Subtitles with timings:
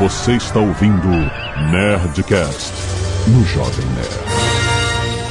[0.00, 1.08] Você está ouvindo
[1.70, 2.72] Nerdcast
[3.28, 5.30] no Jovem Nerd.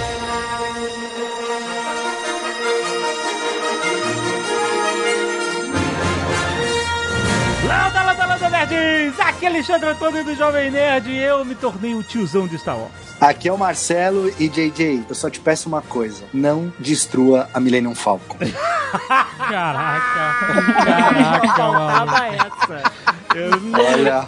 [7.68, 9.20] Landa, landa, landa, nerds!
[9.20, 12.78] Aqui é Alexandre Antônio do Jovem Nerd e eu me tornei o tiozão de Star
[12.78, 12.92] Wars.
[13.20, 17.60] Aqui é o Marcelo e JJ, eu só te peço uma coisa: não destrua a
[17.60, 18.38] Millennium Falcon.
[19.50, 20.44] Caraca.
[20.86, 22.34] Caraca, Faltava mano.
[22.34, 22.92] essa.
[23.32, 24.28] Olha,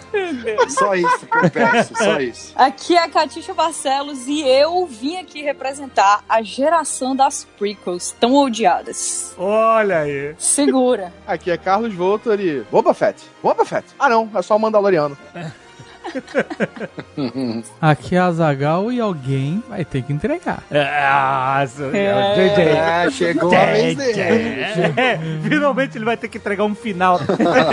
[0.69, 2.53] só isso que eu peço, só isso.
[2.55, 8.35] Aqui é a Catixa Barcelos e eu vim aqui representar a geração das prequels tão
[8.35, 9.33] odiadas.
[9.37, 10.35] Olha aí.
[10.37, 11.11] Segura.
[11.25, 12.61] Aqui é Carlos Voltor e.
[12.71, 13.21] Boba Fett.
[13.41, 13.87] Boba Fett.
[13.97, 15.17] Ah, não, é só o Mandaloriano.
[17.81, 20.63] Aqui é a Zagal e alguém vai ter que entregar.
[20.69, 22.35] Nossa, É.
[22.35, 22.61] JJ.
[22.63, 24.19] É, chegou a vez dele.
[24.21, 27.19] É, finalmente ele vai ter que entregar um final.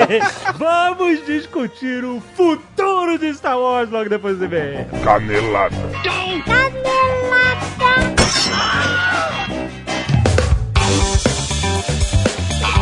[0.56, 4.86] Vamos discutir o futuro de Star Wars logo depois do EBR.
[5.02, 5.76] Canelada.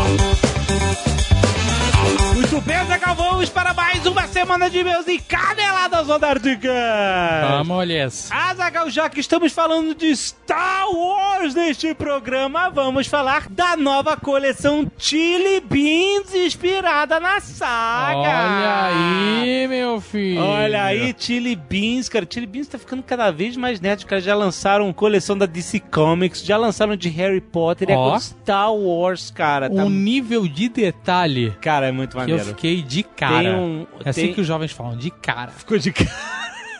[0.09, 0.46] Muito
[2.65, 6.73] Zagal, vamos para mais uma semana de meus e caneladas rodardicas.
[7.51, 8.33] Vamos, olhas.
[8.33, 14.91] Azagal, já que estamos falando de Star Wars neste programa, vamos falar da nova coleção
[14.97, 18.19] Chili Beans inspirada na saga.
[18.19, 20.41] Olha aí, meu filho.
[20.43, 22.27] Olha aí, Chili Beans, cara.
[22.29, 24.21] Chili Beans tá ficando cada vez mais nerd, cara.
[24.21, 28.07] Já lançaram coleção da DC Comics, já lançaram de Harry Potter e Ó.
[28.07, 29.69] agora Star Wars, cara.
[29.69, 29.85] Tá...
[29.85, 32.46] Um nível de detalhe Cara, é muito maneiro.
[32.55, 33.57] Fiquei de cara.
[33.57, 33.87] Um...
[34.05, 34.35] É assim tem...
[34.35, 35.51] que os jovens falam, de cara.
[35.53, 36.11] Ficou de cara.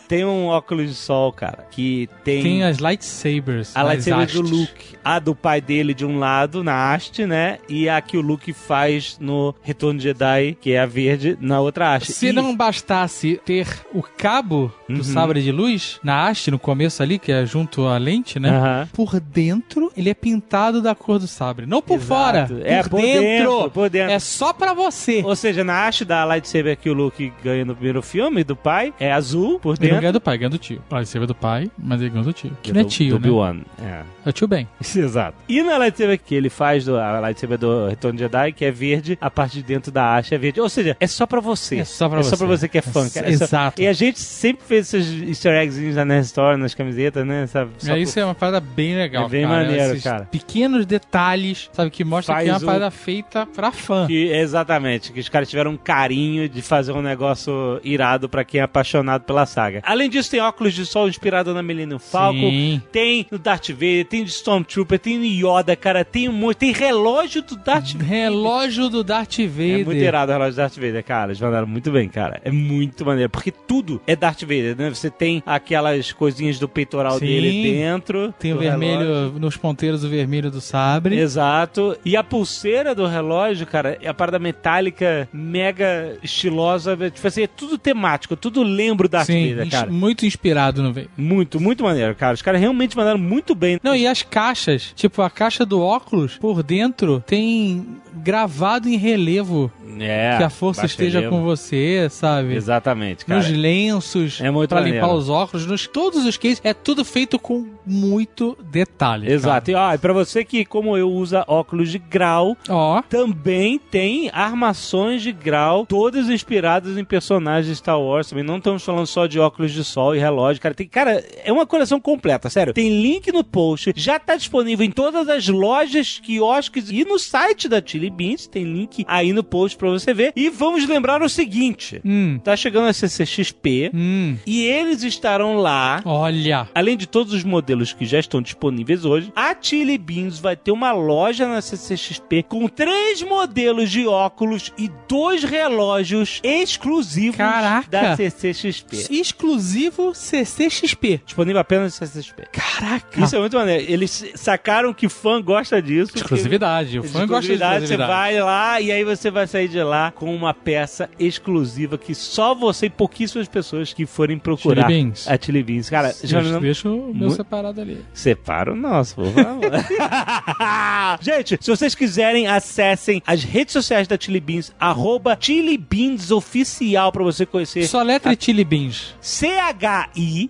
[0.07, 2.41] Tem um óculos de sol, cara, que tem...
[2.41, 3.75] Tem as lightsabers.
[3.75, 4.41] A lightsaber do.
[4.41, 4.95] Luke.
[5.03, 7.59] A do pai dele de um lado, na haste, né?
[7.69, 11.59] E a que o Luke faz no Retorno de Jedi, que é a verde, na
[11.61, 12.11] outra haste.
[12.11, 15.03] Se E- não bastasse ter o cabo do Uhum.
[15.03, 18.49] sabre de luz na haste, no começo ali, que é junto à lente, né?
[18.49, 18.89] Aham.
[18.93, 21.65] Por dentro, ele é pintado da cor do sabre.
[21.65, 22.07] Não por Exato.
[22.07, 22.49] fora.
[22.63, 23.21] É, por, por dentro.
[23.21, 24.11] dentro, por dentro.
[24.13, 25.21] É só pra você.
[25.25, 28.93] Ou seja, na haste da lightsaber que o Luke ganha no primeiro filme, do pai,
[28.99, 29.96] é azul por dentro.
[30.01, 30.81] Ganha do pai, ganha do tio.
[30.89, 32.51] A lightsaber do pai, mas ele ganha do tio.
[32.61, 33.27] Que não é do- tio, do né?
[33.27, 33.61] Obi-Wan.
[33.81, 34.03] É.
[34.27, 34.67] É o tio Ben.
[34.95, 35.37] Exato.
[35.47, 38.71] E na lightsaber que ele faz, do, a lightsaber do Retorno de Jedi, que é
[38.71, 40.59] verde, a parte de dentro da haste é verde.
[40.59, 41.77] Ou seja, é só pra você.
[41.77, 42.37] É só pra é só você.
[42.37, 43.09] pra você que é fã.
[43.09, 43.29] cara.
[43.29, 43.81] É só- Exato.
[43.81, 47.47] E a gente sempre fez esses easter eggs na Nerd Store, nas camisetas, né?
[47.47, 47.71] Sabe?
[47.77, 49.63] Só É, por- isso é uma parada bem legal, É bem cara.
[49.63, 50.25] maneiro, Esses cara.
[50.29, 54.07] pequenos detalhes, sabe, que mostra Faz que é uma o- parada feita pra fã.
[54.07, 58.59] Que, exatamente, que os caras tiveram um carinho de fazer um negócio irado pra quem
[58.59, 59.81] é apaixonado pela saga.
[59.85, 62.81] Além disso, tem óculos de sol inspirado na Millennium Falcon, Sim.
[62.91, 67.41] tem no Darth Vader, tem de Stormtrooper, tem Yoda, cara, tem um monte, tem relógio
[67.41, 68.07] do Darth Vader.
[68.07, 69.81] Relógio do Darth Vader.
[69.81, 71.31] É muito irado o relógio do Darth Vader, cara.
[71.31, 72.41] Eles mandaram muito bem, cara.
[72.43, 73.29] É muito maneiro.
[73.29, 74.89] Porque tudo é Darth Vader, né?
[74.89, 77.25] Você tem aquelas coisinhas do peitoral Sim.
[77.25, 78.33] dele dentro.
[78.39, 79.39] Tem o vermelho, relógio.
[79.39, 81.17] nos ponteiros, o vermelho do sabre.
[81.19, 81.97] Exato.
[82.03, 86.95] E a pulseira do relógio, cara, é a parada metálica mega estilosa.
[87.09, 89.91] Tipo assim, é tudo temático, tudo lembro Darth Sim, Vader, cara.
[89.91, 91.09] muito inspirado no Vader.
[91.17, 92.33] Muito, muito maneiro, cara.
[92.33, 93.79] Os caras realmente mandaram muito bem.
[93.83, 99.71] Não, e as caixas, tipo, a caixa do óculos, por dentro, tem gravado em relevo
[99.99, 101.37] É, que a força esteja relevo.
[101.37, 102.53] com você, sabe?
[102.53, 103.39] Exatamente, cara.
[103.39, 104.99] Nos lenços, É muito pra maneiro.
[104.99, 109.31] limpar os óculos, nos todos os cases, é tudo feito com muito detalhe.
[109.31, 109.71] Exato.
[109.71, 112.77] E, ó, e pra você que, como eu, usa óculos de grau, cara.
[112.77, 118.29] Ó, também tem armações de grau, todas inspiradas em personagens de Star Wars.
[118.29, 120.61] Também não estamos falando só de óculos de sol e relógio.
[120.61, 122.73] Cara, tem, cara, é uma coleção completa, sério.
[122.73, 127.67] Tem link no post, já tá disponível em todas as lojas, quiosques e no site
[127.69, 128.47] da Chili Beans.
[128.47, 130.33] Tem link aí no post pra você ver.
[130.35, 136.01] E vamos lembrar o seguinte: hum, tá chegando a CCXP hum, e eles estarão lá.
[136.05, 136.67] olha.
[136.73, 140.71] Além de todos os modelos que já estão disponíveis hoje, a Chili Beans vai ter
[140.71, 147.89] uma loja na CCXP com três modelos de óculos e dois relógios exclusivos Caraca.
[147.89, 149.07] da CCXP.
[149.09, 151.21] Exclusivo CCXP.
[151.25, 152.43] Disponível apenas na CCXP.
[152.51, 153.23] Caraca.
[153.23, 153.85] Isso é muito maneiro.
[153.91, 156.13] Eles sacaram que fã gosta disso.
[156.15, 156.99] Exclusividade.
[156.99, 160.35] O fã gosta de exclusividade, Vai lá e aí você vai sair de lá com
[160.35, 165.27] uma peça exclusiva que só você e pouquíssimas pessoas que forem procurar Chili Beans.
[165.27, 165.89] a Chili Beans.
[165.89, 166.61] Cara, já Deixa, não...
[166.61, 168.03] deixa o meu separado ali.
[168.13, 169.71] Separa o nosso, por favor.
[171.21, 177.11] Gente, se vocês quiserem, acessem as redes sociais da Chili Beans, arroba Chili Beans Oficial,
[177.11, 177.85] pra você conhecer.
[177.87, 179.13] Só letra e Chili Beans.
[179.21, 180.47] C-H-I-L-L.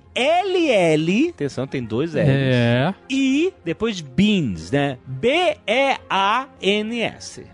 [1.30, 2.28] Atenção, tem dois L's.
[2.28, 2.94] É.
[3.10, 4.98] E depois Beans, né?
[5.06, 6.08] B-E-A-N-S.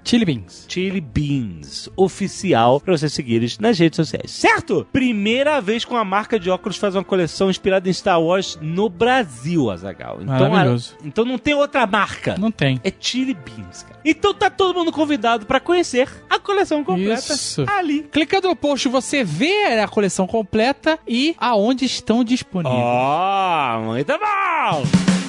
[0.04, 0.66] Chili Beans.
[0.68, 4.88] Chili Beans, oficial, pra você seguir eles nas redes sociais, certo?
[4.92, 8.90] Primeira vez que uma marca de óculos faz uma coleção inspirada em Star Wars no
[8.90, 10.20] Brasil, Azagal.
[10.22, 10.96] Então, Maravilhoso.
[11.02, 12.36] a- então não tem outra marca.
[12.38, 12.80] Não tem.
[12.84, 14.00] É Chili Beans, cara.
[14.06, 17.66] Então tá todo mundo convidado pra conhecer a coleção completa Isso.
[17.68, 18.04] ali.
[18.12, 22.76] Clicando no post, você vê a coleção completa e aonde estão disponíveis.
[22.84, 25.23] Ó, muito bom!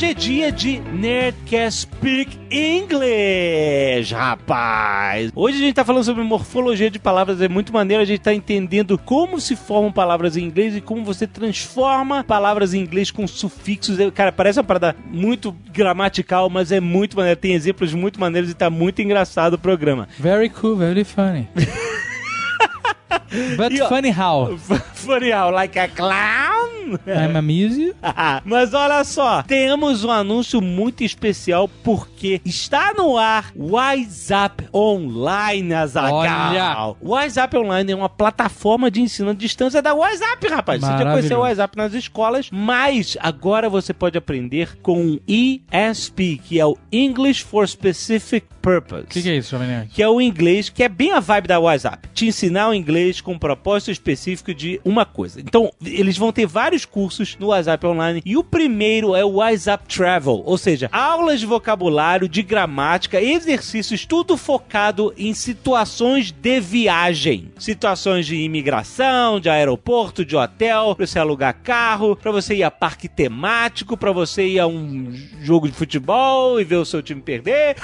[0.00, 5.30] Hoje é dia de Nerdcast Speak English, rapaz!
[5.34, 8.32] Hoje a gente tá falando sobre morfologia de palavras, é muito maneiro, a gente tá
[8.32, 13.26] entendendo como se formam palavras em inglês e como você transforma palavras em inglês com
[13.26, 14.00] sufixos.
[14.00, 18.50] É, Cara, parece uma parada muito gramatical, mas é muito maneiro, tem exemplos muito maneiros
[18.50, 20.08] e tá muito engraçado o programa.
[20.18, 21.46] Very cool, very funny.
[23.56, 24.56] But E, funny how?
[24.94, 26.98] Funny how, like a clown?
[27.06, 27.94] I'm amuse you.
[28.44, 36.96] Mas olha só, temos um anúncio muito especial porque está no ar WhatsApp Online, Azaghal.
[37.00, 40.80] WhatsApp Online é uma plataforma de ensino à distância da WhatsApp, rapaz.
[40.80, 41.40] Você já conheceu o.
[41.42, 47.42] WhatsApp nas escolas, mas agora você pode aprender com o ESP, que é o English
[47.44, 49.90] for Specific Purpose O que, que é isso, Nerd?
[49.90, 52.08] que é o inglês, que é bem a vibe da WhatsApp.
[52.12, 55.40] Te ensinar o inglês com um propósito específico de uma coisa.
[55.40, 59.84] Então, eles vão ter vários cursos no WhatsApp Online e o primeiro é o WhatsApp
[59.86, 67.52] Travel, ou seja, aulas de vocabulário, de gramática, exercícios, tudo focado em situações de viagem.
[67.58, 72.70] Situações de imigração, de aeroporto, de hotel, pra você alugar carro, pra você ir a
[72.70, 77.20] parque temático, pra você ir a um jogo de futebol e ver o seu time
[77.20, 77.76] perder.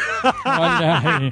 [0.45, 1.31] Olha aí.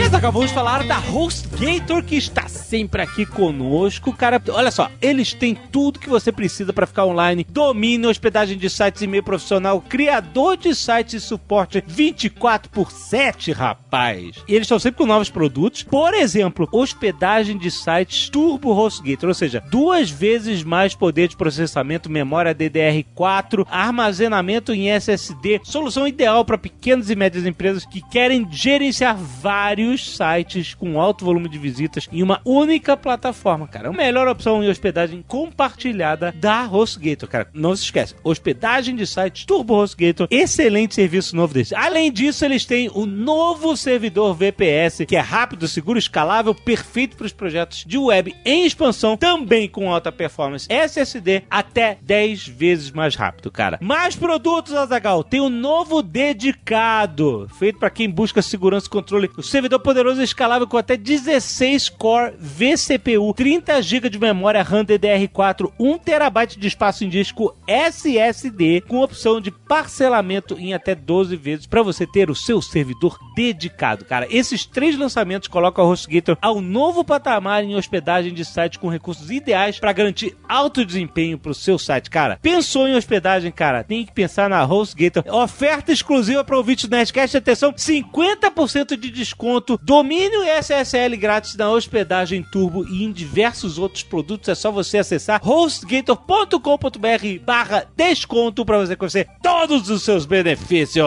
[0.00, 4.14] E Azaghal, vamos falar da HostGator que está sempre aqui conosco.
[4.14, 8.70] Cara, olha só, eles têm tudo que você precisa para ficar online: domínio, hospedagem de
[8.70, 14.36] sites, e-mail profissional, criador de sites e suporte 24 por 7, rapaz.
[14.48, 15.82] E eles estão sempre com novos produtos.
[15.82, 22.10] Por exemplo, hospedagem de sites Turbo HostGator, ou seja, duas vezes mais poder de processamento,
[22.10, 25.60] memória DDR4, armazenamento em SSD.
[25.62, 31.48] Solução ideal para pequenas e médias empresas que querem gerenciar vários sites com alto volume
[31.48, 33.88] de visitas em uma única plataforma, cara.
[33.88, 37.48] A melhor opção em hospedagem compartilhada da HostGator, cara.
[37.52, 41.74] Não se esquece, hospedagem de sites Turbo HostGator, excelente serviço novo desse.
[41.74, 47.26] Além disso, eles têm o novo servidor VPS, que é rápido, seguro, escalável, perfeito para
[47.26, 53.14] os projetos de web em expansão, também com alta performance SSD, até 10 vezes mais
[53.14, 53.78] rápido, cara.
[53.80, 55.24] Mais produtos, Azagal.
[55.24, 59.30] Tem o novo dedicado, feito para quem busca segurança e controle.
[59.36, 64.84] O servidor poderoso e escalável com até 16 core vCPU, 30 GB de memória RAM
[64.84, 71.36] DDR4, 1 TB de espaço em disco SSD, com opção de parcelamento em até 12
[71.36, 74.26] vezes para você ter o seu servidor dedicado, cara.
[74.30, 79.30] Esses três lançamentos colocam a HostGator ao novo patamar em hospedagem de sites com recursos
[79.30, 82.38] ideais para garantir alto desempenho para o seu site, cara.
[82.40, 83.84] Pensou em hospedagem, cara?
[83.84, 85.22] Tem que pensar na HostGator.
[85.26, 87.36] Oferta exclusiva para ouvintes do Nerdcast.
[87.36, 94.02] Atenção, 50% de desconto, domínio e SSL grátis na hospedagem Turbo e em diversos outros
[94.02, 94.48] produtos.
[94.48, 101.04] É só você acessar hostgator.com.br barra desconto para você conhecer todos os seus benefícios.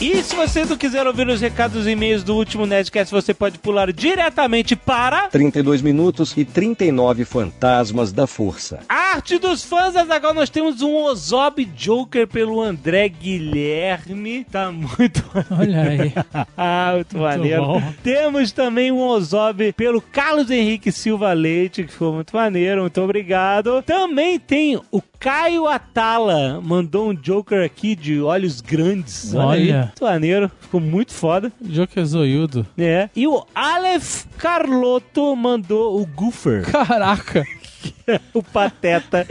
[0.00, 3.58] E se você não quiser ouvir os recados e e-mails do último Nerdcast, você pode
[3.58, 8.80] pular diretamente para 32 minutos e 39 fantasmas da força.
[8.88, 14.44] arte dos fãs, agora nós temos um Ozob Joker pelo André Guilherme.
[14.44, 16.14] Tá muito Olha aí.
[16.56, 17.66] ah, muito maneiro.
[17.66, 17.82] bom.
[18.02, 22.80] Temos também um Ozob pelo Carlos Henrique Silva Leite, que ficou muito maneiro.
[22.80, 23.82] Muito obrigado.
[23.82, 29.34] Também tem o Caio Atala, mandou um Joker aqui de olhos grandes.
[29.34, 29.72] Olha, aí.
[29.74, 30.50] Muito maneiro.
[30.58, 31.52] Ficou muito foda.
[31.60, 32.66] Joker zoiudo.
[32.78, 33.10] É.
[33.14, 36.64] E o Aleph Carlotto mandou o Goofer.
[36.72, 37.44] Caraca.
[38.34, 39.26] o Pateta.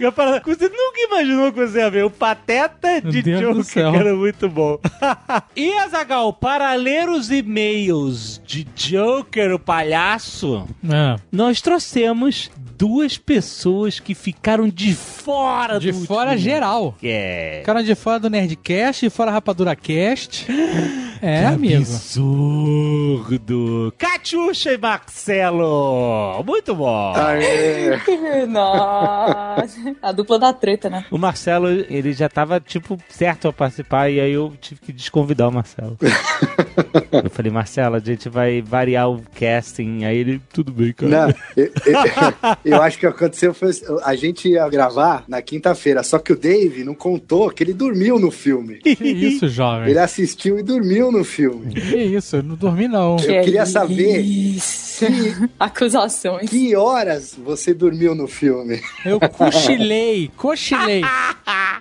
[0.00, 3.96] Eu falo, você nunca imaginou que você ia ver o Pateta de Deus Joker, que
[3.98, 4.78] era muito bom.
[5.56, 11.16] e, Azagal, para ler os e-mails de Joker, o palhaço, É.
[11.30, 16.94] nós trouxemos duas pessoas que ficaram de fora De do fora último- geral.
[17.02, 17.58] É.
[17.60, 20.46] Ficaram de fora do Nerdcast, de fora Rapadura Cast.
[21.24, 21.82] É, amigo.
[21.82, 23.94] Absurdo.
[23.96, 26.42] Catiuxa e Marcelo.
[26.44, 27.12] Muito bom.
[27.14, 27.71] Aê.
[28.48, 29.96] Nossa.
[30.02, 31.04] A dupla da treta, né?
[31.10, 35.48] O Marcelo, ele já tava, tipo, certo a participar, e aí eu tive que desconvidar
[35.48, 35.96] o Marcelo.
[37.24, 40.04] eu falei, Marcelo, a gente vai variar o casting.
[40.04, 41.26] Aí ele, tudo bem, cara.
[41.26, 43.70] Não, eu, eu- eu acho que o que aconteceu foi
[44.04, 48.18] a gente ia gravar na quinta-feira, só que o Dave não contou que ele dormiu
[48.18, 48.80] no filme.
[49.02, 49.90] Que isso, jovem?
[49.90, 51.74] Ele assistiu e dormiu no filme.
[51.74, 53.16] Que isso, eu não dormi não.
[53.18, 55.06] Eu queria saber Isso.
[55.06, 56.48] que, Acusações.
[56.48, 58.80] que horas você dormiu no filme.
[59.04, 61.02] Eu cochilei, cochilei.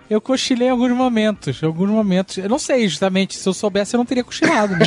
[0.10, 2.38] Eu cochilei em alguns momentos, em alguns momentos.
[2.38, 4.86] Eu não sei, justamente, se eu soubesse eu não teria cochilado, né?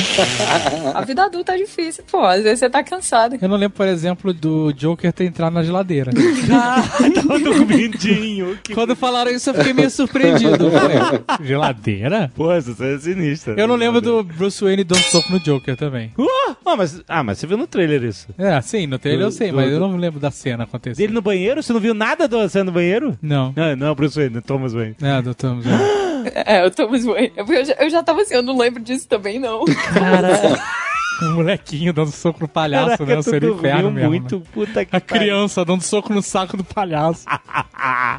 [0.93, 2.21] A vida adulta é difícil, pô.
[2.23, 3.37] Às vezes você tá cansado.
[3.41, 6.11] Eu não lembro, por exemplo, do Joker ter entrado na geladeira.
[6.51, 6.81] Ah,
[7.13, 8.57] tava dormindinho.
[8.63, 8.73] Que...
[8.73, 10.69] Quando falaram isso, eu fiquei meio surpreendido.
[10.71, 10.97] Falei,
[11.43, 12.31] geladeira?
[12.35, 13.55] Pô, você é sinistra.
[13.57, 16.11] Eu não lembro do Bruce Wayne dando soco no Joker também.
[16.17, 18.27] Uh, ah, mas, ah, mas você viu no trailer isso.
[18.37, 20.97] É, sim, no trailer eu sei, Do- mas do- eu não lembro da cena acontecendo.
[20.97, 21.63] Dele no banheiro?
[21.63, 23.17] Você não viu nada do cena no banheiro?
[23.21, 23.53] Não.
[23.55, 24.95] Não, não, Bruce Wayne, Thomas Wayne.
[25.01, 25.57] É, doutor.
[26.33, 29.37] É, eu tô mais eu, já, eu já tava assim, eu não lembro disso também,
[29.37, 29.63] não.
[31.21, 33.21] Um molequinho dando soco no palhaço, Caraca, né?
[33.21, 34.09] Seria dormiu inferno mesmo.
[34.09, 34.43] muito, né?
[34.53, 35.23] puta que A pariu.
[35.23, 37.25] criança dando soco no saco do palhaço.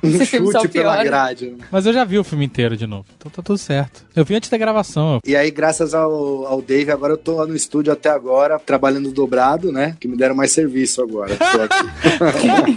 [0.02, 1.50] Um Esse filme só chute pela grade.
[1.50, 1.64] né?
[1.70, 3.04] Mas eu já vi o filme inteiro de novo.
[3.16, 4.04] Então tá tudo certo.
[4.14, 5.20] Eu vi antes da gravação.
[5.26, 9.10] E aí, graças ao, ao Dave, agora eu tô lá no estúdio até agora, trabalhando
[9.12, 9.96] dobrado, né?
[10.00, 11.36] Que me deram mais serviço agora.
[11.36, 12.76] Tô aqui.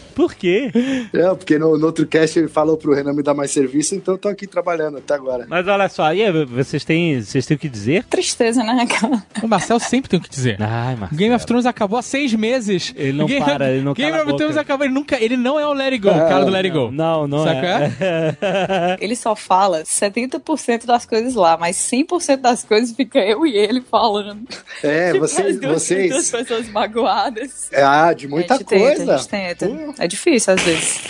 [0.14, 0.70] Por quê?
[1.14, 4.14] é, porque no, no outro cast ele falou pro Renan me dar mais serviço, então
[4.14, 5.46] eu tô aqui trabalhando até agora.
[5.48, 7.89] Mas olha só, aí, vocês têm, vocês têm o que dizer?
[8.08, 9.22] Tristeza, né, cara?
[9.42, 10.56] O Marcel sempre tem o que dizer.
[10.60, 11.18] Ai, Marcelo.
[11.18, 12.92] Game of Thrones acabou há seis meses.
[12.96, 14.86] Ele não Game, para, ele não Game of Thrones acabou.
[14.86, 16.90] Ele, nunca, ele não é o Let It Go, o cara do Let It Go.
[16.90, 18.98] Não, não Sabe é.
[19.00, 23.80] Ele só fala 70% das coisas lá, mas 100% das coisas fica eu e ele
[23.80, 24.46] falando.
[24.82, 25.54] É, Tipo, vocês.
[25.54, 27.70] as duas, duas vocês pessoas magoadas.
[27.74, 29.14] ah, de muita a gente tenta, coisa.
[29.14, 29.70] a gente tenta.
[29.98, 31.00] É difícil às vezes.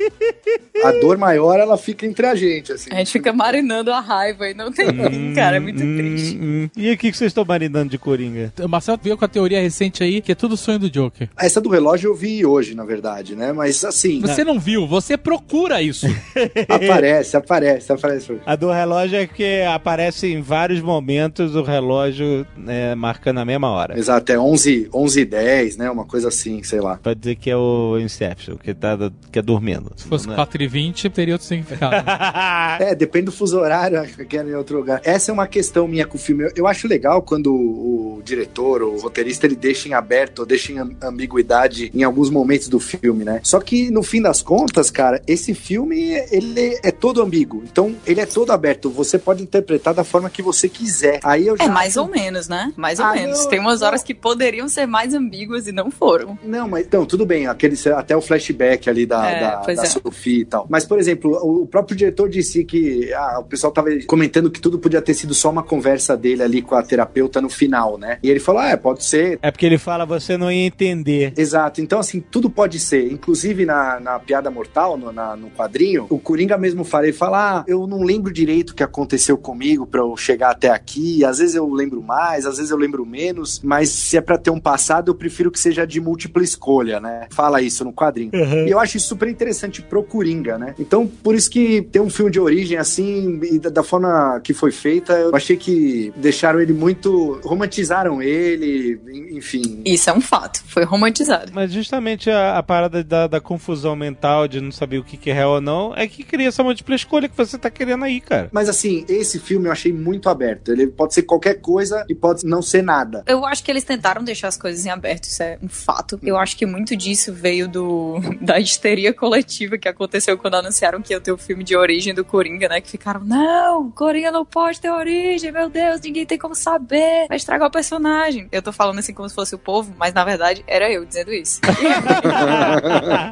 [0.84, 2.88] A dor maior, ela fica entre a gente, assim.
[2.90, 5.56] A gente fica marinando a raiva e não tem fim, cara.
[5.56, 6.38] É muito triste.
[6.38, 6.70] Hum, hum.
[6.74, 8.52] E o que vocês estão marinando de Coringa?
[8.58, 11.28] O Marcel veio com a teoria recente aí, que é tudo sonho do Joker.
[11.38, 13.52] Essa do relógio eu vi hoje, na verdade, né?
[13.52, 16.06] Mas assim, Você não viu, você procura isso.
[16.68, 18.38] aparece, aparece, aparece.
[18.46, 23.68] A do relógio é que aparece em vários momentos o relógio né, marcando a mesma
[23.68, 23.98] hora.
[23.98, 25.90] Exato, é 11, 11 e 10, né?
[25.90, 26.96] Uma coisa assim, sei lá.
[26.96, 28.96] Pra dizer que é o Inception, que, tá,
[29.30, 29.89] que é dormindo.
[29.96, 30.36] Se fosse Não é?
[30.36, 32.04] 4h20, teria outro significado.
[32.80, 35.00] É, depende do fuso horário, acho que era em outro lugar.
[35.04, 36.44] Essa é uma questão minha com o filme.
[36.44, 40.46] Eu, eu acho legal quando o, o diretor, o roteirista, ele deixa em aberto, ou
[40.46, 43.40] deixa em am- ambiguidade em alguns momentos do filme, né?
[43.42, 47.62] Só que no fim das contas, cara, esse filme, ele é todo ambíguo.
[47.70, 48.88] Então, ele é todo aberto.
[48.90, 51.20] Você pode interpretar da forma que você quiser.
[51.22, 52.72] Aí eu já É mais ou menos, né?
[52.76, 53.40] Mais ou Ah, menos.
[53.40, 53.88] não, Tem umas não.
[53.88, 56.38] horas que poderiam ser mais ambíguas e não foram.
[56.42, 59.86] Não, mas então, tudo bem, aquele, até o flashback ali da, É, da, pois da
[59.86, 59.90] é.
[59.90, 60.66] Sophie e tal.
[60.68, 64.78] Mas, por exemplo, o, próprio diretor disse que ah, o pessoal tava comentando que tudo
[64.78, 68.18] podia ter sido só uma conversa dele ali com a terapeuta no final, né?
[68.22, 69.38] E ele falou: ah, é, pode ser.
[69.42, 71.32] É porque ele fala, você não ia entender.
[71.36, 73.10] Exato, então assim, tudo pode ser.
[73.12, 77.60] Inclusive na, na Piada Mortal, no, na- no quadrinho, o Coringa mesmo fala, ele fala,
[77.60, 81.38] ah, eu não lembro direito o que aconteceu comigo pra eu chegar até aqui, às
[81.38, 84.60] vezes eu lembro mais, às vezes eu lembro menos, mas se é pra ter um
[84.60, 87.26] passado, eu prefiro que seja de múltipla escolha, né?
[87.30, 88.30] Fala isso no quadrinho.
[88.34, 90.74] E eu acho isso super interessante pro Coringa, né?
[90.78, 94.52] Então, por isso que tem um filme de origem assim, e da, da forma que
[94.52, 97.40] foi feita, eu achei que deixaram ele muito.
[97.44, 99.82] romantizaram ele, en- enfim.
[99.84, 100.62] Isso é um fato.
[100.66, 101.52] Foi romantizado.
[101.54, 105.30] Mas justamente a, a parada da, da confusão mental de não saber o que, que
[105.30, 108.20] é real ou não é que cria essa múltipla escolha que você tá querendo aí,
[108.20, 108.48] cara.
[108.52, 110.72] Mas assim, esse filme eu achei muito aberto.
[110.72, 113.22] Ele pode ser qualquer coisa e pode não ser nada.
[113.26, 116.18] Eu acho que eles tentaram deixar as coisas em aberto, isso é um fato.
[116.22, 121.12] Eu acho que muito disso veio do da histeria coletiva que aconteceu quando anunciaram que
[121.12, 122.80] ia ter o filme de origem do Coringa, né?
[122.80, 127.36] Que ficaram, não, Coringa não pode ter origem, meu Deus, ninguém tem como saber, vai
[127.36, 128.48] estragar o personagem.
[128.52, 131.32] Eu tô falando assim como se fosse o povo, mas na verdade era eu dizendo
[131.32, 131.60] isso.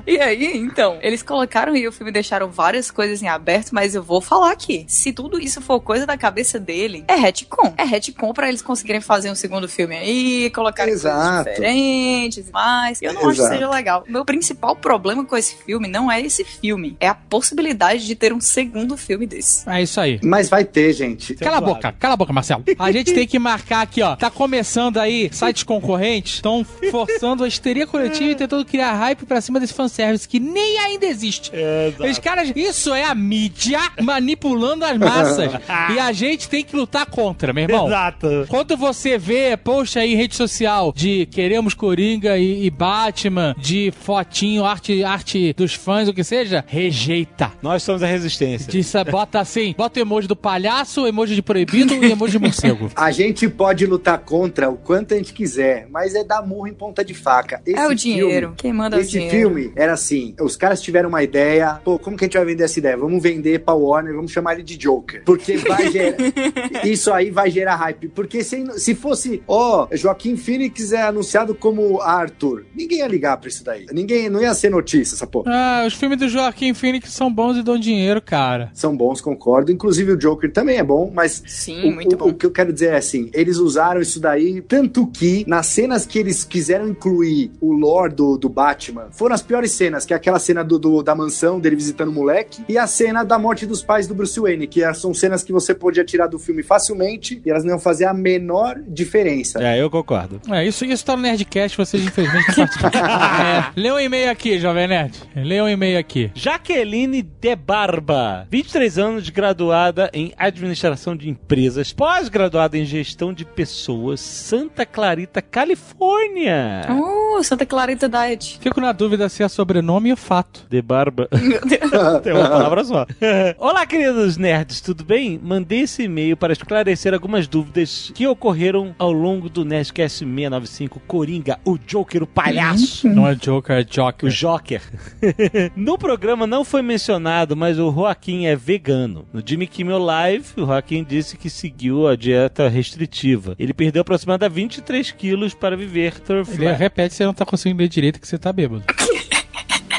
[0.06, 4.02] E aí, então, eles colocaram e o filme deixaram várias coisas em aberto, mas eu
[4.02, 4.84] vou falar aqui.
[4.88, 7.74] Se tudo isso for coisa da cabeça dele, é retcon.
[7.76, 11.50] É retcon pra eles conseguirem fazer um segundo filme aí, colocar coisas Exato.
[11.50, 13.02] diferentes e mais.
[13.02, 13.54] Eu não acho que Exato.
[13.54, 14.04] seja legal.
[14.08, 18.14] O meu principal problema com esse filme não é esse filme, é a possibilidade de
[18.14, 19.68] ter um segundo filme desse.
[19.68, 20.20] É isso aí.
[20.22, 21.34] Mas vai ter, gente.
[21.34, 22.64] Cala a boca, cala a boca, Marcelo.
[22.78, 24.16] A gente tem que marcar aqui, ó.
[24.16, 29.40] Tá começando aí, sites concorrentes estão forçando a histeria coletiva e tentando criar hype pra
[29.40, 31.50] cima desse fanservice que nem ainda existe.
[31.98, 35.52] Os caras, isso é a mídia manipulando as massas.
[35.94, 37.86] e a gente tem que lutar contra, meu irmão.
[37.86, 38.46] Exato.
[38.48, 43.92] Quando você vê post aí em rede social de queremos Coringa e, e Batman, de
[44.00, 47.50] fotinho, arte, arte dos fãs, o que seja, rejeita.
[47.62, 48.70] Nós somos a resistência.
[48.70, 52.38] Diz, bota assim, bota o emoji do palhaço, o emoji de proibido e emoji de
[52.38, 52.90] morcego.
[52.94, 56.74] A gente pode lutar contra o quanto a gente quiser, mas é dar murro em
[56.74, 57.60] ponta de faca.
[57.66, 58.28] Esse é o dinheiro.
[58.48, 59.30] filme- Quem manda é o Esse dinheiro.
[59.38, 62.64] filme era assim: os caras tiveram uma ideia, pô, como que a gente vai vender
[62.64, 62.96] essa ideia?
[62.96, 65.22] Vamos vender pra Warner, vamos chamar ele de Joker.
[65.24, 66.16] Porque vai gerar.
[66.84, 68.08] isso aí vai gerar hype.
[68.08, 73.48] Porque se, se fosse, ó, Joaquim Phoenix é anunciado como Arthur, ninguém ia ligar pra
[73.48, 73.86] isso daí.
[73.92, 75.50] Ninguém, não ia ser notícia essa porra.
[75.54, 78.70] Ah, os filmes do Joaquim Phoenix são bons e dão dinheiro, cara.
[78.74, 79.72] São bons, concordo.
[79.72, 82.28] Inclusive o Joker também é bom, mas Sim, o, muito o- bom.
[82.28, 86.06] o que eu quero dizer é assim, eles usaram isso daí, tanto que nas cenas
[86.06, 90.16] que eles quiseram incluir o lore do, do Batman, foram as piores cenas, que é
[90.16, 93.66] aquela cena do, do- da mansão dele visitando o moleque, e a cena da morte
[93.66, 96.62] dos pais do Bruce Wayne, que é- são cenas que você podia tirar do filme
[96.62, 99.62] facilmente, e elas não iam fazer a menor diferença.
[99.62, 100.40] É, eu concordo.
[100.50, 102.66] É, isso, isso tá no Nerdcast, vocês infelizmente não
[103.00, 105.14] é, lê um e-mail aqui, Jovem Nerd.
[105.36, 106.30] Lê um e-mail aqui.
[106.34, 114.20] Jaqueline de Barba, 23 anos, graduada em administração de empresas, pós-graduada em gestão de pessoas,
[114.20, 116.86] Santa Clarita, Califórnia.
[116.90, 118.58] Uh, Santa Clarita Diet.
[118.60, 120.66] Fico na dúvida se é sobrenome ou fato.
[120.68, 121.28] De Barba.
[121.40, 122.22] Meu Deus.
[122.22, 123.06] Tem uma palavra só.
[123.58, 125.38] Olá, queridos nerds, tudo bem?
[125.42, 131.58] Mandei esse e-mail para esclarecer algumas dúvidas que ocorreram ao longo do Nerdcast 695 Coringa,
[131.64, 133.08] o Joker, o palhaço.
[133.08, 134.82] Não é Joker, é O Joker.
[135.76, 139.26] No programa não foi mencionado, mas o Joaquim é vegano.
[139.32, 143.54] No Jimmy Kimmel Live, o Joaquim disse que seguiu a dieta restritiva.
[143.58, 146.12] Ele perdeu aproximadamente 23 quilos para viver
[146.48, 148.82] Ele é repete, você não tá conseguindo ler direito que você tá bêbado.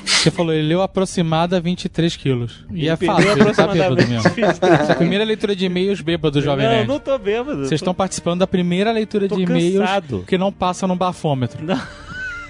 [0.04, 2.66] Você falou, ele leu aproximada 23 quilos.
[2.72, 4.30] E Ele é fácil, ele tá bêbado mesmo.
[4.30, 6.88] 23 Primeira leitura de e-mails bêbado, Jovem Não, Nerd.
[6.90, 7.60] não tô bêbado.
[7.60, 9.90] Vocês Tô- estão participando da primeira leitura Tô de e-mails
[10.28, 11.66] que não passa no bafômetro.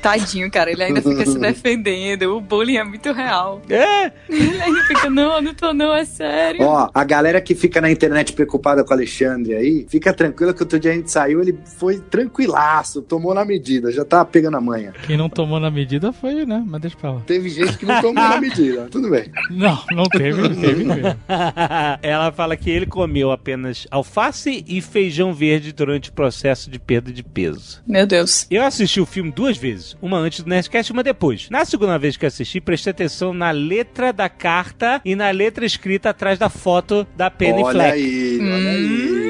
[0.01, 2.35] Tadinho, cara, ele ainda fica se defendendo.
[2.35, 3.62] O bullying é muito real.
[3.69, 6.62] É, Ele ainda fica, não, não tô não, é sério.
[6.63, 10.62] Ó, a galera que fica na internet preocupada com o Alexandre aí, fica tranquila que
[10.63, 14.62] outro dia a gente saiu, ele foi tranquilaço, tomou na medida, já tá pegando a
[14.62, 14.93] manha.
[15.05, 16.63] Quem não tomou na medida foi, né?
[16.65, 17.21] Mas deixa pra lá.
[17.25, 19.29] Teve gente que não tomou na medida, tudo bem.
[19.49, 21.15] Não, não teve, não teve mesmo.
[22.01, 27.12] Ela fala que ele comeu apenas alface e feijão verde durante o processo de perda
[27.12, 27.81] de peso.
[27.85, 28.45] Meu Deus.
[28.49, 31.49] Eu assisti o filme duas vezes, uma antes do Nerdcast e uma depois.
[31.49, 36.10] Na segunda vez que assisti, prestei atenção na letra da carta e na letra escrita
[36.10, 37.93] atrás da foto da Penny olha Fleck.
[37.93, 39.28] aí, olha aí.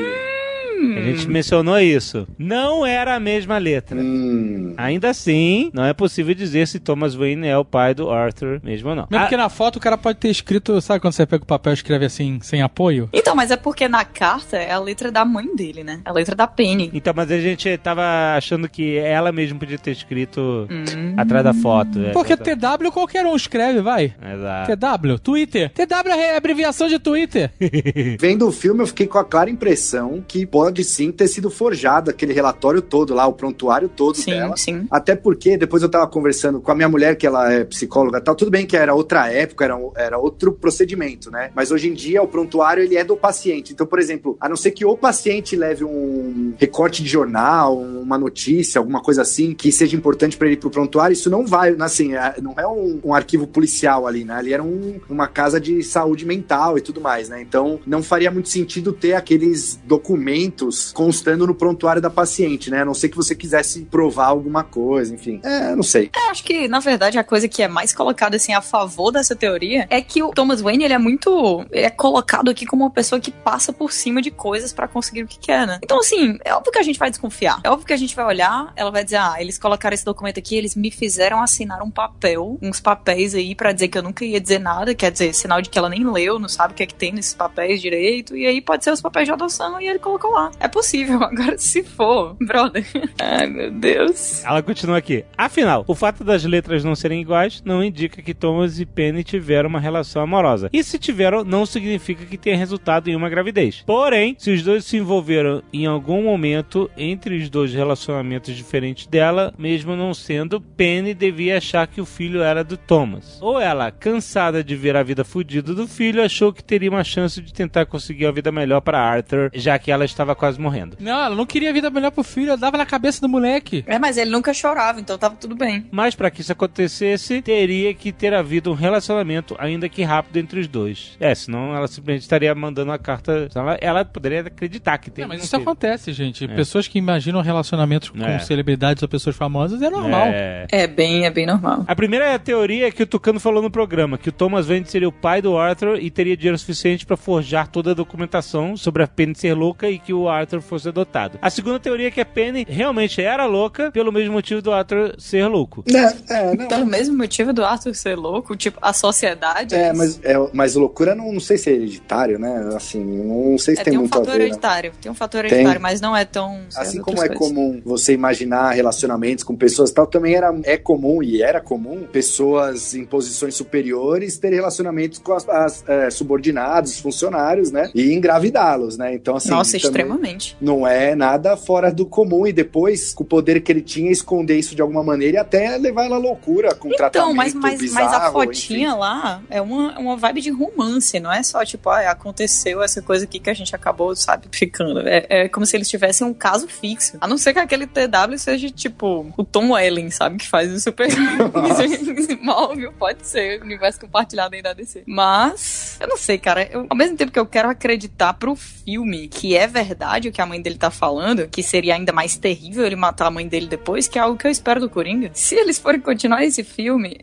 [0.98, 2.28] A gente mencionou isso.
[2.38, 4.00] Não era a mesma letra.
[4.00, 4.74] Hum.
[4.78, 8.90] Ainda assim, não é possível dizer se Thomas Wayne é o pai do Arthur mesmo
[8.90, 9.04] ou não.
[9.10, 11.48] Mesmo Ah, porque na foto o cara pode ter escrito, sabe quando você pega o
[11.48, 13.10] papel e escreve assim, sem apoio?
[13.14, 16.02] Então, mas é porque na carta é a letra da mãe dele, né?
[16.06, 16.90] A letra da Penny.
[16.94, 18.04] Então, mas a gente tava
[18.36, 21.14] achando que ela mesmo podia ter escrito Hum.
[21.18, 22.00] atrás da foto.
[22.04, 24.14] É, Porque tá- TW qualquer um escreve, vai.
[24.34, 24.78] Exato.
[24.78, 25.72] TW, Twitter.
[25.74, 27.52] TW é abreviação de Twitter.
[28.20, 32.12] Vendo o filme, eu fiquei com a clara impressão que pode sim ter sido forjado
[32.12, 34.56] aquele relatório todo lá, o prontuário todo Sim, dela.
[34.56, 34.86] sim.
[34.92, 38.22] Até porque depois eu tava conversando com a minha mulher, que ela é psicóloga e
[38.22, 38.36] tal.
[38.36, 41.50] Tudo bem que era outra época, era, era outro procedimento, né?
[41.56, 43.74] Mas hoje em dia o prontuário ele é do paciente.
[43.74, 48.00] Então, por exemplo, a não ser que o paciente leve um recorte de jornal, um
[48.10, 51.46] uma notícia, alguma coisa assim, que seja importante para ele ir pro prontuário, isso não
[51.46, 54.34] vai, assim, é- não é um, um arquivo policial ali, né?
[54.34, 57.40] Ali era um- uma casa de saúde mental e tudo mais, né?
[57.40, 60.59] Então não faria muito sentido ter aqueles documentos
[60.94, 62.82] constando no prontuário da paciente, né?
[62.82, 65.40] A não ser que você quisesse provar alguma coisa, enfim.
[65.44, 66.10] É, não sei.
[66.16, 69.36] Eu acho que, na verdade, a coisa que é mais colocada assim a favor dessa
[69.36, 71.66] teoria é que o Thomas Wayne, ele é muito.
[71.72, 75.24] Ele é colocado aqui como uma pessoa que passa por cima de coisas pra conseguir
[75.24, 75.80] o que quer, né?
[75.84, 77.60] Então, assim, é óbvio que a gente vai desconfiar.
[77.64, 80.40] É óbvio que a gente vai olhar, ela vai dizer: ah, eles colocaram esse documento
[80.40, 84.26] aqui, eles me fizeram assinar um papel, uns papéis aí pra dizer que eu nunca
[84.26, 86.84] ia dizer nada, quer dizer, sinal de que ela nem leu, não sabe o que
[86.84, 89.88] é que tem nesses papéis direito, e aí pode ser os papéis de adoção e
[89.88, 90.49] ele colocou lá.
[90.60, 91.22] É possível.
[91.24, 92.86] Agora, se for, brother.
[93.20, 94.44] Ai, meu Deus.
[94.46, 95.26] Ela continua aqui.
[95.38, 99.70] Afinal, o fato das letras não serem iguais não indica que Thomas e Penny tiveram
[99.70, 100.70] uma relação amorosa.
[100.72, 103.84] E se tiveram, não significa que tenha resultado em uma gravidez.
[103.86, 109.54] Porém, se os dois se envolveram em algum momento entre os dois relacionamentos diferentes dela,
[109.58, 113.40] mesmo não sendo, Penny devia achar que o filho era do Thomas.
[113.42, 117.42] Ou ela, cansada de ver a vida fudida do filho, achou que teria uma chance
[117.42, 120.98] de tentar conseguir uma vida melhor para Arthur, já que ela estava quase morrendo.
[121.00, 123.84] Não, ela não queria vida melhor pro filho, ela dava na cabeça do moleque.
[123.86, 125.86] É, mas ele nunca chorava, então tava tudo bem.
[125.92, 130.60] Mas para que isso acontecesse, teria que ter havido um relacionamento, ainda que rápido, entre
[130.62, 131.18] os dois.
[131.20, 133.48] É, senão ela simplesmente estaria mandando uma carta.
[133.54, 135.24] Ela, ela poderia acreditar que tem.
[135.24, 135.64] Não, mas não isso teve.
[135.64, 136.48] acontece, gente.
[136.48, 138.40] Pessoas que imaginam relacionamentos com É.
[138.40, 140.28] celebridades ou pessoas famosas é normal.
[140.28, 140.66] É.
[140.72, 141.84] É bem, é bem normal.
[141.88, 145.08] A primeira teoria é que o Tucano falou no programa, que o Thomas Wayne seria
[145.10, 149.08] o pai do Arthur e teria dinheiro suficiente para forjar toda a documentação sobre a
[149.08, 151.38] Penny ser louca e que o Arthur fosse adotado.
[151.42, 155.16] A segunda teoria é que a Penny realmente era louca pelo mesmo motivo do Arthur
[155.18, 155.84] ser louco.
[155.88, 156.68] É, é, não.
[156.68, 159.76] Pelo mesmo motivo do Arthur ser louco, tipo, a sociedade.
[159.76, 162.70] É, mas, é, mas loucura não, não sei se é hereditário, né?
[162.76, 164.40] Assim, não sei se É, tem, tem um muito a fator ver.
[164.40, 164.46] né?
[164.46, 164.92] hereditário.
[165.02, 165.52] Tem um fator Tem.
[165.52, 166.60] hereditário, mas não é tão.
[166.76, 167.38] Assim as como é coisas.
[167.38, 172.04] comum você imaginar relacionamentos com pessoas e tal, também era, é comum e era comum
[172.12, 177.90] pessoas em posições superiores terem relacionamentos com as, as, é, subordinados, funcionários, né?
[177.96, 179.14] E engravidá-los, né?
[179.14, 179.50] Então, assim.
[179.50, 180.19] Nossa, também extremamente.
[180.62, 182.46] Não é nada fora do comum.
[182.48, 185.78] E depois, com o poder que ele tinha, esconder isso de alguma maneira e até
[185.78, 188.98] levar ela à loucura com Então, tratamento mas, mas, mas a bizarro, fotinha enfim.
[189.00, 193.26] lá é uma, uma vibe de romance, não é só tipo, ah, aconteceu essa coisa
[193.26, 195.00] aqui que a gente acabou, sabe, ficando.
[195.08, 197.18] É, é como se eles tivessem um caso fixo.
[197.22, 200.80] A não ser que aquele TW seja tipo o Tom Welling, sabe, que faz o
[200.80, 201.08] super
[202.42, 205.04] móvel, pode ser, universo compartilhado aí da DC.
[205.06, 209.28] Mas, eu não sei, cara, eu- ao mesmo tempo que eu quero acreditar pro filme
[209.28, 212.86] que é verdade o que a mãe dele tá falando, que seria ainda mais terrível
[212.86, 215.32] ele matar a mãe dele depois, que é algo que eu espero do Coringa.
[215.34, 217.20] Se eles forem continuar esse filme,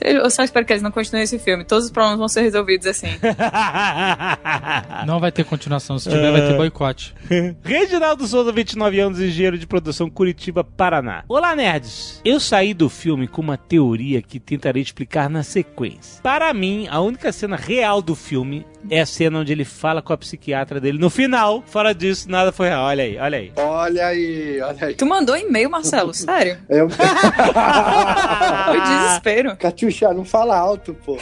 [0.00, 1.64] eu só espero que eles não continuem esse filme.
[1.64, 3.08] Todos os problemas vão ser resolvidos assim.
[5.06, 5.98] Não vai ter continuação.
[5.98, 7.14] Se tiver, vai ter boicote.
[7.62, 11.24] Reginaldo Souza, 29 anos, engenheiro de produção, Curitiba, Paraná.
[11.28, 12.20] Olá, nerds!
[12.24, 16.22] Eu saí do filme com uma teoria que tentarei explicar na sequência.
[16.22, 20.12] Para mim, a única cena real do filme é a cena onde ele fala com
[20.12, 21.62] a psiquiatra dele no final.
[21.66, 22.84] Fora disso, nada foi real.
[22.84, 23.52] Olha aí, olha aí.
[23.56, 24.94] Olha aí, olha aí.
[24.94, 26.12] Tu mandou e-mail, Marcelo?
[26.12, 26.58] Sério?
[26.68, 26.88] Eu...
[26.90, 29.56] Foi desespero.
[29.58, 31.18] Catiuxa, não fala alto, pô.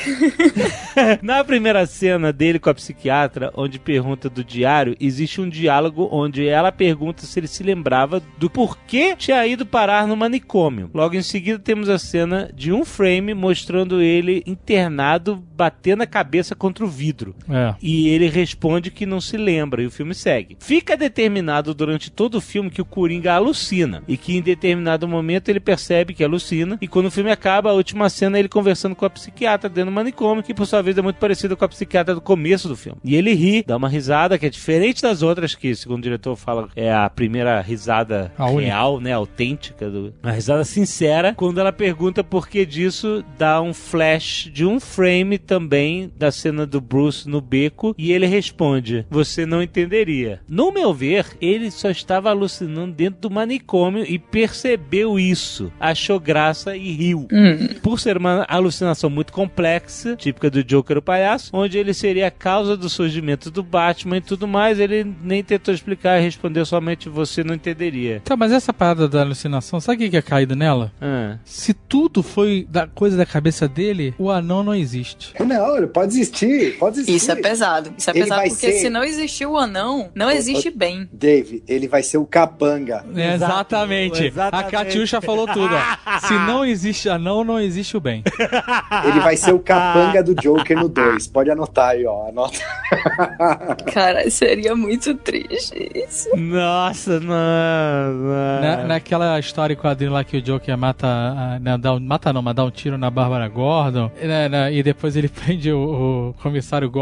[1.22, 6.46] Na primeira cena dele com a psiquiatra, onde pergunta do diário, existe um diálogo onde
[6.46, 10.90] ela pergunta se ele se lembrava do porquê tinha ido parar no manicômio.
[10.92, 16.54] Logo em seguida, temos a cena de um frame mostrando ele internado, batendo a cabeça
[16.54, 17.34] contra o vidro.
[17.50, 17.74] É.
[17.82, 20.56] E ele responde que não se lembra, e o filme segue.
[20.60, 25.48] Fica determinado durante todo o filme que o Coringa alucina, e que em determinado momento
[25.48, 28.94] ele percebe que alucina, e quando o filme acaba, a última cena é ele conversando
[28.94, 31.68] com a psiquiatra dentro do manicômio, que por sua vez é muito parecida com a
[31.68, 32.98] psiquiatra do começo do filme.
[33.04, 36.36] E ele ri, dá uma risada que é diferente das outras, que segundo o diretor
[36.36, 38.62] fala, é a primeira risada A única.
[38.62, 40.14] real, né, autêntica, do...
[40.22, 41.34] uma risada sincera.
[41.34, 46.66] Quando ela pergunta por que disso, dá um flash de um frame também da cena
[46.66, 50.40] do Bruce no beco e ele responde: Você não entenderia.
[50.48, 56.76] No meu ver, ele só estava alucinando dentro do manicômio e percebeu isso, achou graça
[56.76, 57.26] e riu.
[57.32, 57.68] Hum.
[57.82, 62.30] Por ser uma alucinação muito complexa, típica do Joker o palhaço, onde ele seria a
[62.30, 67.08] causa do surgimento do Batman e tudo mais, ele nem tentou explicar e respondeu somente
[67.08, 68.20] você não entenderia.
[68.24, 70.92] Tá, mas essa parada da alucinação, sabe o que é caído nela?
[71.00, 71.38] Ah.
[71.44, 75.32] Se tudo foi da coisa da cabeça dele, o anão não existe.
[75.40, 77.14] Não, ele pode existir, pode existir.
[77.14, 77.92] Isso Isso é pesado.
[77.96, 81.08] Isso é Ele pesado porque ser- se não existir o anão, não existe bem.
[81.12, 83.04] Dave, ele vai ser o capanga.
[83.14, 84.24] É, exatamente.
[84.26, 84.66] exatamente.
[84.66, 86.18] A Catiuxa falou tudo, ó.
[86.26, 88.22] Se não existe anão, não existe o bem.
[89.04, 91.26] Ele vai ser o capanga do Joker no 2.
[91.28, 92.28] Pode anotar aí, ó.
[92.28, 92.58] Anota.
[93.92, 96.28] Cara, seria muito triste isso.
[96.36, 97.28] Nossa, não.
[97.30, 98.60] não.
[98.60, 101.06] Na, naquela história quadrinho lá que o Joker mata.
[101.06, 104.10] a- né, dá um- mata não, mas dá um tiro na Bárbara Gordon.
[104.20, 107.00] né, né, e depois ele prende o, o comissário Gordon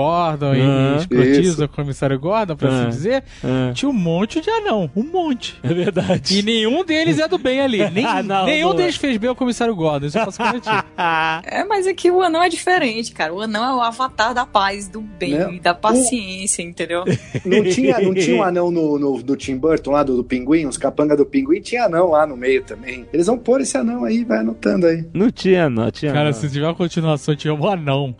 [0.54, 0.94] e- Aham.
[0.94, 1.64] e escrotiza Isso.
[1.64, 2.80] o comissário Gordon, pra Ah.
[2.80, 3.24] assim dizer.
[3.44, 3.70] Ah.
[3.74, 4.90] Tinha um monte de anão.
[4.96, 5.56] Um monte.
[5.62, 6.38] É verdade.
[6.38, 7.78] E nenhum deles é do bem ali.
[7.90, 8.76] Nem, Ah, não, nenhum boa.
[8.76, 10.06] deles fez bem ao comissário Gordon.
[10.06, 10.68] Isso eu posso garantir.
[11.44, 13.32] É, mas é que o anão é diferente, cara.
[13.32, 15.56] O anão é o avatar da paz, do bem, Não.
[15.58, 17.04] da paciência, entendeu?
[17.44, 20.66] Não tinha, não tinha um anão no, no- do Tim Burton lá, do, do pinguim,
[20.66, 23.06] os capanga do pinguim, tinha anão lá no meio também.
[23.12, 25.04] Eles vão pôr esse anão aí, vai anotando aí.
[25.14, 25.90] Não tinha, não.
[25.90, 26.32] Tinha Cara, não.
[26.32, 28.14] se tiver uma continuação, tiver um anão.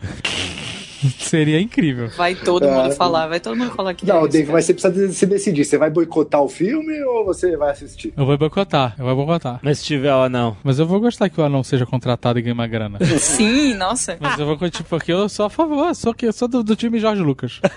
[1.19, 2.09] Seria incrível.
[2.17, 4.65] Vai todo Ah, mundo falar, vai todo mundo falar que Não, é isso, Dave, mas
[4.65, 5.65] você precisa se decidir.
[5.65, 8.13] Você vai boicotar o filme ou você vai assistir?
[8.15, 9.59] Eu vou boicotar, eu vou boicotar.
[9.61, 10.57] Mas se tiver ou não.
[10.63, 12.97] Mas eu vou gostar que o anão seja contratado e ganhe uma grana.
[13.19, 14.17] Sim, nossa.
[14.19, 16.63] Mas eu vou continuar, porque eu sou a favor, eu sou, que- eu sou do,
[16.63, 17.59] do time Jorge Lucas.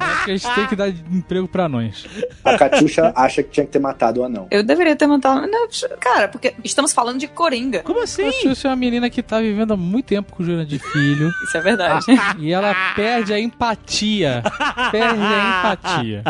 [0.00, 2.06] Acho que a gente tem que dar emprego pra anões.
[2.44, 4.46] A Catiuxa acha que tinha que ter matado o anão.
[4.50, 5.46] Eu deveria ter matado.
[5.46, 5.66] Não,
[5.98, 7.80] cara, porque estamos falando de Coringa.
[7.82, 8.26] Como assim?
[8.28, 11.30] A Xuxa é uma menina que tá vivendo há muito tempo com o Jurandir Filho.
[11.44, 12.04] Isso é verdade.
[12.38, 12.59] e ela
[12.94, 14.42] perde a empatia.
[14.90, 16.24] Perde a empatia.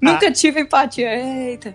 [0.00, 1.08] Nunca tive empatia.
[1.14, 1.74] Eita.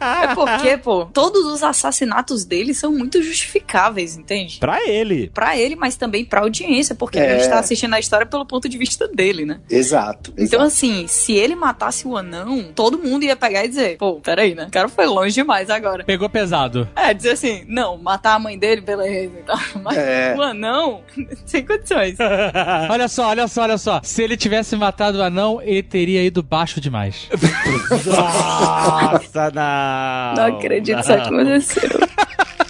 [0.00, 4.58] É porque, pô, todos os assassinatos dele são muito justificáveis, entende?
[4.58, 5.28] Pra ele.
[5.32, 7.32] Pra ele, mas também pra audiência, porque É.
[7.34, 9.60] a gente tá assistindo a história pelo ponto de vista dele, né?
[9.68, 10.30] Exato.
[10.32, 10.62] Então, exato.
[10.64, 14.64] assim, se ele matasse o anão, todo mundo ia pegar e dizer, pô, peraí, né?
[14.66, 16.04] O cara foi longe demais agora.
[16.04, 16.88] Pegou pesado.
[16.96, 19.58] É, dizer assim, não, matar a mãe dele, beleza e tal.
[19.82, 20.34] Mas É.
[20.36, 21.02] o anão,
[21.46, 22.16] sem condições.
[22.88, 24.00] Olha só, olha só, olha só.
[24.02, 27.28] Se ele tivesse matado o anão, ele teria ido baixo demais.
[28.06, 30.34] Nossa, não.
[30.36, 31.90] Não acredito que isso aconteceu.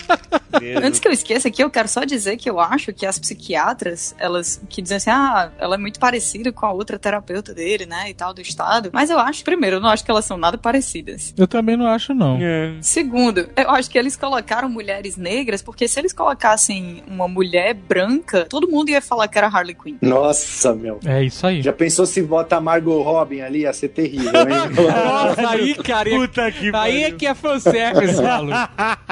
[0.82, 4.14] Antes que eu esqueça aqui, eu quero só dizer que eu acho que as psiquiatras,
[4.18, 8.10] elas que dizem assim, ah, ela é muito parecida com a outra terapeuta dele, né,
[8.10, 8.90] e tal, do estado.
[8.92, 11.34] Mas eu acho, primeiro, eu não acho que elas são nada parecidas.
[11.36, 12.38] Eu também não acho, não.
[12.40, 12.74] É.
[12.80, 18.46] Segundo, eu acho que eles colocaram mulheres negras, porque se eles colocassem uma mulher branca,
[18.48, 19.96] todo mundo ia falar que era Harley Quinn.
[20.00, 21.00] Nossa, meu.
[21.04, 21.62] É isso aí.
[21.62, 23.60] Já pensou se bota a Margot Robin ali?
[23.60, 24.70] Ia ser terrível, hein?
[25.04, 28.56] Nossa, aí, cara, Puta que aí é que é fanservice, maluco.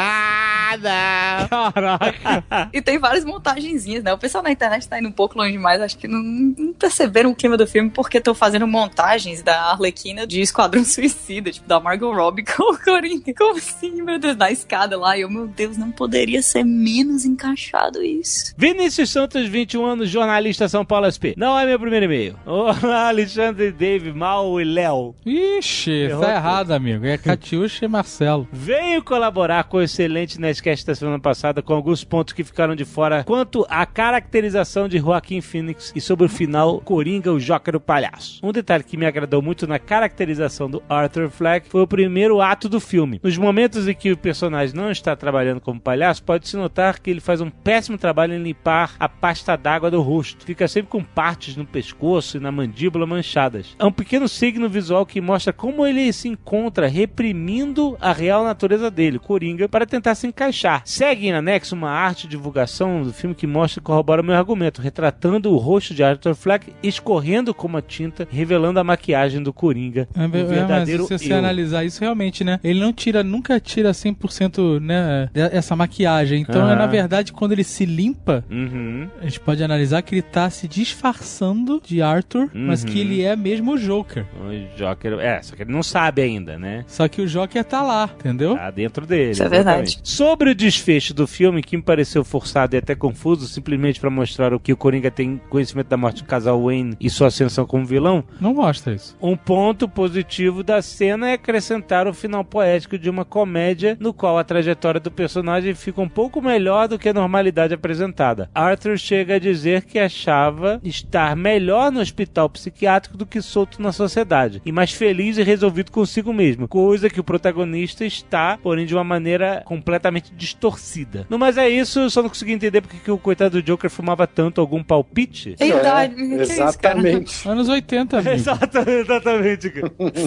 [0.76, 1.72] não.
[1.72, 2.68] Caraca.
[2.72, 4.12] E tem várias montagenzinhas, né?
[4.12, 7.30] O pessoal na internet tá indo um pouco longe demais, acho que não, não perceberam
[7.30, 11.80] o clima do filme porque estão fazendo montagens da Arlequina de Esquadrão Suicida, tipo, da
[11.80, 13.32] Margot Robbie com o Coringa.
[13.36, 14.36] Como assim, meu Deus?
[14.36, 18.54] Na escada lá, e eu, meu Deus, não poderia ser menos encaixado isso.
[18.56, 21.34] Vinícius Santos, 21 anos, jornalista São Paulo SP.
[21.36, 22.36] Não é meu primeiro e-mail.
[22.44, 25.14] Olá, Alexandre, Dave, Mal e Léo.
[25.24, 26.36] Ixi, Errou tá tudo.
[26.36, 27.06] errado, amigo.
[27.06, 28.48] É Catiuxa e Marcelo.
[28.52, 32.84] Veio colaborar com o excelente Nerdcast da semana passada com alguns pontos que ficaram de
[32.84, 37.80] fora quanto à caracterização de Joaquim Phoenix e sobre o final Coringa, o Joker, o
[37.80, 38.40] palhaço.
[38.42, 42.68] Um detalhe que me agradou muito na caracterização do Arthur Fleck foi o primeiro ato
[42.68, 43.20] do filme.
[43.22, 47.20] Nos momentos em que o personagem não está trabalhando como palhaço, pode-se notar que ele
[47.20, 50.44] faz um péssimo trabalho em limpar a pasta d'água do rosto.
[50.44, 53.76] Fica sempre com partes no pescoço e na mandíbula manchadas.
[53.78, 58.90] É um pequeno signo visual que mostra como ele se encontra reprimindo a real natureza
[58.90, 60.47] dele, Coringa, para tentar se encaixar.
[60.84, 64.80] Segue em anexo uma arte de divulgação do filme que mostra e corrobora meu argumento,
[64.82, 70.08] retratando o rosto de Arthur Fleck escorrendo como a tinta, revelando a maquiagem do Coringa.
[70.14, 71.38] É, o é, mas verdadeiro se você eu.
[71.38, 72.60] analisar isso realmente, né?
[72.62, 76.42] Ele não tira, nunca tira 100% né, essa maquiagem.
[76.42, 76.72] Então, Ah.
[76.72, 79.08] é na verdade, quando ele se limpa, Uhum.
[79.20, 82.88] a gente pode analisar que ele tá se disfarçando de Arthur, mas Uhum.
[82.90, 84.24] que ele é mesmo o Joker.
[84.40, 85.14] O Joker.
[85.20, 86.84] É, só que ele não sabe ainda, né?
[86.86, 88.56] Só que o Joker tá lá, entendeu?
[88.56, 89.30] Tá dentro dele.
[89.32, 89.98] Isso é verdade.
[90.02, 94.54] Sobre o desfecho do filme, que me pareceu forçado e até confuso, simplesmente pra mostrar
[94.54, 97.84] o que o Coringa tem conhecimento da morte do casal Wayne e sua ascensão como
[97.84, 99.16] vilão, Não mostra isso.
[99.20, 104.38] um ponto positivo da cena é acrescentar o final poético de uma comédia no qual
[104.38, 108.50] a trajetória do personagem fica um pouco melhor do que a normalidade apresentada.
[108.54, 113.92] Arthur chega a dizer que achava estar melhor no hospital psiquiátrico do que solto na
[113.92, 118.94] sociedade, e mais feliz e resolvido consigo mesmo, coisa que o protagonista está, porém de
[118.94, 121.26] uma maneira completamente distorcida.
[121.28, 123.90] No mais é isso, eu só não consegui entender porque que o coitado do Joker
[123.90, 124.60] fumava tanto.
[124.60, 125.54] Algum palpite?
[125.58, 126.14] É, isso, cara?
[126.40, 127.46] exatamente.
[127.48, 128.34] Anos 80, amigo.
[128.34, 129.72] Exato, exatamente.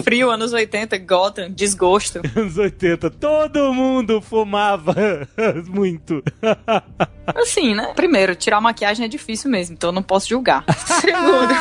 [0.04, 2.20] Frio, anos 80, Gotham, desgosto.
[2.36, 4.94] Anos 80, todo mundo fumava
[5.68, 6.22] muito.
[7.26, 7.92] Assim, né?
[7.94, 10.64] Primeiro, tirar a maquiagem é difícil mesmo, então eu não posso julgar.
[11.00, 11.52] Segundo,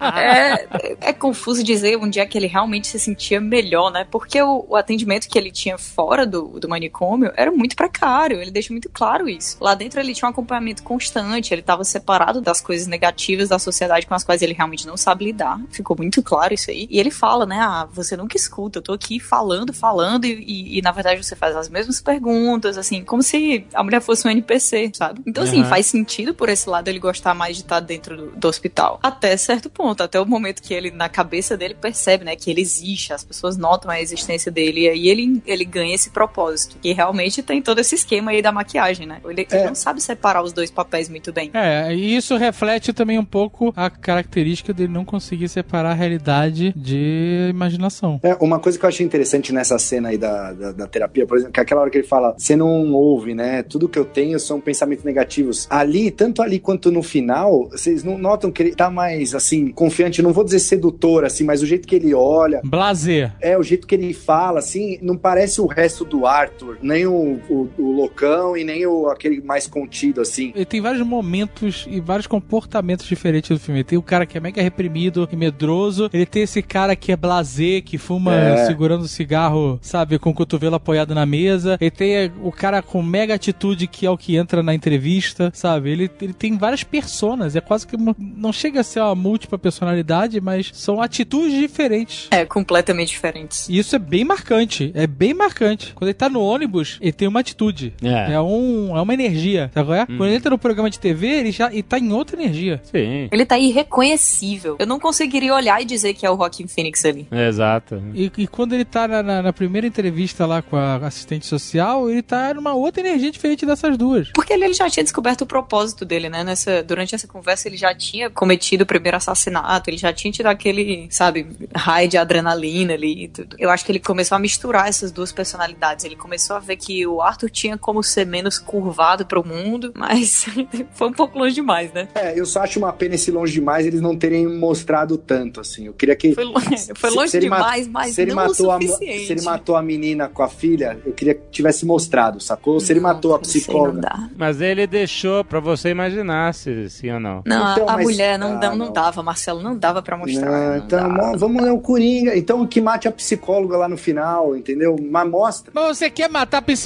[0.00, 4.06] é, é confuso dizer onde é que ele realmente se sentia melhor, né?
[4.10, 8.50] Porque o, o atendimento que ele tinha fora do, do manicômio era muito precário, ele
[8.50, 9.56] deixa muito claro isso.
[9.60, 14.06] Lá dentro ele tinha um acompanhamento constante, ele estava separado das coisas negativas da sociedade
[14.06, 15.60] com as quais ele realmente não sabe lidar.
[15.70, 16.88] Ficou muito claro isso aí.
[16.90, 17.58] E ele fala, né?
[17.60, 21.36] Ah, você nunca escuta, eu tô aqui falando, falando, e, e, e, na verdade você
[21.36, 25.20] faz as mesmas perguntas, assim, como se a mulher fosse um NPC, sabe?
[25.26, 25.64] Então, assim, Uhum.
[25.64, 28.98] faz sentido por esse lado ele gostar mais de estar dentro do, do hospital.
[29.02, 32.60] Até certo ponto, até o momento que ele, na cabeça dele, percebe, né, que ele
[32.60, 36.76] existe, as pessoas notam a existência dele, e aí ele, ele ganha esse propósito.
[36.82, 39.18] E realmente tem todo esse esquema aí da maquiagem, né?
[39.24, 39.66] Ele, ele É.
[39.66, 41.50] não sabe separar os dois papéis muito bem.
[41.54, 46.72] É, e isso reflete também um pouco a característica dele não conseguir separar a realidade
[46.76, 48.20] de imaginação.
[48.22, 51.36] É, uma coisa que eu achei interessante nessa cena aí da, da, da terapia, por
[51.36, 53.62] exemplo, que é aquela hora que ele fala, você não ouve, né?
[53.62, 55.66] Tudo que eu tenho são pensamentos negativos.
[55.70, 60.22] Ali, tanto ali quanto no final, vocês não notam que ele tá mais, assim, confiante,
[60.22, 63.32] não vou dizer sedutor, assim, mas o jeito que ele olha, Blazer.
[63.40, 67.17] é, o jeito que ele fala, assim, não parece o resto do Arthur, nem o,
[67.18, 70.52] o, o loucão e nem o, aquele mais contido, assim.
[70.54, 73.80] Ele tem vários momentos e vários comportamentos diferentes do filme.
[73.80, 76.08] Ele tem o cara que é mega reprimido e medroso.
[76.12, 78.66] Ele tem esse cara que é blazer, que fuma É.
[78.66, 81.76] segurando o cigarro, sabe, com o cotovelo apoiado na mesa.
[81.80, 85.90] Ele tem o cara com mega atitude, que é o que entra na entrevista, sabe?
[85.90, 87.54] Ele, ele tem várias personas.
[87.56, 87.96] É quase que.
[87.96, 92.28] uma- não chega a ser uma múltipla personalidade, mas são atitudes diferentes.
[92.30, 93.68] É, completamente diferentes.
[93.68, 94.90] E isso é bem marcante.
[94.94, 95.92] É bem marcante.
[95.94, 97.92] Quando ele tá no ônibus, ele tem uma atitude.
[98.02, 98.32] É.
[98.34, 100.06] É, um, é uma energia, sabe qual é?
[100.06, 102.80] Quando ele entra no programa de TV, ele já ele tá em outra energia.
[102.84, 103.28] Sim.
[103.30, 104.76] Ele tá irreconhecível.
[104.78, 107.26] Eu não conseguiria olhar e dizer que é o Joaquin Phoenix ali.
[107.30, 108.02] Exato.
[108.14, 112.08] E, e quando ele tá na, na- na primeira entrevista lá com a assistente social,
[112.10, 114.30] ele tá numa outra energia diferente dessas duas.
[114.32, 116.44] Porque ele, ele já tinha descoberto o propósito dele, né?
[116.44, 120.46] Nessa, durante essa conversa, ele já tinha cometido o primeiro assassinato, ele já tinha tido
[120.46, 123.56] aquele, sabe, raio de adrenalina ali e tudo.
[123.58, 126.04] Eu acho que ele começou a misturar essas duas personalidades.
[126.04, 130.46] Ele começou a ver que o Arthur tinha como ser menos curvado pro mundo, mas
[130.94, 132.08] foi um pouco longe demais, né?
[132.14, 135.86] É, eu só acho uma pena esse longe demais eles não terem mostrado tanto, assim.
[135.86, 136.34] Eu queria que.
[136.34, 136.54] Foi, lo-
[136.94, 139.26] foi Se- longe se ele ma- demais, mas se ele, não o matou a, suficiente.
[139.26, 142.78] se ele matou a menina com a filha, eu queria que tivesse mostrado, sacou?
[142.80, 144.00] Se ele Não, matou a não psicóloga.
[144.16, 144.30] não.
[144.36, 147.42] Mas ele deixou pra você imaginar se sim ou não.
[147.46, 148.92] Não, a- Então, a, mas- mulher não, Ah, não não.
[148.92, 150.50] dava, Marcelo, não dava pra mostrar.
[150.50, 151.32] Não, não então, dava.
[151.32, 152.36] mo- vamos ler o Coringa.
[152.36, 154.96] Então que mate a psicóloga lá no final, entendeu?
[155.10, 155.70] Mas mostra.
[155.74, 156.77] Mas você quer matar psicóloga,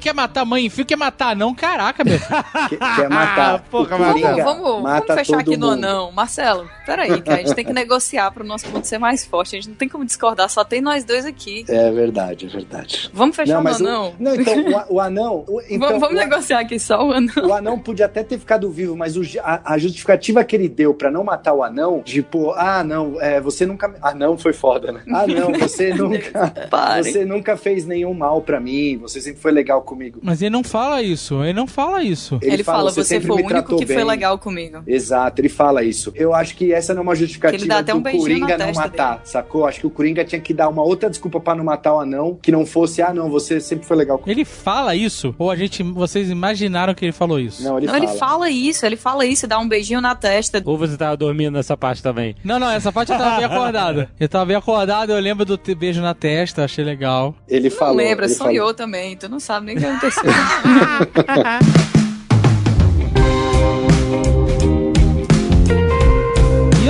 [0.00, 1.54] quer matar mãe e filho, quer matar não?
[1.54, 2.18] Caraca, meu.
[2.68, 3.60] Que, quer matar.
[3.70, 5.84] porra, mas- Coringa, Vamos, vamos, mata vamos fechar aqui no mundo.
[5.84, 6.12] anão.
[6.12, 7.40] Marcelo, peraí, cara.
[7.40, 9.56] A gente tem que negociar pro nosso ponto ser mais forte.
[9.56, 11.64] A gente não tem como discordar, só tem nós dois aqui.
[11.68, 13.10] É verdade, é verdade.
[13.12, 14.14] Vamos fechar Não, no mas o- anão?
[14.18, 14.54] não, então
[14.88, 15.44] o, o anão.
[15.48, 17.46] o- então, vamos negociar aqui só o anão.
[17.48, 20.94] o anão podia até ter ficado vivo, mas o- a, a justificativa que ele deu
[20.94, 23.94] pra não matar o anão, tipo, ah, não, é, você nunca.
[24.02, 25.02] Ah, não, foi foda, né?
[25.08, 26.50] Ah, não, você nunca.
[26.70, 27.04] Pare.
[27.04, 30.18] Você nunca fez nenhum mal pra mim, você sempre foi legal comigo.
[30.22, 32.38] Mas ele não fala isso, ele não fala isso.
[32.42, 34.82] Ele, fala, você, sempre foi o único que foi bem." legal comigo.
[34.86, 36.12] Exato, ele fala isso.
[36.14, 38.58] Eu acho que essa não é uma Que ele justificativa dá até um do Coringa
[38.58, 39.20] não matar, dele.
[39.24, 39.66] sacou?
[39.66, 42.38] Acho que o Coringa tinha que dar uma outra desculpa pra não matar o anão,
[42.40, 44.38] que não fosse, ah, não, você sempre foi legal comigo.
[44.38, 45.34] Ele fala isso?
[45.38, 47.62] Ou a gente, vocês imaginaram que ele falou isso?
[47.62, 48.04] Não, ele não, fala.
[48.04, 50.60] ele fala isso, ele fala isso, dá um beijinho na testa.
[50.64, 52.34] Ou você tava dormindo nessa parte também.
[52.42, 54.08] Não, não, essa parte eu tava bem acordado.
[54.18, 57.34] Eu tava bem acordado, eu lembro do beijo na testa, achei legal.
[57.48, 57.96] Ele Não falou.
[57.96, 58.74] lembra, ele sonhou falou.
[58.74, 59.12] também.
[59.20, 60.24] Tu não sabe nem o que aconteceu.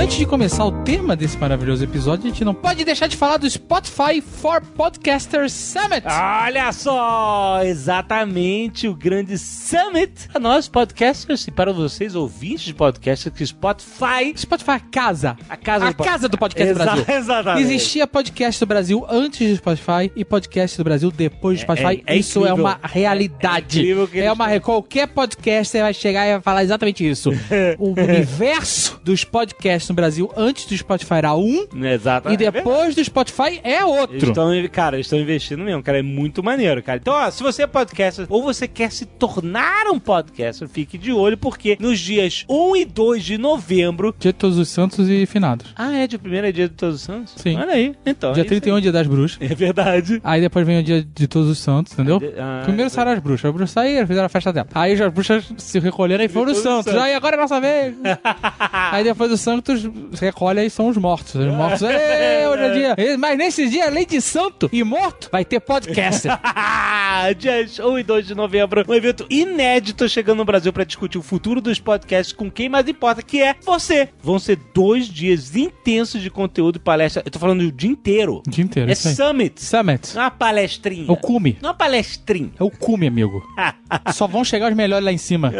[0.01, 3.37] antes de começar o tema desse maravilhoso episódio, a gente não pode deixar de falar
[3.37, 6.03] do Spotify for Podcasters Summit.
[6.07, 7.61] Olha só!
[7.63, 14.33] Exatamente o grande Summit para nós podcasters e para vocês ouvintes de podcasters que Spotify,
[14.35, 15.37] Spotify casa.
[15.47, 17.05] a casa A do casa do podcast Exa- Brasil.
[17.07, 17.61] Exatamente.
[17.63, 22.03] Existia podcast do Brasil antes do Spotify e podcast do Brasil depois do Spotify.
[22.07, 22.65] é isso é incrível.
[22.65, 23.85] uma realidade.
[24.17, 27.29] É É uma qualquer podcaster vai chegar e vai falar exatamente isso.
[27.77, 32.31] o universo dos podcasts no Brasil antes do Spotify era um, Exato.
[32.31, 34.17] e depois do Spotify é Eles outro.
[34.29, 35.99] estão, cara, eles estão investindo mesmo, cara.
[35.99, 36.99] É muito maneiro, cara.
[37.01, 41.11] Então, ó, se você é podcaster ou você quer se tornar um podcaster, fique de
[41.11, 44.15] olho, porque nos dias 1 e 2 de novembro.
[44.17, 45.67] Dia de Todos os Santos e Finados.
[45.75, 46.07] Ah, é?
[46.07, 47.33] De primeiro é dia de Todos os Santos?
[47.35, 47.57] Sim.
[47.57, 47.95] Olha aí.
[48.05, 48.33] Então.
[48.33, 49.37] dia é isso 31 é dia das bruxas.
[49.41, 50.21] É verdade.
[50.23, 52.19] Aí depois vem o dia de Todos os Santos, entendeu?
[52.37, 53.45] Ah, Primeiro saíram as bruxas.
[53.45, 54.67] As bruxas saíram, fizeram a festa dela.
[54.73, 56.85] Aí as bruxas se recolheram e foram os santos.
[56.85, 57.01] santos.
[57.01, 57.95] Aí agora é nossa vez.
[58.91, 59.80] Aí depois os santos
[60.13, 61.35] se recolhem e são os mortos.
[61.35, 63.17] Os mortos, "Ê, hoje é dia.
[63.17, 66.31] Mas nesse dia, além de santo e morto, vai ter podcaster.
[67.37, 71.21] Dias 1 e 2 de novembro, um evento inédito chegando no Brasil pra discutir o
[71.21, 74.09] futuro dos podcasts com quem mais importa, que é você.
[74.21, 77.21] Vão ser dois dias intensos de conteúdo e palestra.
[77.25, 78.41] Eu tô falando o dia inteiro.
[78.45, 78.95] O dia inteiro, É aí.
[78.95, 79.61] Summit.
[79.63, 80.15] Summit.
[80.15, 81.05] Não é uma palestrinha.
[81.07, 81.57] É o cume.
[81.61, 82.51] Não é uma palestrinha.
[82.59, 83.41] É o cume, amigo.
[84.13, 85.51] Só vão chegar os melhores lá em cima.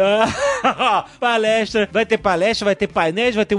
[1.20, 3.56] Palestra, vai ter palestra, vai ter painéis, vai ter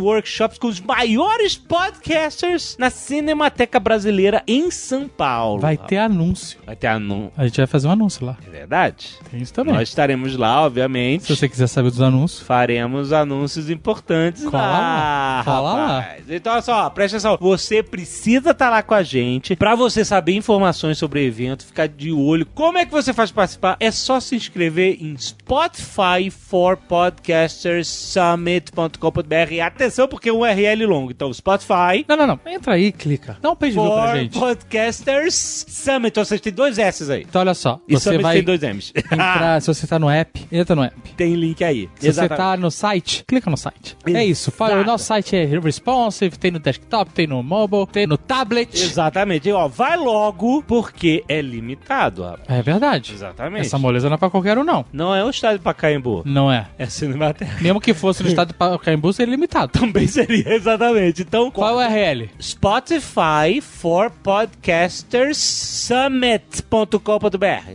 [0.53, 5.61] workshops com os maiores podcasters na Cinemateca Brasileira em São Paulo.
[5.61, 6.59] Vai ter anúncio.
[6.65, 7.33] Vai ter anúncio.
[7.37, 8.37] A gente vai fazer um anúncio lá.
[8.47, 9.11] É verdade?
[9.31, 9.75] Tem isso também.
[9.75, 11.25] Nós estaremos lá, obviamente.
[11.25, 12.43] Se você quiser saber dos anúncios.
[12.43, 15.43] Faremos anúncios importantes Cola lá.
[15.45, 16.17] Cola lá.
[16.29, 17.39] Então, olha só, presta atenção.
[17.41, 21.89] Você precisa estar lá com a gente pra você saber informações sobre o evento, ficar
[21.89, 22.47] de olho.
[22.47, 23.77] Como é que você faz participar?
[23.81, 29.63] É só se inscrever em Spotify for Podcasters Summit.com.br.
[29.63, 31.11] Atenção, porque um URL longo.
[31.11, 32.41] Então, Spotify Não, não, não.
[32.47, 33.37] Entra aí clica.
[33.41, 34.39] Dá um page view pra gente.
[34.39, 36.19] Podcasters Summit.
[36.19, 37.23] Ou seja, tem dois S aí.
[37.29, 37.81] Então, olha só.
[37.89, 38.93] E Você Summit vai tem dois M's.
[38.97, 40.97] entrar, se você tá no app, entra no app.
[41.17, 41.89] tem link aí.
[41.99, 43.97] Se você tá no site, clica no site.
[44.07, 44.51] É isso.
[44.51, 44.91] Fala, o Exato.
[44.91, 48.75] nosso site é responsive, tem no desktop, tem no mobile, tem no tablet.
[48.75, 49.49] Exatamente.
[49.49, 52.49] E, ó, vai logo, porque é limitado, rapaz.
[52.49, 53.13] É verdade.
[53.13, 53.67] Exatamente.
[53.67, 54.85] Essa moleza não é pra qualquer um, não.
[54.93, 56.23] Não é o estádio Pacaembu.
[56.25, 56.67] Não é.
[56.79, 57.61] É Cinemateca.
[57.61, 59.73] Mesmo que fosse no estado de Pacaembu, seria limitado.
[59.79, 61.23] Também seria, exatamente.
[61.23, 62.31] Então, Qual é o URL?
[62.41, 66.99] Spotify for Podcasters Summit.com.br.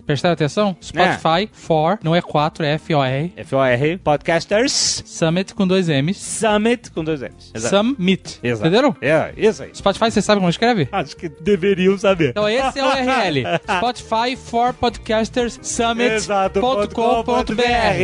[0.05, 0.75] Prestaram atenção?
[0.81, 3.33] Spotify for, não é 4, é F-O-R.
[3.35, 6.17] F-O-R, Podcasters Summit com dois M's.
[6.17, 7.51] Summit com dois M's.
[7.55, 8.39] Summit.
[8.41, 8.67] Exato.
[8.67, 8.95] Entenderam?
[9.01, 9.71] É, isso aí.
[9.73, 10.87] Spotify, você sabe como escreve?
[10.91, 12.29] Acho que deveriam saber.
[12.29, 13.43] Então esse é o URL.
[13.77, 16.57] Spotify for Podcasters Summit.com.br.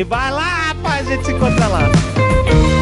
[0.08, 2.73] Vai lá, rapaz, a gente se encontra lá.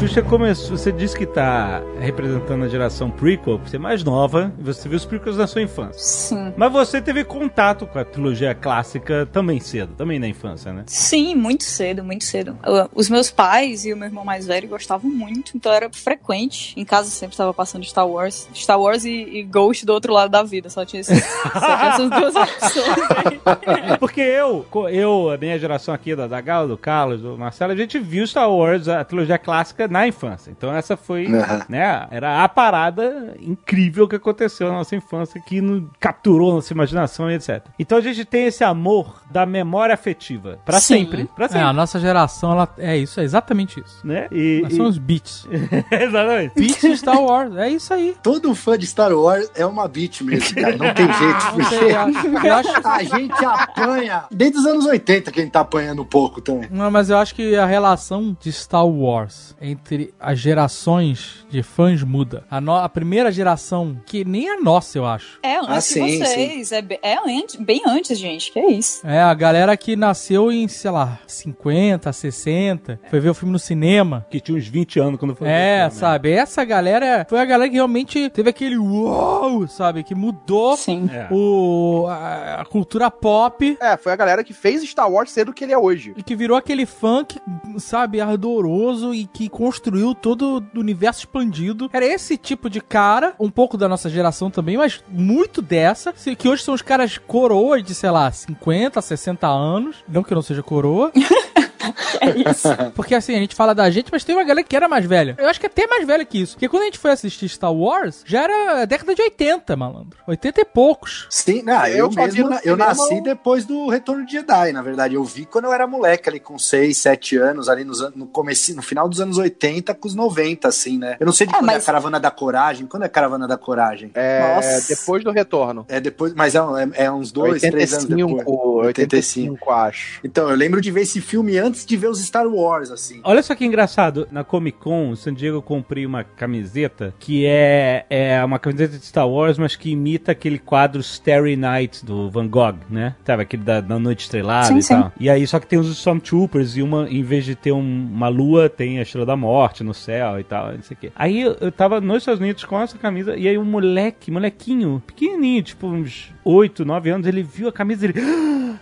[0.00, 0.78] A Catiuxa começou.
[0.78, 4.96] Você disse que tá representando a geração prequel, por ser mais nova, e você viu
[4.96, 6.00] os prequels na sua infância.
[6.00, 6.54] Sim.
[6.56, 10.84] Mas você teve contato com a trilogia clássica também cedo, também na infância, né?
[10.86, 12.56] Sim, muito cedo, muito cedo.
[12.94, 16.72] Os meus pais e o meu irmão mais velho gostavam muito, então era frequente.
[16.80, 18.48] Em casa sempre estava passando Star Wars.
[18.54, 21.88] Star Wars e, e Ghost do outro lado da vida, só tinha, esse- só tinha
[21.92, 23.40] essas duas opções.
[24.00, 27.76] Porque eu, eu, a minha geração aqui, da, da Gala, do Carlos, do Marcelo, a
[27.76, 30.50] gente viu Star Wars, a trilogia clássica, na infância.
[30.50, 31.62] Então essa foi, Aham.
[31.68, 37.30] né, era a parada incrível que aconteceu na nossa infância, que nos capturou nossa imaginação
[37.30, 37.64] e etc.
[37.78, 40.58] Então a gente tem esse amor da memória afetiva.
[40.64, 41.04] Pra Sim.
[41.04, 41.28] sempre.
[41.34, 41.64] Pra É, sempre.
[41.64, 44.06] a nossa geração, ela é isso, é exatamente isso.
[44.06, 44.28] né?
[44.32, 45.46] E, Nós e- somos beats.
[45.90, 46.54] Exatamente.
[46.54, 48.16] Beats de Star Wars, é isso aí.
[48.22, 50.76] Todo fã de Star Wars é uma beat mesmo, cara.
[50.76, 51.68] Não tem jeito.
[51.68, 54.24] Sei, eu- eu acho, A gente apanha.
[54.30, 56.68] Desde os anos 80 que a gente tá apanhando um pouco também.
[56.70, 59.79] Não, mas eu acho que a relação de Star Wars entre
[60.20, 62.44] as gerações de fãs muda.
[62.50, 65.38] A, no- a primeira geração, que nem a nossa, eu acho.
[65.42, 66.72] É antes Ah, sim, de vocês.
[66.72, 68.52] É, be- é antes, bem antes, gente.
[68.52, 69.06] Que é isso?
[69.06, 73.58] É, a galera que nasceu em, sei lá, 50, 60, foi ver o filme no
[73.58, 74.24] cinema.
[74.30, 75.48] Que tinha uns 20 anos quando foi.
[75.48, 76.00] É, ver o filme, né?
[76.00, 76.30] sabe?
[76.32, 80.02] Essa galera foi a galera que realmente teve aquele uou, sabe?
[80.04, 81.08] Que mudou Sim.
[81.12, 81.26] É.
[81.30, 85.52] o, a, a cultura pop É, foi a galera que fez Star Wars ser do
[85.52, 86.14] que ele é hoje.
[86.16, 87.38] e que virou aquele funk,
[87.78, 91.88] sabe, ardoroso e que construiu todo o universo expandido.
[91.92, 96.48] Era esse tipo de cara, um pouco da nossa geração também, mas muito dessa, que
[96.48, 100.04] hoje são os caras coroas de, sei lá, 50, 60 anos.
[100.08, 101.12] Não que eu não seja coroa.
[102.20, 102.68] É isso.
[102.94, 105.34] Porque assim, a gente fala da gente, mas tem uma galera que era mais velha.
[105.38, 106.52] Eu acho que até mais velha que isso.
[106.54, 110.18] Porque quando a gente foi assistir Star Wars, já era década de 80, malandro.
[110.26, 111.26] 80 e poucos.
[111.30, 114.82] Sim, não, eu, Eu vi mesmo, eu cinema nasci depois do Retorno de Jedi, na
[114.82, 115.14] verdade.
[115.14, 118.74] Eu vi quando eu era moleque, ali com 6, 7 anos, ali nos, no começo,
[118.74, 121.16] no final dos anos 80 com os 90, assim, né?
[121.18, 122.86] Eu não sei de É, quando é a mas- Caravana da Coragem.
[122.86, 124.10] Quando é a Caravana da Coragem?
[124.14, 124.86] É, Nossa.
[124.88, 125.86] depois do retorno.
[125.88, 128.46] É depois, mas é, é- é uns 2, 3 anos depois.
[128.86, 130.20] 85, 85, acho.
[130.24, 133.20] Então, eu lembro de ver esse filme antes antes de ver os Star Wars, assim.
[133.24, 137.46] Olha só que engraçado, na Comic Con, em San Diego, eu comprei uma camiseta que
[137.46, 142.28] é, é uma camiseta de Star Wars, mas que imita aquele quadro Starry Night do
[142.28, 143.14] Van Gogh, né?
[143.24, 144.94] Sabe, aquele da, da Noite Estrelada Sim, e sim.
[144.94, 145.12] tal.
[145.18, 148.28] E aí, só que tem os Stormtroopers e uma, em vez de ter um- uma
[148.28, 151.12] lua, tem a Estrela da Morte no céu e tal, não sei o quê.
[151.14, 155.02] Aí eu, eu tava nos Estados Unidos com essa camisa, e aí um moleque, molequinho,
[155.06, 158.20] pequenininho, tipo uns 8, 9 anos, ele viu a camisa e ele...
[158.20, 158.76] "Ah,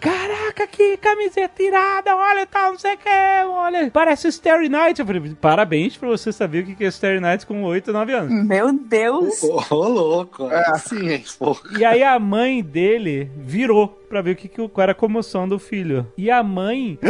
[0.58, 3.08] Caraca, que camiseta irada, olha tal, não sei o que,
[3.46, 4.98] olha, parece Starry Night.
[4.98, 8.44] Eu falei, parabéns pra você saber o que é Starry Night com 8, 9 anos.
[8.44, 9.40] Meu Deus.
[9.42, 10.50] Ô, ô, louco.
[10.50, 10.78] É.
[10.78, 11.24] Sim, hein?
[11.78, 15.48] E aí a mãe dele virou pra ver o que, que qual era a comoção
[15.48, 16.06] do filho.
[16.16, 16.98] E a mãe.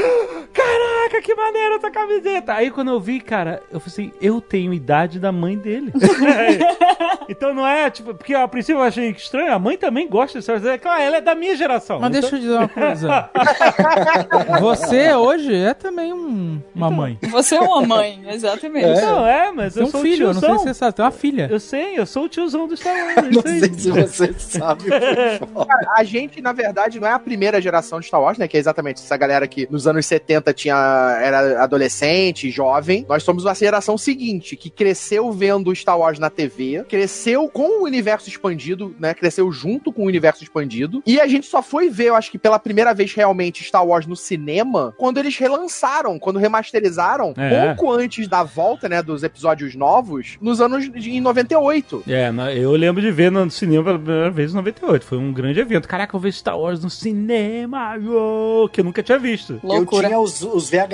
[1.08, 2.52] Caraca, que maneiro essa camiseta!
[2.54, 5.92] Aí quando eu vi, cara, eu falei assim, eu tenho idade da mãe dele.
[7.28, 10.52] então não é, tipo, porque a princípio eu achei estranho, a mãe também gosta dessa
[10.52, 10.78] coisa.
[10.78, 11.98] Claro, ela é da minha geração.
[11.98, 13.30] Mas Então- deixa eu dizer uma coisa.
[14.60, 17.18] Você hoje é também um- uma mãe.
[17.30, 19.00] Você é uma mãe, exatamente.
[19.00, 20.58] Não, é, mas Tem eu um sou filho, o eu não sei tiozão.
[20.58, 20.94] se você sabe.
[20.94, 21.48] Tem uma filha.
[21.50, 23.16] Eu sei, eu sou o tiozão do Star Wars.
[23.16, 23.60] é Não aí.
[23.60, 24.84] sei se você sabe.
[24.88, 28.46] Cara, a gente, na verdade, não é a primeira geração de Star Wars, né?
[28.48, 30.74] Que é exatamente essa galera que nos anos 70 tinha,
[31.20, 33.04] era adolescente, jovem.
[33.08, 37.84] Nós somos a geração seguinte, que cresceu vendo Star Wars na TV, cresceu com o
[37.84, 39.14] universo expandido, né?
[39.14, 41.02] Cresceu junto com o universo expandido.
[41.06, 44.06] E a gente só foi ver, eu acho que pela primeira vez realmente, Star Wars
[44.06, 47.74] no cinema, quando eles relançaram, quando remasterizaram, É.
[47.74, 49.02] pouco antes da volta, né?
[49.02, 52.02] Dos episódios novos, nos anos de, em 98.
[52.08, 55.04] É, eu lembro de ver no cinema pela primeira vez em 98.
[55.04, 55.88] Foi um grande evento.
[55.88, 59.60] Caraca, eu vi Star Wars no cinema, uou, que eu nunca tinha visto.
[59.62, 60.04] Loucura.
[60.04, 60.87] Eu tinha os, os VHS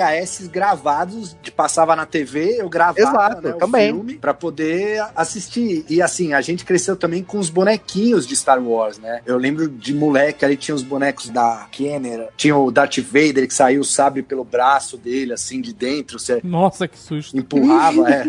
[0.47, 3.93] gravados, de passava na TV, eu gravava Exato, né, o também.
[3.93, 5.85] filme pra poder assistir.
[5.89, 9.21] E assim, a gente cresceu também com os bonequinhos de Star Wars, né?
[9.25, 13.53] Eu lembro de moleque, ali tinha os bonecos da Kenner, tinha o Darth Vader que
[13.53, 17.37] saiu o sabre pelo braço dele, assim, de dentro, você Nossa, que susto.
[17.37, 18.25] empurrava, é.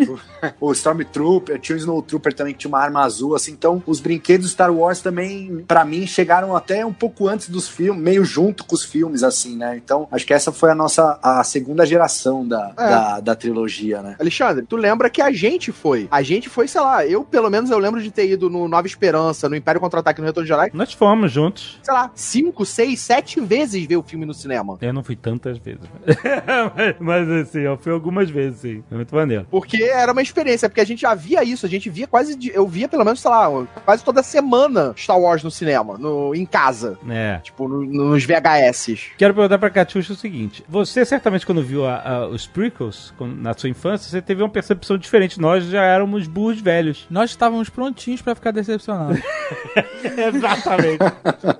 [0.60, 3.52] O, o Stormtrooper, tinha o Snowtrooper também que tinha uma arma azul, assim.
[3.52, 8.02] Então, os brinquedos Star Wars também, pra mim, chegaram até um pouco antes dos filmes,
[8.02, 9.76] meio junto com os filmes, assim, né?
[9.76, 12.88] Então, acho que essa foi a nossa, a segunda geração da, É.
[12.90, 14.16] da, da trilogia, né?
[14.20, 16.06] Alexandre, tu lembra que a gente foi.
[16.10, 18.86] A gente foi, sei lá, eu pelo menos eu lembro de ter ido no Nova
[18.86, 21.78] Esperança, no Império Contra-Ataque no Retorno de Jedi, Nós fomos juntos.
[21.82, 24.76] sei lá, cinco, seis, sete vezes ver o filme no cinema.
[24.80, 25.80] Eu não fui tantas vezes.
[26.74, 28.84] mas, mas, assim, eu fui algumas vezes, sim.
[28.88, 29.46] Foi muito maneiro.
[29.50, 32.66] Porque era uma experiência, porque a gente já via isso, a gente via quase, eu
[32.66, 33.48] via pelo menos, sei lá,
[33.84, 37.38] quase toda semana Star Wars no cinema, no, em casa, É.
[37.42, 39.12] tipo, no- nos VHS.
[39.16, 43.36] Quero perguntar pra Catiuxa o seguinte: você certamente, quando viu a- a- os prequels quando-
[43.36, 45.40] na sua infância, você teve uma percepção diferente.
[45.40, 47.06] Nós já éramos burros velhos.
[47.10, 49.20] Nós estávamos prontinhos pra ficar decepcionados.
[50.04, 50.98] Exatamente.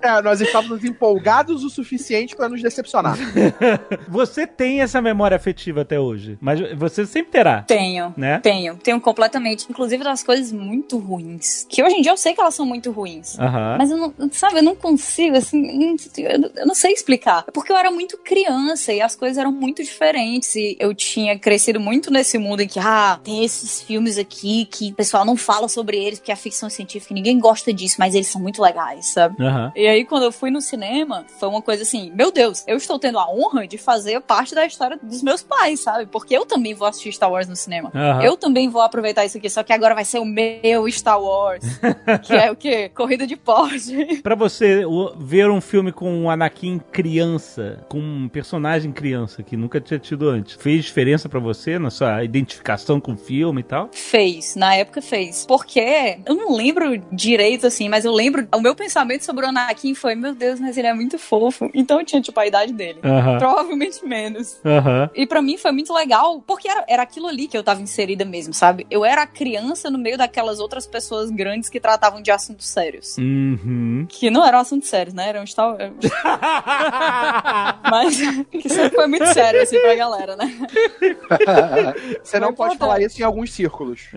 [0.02, 3.16] É, nós estávamos empolgados o suficiente pra nos decepcionar.
[4.08, 7.62] você tem essa memória afetiva até hoje, mas você sempre terá.
[7.62, 8.12] Tenho.
[8.16, 8.38] Né?
[8.40, 9.66] Tenho, tenho completamente.
[9.70, 11.66] Inclusive das coisas muito ruins.
[11.68, 13.36] Que hoje em dia eu sei que elas são muito ruins.
[13.78, 17.44] Mas eu não, sabe, eu não consigo, assim, eu não- eu não sei explicar.
[17.46, 20.54] É Porque eu era muito criança e as coisas eram muito diferentes.
[20.54, 24.90] E eu tinha crescido muito nesse mundo em que, ah, tem esses filmes aqui que
[24.90, 28.26] o pessoal não fala sobre eles porque é ficção científica, ninguém gosta disso, mas eles
[28.28, 29.42] são muito legais, sabe?
[29.42, 29.72] Aham.
[29.76, 32.98] E aí, quando eu fui no cinema, foi uma coisa assim: meu Deus, eu estou
[32.98, 36.06] tendo a honra de fazer parte da história dos meus pais, sabe?
[36.06, 37.90] Porque eu também vou assistir Star Wars no cinema.
[37.94, 38.22] Aham.
[38.22, 41.64] Eu também vou aproveitar isso aqui, só que agora vai ser o meu Star Wars.
[42.24, 42.88] que é o quê?
[42.94, 44.20] Corrida de Porsche.
[44.22, 46.80] Pra você o- ver um filme com um Anakin
[47.20, 51.90] criança, com um personagem criança que nunca tinha tido antes, fez diferença pra você na
[51.90, 53.90] sua identificação com o filme e tal?
[53.92, 55.44] Fez, na época fez.
[55.46, 58.46] Porque eu não lembro direito assim, mas eu lembro.
[58.54, 61.68] O meu pensamento sobre o Anakin foi: meu Deus, mas ele é muito fofo.
[61.74, 63.00] Então eu tinha, tipo, a idade dele.
[63.02, 63.38] Aham.
[63.38, 64.60] Provavelmente menos.
[64.64, 65.10] Aham.
[65.14, 68.24] E pra mim foi muito legal, porque era, era aquilo ali que eu tava inserida
[68.24, 68.86] mesmo, sabe?
[68.88, 73.18] Eu era criança no meio daquelas outras pessoas grandes que tratavam de assuntos sérios.
[73.18, 74.06] Uhum.
[74.08, 75.28] Que não eram assuntos sérios, né?
[75.28, 75.76] Eram Star
[77.90, 78.16] Mas
[78.50, 80.52] que sempre foi muito sério, assim, pra galera, né?
[82.22, 84.08] Você não pode falar isso em alguns círculos.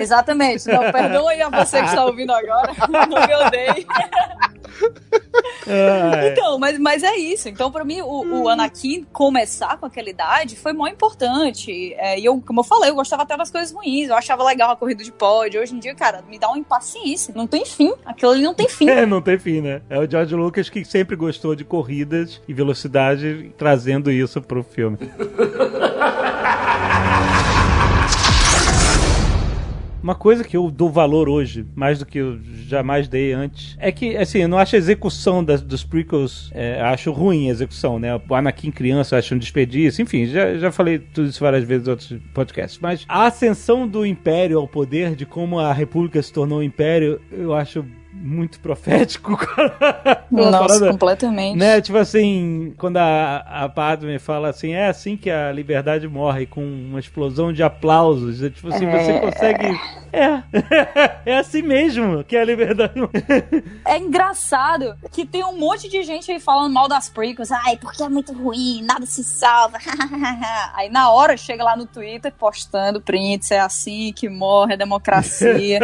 [0.00, 0.66] Exatamente.
[0.68, 2.72] Não, perdoa aí a você que está ouvindo agora.
[3.08, 3.86] Não me odeie.
[5.66, 6.28] Ai.
[6.32, 7.48] Então, mas, mas é isso.
[7.48, 11.94] Então, pra mim, o, o Anakin começar com aquela idade foi muito importante.
[11.94, 14.08] É, e eu, como eu falei, eu gostava até das coisas ruins.
[14.08, 15.60] Eu achava legal a corrida de pódio.
[15.60, 17.32] Hoje em dia, cara, me dá uma impaciência.
[17.34, 17.92] Não tem fim.
[18.04, 18.88] Aquilo ali não tem fim.
[18.88, 19.82] É, não tem fim, né?
[19.88, 24.98] É o George Lucas que sempre gostou de corridas e velocidade, trazendo isso pro filme.
[30.04, 32.38] Uma coisa que eu dou valor hoje, mais do que eu
[32.68, 36.78] jamais dei antes, é que, assim, eu não acho a execução das, dos prequels, é,
[36.82, 38.14] acho ruim a execução, né?
[38.28, 41.88] O Anakin criança eu acho um desperdício, enfim, já, já falei tudo isso várias vezes
[41.88, 42.78] em outros podcasts.
[42.82, 47.18] Mas a ascensão do Império ao poder, de como a República se tornou um Império,
[47.32, 47.82] eu acho
[48.14, 49.32] muito profético.
[50.30, 51.58] Nossa, parada, completamente.
[51.58, 51.80] né?
[51.80, 56.64] Tipo assim, quando a, a Padme fala assim, é assim que a liberdade morre, com
[56.64, 58.42] uma explosão de aplausos.
[58.42, 59.80] É, tipo assim, você consegue...
[60.12, 60.42] É,
[61.32, 63.12] é assim mesmo que a liberdade morre.
[63.84, 67.50] É engraçado que tem um monte de gente aí falando mal das prequels.
[67.50, 69.78] Ai, porque é muito ruim, nada se salva.
[70.74, 75.80] aí na hora chega lá no Twitter postando prints, é assim que morre a democracia.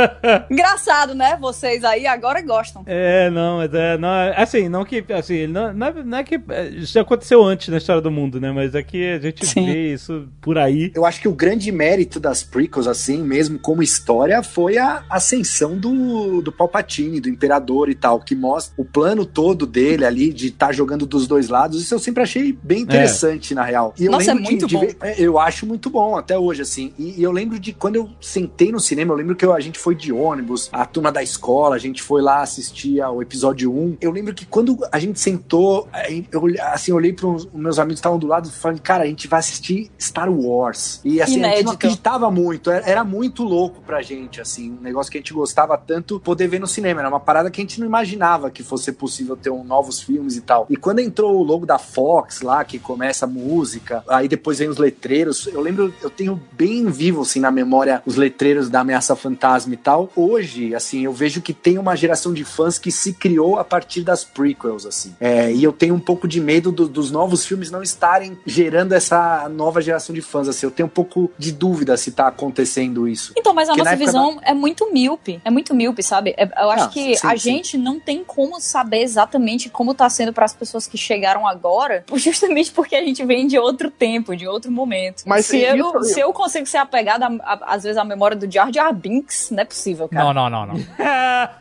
[0.50, 1.36] Engraçado, né?
[1.40, 2.82] Vocês aí agora gostam.
[2.86, 6.24] É, não, mas é, não, é- assim, não que, assim, não, não, é- não é
[6.24, 9.18] que, é, isso já aconteceu antes na história do mundo, né, mas é que a
[9.18, 9.66] gente Sim.
[9.66, 10.92] vê isso por aí.
[10.94, 15.76] Eu acho que o grande mérito das prequels, assim, mesmo como história, foi a ascensão
[15.76, 20.48] do, do Palpatine, do Imperador e tal, que mostra o plano todo dele ali, de
[20.48, 21.80] estar jogando dos dois lados.
[21.82, 23.94] Isso eu sempre achei bem interessante, na real.
[23.98, 26.38] E eu Nossa, é lembro de- muito de ver- é, eu acho muito bom, até
[26.38, 26.92] hoje, assim.
[26.98, 29.60] E, e eu lembro de quando eu sentei no cinema, eu lembro que eu- a
[29.60, 33.72] gente foi de ônibus, a turma da escola, a gente foi lá assistir ao episódio
[33.72, 33.98] 1.
[34.00, 35.88] Eu lembro que quando a gente sentou,
[36.32, 39.04] eu olhei- assim, olhei para os meus amigos que estavam do lado e falei, cara,
[39.04, 41.00] a gente vai assistir Star Wars.
[41.04, 41.70] E assim, a gente não Inédito.
[41.70, 45.78] acreditava muito, era, era muito louco pra gente, assim, um negócio que a gente gostava
[45.78, 46.98] tanto poder ver no cinema.
[47.00, 50.34] Era uma parada que a gente não imaginava que fosse possível ter um, novos filmes
[50.36, 50.66] e tal.
[50.68, 54.68] E quando entrou o logo da Fox lá, que começa a música, aí depois vem
[54.68, 59.14] os letreiros, eu lembro, eu tenho bem vivo, assim, na memória os letreiros da Ameaça
[59.14, 60.10] Fantasma e tal.
[60.16, 64.02] Hoje, assim, eu vejo que tem uma geração de fãs que se criou a partir
[64.02, 65.14] das prequels, assim.
[65.20, 68.92] É, e eu tenho um pouco de medo do- dos novos filmes não estarem gerando
[68.92, 70.66] essa nova geração de fãs, assim.
[70.66, 73.32] Eu tenho um pouco de dúvida se tá acontecendo isso.
[73.36, 75.40] Então, mas a Porque nossa visão é muito míope.
[75.44, 76.34] É muito míope, sabe?
[76.36, 77.36] É- eu acho Ah, que sim, a sim.
[77.38, 82.04] gente não tem como saber exatamente como tá sendo para as pessoas que chegaram agora,
[82.14, 85.22] justamente porque a gente vem de outro tempo, de outro momento.
[85.26, 88.36] Mas se, sim, eu, se eu consigo ser apegada, a- a- às vezes, à memória
[88.36, 90.32] do Jar Jar Binks, não é possível, cara.
[90.32, 90.74] Não, não, não, não.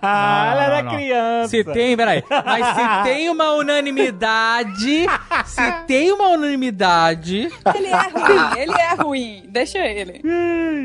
[0.52, 1.50] Ela era criança.
[1.50, 2.24] Se tem, peraí.
[2.30, 5.06] Mas se tem uma unanimidade.
[5.46, 7.50] se tem uma unanimidade.
[7.76, 9.44] Ele é ruim, ele é ruim.
[9.50, 10.22] Deixa ele.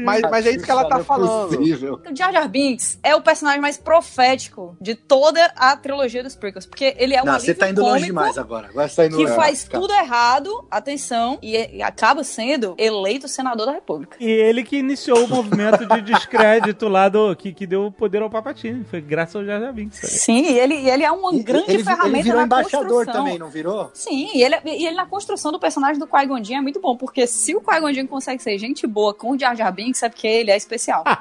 [0.04, 1.56] Mas, mas é isso que ela tá é falando.
[1.56, 2.00] possível.
[2.10, 6.66] O Jar Jar Binks é o personagem mais profético de toda a trilogia dos prequels,
[6.66, 8.68] porque ele é um Não, você tá indo longe demais agora.
[8.68, 9.34] Agora você tá indo que longe.
[9.36, 14.16] faz tudo errado, atenção, e, e acaba sendo eleito senador da república.
[14.20, 17.34] E ele que iniciou o movimento de descrédito lá do.
[17.36, 18.84] que, que deu poder ao Papatini.
[18.84, 19.98] Foi graças ao Jar Jar Binks.
[19.98, 23.24] Sim, e ele, ele é uma E- grande ele, ferramenta ele virou na embaixador construção.
[23.24, 23.90] também, não virou?
[23.94, 27.26] Sim, e ele, e ele na construção do personagem do Qui-Gon é muito bom, porque
[27.26, 30.50] se o Qui-Gon consegue ser gente boa com o Jar Jar Binks, é porque ele
[30.50, 31.04] é especial.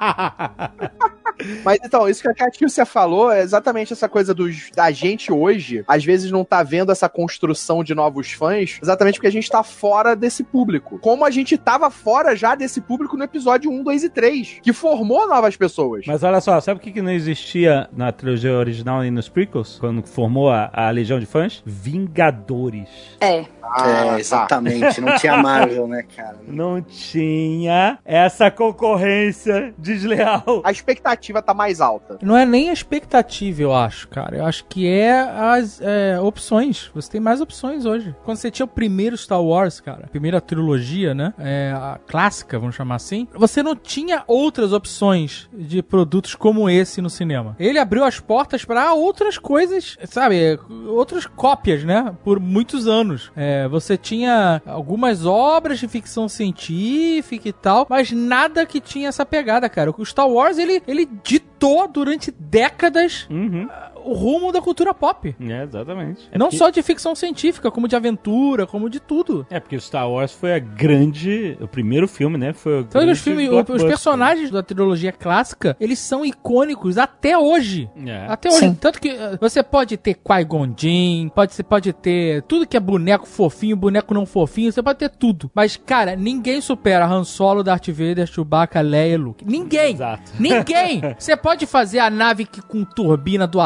[1.64, 5.84] Mas então, isso que a Catiúcia falou é exatamente essa coisa dos, da gente hoje,
[5.86, 9.62] às vezes não tá vendo essa construção de novos fãs, exatamente porque a gente tá
[9.62, 10.98] fora desse público.
[11.00, 14.72] Como a gente tava fora já desse público no episódio 1, 2 e 3, que
[14.72, 16.04] formou novas pessoas.
[16.06, 19.78] Mas olha só, sabe o que, que não existia na trilogia original e nos prequels?
[19.78, 21.62] Quando formou a, a Legião de Fãs?
[21.64, 22.88] Vingadores.
[23.20, 23.44] É.
[23.72, 24.20] Ah, é, tá.
[24.20, 25.00] exatamente.
[25.00, 26.38] Não tinha Marvel, né, cara?
[26.46, 30.62] Não tinha essa concorrência desleal.
[30.64, 32.18] A expectativa tá mais alta.
[32.22, 34.36] Não é nem a expectativa, eu acho, cara.
[34.36, 36.90] Eu acho que é as é, opções.
[36.94, 38.14] Você tem mais opções hoje.
[38.24, 41.32] Quando você tinha o primeiro Star Wars, cara, a primeira trilogia, né?
[41.38, 43.26] É, a clássica, vamos chamar assim.
[43.34, 47.56] Você não tinha outras opções de produtos como esse no cinema.
[47.58, 50.58] Ele abriu as portas para outras coisas, sabe?
[50.88, 52.14] Outras cópias, né?
[52.24, 53.30] Por muitos anos.
[53.36, 59.24] É, você tinha algumas obras de ficção científica e tal, mas nada que tinha essa
[59.24, 59.90] pegada, cara.
[59.96, 63.68] O Star Wars, ele, ele ditou durante décadas Uhum.
[64.04, 65.34] O rumo da cultura pop.
[65.40, 66.28] É, exatamente.
[66.30, 69.46] É Não porque- só de ficção científica, como de aventura, como de tudo.
[69.50, 71.56] É, porque o Star Wars foi a grande.
[71.60, 72.52] O primeiro filme, né?
[72.52, 77.36] Foi o Então, grande os, filmes, os personagens da trilogia clássica, eles são icônicos até
[77.36, 77.88] hoje.
[78.06, 78.26] É.
[78.28, 78.58] Até hoje.
[78.60, 78.74] Sim.
[78.74, 82.80] Tanto que eh, você pode ter Qui-Gon Jinn, pode, você pode ter tudo que é
[82.80, 85.50] boneco fofinho, boneco não fofinho, você pode ter tudo.
[85.54, 89.44] Mas, cara, ninguém supera Han Solo, Darth Vader, Chewbacca, Leia e Luke.
[89.44, 89.94] Ninguém!
[89.94, 90.32] Exato.
[90.38, 91.00] Ninguém!
[91.18, 93.60] Você pode fazer a nave que, com turbina do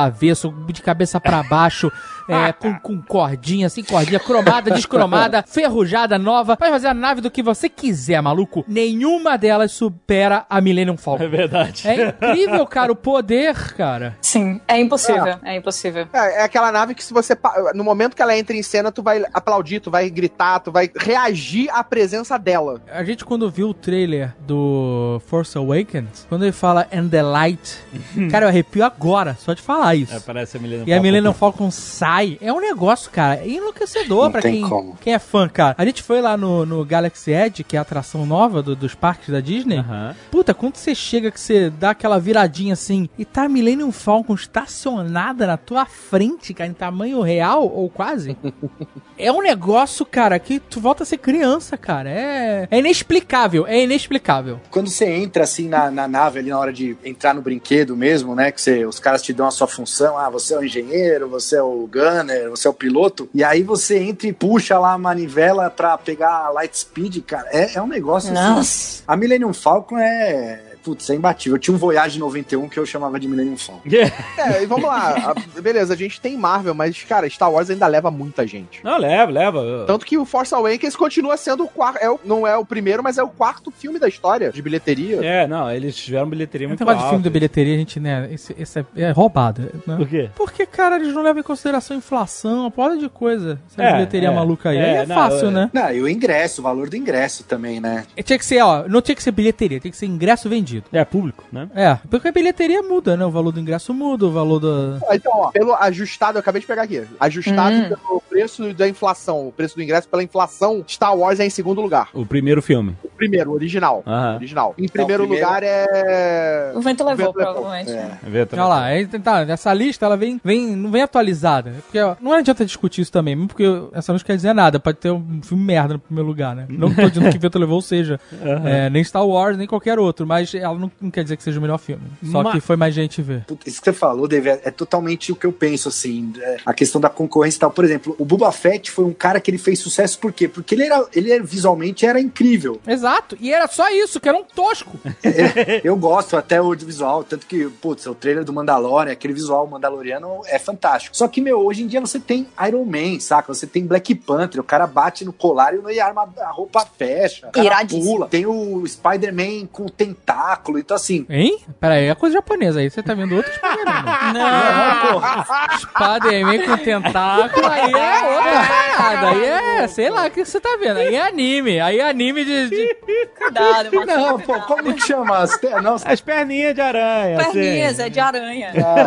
[0.73, 1.91] de cabeça pra baixo,
[2.29, 6.57] é, com, com cordinha, sem cordinha, cromada, descromada, ferrujada, nova.
[6.57, 8.65] Pode fazer a nave do que você quiser, maluco.
[8.69, 11.25] Nenhuma delas supera a Millennium Falcon.
[11.25, 11.89] É verdade.
[11.89, 14.17] É incrível, cara, o poder, cara.
[14.21, 15.39] Sim, é impossível.
[15.43, 16.07] É impossível.
[16.13, 17.37] É, é aquela nave que se você.
[17.75, 20.91] No momento que ela entra em cena, tu vai aplaudir, tu vai gritar, tu vai
[20.97, 22.81] reagir à presença dela.
[22.91, 27.79] A gente, quando viu o trailer do Force Awakens, quando ele fala And the Light,
[28.31, 30.15] cara, eu arrepio agora, só de falar isso.
[30.15, 31.03] É, parece a Millennium E a Falcon.
[31.03, 32.18] Millennium Falcon sai.
[32.41, 34.97] É um negócio, cara, enlouquecedor Não pra quem, como.
[35.01, 35.75] quem é fã, cara.
[35.79, 38.95] A gente foi lá no, no Galaxy Edge, que é a atração nova do- dos
[38.95, 39.79] parques da Disney.
[39.79, 40.15] Aham.
[40.31, 44.35] Puta, quando você chega que você dá aquela viradinha assim e tá a Millennium Falcon
[44.35, 48.37] estacionada na tua frente, cara, em tamanho real ou quase,
[49.19, 52.09] é um negócio, cara, que tu volta a ser criança, cara.
[52.11, 54.61] É, é inexplicável, é inexplicável.
[54.71, 58.35] Quando você entra assim na, na nave ali na hora de entrar no brinquedo mesmo,
[58.35, 58.51] né?
[58.53, 61.57] Que você, os caras te dão a sua função, ah, você é o engenheiro, você
[61.57, 64.99] é o gunner, você é o piloto, e aí você entra e puxa lá a
[64.99, 68.43] manivela pra pegar a light speed, cara, é, é um negócio assim.
[68.43, 69.03] Nossa.
[69.07, 70.68] A Millennium Falcon é.
[70.89, 71.57] Putz, é imbatível.
[71.57, 73.83] Eu tinha um Voyage 91 que eu chamava de Millennium Falcon.
[74.39, 75.35] É, e vamos lá.
[75.35, 78.83] a- beleza, a gente tem Marvel, mas, cara, Star Wars ainda leva muita gente.
[78.85, 79.85] Não, leva, leva.
[79.87, 81.99] Tanto que o Force Awakens continua sendo o quarto.
[81.99, 85.17] É o, não é o primeiro, mas é o quarto filme da história de bilheteria.
[85.23, 87.31] É, não, eles tiveram bilheteria muito negócio de filme da alta.
[87.31, 89.97] bilheteria, a gente, né, esse, esse é, é roubado, né?
[89.97, 90.31] Por quê?
[90.37, 93.59] Porque, cara, eles não levam em consideração a inflação, uma porra de coisa.
[93.71, 94.79] Essa É, bilheteria é, maluca aí.
[94.79, 95.69] é, aí é não, fácil, eu- né?
[95.73, 98.05] Não, e o ingresso, o valor do ingresso também, né?
[98.25, 100.78] Tinha que ser, ó, não tinha que ser bilheteria, tinha que ser ingresso vendido.
[100.93, 101.69] É público, né?
[101.75, 103.25] É, porque a bilheteria muda, né?
[103.25, 104.99] O valor do ingresso muda, o valor do.
[105.09, 107.03] Ah, Então, ó, pelo ajustado, eu acabei de pegar aqui.
[107.21, 107.89] Ajustado Hum.
[107.89, 111.81] pelo preço da inflação, o preço do ingresso pela inflação, Star Wars é em segundo
[111.81, 112.09] lugar.
[112.15, 112.97] O primeiro filme.
[113.19, 114.03] Primeiro, o original.
[114.07, 114.37] Aham.
[114.37, 114.75] Original.
[114.79, 116.73] Em primeiro, primeiro- lugar é.
[116.75, 117.53] O vento levou, vento levou.
[117.55, 117.91] provavelmente.
[117.91, 118.11] É.
[118.23, 121.73] Vê, tá- Olha lá, aí, tá, essa lista ela vem, vem, não vem atualizada.
[121.83, 124.79] Porque ó, não adianta discutir isso também, mesmo porque essa não quer dizer nada.
[124.81, 126.67] Pode ter um filme merda no primeiro lugar, né?
[126.69, 128.19] Não que tô dizendo que Vento Levou seja
[128.65, 131.59] é, nem Star Wars, nem qualquer outro, mas ela não, não quer dizer que seja
[131.59, 132.03] o melhor filme.
[132.31, 133.45] Só Ma- que foi mais gente ver.
[133.47, 136.57] Puta, Isso que você falou, Dave, é, é totalmente o que eu penso, assim, é,
[136.65, 137.71] a questão da concorrência e tal.
[137.71, 140.47] Por exemplo, o Boba Fett foi um cara que ele fez sucesso por quê?
[140.49, 142.81] Porque ele era, ele era- visualmente era incrível.
[143.09, 144.99] Exato, e era só isso, que era um tosco.
[145.83, 150.43] Eu gosto até o visual, tanto que, putz, o trailer do Mandalorian, aquele visual mandaloriano
[150.47, 151.17] é fantástico.
[151.17, 153.53] Só que, meu, hoje em dia você tem Iron Man, saca?
[153.55, 157.49] Você tem Black Panther, o cara bate no colar e a arma, a roupa fecha,
[157.49, 158.05] o cara Iradíssimo.
[158.05, 158.29] pula.
[158.29, 161.25] Tem o Spider-Man com tentáculo, então assim...
[161.31, 161.59] Hein?
[161.81, 162.91] Pera aí, é coisa japonesa aí.
[162.91, 164.33] Você tá vendo outro Spider-Man.
[164.35, 165.47] Não, porra.
[165.79, 168.53] Spider-Man com tentáculo, aí é outra
[168.97, 169.29] parada.
[169.31, 170.99] Aí é, sei lá, o que você tá vendo?
[170.99, 171.81] Aí é anime.
[171.81, 172.69] Aí é anime de...
[172.69, 175.39] de- cuidado, Marcelo, Não, pô, como que chama?
[175.39, 177.39] As te- Não, As perninhas de aranha.
[177.39, 178.03] Perninhas, assim.
[178.03, 178.73] é de aranha.
[178.75, 179.07] ah,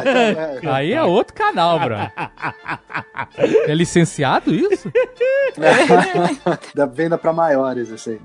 [0.59, 0.75] então, é.
[0.75, 1.95] Aí é outro canal, bro.
[3.67, 4.91] É licenciado isso?
[6.75, 8.19] da venda pra maiores, isso aí.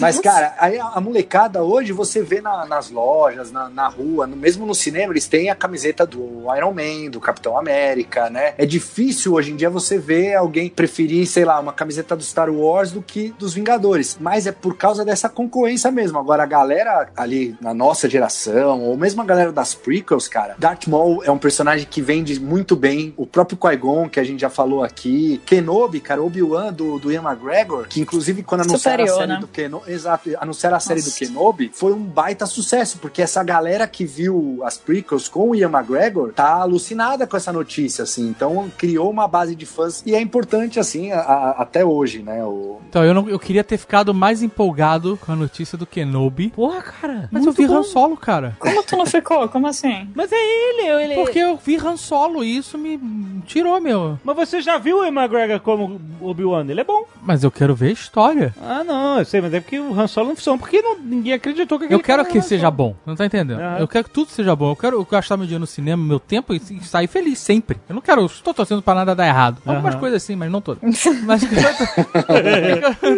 [0.00, 4.26] Mas, cara, aí a, a molecada hoje você vê na- nas lojas, na, na rua,
[4.26, 8.54] no- mesmo no cinema, eles têm a camiseta do Iron Man, do Capitão América, né?
[8.58, 12.50] É difícil hoje em dia você ver alguém preferir, sei lá, uma camiseta do Star
[12.50, 14.16] Wars do que dos Vingadores.
[14.20, 16.18] Mas é por causa dessa concorrência mesmo.
[16.18, 20.86] Agora, a galera ali na nossa geração, ou mesmo a galera das prequels, cara, Darth
[20.88, 23.14] Maul é um personagem que vende muito bem.
[23.16, 25.40] O próprio Qui-Gon, que a gente já falou aqui.
[25.46, 29.38] Kenobi, cara, Obi-Wan do, do Ian McGregor, que inclusive quando anunciaram Superior, a série né?
[29.40, 31.10] do Kenobi, exato, anunciaram a série Nossa.
[31.10, 35.54] do Kenobi, foi um baita sucesso, porque essa galera que viu as prequels com o
[35.54, 38.26] Ian McGregor tá alucinada com essa notícia, assim.
[38.28, 42.44] Então criou uma base de fãs e é importante, assim, a- a- até hoje, né?
[42.44, 42.80] O...
[42.88, 44.83] Então, eu, não, eu queria ter ficado mais empolgado
[45.20, 46.50] com a notícia do Kenobi.
[46.50, 47.28] Porra, cara.
[47.32, 48.56] Mas eu vi Han Solo, cara.
[48.58, 49.48] Como tu não ficou?
[49.48, 50.08] Como assim?
[50.14, 51.14] Mas é ele, ele.
[51.14, 52.98] Porque eu vi Han Solo e isso me
[53.46, 54.18] tirou, meu.
[54.24, 56.66] Mas você já viu o Ian McGregor como Obi-Wan?
[56.68, 57.04] Ele é bom.
[57.22, 58.54] Mas eu quero ver a história.
[58.62, 61.32] Ah, não, eu sei, mas é porque o Han Solo não funciona, porque não- ninguém
[61.32, 63.60] acreditou que aquele Eu quero que seja bom, não tá entendendo?
[63.60, 63.78] Aham.
[63.78, 64.70] Eu quero que tudo seja bom.
[64.70, 67.78] Eu quero eu gastar meu dinheiro no cinema, meu tempo e, e sair feliz sempre.
[67.88, 69.60] Eu não quero, eu estou torcendo pra nada dar errado.
[69.66, 70.00] Algumas Aham.
[70.00, 70.82] coisas assim, mas não todas.
[71.24, 71.48] mas eu,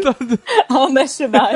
[0.01, 0.17] tô-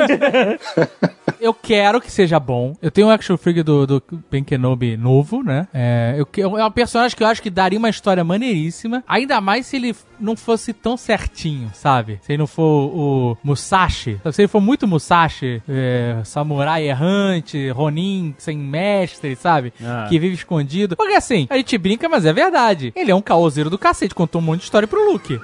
[1.39, 2.75] eu quero que seja bom.
[2.81, 5.67] Eu tenho um action figure do, do Ben Kenobi novo, né?
[5.73, 9.03] É, eu, é um personagem que eu acho que daria uma história maneiríssima.
[9.07, 12.19] Ainda mais se ele não fosse tão certinho, sabe?
[12.21, 14.19] Se ele não for o Musashi.
[14.31, 19.73] Se ele for muito Musashi, é, samurai errante, Ronin sem mestre, sabe?
[19.83, 20.05] Ah.
[20.07, 20.95] Que vive escondido.
[20.95, 22.93] Porque assim, a gente brinca, mas é verdade.
[22.95, 25.39] Ele é um caoseiro do cacete, contou um monte de história pro Luke.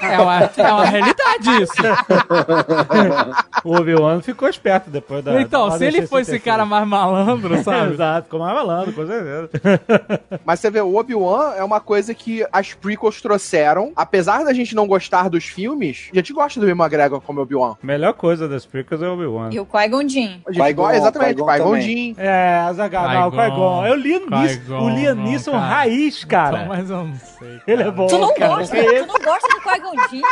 [0.00, 1.74] É uma, é uma realidade isso.
[3.64, 5.40] O Obi-Wan ficou esperto depois da.
[5.40, 7.94] Então, da se ele fosse esse cara mais malandro, sabe?
[7.94, 9.50] Exato, ficou mais malandro, com certeza.
[10.44, 13.92] Mas você vê, o Obi-Wan é uma coisa que as prequels trouxeram.
[13.96, 17.76] Apesar da gente não gostar dos filmes, a gente gosta do Ian McGregor como Obi-Wan.
[17.82, 19.50] Melhor coisa das prequels é o Obi-Wan.
[19.52, 20.40] E o Qui-Gon Jinn.
[20.46, 21.80] Qui-Gon, exatamente, Qui-Gon.
[21.80, 22.14] Jinn.
[22.18, 23.86] É, Azaghal, o Qui-Gon.
[23.86, 24.74] Eu li nisso.
[24.74, 25.64] O Liam Neeson cara.
[25.64, 26.56] raiz, cara.
[26.58, 27.60] Então, mas eu não sei.
[27.66, 28.56] Ele é bom, Tu não cara.
[28.56, 30.22] gosta, tu não gosta do Qui-Gon Jinn?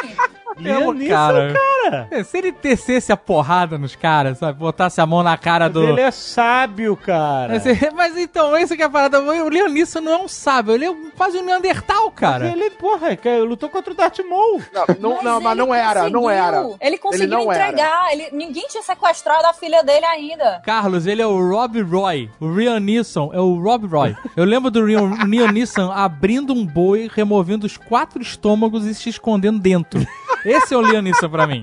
[0.58, 1.54] Liam Neeson, cara.
[1.82, 2.08] cara.
[2.10, 4.58] É, Se ele tecesse a porrada nos caras, sabe?
[4.58, 5.82] Botasse a mão na cara do.
[5.82, 7.54] Ele é sábio, cara.
[7.54, 9.20] Mas, mas então, esse que é a parada.
[9.20, 12.48] O Liam Neeson não é um sábio, ele é quase um Neandertal, cara.
[12.48, 14.62] Ele, porra, que lutou contra o Darth Maul.
[14.72, 16.68] Não, não, não, mas ele não era, não era.
[16.80, 17.68] Ele conseguiu era.
[17.68, 18.12] entregar.
[18.12, 20.60] Ele, ninguém tinha sequestrado a filha dele ainda.
[20.64, 22.30] Carlos, ele é o Rob Roy.
[22.40, 24.16] O Liam Neeson é o Rob Roy.
[24.36, 25.08] Eu lembro do Liam
[25.52, 30.06] Neeson abrindo um boi, removendo os quatro estômagos e se escondendo dentro.
[30.44, 31.62] Esse é o Liam Neeson pra mim.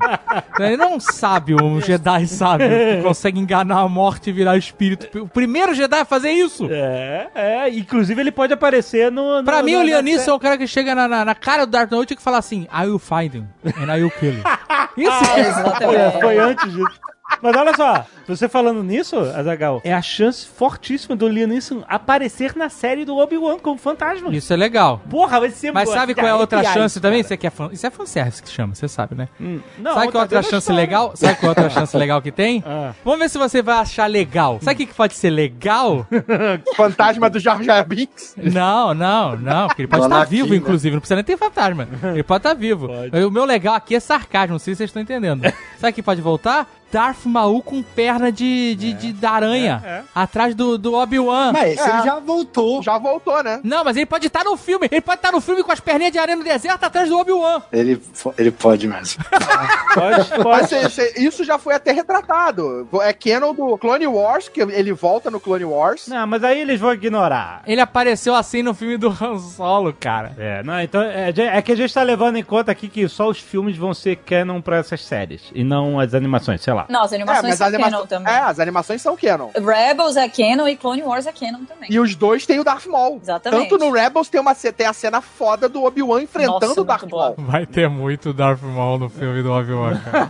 [0.59, 4.57] Ele não é um sábio, um Jedi sábio, que consegue enganar a morte e virar
[4.57, 5.23] espírito.
[5.23, 6.67] O primeiro Jedi a fazer isso.
[6.69, 7.69] É, é.
[7.69, 9.37] Inclusive ele pode aparecer no.
[9.39, 11.35] no Pra mim, no- o na Neeson é o cara que chega na, na, na
[11.35, 14.11] cara do Darth Vader e que fala assim, I will find him, and I will
[14.11, 14.43] kill him.
[14.97, 15.95] Isso é...
[16.07, 16.99] É, foi antes disso.
[17.41, 22.55] Mas olha só, você falando nisso, Azagal, é a chance fortíssima do Liam Neeson aparecer
[22.55, 24.33] na série do Obi-Wan como fantasma.
[24.33, 25.01] Isso é legal.
[25.09, 25.97] Porra, vai ser Mas boa.
[25.97, 27.21] sabe qual é a outra chance isso, também?
[27.23, 27.25] cara.
[27.25, 27.69] Isso, aqui é fan...
[27.71, 29.27] Isso é fanservice que chama, você sabe, né?
[29.39, 30.81] Hum, Não, sabe qual é a tá outra chance história.
[30.81, 31.11] legal?
[31.15, 32.63] Sabe qual é outra chance legal que tem?
[32.75, 32.93] Ah.
[33.03, 34.59] Vamos ver se você vai achar legal.
[34.61, 36.05] Sabe o que que pode ser legal?
[36.75, 38.35] Fantasma do Jar Jar Binks.
[38.37, 39.67] Não, não, não.
[39.67, 40.55] Porque ele pode estar Anakin, vivo, né?
[40.55, 40.93] inclusive.
[40.95, 41.87] Não precisa nem ter fantasma.
[42.13, 42.87] Ele pode estar vivo.
[43.27, 45.41] O meu legal aqui é sarcasmo, não sei se vocês estão entendendo.
[45.77, 46.67] Sabe o que pode voltar?
[46.95, 49.81] Darth Maul com perna de, de, de- da aranha.
[49.85, 50.03] É, é.
[50.15, 51.51] Atrás do, do Obi-Wan.
[51.51, 51.93] Mas esse É.
[51.93, 52.81] ele já voltou.
[52.81, 53.59] Já voltou, né?
[53.65, 54.87] Não, mas ele pode estar no filme.
[54.89, 57.61] Ele pode estar no filme com as perninhas de areia no deserto atrás do Obi-Wan.
[57.71, 58.01] Ele,
[58.37, 59.23] ele pode mesmo.
[59.95, 60.67] Pode, Mas pode.
[60.67, 62.87] cê- cê- isso já foi até retratado.
[63.01, 66.07] É canon do Clone Wars, que ele volta no Clone Wars.
[66.07, 67.61] Não, mas aí eles vão ignorar.
[67.65, 70.33] Ele apareceu assim no filme do Han Solo, cara.
[70.37, 73.29] É, não, então é, é que a gente tá levando em conta aqui que só
[73.29, 76.84] os filmes vão ser canon pra essas séries e não as animações, sei lá.
[76.89, 78.33] Não, as animações são anima- canon também.
[78.33, 79.49] é, as animações são canon.
[79.55, 81.89] Rebels é canon e Clone Wars é canon também.
[81.89, 83.19] E os dois têm o Darth Maul.
[83.21, 83.69] Exatamente.
[83.69, 87.05] Tanto no Rebels tem, uma, tem a cena foda do Obi-Wan enfrentando Nossa, o Darth
[87.09, 87.33] boa.
[87.37, 87.49] Maul.
[87.51, 90.27] Vai ter muito Darth Maul no filme do Obi-Wan, cara.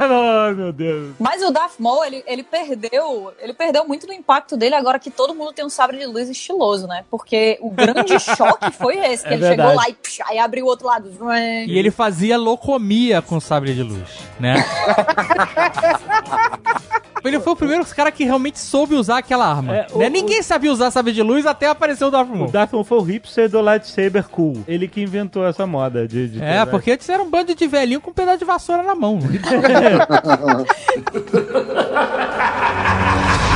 [0.47, 1.13] Ai, meu Deus.
[1.19, 5.09] Mas o Darth Maul, ele, ele perdeu, ele perdeu muito do impacto dele agora que
[5.11, 7.03] todo mundo tem um sabre de luz estiloso, né?
[7.09, 9.69] Porque o grande choque foi esse, que É ele verdade.
[9.69, 11.11] chegou lá e, psh, aí abriu o outro lado.
[11.67, 14.55] E ele fazia locomia com sabre de luz, né?
[17.23, 19.75] Ele foi o primeiro cara que realmente soube usar aquela arma.
[19.75, 20.09] É, o- né?
[20.11, 22.51] Ninguém sabia usar sabre de luz até aparecer o Darth O Maul.
[22.51, 24.63] Darth Maul foi o hipster do lightsaber cool.
[24.67, 26.27] Ele que inventou essa moda de...
[26.27, 28.93] de É, porque antes era um bando de velhinho com um pedaço de vassoura na
[28.93, 29.17] mão.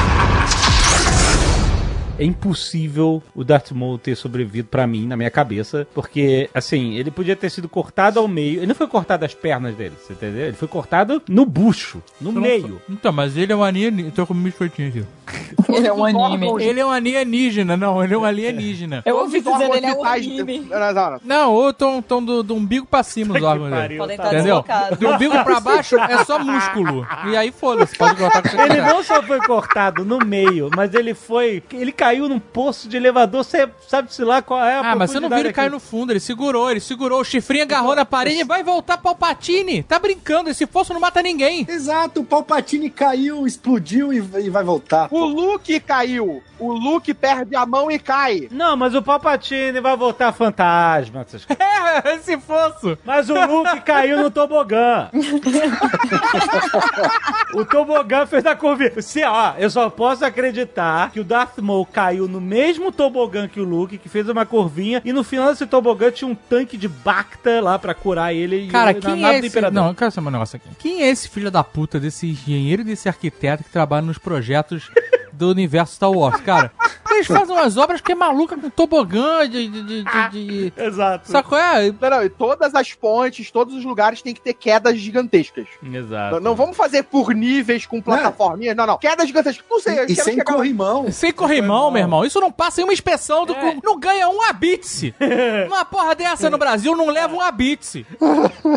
[2.20, 7.10] É impossível o Darth Maul ter sobrevivido pra mim, na minha cabeça, porque, assim, ele
[7.10, 8.60] podia ter sido cortado ao meio.
[8.60, 10.48] Ele não foi cortado as pernas dele, você entendeu?
[10.48, 12.82] Ele foi cortado no bucho, no meio.
[12.90, 14.12] Então, mas ele é um alienígena.
[14.12, 15.06] Tô com um biscoitinho aqui.
[15.70, 16.64] Ele é um anime.
[16.64, 19.04] Ele é um alienígena, não, ele é um alienígena.
[19.06, 20.68] Eu ouvi dizer dele é um anime.
[21.24, 23.98] Não, ou tão, tão do, do umbigo pra cima os órgãos dele.
[23.98, 24.36] Podem tá estar.
[24.36, 24.66] Entendeu?
[25.00, 27.08] Do umbigo pra baixo é só músculo.
[27.28, 28.88] E aí, foda-se, pode botar com Ele quiser.
[28.88, 31.62] não só foi cortado no meio, mas ele foi.
[31.72, 35.20] Ele caiu num poço de elevador, você sabe-se lá qual é a Ah, mas você
[35.20, 38.42] não viu ele cair no fundo, ele segurou, ele segurou, o chifrinho agarrou na parede
[38.42, 39.84] e vai voltar Palpatine.
[39.84, 41.66] Tá brincando, esse fosso não mata ninguém.
[41.70, 45.08] Exato, o Palpatine caiu, explodiu e, e vai voltar.
[45.12, 46.42] O Luke caiu.
[46.60, 48.50] O Luke perde a mão e cai.
[48.52, 51.22] Não, mas o Palpatine vai voltar fantasma.
[51.22, 51.46] essas.
[51.80, 52.98] É, esse fosso.
[53.06, 55.10] Mas o Luke caiu no tobogã.
[57.54, 59.02] o tobogã fez a curva.
[59.02, 63.60] Se, ó, eu só posso acreditar que o Darth Maul caiu no mesmo tobogã que
[63.60, 66.88] o Luke, que fez uma curvinha, e no final desse tobogã tinha um tanque de
[66.88, 68.68] Bacta lá pra curar ele.
[68.68, 69.58] e Cara, na quem nave é do esse...
[69.58, 69.84] Imperador.
[69.84, 70.70] Não, eu quero saber um negócio aqui.
[70.80, 74.90] Quem é esse filho da puta desse engenheiro e desse arquiteto que trabalha nos projetos
[75.40, 76.72] do universo Star Wars, cara.
[77.12, 79.68] Eles fazem umas obras que é maluca com tobogã de.
[79.68, 80.74] de, de, de, de...
[80.78, 81.30] Exato.
[81.30, 81.92] Sabe qual é?
[82.00, 85.68] Não, não, e todas as pontes, todos os lugares têm que ter quedas gigantescas.
[85.84, 86.36] Exato.
[86.36, 88.98] Não, não vamos fazer por níveis com plataforminhas, não, não.
[88.98, 89.66] Quedas gigantescas.
[89.70, 90.44] Não sei, E quero sem lá.
[90.46, 91.12] corrimão.
[91.12, 92.24] Sem corrimão, meu irmão.
[92.24, 93.82] Isso não passa em uma inspeção do clube.
[93.84, 95.14] Não ganha um abitse.
[95.68, 98.06] Uma porra dessa no Brasil não leva um abitse.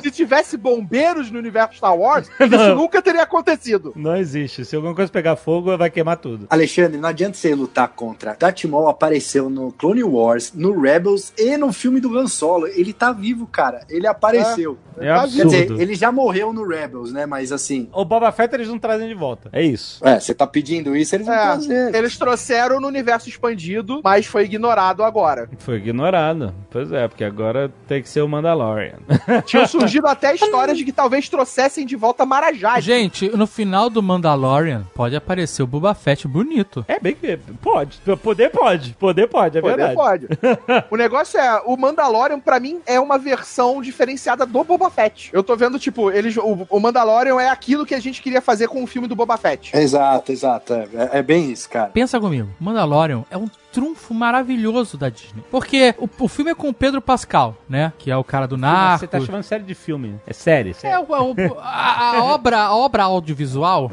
[0.03, 3.93] Se tivesse bombeiros no universo Star Wars, isso nunca teria acontecido.
[3.95, 4.65] Não existe.
[4.65, 6.47] Se alguma coisa pegar fogo, vai queimar tudo.
[6.53, 8.37] Alexandre, não adianta você lutar contra.
[8.39, 12.67] Darth Maul apareceu no Clone Wars, no Rebels e no filme do Han Solo.
[12.67, 13.81] Ele tá vivo, cara.
[13.89, 14.77] Ele apareceu.
[14.99, 15.81] É Quer dizer, absurdo.
[15.81, 17.25] ele já morreu no Rebels, né?
[17.25, 19.49] Mas assim, O Boba Fett eles não trazem de volta.
[19.51, 20.07] É isso.
[20.07, 21.95] é, você tá pedindo isso, eles vão É, trazer.
[21.95, 25.49] eles trouxeram no universo expandido, mas foi ignorado agora.
[25.59, 26.55] Foi ignorado.
[26.71, 28.99] Pois é, porque agora tem que ser o Mandalorian.
[29.47, 32.79] Tinham surgido até histórias de que talvez trouxessem de volta Marajá.
[32.79, 36.42] Gente, no final do Mandalorian pode aparecer o Boba Fett bonito.
[36.89, 37.37] É bem que.
[37.61, 37.99] Pode.
[38.23, 38.95] Poder pode.
[38.95, 39.95] Poder pode, é Poder verdade.
[39.95, 40.29] pode.
[40.91, 45.31] o negócio é, o Mandalorian, pra mim, é uma versão diferenciada do Boba Fett.
[45.33, 48.69] Eu tô vendo, tipo, eles, o, o Mandalorian é aquilo que a gente queria fazer
[48.69, 49.77] com o filme do Boba Fett.
[49.77, 50.73] Exato, exato.
[50.75, 51.91] É, é- é bem isso, cara.
[51.91, 55.43] Pensa comigo, Mandalorian é um trunfo maravilhoso da Disney.
[55.51, 57.93] Porque o, o filme é com o Pedro Pascal, né?
[57.99, 59.01] Que é o cara do Narcos.
[59.01, 60.17] Você tá chamando série de filme.
[60.27, 60.97] É série, É, série.
[60.97, 63.91] o- o- a, a obra, a obra audiovisual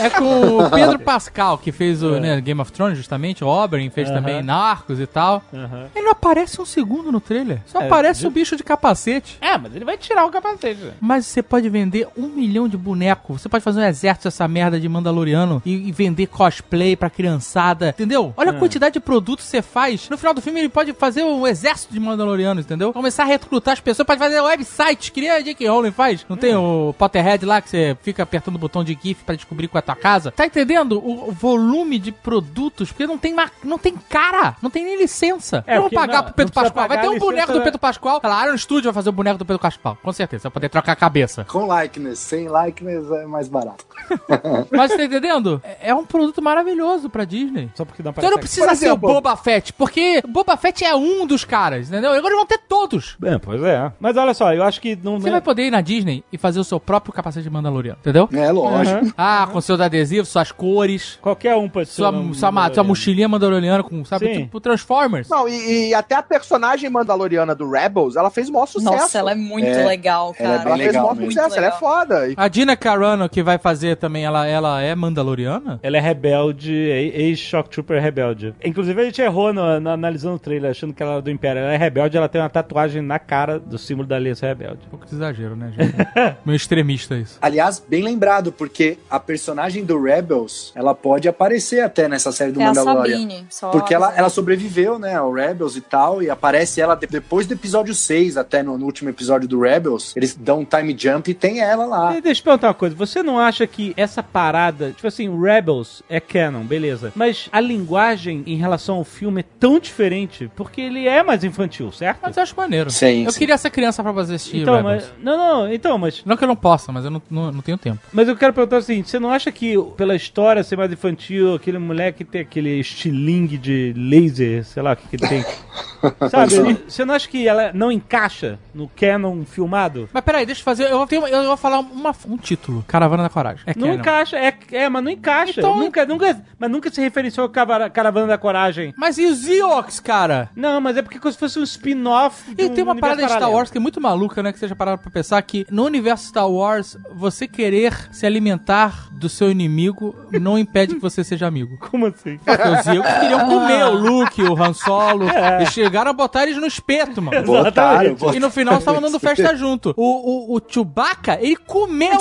[0.00, 3.44] é com o Pedro Pascal, que fez o né, Game of Thrones, justamente.
[3.44, 4.18] O Oberyn fez Aham.
[4.18, 5.42] também Narcos e tal.
[5.52, 5.86] Aham.
[5.94, 7.60] Ele não aparece um segundo no trailer.
[7.66, 9.38] Só É, aparece o bicho de capacete.
[9.40, 10.80] É, mas ele vai tirar o capacete.
[10.82, 10.92] né?
[11.00, 13.42] Mas você pode vender um milhão de bonecos.
[13.42, 17.90] Você pode fazer um exército dessa merda de Mandaloriano e, e vender cosplay pra criançada.
[17.90, 18.32] Entendeu?
[18.36, 20.08] Olha a quantidade de produtos você faz.
[20.08, 22.92] No final do filme, ele pode fazer um exército de Mandalorianos, entendeu?
[22.92, 24.06] Começar a recrutar as pessoas.
[24.06, 25.12] Pode fazer website.
[25.12, 25.68] Que nem a J.K.
[25.68, 26.24] Rowling faz.
[26.28, 29.68] Não tem o Potterhead lá que você fica apertando o botão de GIF pra descobrir
[29.68, 30.30] qual é a tua casa?
[30.30, 32.90] Tá entendendo o volume de produtos?
[32.90, 33.34] Porque não tem,
[33.64, 34.56] não tem cara.
[34.62, 35.64] Não tem nem licença.
[35.66, 36.88] É, Vamos porque pagar não- pro Pedro Pascoal.
[36.88, 37.64] Vai ter um boneco do né?
[37.64, 38.20] Pedro Pascoal.
[38.22, 39.98] A Iron Studio vai fazer o boneco do Pedro Pascoal.
[40.02, 40.44] Com certeza.
[40.44, 41.44] Vai poder trocar a cabeça.
[41.44, 43.84] Com likeness, sem likeness é mais barato.
[44.70, 45.60] Mas você tá entendendo?
[45.64, 47.70] É é um produto maravilhoso pra Disney.
[47.74, 48.51] Só porque não Então não aparece.
[48.60, 52.10] Precisa Por ser o exemplo- Boba Fett, porque Boba Fett é um dos caras, entendeu?
[52.12, 53.16] Agora eles vão ter todos.
[53.24, 53.92] É, pois é.
[54.00, 55.18] Mas olha só, eu acho que não.
[55.20, 58.28] Você vai poder ir na Disney e fazer o seu próprio capacete de Mandaloriano, entendeu?
[58.32, 58.96] É, lógico.
[58.98, 59.12] Aham.
[59.16, 61.94] Ah, com seus adesivos, suas cores, Qualquer um pode ser.
[61.96, 64.42] sua, um sua, ma- sua mochilinha Mandaloriana com, sabe, Sim.
[64.44, 65.28] tipo Transformers.
[65.28, 68.92] Não, e, e até a personagem mandaloriana do Rebels, ela fez o maior sucesso.
[68.94, 70.68] Nossa, ela é muito É, legal, ela é cara.
[70.70, 71.32] Ela fez o legal maior mesmo.
[71.32, 71.78] sucesso, ela é legal.
[71.80, 72.28] foda.
[72.28, 75.80] E- A Dina Carano, que vai fazer também, ela, ela é Mandaloriana?
[75.82, 78.41] Ela é rebelde, é ex-Shock Trooper rebelde.
[78.64, 81.60] Inclusive, a gente errou no, no- analisando o trailer, achando que ela era do Império.
[81.60, 84.80] Ela é rebelde, ela tem uma tatuagem na cara do símbolo da Aliança Rebelde.
[84.86, 85.92] Um pouco de exagero, né, gente?
[86.44, 87.38] Meio extremista isso.
[87.40, 92.60] Aliás, bem lembrado, porque a personagem do Rebels, ela pode aparecer até nessa série do
[92.60, 93.12] É a Mandalorian.
[93.18, 93.46] Sabine.
[93.50, 97.46] Só Porque ela, ela sobreviveu, né, ao Rebels e tal, e aparece ela de- depois
[97.46, 101.30] do episódio 6, até no, no último episódio do Rebels, eles dão um time jump
[101.30, 102.16] e tem ela lá.
[102.16, 102.94] E deixa eu perguntar uma coisa.
[102.96, 107.12] Você não acha que essa parada, tipo assim, Rebels é canon, beleza.
[107.14, 111.90] Mas a linguagem em relação ao filme é tão diferente porque ele é mais infantil,
[111.92, 112.18] certo?
[112.22, 112.90] Mas eu acho maneiro.
[112.90, 113.38] Sim, eu sim.
[113.38, 115.04] queria ser criança pra fazer assistir Então, Rebels.
[115.16, 115.24] mas.
[115.24, 116.22] Não, não, então, mas.
[116.24, 117.98] Não que eu não possa, mas eu não, não, não tenho tempo.
[118.12, 121.54] Mas eu quero perguntar o seguinte: você não acha que pela história ser mais infantil,
[121.54, 125.44] aquele moleque ter aquele estilingue de laser, sei lá o que, que ele tem.
[126.30, 126.78] Sabe?
[126.88, 130.08] você não acha que ela não encaixa no canon filmado?
[130.12, 130.90] Mas peraí, deixa eu fazer.
[130.90, 133.62] Eu, tenho, eu vou falar uma- um título: Caravana da Coragem.
[133.66, 134.00] É Não canon.
[134.00, 135.60] encaixa, é, é, mas não encaixa.
[135.60, 137.88] Então- nunca, nunca, mas nunca se referenciou a Cavara-
[138.22, 138.94] Caravana da Coragem.
[138.96, 140.50] Mas e os Ewoks, cara?
[140.54, 142.54] Não, mas é porque como se fosse um spin-off.
[142.54, 143.50] de E um tem uma parada de Star.
[143.50, 144.52] Wars que é muito maluca, né?
[144.52, 149.28] Que seja parado pra pensar que no universo Star Wars, você querer se alimentar do
[149.28, 151.76] seu inimigo não impede que você seja amigo.
[151.90, 152.38] Como assim?
[152.38, 155.26] Porque os Ewoks queriam comer o Luke, o Han Solo.
[155.56, 157.42] Eles chegaram a botar eles no espeto, mano.
[157.44, 159.94] Botaram, E no final estavam dando festa junto.
[159.96, 162.12] O, o, o Chewbacca, ele comeu.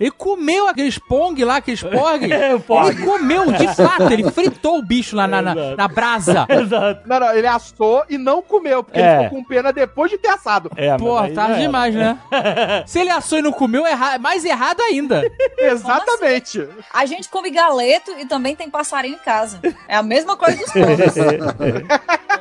[0.00, 2.20] Ele comeu aqueles Pong lá, aqueles Porg.
[2.40, 2.52] É.
[2.52, 4.12] Ele comeu, de fato.
[4.12, 6.46] Ele fritou o bicho lá na, na, na brasa.
[6.50, 7.02] Exato.
[7.06, 9.14] Não, não, ele assou e não comeu, porque É.
[9.16, 10.70] ele ficou com pena depois de ter assado.
[10.76, 11.60] É, Porra, tarde era.
[11.60, 12.18] demais, né?
[12.86, 15.22] Se ele assou e não comeu, é erra- mais errado ainda.
[15.58, 16.68] Exatamente.
[16.92, 19.60] A gente come galeto e também tem passarinho em casa.
[19.88, 21.14] É a mesma coisa dos povos.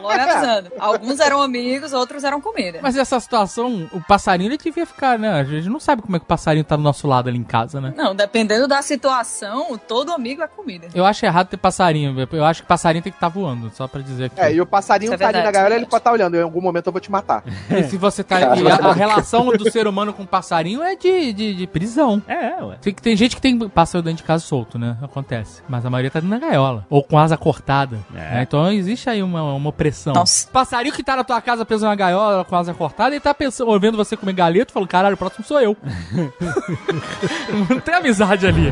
[0.02, 0.72] Localizando.
[0.80, 2.80] Alguns eram amigos, outros eram comida.
[2.82, 5.30] Mas essa situação, o passarinho ele devia ficar, né?
[5.40, 7.44] A gente não sabe como é que o passarinho tá do nosso lado ali em
[7.44, 7.94] casa, né?
[7.96, 10.88] Não, dependendo da situação, todo amigo é comida.
[10.94, 12.16] Eu acho errado ter passarinho.
[12.32, 14.40] Eu acho que passarinho tem que estar voando, só pra dizer aqui.
[14.40, 16.36] É, e o passarinho Isso é tá ali na gaiola, é ele pode estar olhando.
[16.36, 17.44] Em algum momento eu vou te matar.
[17.70, 18.40] E se você tá.
[18.58, 22.22] e a, a relação do ser humano com o passarinho é de, de, de prisão.
[22.28, 22.78] É, ué.
[22.82, 24.98] Tem, tem gente que tem pássaro dentro de casa solto, né?
[25.02, 25.62] Acontece.
[25.70, 26.86] Mas a maioria tá dentro da gaiola.
[26.90, 28.00] Ou com asa cortada.
[28.14, 28.18] É.
[28.18, 28.42] né?
[28.44, 30.14] Então existe aí uma, uma opressão.
[30.14, 30.48] Nossa.
[30.52, 33.70] Passarinho que tá na tua casa preso na gaiola com asa cortada e tá pensando,
[33.70, 35.78] ouvindo você comer galeto, falando, caralho, o próximo sou eu.
[37.70, 38.72] Não tem amizade ali.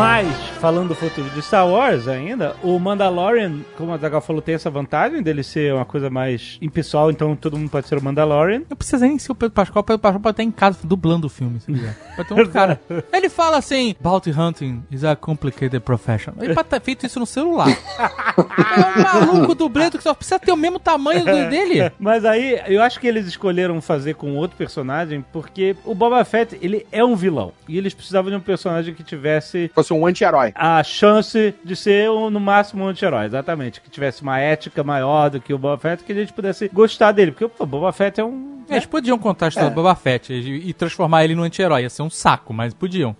[0.00, 0.26] Mas,
[0.60, 4.70] falando do futuro de Star Wars ainda, o Mandalorian, como a Zagal falou, tem essa
[4.70, 8.62] vantagem dele ser uma coisa mais impessoal, então todo mundo pode ser o Mandalorian.
[8.68, 11.26] Não precisa nem ser o Pedro Pascal, o Pedro Pascal pode estar em casa dublando
[11.26, 11.94] o filme, se quiser.
[12.16, 12.80] Pode ter um cara.
[13.12, 16.32] Ele fala assim: Bounty hunting is a complicated profession.
[16.40, 17.68] Ele pode ter feito isso no celular.
[18.36, 21.90] é um maluco dublê que só precisa ter o mesmo tamanho do- dele.
[21.98, 26.58] Mas aí, eu acho que eles escolheram fazer com outro personagem, porque o Boba Fett,
[26.60, 27.52] ele é um vilão.
[27.68, 30.52] E eles precisavam de um personagem que tivesse Fosse um anti-herói.
[30.54, 33.26] a chance de ser, um, no máximo, um anti-herói.
[33.26, 33.80] Exatamente.
[33.80, 37.12] Que tivesse uma ética maior do que o Boba Fett, que a gente pudesse gostar
[37.12, 37.32] dele.
[37.32, 38.59] Porque o Boba Fett é um...
[38.70, 41.82] Eles podiam contar a história do Boba Fett e, e transformar ele num anti-herói.
[41.82, 43.16] Ia ser um saco, mas podiam.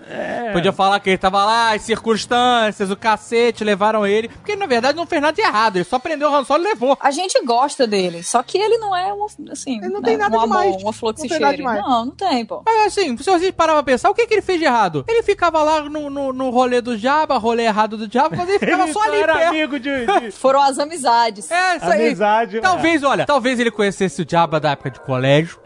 [0.53, 4.29] Podiam falar que ele tava lá, as circunstâncias, o cacete, levaram ele.
[4.29, 5.77] Porque ele, na verdade, não fez nada de errado.
[5.77, 6.97] Ele só prendeu o Han Solo e levou.
[7.01, 10.17] A gente gosta dele, só que ele não é uma, assim, Ele não né, tem
[10.17, 10.83] nada um amor, demais.
[10.83, 11.63] uma flor que Não se tem nada cheire.
[11.63, 11.81] demais.
[11.89, 12.63] Não, não tem, pô.
[12.65, 15.05] Mas assim, se você parar pra pensar, o que, que ele fez de errado?
[15.09, 18.59] Ele ficava lá no, no, no rolê do Jabba, rolê errado do Jabba, mas ele
[18.61, 19.49] ficava Ele só ali era perto.
[19.49, 20.07] amigo de...
[20.07, 20.31] de...
[20.33, 21.51] Foram as amizades.
[21.51, 22.07] É, isso aí.
[22.07, 22.61] Amizade.
[22.61, 25.40] Talvez, olha, talvez ele conhecesse o Jabba da época de colégio.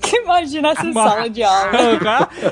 [0.00, 1.70] Que imagina essa sala de aula.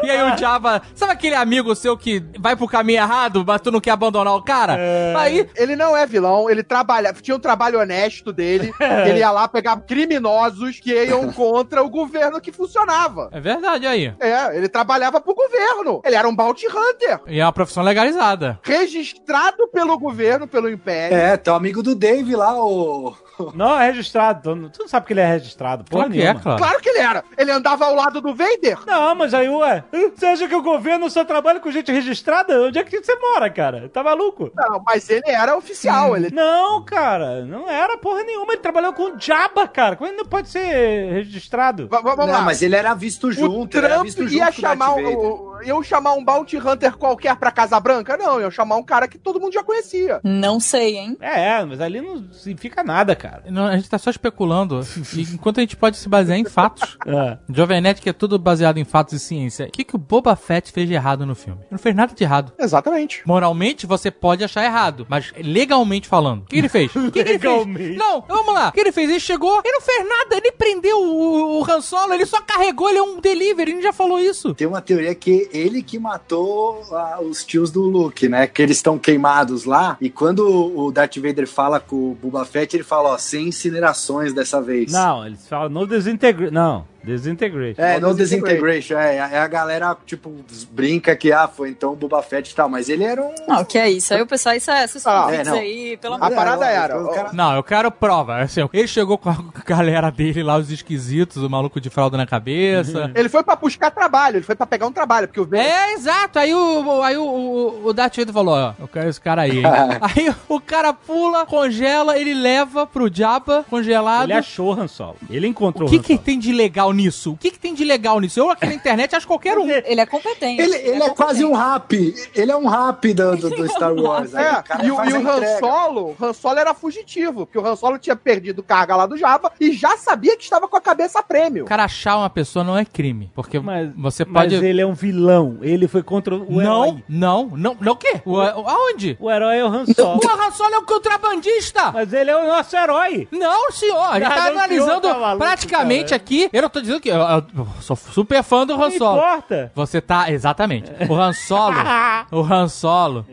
[0.03, 3.71] e aí o Jabba, sabe aquele amigo seu que vai pro caminho errado, mas tu
[3.71, 4.77] não quer abandonar o cara?
[5.17, 8.73] Aí, Ele não é vilão, ele trabalha, tinha um trabalho honesto dele,
[9.07, 13.29] ele ia lá pegar criminosos que iam contra o governo que funcionava.
[13.33, 14.13] é verdade aí.
[14.21, 16.01] É, ele trabalhava pro governo.
[16.05, 18.59] Ele era um bounty hunter, E é uma profissão legalizada.
[18.63, 21.17] registrado pelo governo, pelo império.
[21.17, 23.15] É, teu amigo do Dave lá, o.
[23.55, 24.71] Não, é registrado.
[24.71, 25.85] Tu- não sabe que ele é registrado.
[25.85, 26.41] Porra Claro que é, nenhuma.
[26.43, 26.59] claro.
[26.59, 27.25] Claro que ele era.
[27.37, 28.79] Ele andava ao lado do Vader.
[28.87, 29.85] Não, mas aí, ué,
[30.15, 32.63] você acha que o governo só trabalha com gente registrada?
[32.63, 33.89] Onde é que você mora, cara?
[33.89, 34.51] Tá maluco?
[34.55, 36.17] Não, mas ele era oficial.
[36.17, 38.53] Ele Não, cara, não era porra nenhuma.
[38.53, 39.97] Ele trabalhou com o Jabba, cara.
[39.97, 41.89] Como ele não pode ser registrado?
[41.89, 42.43] Va- Vamos não, lá.
[42.43, 43.77] mas ele era visto o junto.
[43.77, 46.57] ele era Trump visto junto ia com o chamar um, o- iam chamar um bounty
[46.59, 48.17] hunter qualquer pra Casa Branca?
[48.17, 50.21] Não, iam chamar um cara que todo mundo já conhecia.
[50.25, 51.17] Não sei, hein?
[51.21, 53.28] É, mas ali não significa nada, cara.
[53.51, 54.81] Não, a gente tá só especulando.
[55.15, 56.97] E enquanto a gente pode se basear em fatos.
[57.09, 57.39] É.
[57.51, 59.67] Jovem Nerd, que é tudo baseado em fatos e ciência.
[59.67, 61.63] O que, que o Boba Fett fez de errado no filme?
[61.71, 62.53] Não fez nada de errado.
[62.59, 63.23] Exatamente.
[63.25, 66.43] Moralmente, você pode achar errado, mas legalmente falando.
[66.43, 66.95] O que ele fez?
[66.95, 67.43] O que, que ele fez?
[67.43, 67.97] Legalmente.
[67.97, 68.69] Não, vamos lá.
[68.69, 69.09] O que ele fez?
[69.09, 72.91] Ele chegou, ele não fez nada, ele prendeu o, o Han Solo, ele só carregou,
[72.91, 74.55] ele é um delivery, ele já falou isso.
[74.55, 78.47] Tem uma teoria que ele que matou ah, os tios do Luke, né?
[78.47, 79.97] Que eles estão queimados lá.
[80.01, 84.33] E quando o Darth Vader fala com o Boba Fett, ele fala, ó, sem incinerações
[84.33, 84.93] dessa vez.
[84.93, 86.53] Não, eles falam no desintegration.
[86.53, 87.81] Não, desintegration.
[87.83, 88.15] É, no.
[88.15, 90.33] Disintegration, é, é a galera, tipo,
[90.71, 93.33] brinca que, ah, foi então o Boba Fett e tal, mas ele era um...
[93.47, 94.13] Não, que é isso.
[94.13, 95.55] Aí o pessoal, isso é esses Ah, é, não.
[95.55, 98.39] aí, pelo A amor de parada É, era, o cara- Não, eu quero prova.
[98.43, 102.27] Assim, ele chegou com a galera dele lá, os esquisitos, o maluco de fralda na
[102.27, 103.11] cabeça.
[103.15, 105.49] Ele foi pra buscar trabalho, ele foi pra pegar um trabalho, porque o.
[105.55, 106.39] É, exato.
[106.39, 109.63] Aí o, aí o, o, o Darth Vader falou, ó, eu quero esse cara aí.
[110.01, 114.25] aí o cara pula, congela, ele leva pro Jabba, congelado.
[114.25, 115.17] Ele achou o Han Solo.
[115.31, 117.33] Ele encontrou O que que tem de legal nisso?
[117.33, 118.41] O que que tem de legal nisso?
[118.41, 119.69] Eu aqui na internet acho qualquer um.
[119.71, 120.61] Ele é competente.
[120.61, 122.15] Ele, ele é quase um rap.
[122.35, 124.35] Ele é um rap do, do, do Star Wars.
[124.35, 125.59] aí É, o cara e, o- e o Han.
[125.59, 129.17] Solo, o Han Solo era fugitivo, porque o Han Solo tinha perdido carga lá do
[129.17, 131.65] Jabba e já sabia que estava com a cabeça prêmio.
[131.65, 134.65] O cara achar uma pessoa não é crime, porque Mas, você mas pode...
[134.65, 135.59] ele é um vilão.
[135.63, 137.05] Ele foi contra o Não, herói.
[137.09, 138.21] não, não, não o quê?
[138.25, 139.17] O, o- aonde?
[139.21, 140.21] O herói é o Han Solo.
[140.23, 141.93] O Han Solo é um contrabandista!
[141.93, 143.29] mas ele é o nosso herói.
[143.31, 146.17] Não, senhor, a gente tá analisando tá maluco, praticamente cara.
[146.17, 146.49] aqui.
[146.53, 149.19] Eu não tô tô dizendo que eu, eu sou super fã do Han Não Solo.
[149.19, 149.73] importa.
[149.75, 150.91] Você tá, exatamente.
[151.09, 151.77] O Han Solo,
[152.33, 153.27] o Han Solo.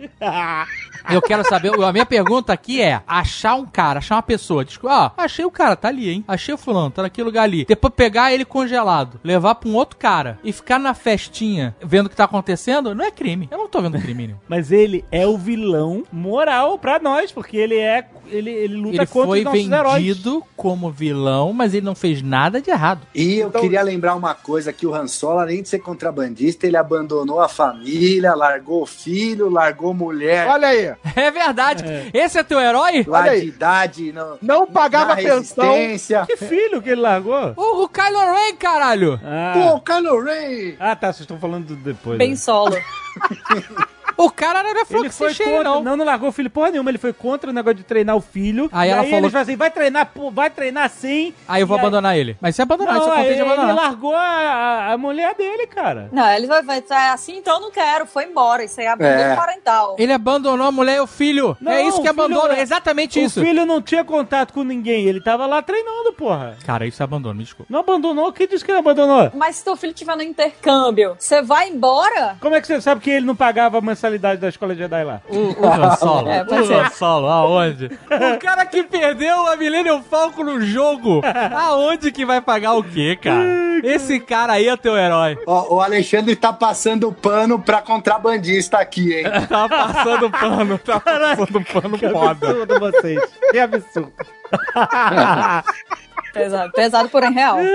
[1.10, 4.80] Eu quero saber, a minha pergunta aqui é: achar um cara, achar uma pessoa, diz,
[4.84, 6.24] ó, achei o cara, tá ali, hein?
[6.28, 7.66] Achei o fulano, tá naquele lugar ali.
[7.66, 12.10] Depois pegar ele congelado, levar pra um outro cara e ficar na festinha vendo o
[12.10, 13.48] que tá acontecendo, não é crime.
[13.52, 14.40] Eu não tô vendo crime nenhum.
[14.50, 18.08] Mas ele é o vilão moral pra nós, porque ele é.
[18.28, 20.04] Ele, ele luta Ele contra foi os nossos heróis.
[20.04, 23.02] vendido como vilão, mas ele não fez nada de errado.
[23.14, 26.66] E eu Então- queria lembrar uma coisa, que o Han Solo, além de ser contrabandista,
[26.68, 31.84] ele abandonou a família, largou o filho, largou mulher Olha aí, É verdade.
[32.14, 33.04] Esse é teu herói?
[33.08, 33.42] lá olha aí.
[33.42, 35.74] de idade, não, não pagava na pensão.
[35.74, 36.26] resistência.
[36.26, 37.54] Que filho que ele largou?
[37.56, 39.20] O, o Kylo Ren, caralho!
[39.24, 40.76] Ah, Pô, Kylo Ren!
[40.80, 42.18] ah tá, vocês estão falando do- depois.
[42.18, 42.36] Bem né?
[42.36, 42.76] solo.
[44.18, 45.84] O cara não era Ele foi fluxo contra, não.
[45.84, 45.98] não.
[45.98, 48.70] não, largou o filho porra nenhuma, ele foi contra o negócio de treinar o filho.
[48.72, 51.34] Aí e ela aí falou- eles falam assim, vai treinar, vai treinar sim.
[51.48, 52.38] Aí eu vou aí- abandonar ele.
[52.42, 53.76] Mas se abandonar, isso Não, acontece aí de ele abandonar.
[53.76, 56.10] largou a, a- mulher dele, cara.
[56.12, 58.64] Não, ele vai, vai tá assim, então eu não quero, foi embora.
[58.64, 59.36] Isso aí é abandono É.
[59.36, 59.96] parental.
[60.00, 61.58] Ele abandonou a mulher e o filho.
[61.60, 63.42] Não, é isso que abandona, é exatamente isso.
[63.42, 66.58] O filho não tinha contato com ninguém, ele tava lá treinando, porra.
[66.66, 67.72] Cara, isso é abandono, me desculpa.
[67.72, 68.32] Não abandonou?
[68.32, 69.32] Quem disse que ele abandonou?
[69.34, 72.38] Mas se teu filho estiver no intercâmbio, você vai embora?
[72.40, 75.22] Como é que você sabe que ele não pagava a mensalidade da escola Jedi lá?
[75.28, 76.30] O, o Han Solo.
[76.30, 76.80] É, o.
[76.80, 77.86] Han Solo, aonde?
[77.86, 81.22] o cara que perdeu a Millennium Falcon no jogo.
[81.54, 83.44] Aonde que vai pagar o quê, cara?
[83.84, 85.38] Esse cara aí é teu herói.
[85.46, 89.26] Ó, o Alexandre tá passando pano pra contrabandista aqui, hein?
[89.56, 92.50] Tá passando pano, tá passando pano foda.
[92.50, 93.22] Absurdo vocês.
[93.52, 94.12] Que absurdo.
[96.40, 97.58] Pesado, pesado porém real.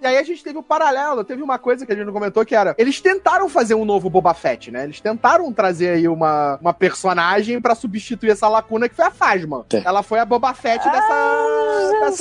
[0.00, 2.44] E aí a gente teve o paralelo, teve uma coisa que a gente não comentou
[2.44, 4.84] que era, eles tentaram fazer um novo Boba Fett, né?
[4.84, 9.66] Eles tentaram trazer aí uma, uma personagem pra substituir essa lacuna que foi a Phasma.
[9.70, 9.82] Sim.
[9.84, 11.59] Ela foi a Boba Fett dessa,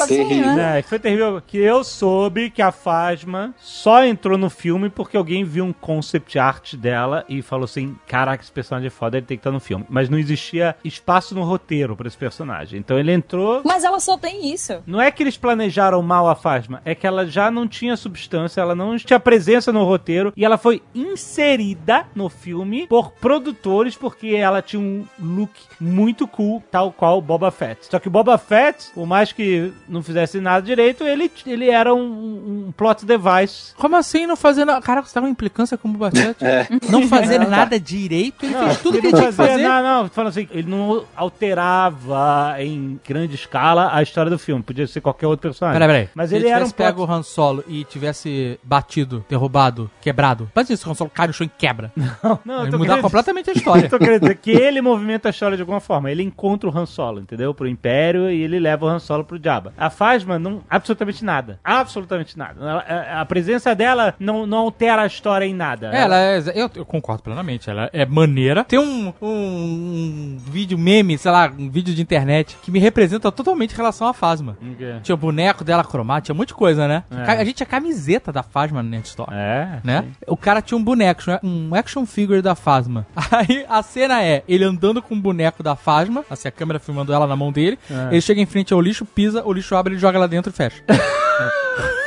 [0.08, 0.60] terrível.
[0.60, 1.42] É, foi terrível.
[1.46, 6.38] Que eu soube que a Fasma só entrou no filme porque alguém viu um concept
[6.38, 9.60] art dela e falou assim: caraca, esse personagem é foda, ele tem que estar no
[9.60, 9.86] filme.
[9.90, 12.80] Mas não existia espaço no roteiro pra esse personagem.
[12.80, 13.62] Então ele entrou.
[13.64, 14.82] Mas ela só tem isso.
[14.86, 18.62] Não é que eles planejaram mal a Fasma, é que ela já não tinha substância,
[18.62, 24.30] ela não tinha presença no roteiro e ela foi inserida no filme por produtores porque
[24.30, 27.88] ela tinha um look muito cool, tal qual Boba Fett.
[27.90, 31.96] Só que o Boba Fett, por mais que não fizesse nada direito, ele, ele era
[31.96, 33.74] um, um plot device.
[33.78, 34.82] Como assim não fazer nada?
[34.82, 36.44] Caraca, você tá com implicância com o Boba Fett?
[36.92, 38.46] Não fazer nada direito?
[38.46, 39.64] Ele fez tudo que ele não tinha que fazer.
[39.64, 44.62] Não, não, falando assim, ele não alterava em grande escala a história do filme.
[44.62, 45.80] Podia ser qualquer outro personagem.
[45.80, 46.10] Peraí, peraí.
[46.14, 47.10] Mas Se ele era um tivesse pego plot...
[47.10, 50.50] o Han Solo e tivesse batido, derrubado, quebrado.
[50.54, 51.92] Mas isso, o Han Solo cai no chão e quebra.
[52.44, 53.86] Não, eu Vai tô mudar completamente a história.
[53.86, 56.12] Eu tô querendo dizer que ele movimenta a história de alguma forma.
[56.12, 57.54] Ele encontra o Han Solo, entendeu?
[57.54, 59.74] Pro Império e ele leva o Han Solo pro Jabba.
[59.78, 60.62] A Phasma não...
[60.70, 61.60] Absolutamente nada.
[61.64, 62.60] Absolutamente nada.
[62.60, 65.88] Ela- a, a presença dela não, não altera a história em nada.
[65.88, 66.40] Ela é.
[66.56, 67.70] Eu, eu concordo plenamente.
[67.70, 68.64] Ela é maneira.
[68.64, 73.32] Tem um, um, um vídeo meme, sei lá, um vídeo de internet que me representa
[73.32, 74.58] totalmente em relação à Fasma.
[74.80, 75.00] É.
[75.02, 77.04] Tinha o boneco dela cromático, tinha um monte de coisa, né?
[77.12, 77.32] É.
[77.32, 79.30] A gente tinha camiseta da Fasma no Net Store.
[79.34, 79.80] É.
[79.84, 80.06] Né?
[80.28, 83.06] O cara tinha um boneco, um action figure da Fasma.
[83.32, 87.14] Aí a cena é ele andando com o boneco da Fasma, assim, a câmera filmando
[87.14, 87.78] ela na mão dele.
[87.90, 88.08] É.
[88.12, 90.56] Ele chega em frente ao lixo, pisa, o lixo abre, ele joga lá dentro e
[90.56, 90.82] fecha.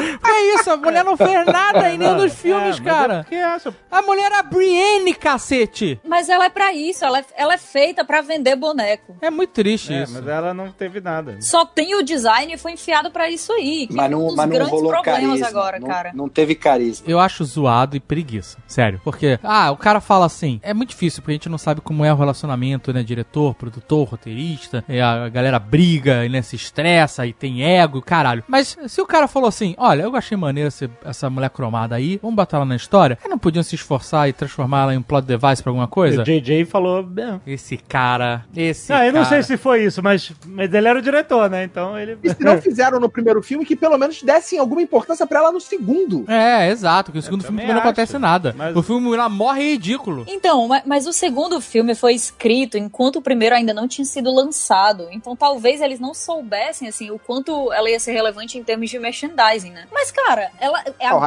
[0.00, 3.14] é isso, a mulher não fez nada em nenhum dos filmes, É, cara.
[3.14, 6.00] é porque essa- A mulher é a Brienne, cacete!
[6.06, 9.16] Mas ela é pra isso, ela é, ela é feita pra vender boneco.
[9.20, 10.12] É muito triste É, isso.
[10.14, 11.36] mas ela não teve nada.
[11.40, 13.86] Só tem o design e foi enfiado pra isso aí.
[13.86, 15.46] que Mas é um não, dos mas não grandes rolou problemas carisma.
[15.48, 16.10] agora, não, cara.
[16.14, 17.04] não teve carisma.
[17.08, 18.58] Eu acho zoado e preguiça.
[18.66, 19.00] Sério.
[19.04, 22.04] Porque, ah, o cara fala assim, é muito difícil, porque a gente não sabe como
[22.04, 23.02] é o relacionamento, né?
[23.02, 28.44] Diretor, produtor, roteirista, e a galera briga, e né, se estressa, e tem ego, caralho.
[28.46, 32.18] Mas se o cara falou assim, olha, eu achei maneiro esse- essa mulher cromada aí,
[32.22, 35.02] vamos botar ela na história, aí não podiam se esforçar e transformar ela em um
[35.02, 36.22] plot device pra alguma coisa?
[36.22, 37.02] O JJ falou.
[37.02, 39.42] "Bem, Esse cara, esse Não, eu não cara.
[39.42, 41.64] sei se foi isso, mas, mas ele era o diretor, né?
[41.64, 42.16] Então ele.
[42.22, 45.52] E se não fizeram no primeiro filme, que pelo menos dessem alguma importância pra ela
[45.52, 46.24] no segundo.
[46.30, 48.54] É, exato, que o segundo filme também não acontece nada.
[48.56, 50.24] mas- O filme lá morre ridículo.
[50.28, 54.32] Então, ma- mas o segundo filme foi escrito enquanto o primeiro ainda não tinha sido
[54.32, 55.08] lançado.
[55.10, 58.98] Então talvez eles não soubessem, assim, o quanto ela ia ser relevante em termos de
[58.98, 59.79] merchandising, né?
[59.92, 61.20] Mas, cara, ela é a Oh.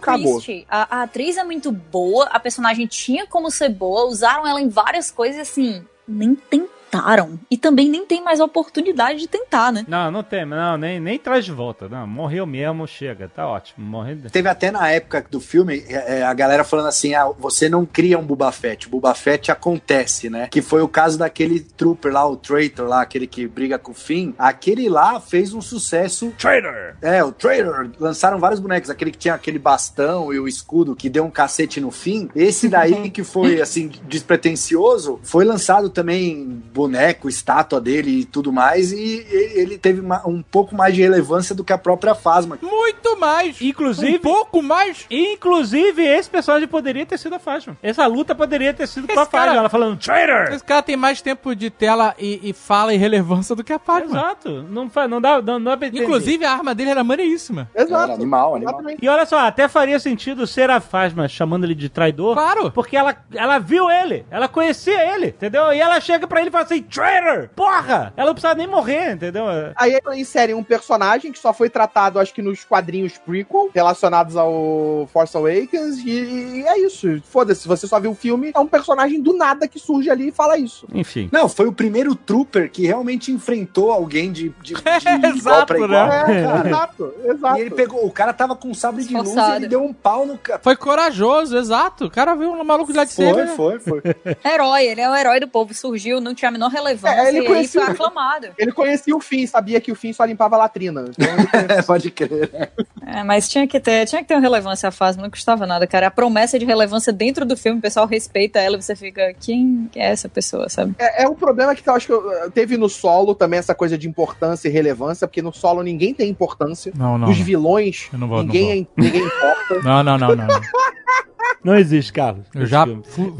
[0.00, 0.66] Christie.
[0.70, 4.68] A, a atriz é muito boa, a personagem tinha como ser boa, usaram ela em
[4.68, 9.84] várias coisas, assim, nem tem tentaram e também nem tem mais oportunidade de tentar, né?
[9.86, 11.88] Não, não tem, não, nem, nem traz de volta.
[11.88, 13.86] Não, morreu mesmo, chega, tá ótimo.
[13.86, 14.18] Morreu.
[14.30, 17.86] Teve até na época do filme é, é, a galera falando assim: ah, você não
[17.86, 20.48] cria um Boba Fett, o Boba Fett acontece, né?
[20.50, 23.94] Que foi o caso daquele trooper lá, o Traitor lá, aquele que briga com o
[23.94, 24.32] Finn.
[24.38, 26.32] Aquele lá fez um sucesso.
[26.38, 26.96] Traitor!
[27.00, 27.90] É, o Traitor.
[27.98, 31.80] Lançaram vários bonecos, aquele que tinha aquele bastão e o escudo que deu um cacete
[31.80, 32.28] no fim.
[32.34, 38.90] Esse daí que foi assim despretensioso, foi lançado também boneco, estátua dele e tudo mais,
[38.90, 42.58] e ele teve um pouco mais de relevância do que a própria Fasma.
[42.62, 43.60] Muito mais!
[43.60, 44.16] Inclusive.
[44.16, 45.06] Um pouco mais!
[45.10, 47.76] Inclusive, esse personagem poderia ter sido a Fasma.
[47.82, 49.56] Essa luta poderia ter sido esse com a Fasma.
[49.56, 50.52] Ela falando, traitor!
[50.54, 53.78] Esse cara tem mais tempo de tela e, e fala e relevância do que a
[53.78, 54.18] Fasma.
[54.18, 54.62] Exato.
[54.62, 56.04] Não, não dá, não, não dá pra entender.
[56.04, 57.68] Inclusive, a arma dele era maneiríssima.
[57.74, 58.04] Exato.
[58.04, 58.80] Era animal, animal.
[59.00, 62.34] E olha só, até faria sentido ser a Fasma chamando ele de traidor.
[62.34, 62.70] Claro!
[62.70, 65.72] Porque ela, ela viu ele, ela conhecia ele, entendeu?
[65.72, 67.48] E ela chega pra ele e fala assim, traitor!
[67.54, 68.12] Porra!
[68.16, 69.44] Ela não precisa nem morrer, entendeu?
[69.76, 75.08] Aí inserem um personagem que só foi tratado, acho que nos quadrinhos prequel, relacionados ao
[75.12, 77.20] Force Awakens, e, e é isso.
[77.24, 80.32] Foda-se, você só viu o filme, é um personagem do nada que surge ali e
[80.32, 80.86] fala isso.
[80.92, 81.28] Enfim.
[81.32, 85.76] Não, foi o primeiro trooper que realmente enfrentou alguém de, de, de é, igual pra
[85.76, 86.08] igual.
[86.08, 86.24] Né?
[86.28, 87.58] É, exato, exato.
[87.58, 89.92] E ele pegou, o cara tava com um sabre de luz e ele deu um
[89.92, 90.60] pau no cara.
[90.62, 92.06] Foi corajoso, exato.
[92.06, 94.02] O cara viu um maluco de lá de Foi, foi, foi.
[94.44, 97.80] Herói, ele é o herói do povo, surgiu, não tinha menor relevância é, ele conhecia,
[97.80, 98.48] e foi aclamado.
[98.58, 101.06] Ele conhecia o fim, sabia que o fim só limpava a latrina.
[101.08, 102.70] Então é, pode crer.
[103.06, 105.86] É, mas tinha que ter, tinha que ter uma relevância a fase, não custava nada,
[105.86, 106.08] cara.
[106.08, 109.88] A promessa de relevância dentro do filme, o pessoal respeita ela e você fica, quem
[109.96, 110.94] é essa pessoa, sabe?
[110.98, 114.06] É, é um problema que eu acho que teve no solo também essa coisa de
[114.06, 116.92] importância e relevância, porque no solo ninguém tem importância.
[116.94, 117.30] Não, não.
[117.30, 119.80] Os vilões, vou, ninguém, ninguém importa.
[119.82, 120.46] Não, não, não, não.
[121.62, 122.46] Não existe, Carlos.
[122.54, 123.36] Eu já, fu,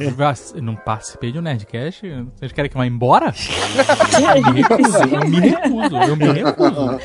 [0.56, 2.06] não participei de um Nerdcast.
[2.36, 3.32] Vocês querem que eu vá embora?
[4.36, 5.98] eu me recuso.
[6.08, 6.98] Eu me recuso.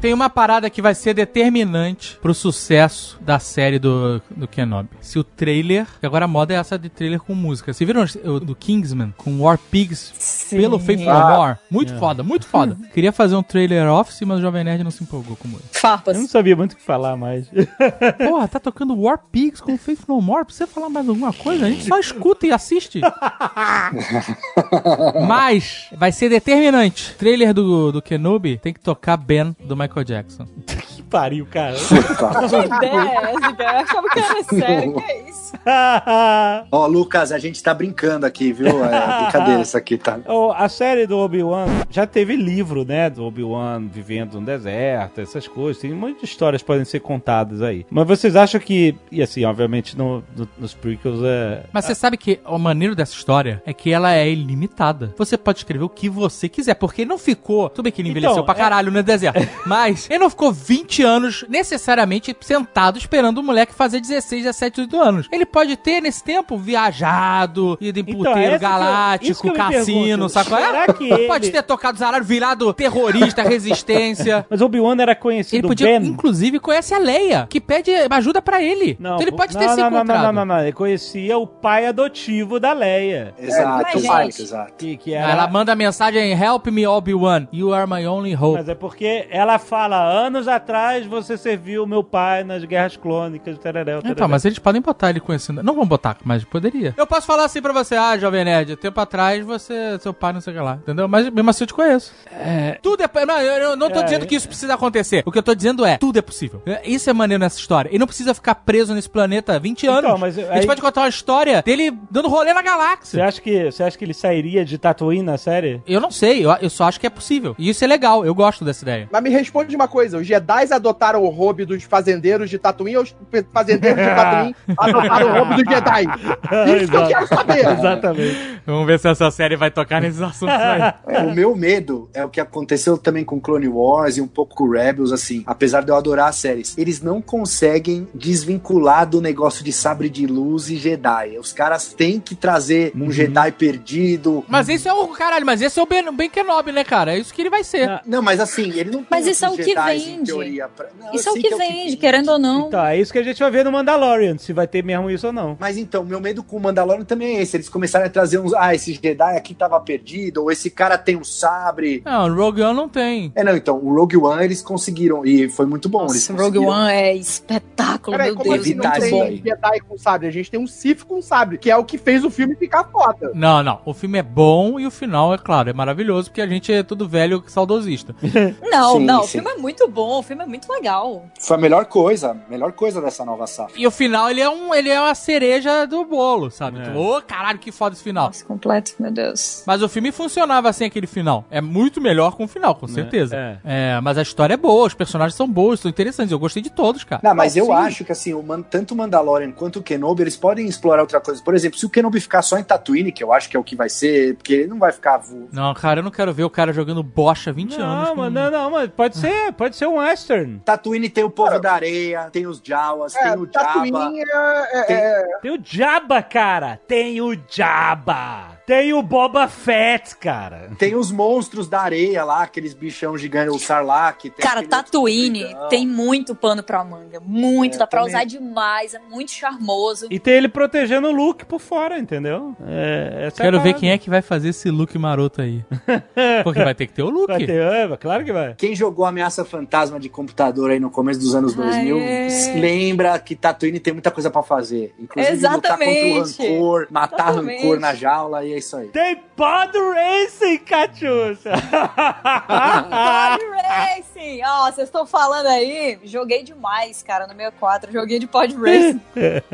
[0.00, 4.90] Tem uma parada que vai ser determinante pro sucesso da série do, do Kenobi.
[5.00, 7.72] Se o trailer, que agora a moda é essa de trailer com música.
[7.72, 10.58] Vocês viram o do Kingsman com War Pigs Sim.
[10.58, 11.36] pelo Faith No ah.
[11.36, 11.56] More?
[11.68, 11.98] Muito é.
[11.98, 12.76] foda, muito foda.
[12.94, 15.68] Queria fazer um trailer office, mas o Jovem Nerd não se empolgou com música.
[15.72, 16.14] Farpas.
[16.14, 17.48] Eu não sabia muito o que falar mais.
[18.18, 20.44] Porra, tá tocando War Pigs com Faith No More?
[20.44, 21.66] Precisa falar mais alguma coisa?
[21.66, 23.00] A gente só escuta e assiste.
[25.26, 27.16] mas vai ser determinante.
[27.18, 30.64] trailer do, do Kenobi tem que tocar Ben do Michael Michael Jackson.
[31.08, 31.74] pariu, cara.
[31.74, 33.78] que ideia é essa, cara?
[33.78, 35.52] Eu achava que era sério, que é isso?
[36.70, 38.84] Ó, oh, Lucas, a gente tá brincando aqui, viu?
[38.84, 40.18] É brincadeira isso aqui, tá?
[40.26, 43.10] Oh, a série do Obi-Wan já teve livro, né?
[43.10, 45.80] Do Obi-Wan vivendo no deserto, essas coisas.
[45.80, 47.86] Tem muitas histórias que podem ser contadas aí.
[47.90, 51.64] Mas vocês acham que, e assim, obviamente no, no, nos prequels é.
[51.72, 55.14] Mas você sabe que o maneiro dessa história é que ela é ilimitada.
[55.16, 57.68] Você pode escrever o que você quiser, porque ele não ficou.
[57.68, 58.90] Tudo bem que ele envelheceu então, pra é- caralho é...
[58.90, 59.48] no deserto.
[59.66, 65.02] mas ele não ficou 20 anos necessariamente sentado esperando o moleque fazer 16, 17, 18
[65.02, 65.28] anos.
[65.30, 70.58] Ele pode ter, nesse tempo, viajado, ido em então, puteiro galáctico, que eu, cassino, sacou?
[70.58, 71.26] Será que ele...
[71.26, 74.46] Pode ter tocado zaralho, virado terrorista, resistência.
[74.48, 76.08] Mas Obi-Wan era conhecido ele podia, Ben.
[76.08, 78.96] Inclusive, conhece a Leia, que pede ajuda pra ele.
[78.98, 80.22] Não, então ele pode não, ter não, se não, encontrado.
[80.22, 83.34] Não, não, não, não, Ele conhecia o pai adotivo da Leia.
[83.38, 84.72] Exato, é, mas, exato.
[84.76, 85.32] Que, que era...
[85.32, 88.58] Ela manda mensagem, help me, Obi-Wan, you are my only hope.
[88.58, 93.98] Mas é porque ela fala, anos atrás você serviu meu pai nas guerras clônicas, tereréu,
[93.98, 94.12] tereréu.
[94.12, 95.62] Então, mas eles podem botar ele conhecendo.
[95.62, 96.94] Não vão botar, mas poderia.
[96.96, 100.40] Eu posso falar assim pra você, ah, Jovem Nerd, tempo atrás você, seu pai não
[100.40, 101.08] sei o que lá, entendeu?
[101.08, 102.12] Mas mesmo assim eu te conheço.
[102.32, 102.78] É...
[102.82, 103.26] Tudo é...
[103.26, 104.02] Não, eu não tô é...
[104.02, 105.22] dizendo que isso precisa acontecer.
[105.26, 106.62] O que eu tô dizendo é, tudo é possível.
[106.84, 107.88] Isso é maneiro nessa história.
[107.92, 110.20] E não precisa ficar preso nesse planeta 20 então, anos.
[110.20, 110.48] Mas aí...
[110.48, 113.18] A gente pode contar uma história dele dando rolê na galáxia.
[113.18, 115.82] Você acha que, você acha que ele sairia de Tatooine na série?
[115.86, 117.54] Eu não sei, eu, eu só acho que é possível.
[117.58, 119.08] E isso é legal, eu gosto dessa ideia.
[119.10, 123.02] Mas me responde uma coisa, os Jedi adotaram o hobby dos fazendeiros de Tatooine ou
[123.02, 123.14] os
[123.52, 126.04] fazendeiros de Tatooine adotaram o hobby dos Jedi?
[126.82, 127.68] Isso que eu quero saber.
[127.68, 128.60] Exatamente.
[128.66, 130.78] Vamos ver se essa série vai tocar nesses assuntos aí.
[131.08, 134.54] É, o meu medo é o que aconteceu também com Clone Wars e um pouco
[134.54, 135.42] com Rebels, assim.
[135.46, 140.26] Apesar de eu adorar as séries, eles não conseguem desvincular do negócio de sabre de
[140.26, 141.38] luz e Jedi.
[141.38, 143.12] Os caras têm que trazer um uhum.
[143.12, 144.44] Jedi perdido.
[144.48, 147.14] Mas esse é o caralho, mas esse é o Ben, ben Kenobi, né, cara?
[147.14, 148.00] É isso que ele vai ser.
[148.06, 150.32] Não, mas assim, ele não Mas isso é o que vende.
[150.76, 150.86] Pra...
[150.98, 151.96] Não, isso é o que, que vende, é o que...
[151.96, 152.68] querendo ou não.
[152.68, 155.26] Então, é isso que a gente vai ver no Mandalorian, se vai ter mesmo isso
[155.26, 155.56] ou não.
[155.58, 157.56] Mas então, meu medo com o Mandalorian também é esse.
[157.56, 158.52] Eles começaram a trazer uns.
[158.54, 162.02] Ah, esse Jedi aqui tava perdido, ou esse cara tem um sabre.
[162.04, 163.32] Não, o Rogue One não tem.
[163.34, 166.02] É, não, então, o Rogue One eles conseguiram, e foi muito bom.
[166.02, 169.06] Nossa, o Rogue One é espetacular espetáculo, Peraí, meu como Deus, assim não evitar muito
[169.06, 169.24] isso bom.
[169.24, 170.26] tem Jedi com sabre?
[170.26, 172.84] A gente tem um Sith com sabre, que é o que fez o filme ficar
[172.84, 173.30] foda.
[173.34, 173.80] Não, não.
[173.84, 176.82] O filme é bom e o final, é claro, é maravilhoso, porque a gente é
[176.82, 178.14] tudo velho saudosista.
[178.62, 179.40] Não, Sim, não, o sim.
[179.40, 181.26] filme é muito bom, o filme é muito legal.
[181.38, 183.74] Foi a melhor coisa, a melhor coisa dessa nova safra.
[183.76, 186.78] E o final, ele é, um, ele é uma cereja do bolo, sabe?
[186.80, 186.82] É.
[186.84, 188.26] Tipo, Ô, caralho, que foda esse final.
[188.26, 189.62] Nossa, completo, meu Deus.
[189.66, 191.44] Mas o filme funcionava sem aquele final.
[191.50, 193.36] É muito melhor com o final, com certeza.
[193.36, 193.58] É.
[193.64, 196.32] É, mas a história é boa, os personagens são bons, são interessantes.
[196.32, 197.20] Eu gostei de todos, cara.
[197.22, 197.72] Não, mas Não, eu sim.
[197.72, 201.20] acho que assim, o Man- tanto o Mandalorian quanto o Kenobi, eles podem explorar outra
[201.20, 201.42] coisa.
[201.42, 203.64] Por exemplo, se o Kenobi ficar só em Tatooine, que eu acho que é o
[203.64, 205.20] que vai ser, porque ele não vai ficar
[205.52, 208.08] Não, cara, eu não quero ver o cara jogando bocha há 20 anos.
[208.08, 210.47] Não, com- não, não, mas pode ser, pode ser um western.
[210.64, 213.50] Tatooine tem o povo da areia, tem os Jawas, É, tem o Jabba.
[213.52, 216.80] Tatooine é, é- Tem- é- Tem o Jabba, cara.
[216.86, 218.57] Tem o Jabba.
[218.68, 220.68] Tem o Boba Fett, cara.
[220.78, 224.20] Tem os monstros da areia lá, aqueles bichão gigantes, o Sarlacc.
[224.24, 227.18] tem Cara, Tatooine tem muito pano pra manga.
[227.24, 228.14] Muito, É, dá pra também.
[228.14, 230.06] usar demais, é muito charmoso.
[230.10, 232.54] E tem ele protegendo o Luke por fora, entendeu?
[232.66, 235.64] É, essa Quero é a ver quem é que vai fazer esse look maroto aí.
[236.44, 237.28] Porque vai ter que ter o look.
[237.28, 238.54] Vai ter, é, claro que vai.
[238.58, 242.60] Quem jogou Ameaça Fantasma de computador aí no começo dos anos 2000, Aê.
[242.60, 244.94] lembra que Tatooine tem muita coisa pra fazer.
[244.98, 246.12] Inclusive Exatamente.
[246.12, 247.62] lutar contra o rancor, matar Exatamente.
[247.62, 248.88] rancor na jaula e é isso aí.
[248.88, 251.52] Tem Pod Racing, Catiuxa!
[251.52, 254.40] Pod Racing!
[254.44, 257.92] Ó, vocês estão falando aí, joguei demais, cara, no 64.
[257.92, 259.00] Joguei de Pod Racing.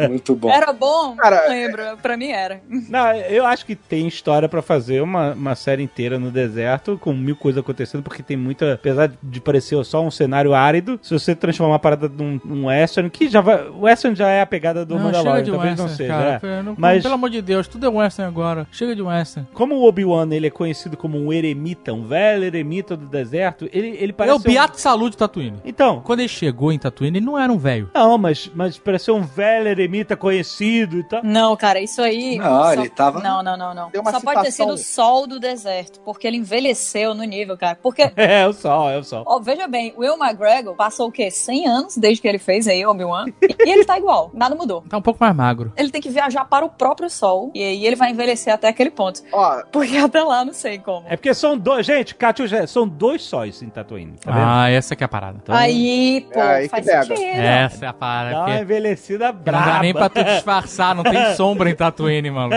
[0.09, 0.51] Muito bom.
[0.51, 1.15] Era bom?
[1.16, 2.62] Cara, não lembro, pra mim era.
[2.69, 7.12] Não, eu acho que tem história pra fazer uma, uma série inteira no deserto, com
[7.12, 8.73] mil coisas acontecendo, porque tem muita.
[8.74, 13.11] Apesar de parecer só um cenário árido, se você transformar a parada num, num western,
[13.11, 13.69] que já vai.
[13.69, 16.40] O western já é a pegada do Não, chega Mandalorian, de talvez western, não seja.
[16.40, 16.40] cara.
[16.59, 16.62] é.
[16.62, 18.66] Não- Mas- Pelo amor de Deus, tudo é western agora.
[18.73, 19.47] Chega de western.
[19.52, 23.88] Como o Obi-Wan ele é conhecido como um eremita, um velho eremita do deserto, ele,
[24.01, 24.36] ele É parece.
[24.36, 25.56] o Beato Salu de Tatooine.
[25.59, 25.60] Um...
[25.64, 26.01] Então.
[26.05, 27.90] Quando ele chegou em Tatooine, ele não era um velho.
[27.94, 31.22] Não, mas, mas parece um velho eremita conhecido e tal.
[31.22, 32.38] Não, cara, isso aí.
[32.38, 33.90] Não, ele tava- Não, não, não, não.
[34.05, 37.78] Só pode ter citação- sido o sol do deserto, porque ele envelheceu no nível, cara.
[37.82, 38.02] Porque.
[38.34, 39.22] É, o sol, é o sol.
[39.26, 41.30] Ó, veja bem, o Will McGregor passou o quê?
[41.30, 43.26] 100 anos desde que ele fez aí Obi-Wan.
[43.42, 44.82] E, e ele tá igual, nada mudou.
[44.88, 45.72] Tá um pouco mais magro.
[45.76, 47.51] Ele tem que viajar para o próprio sol.
[47.55, 49.22] E aí ele vai envelhecer até aquele ponto.
[49.32, 51.07] ó, Porque até lá, não sei como.
[51.09, 51.85] É porque são dois.
[51.86, 54.45] Gente, Catiuxa, são dois sóis em Tatooine, tá vendo?
[54.47, 55.39] Ah, essa que é a parada.
[55.43, 57.20] Então, Aí, pô, É aí faz sentido.
[57.23, 58.35] Essa é a parada.
[58.36, 59.66] Dá uma envelhecida Não braba.
[59.66, 62.57] dá nem pra tu disfarçar, não tem sombra em Tatooine, maluco.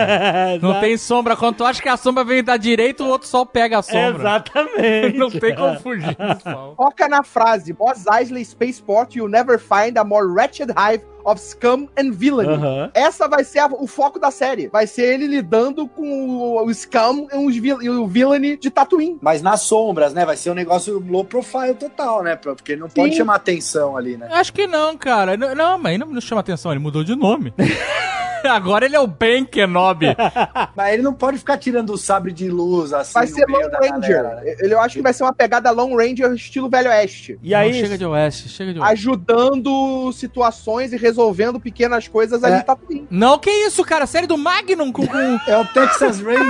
[0.62, 1.36] Não tem sombra.
[1.36, 4.20] Quando tu acha que a sombra vem da direita, o outro sol pega a sombra.
[4.20, 5.18] Exatamente.
[5.18, 6.74] Não tem como fugir do sol.
[6.76, 11.86] foca na frase Mos Eisley Spaceport you'll never find a more wretched hive of scum
[11.98, 12.54] and villainy.
[12.94, 14.68] Essa vai ser a- o foco da série.
[14.68, 19.18] Vai ser ele lidando com o, o scum e, e o villainy de Tatooine.
[19.20, 20.24] Mas nas sombras, né?
[20.24, 22.36] Vai ser um negócio low profile total, né?
[22.36, 23.18] Porque não pode Sim.
[23.18, 24.28] chamar atenção ali, né?
[24.30, 25.36] Acho que não, cara.
[25.36, 27.52] Não, não, mas aí não, não chama atenção, ele mudou de nome.
[28.48, 30.06] Agora ele é o Ben Kenobi.
[30.76, 33.12] Mas ele não pode ficar tirando o sabre de luz assim.
[33.14, 34.00] Vai ser da Ranger.
[34.00, 34.54] galera, né?
[34.60, 37.38] Ele, eu acho que vai ser uma pegada Lone Ranger estilo Velho Oeste.
[37.42, 38.92] E aí, Não, chega de oeste, chega de oeste.
[38.92, 42.58] Ajudando situações e resolvendo pequenas coisas ali É.
[42.58, 43.06] em Tatooine.
[43.10, 44.06] Não, que isso, cara?
[44.06, 45.06] Série do Magnum com...
[45.06, 45.18] com...
[45.46, 46.44] É o Texas Ranger.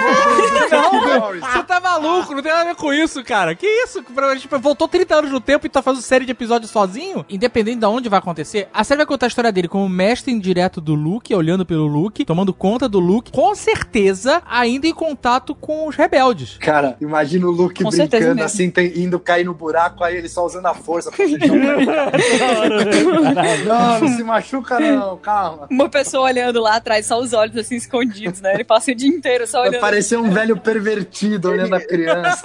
[0.70, 3.55] Não, você tá maluco, não tem nada a ver com isso, cara.
[3.55, 4.02] Que isso?
[4.39, 7.24] Tipo, voltou 30 anos no tempo e tá fazendo série de episódios sozinho?
[7.28, 10.81] Independente de onde vai acontecer, a série vai contar a história dele como mestre indireto
[10.81, 15.86] do Luke, olhando pelo Luke, tomando conta do Luke, com certeza ainda em contato com
[15.89, 16.56] os rebeldes.
[16.59, 20.44] Cara, imagina o Luke Com brincando assim, tem- indo cair no buraco, aí ele só
[20.47, 21.39] usando a força pra fugir.
[23.66, 25.66] não, não se machuca não, calma.
[25.70, 28.55] Uma pessoa olhando lá atrás, só os olhos assim escondidos, né?
[28.55, 29.81] Ele passa o dia inteiro só Vai olhando.
[29.81, 32.43] parecer um velho pervertido olhando a criança.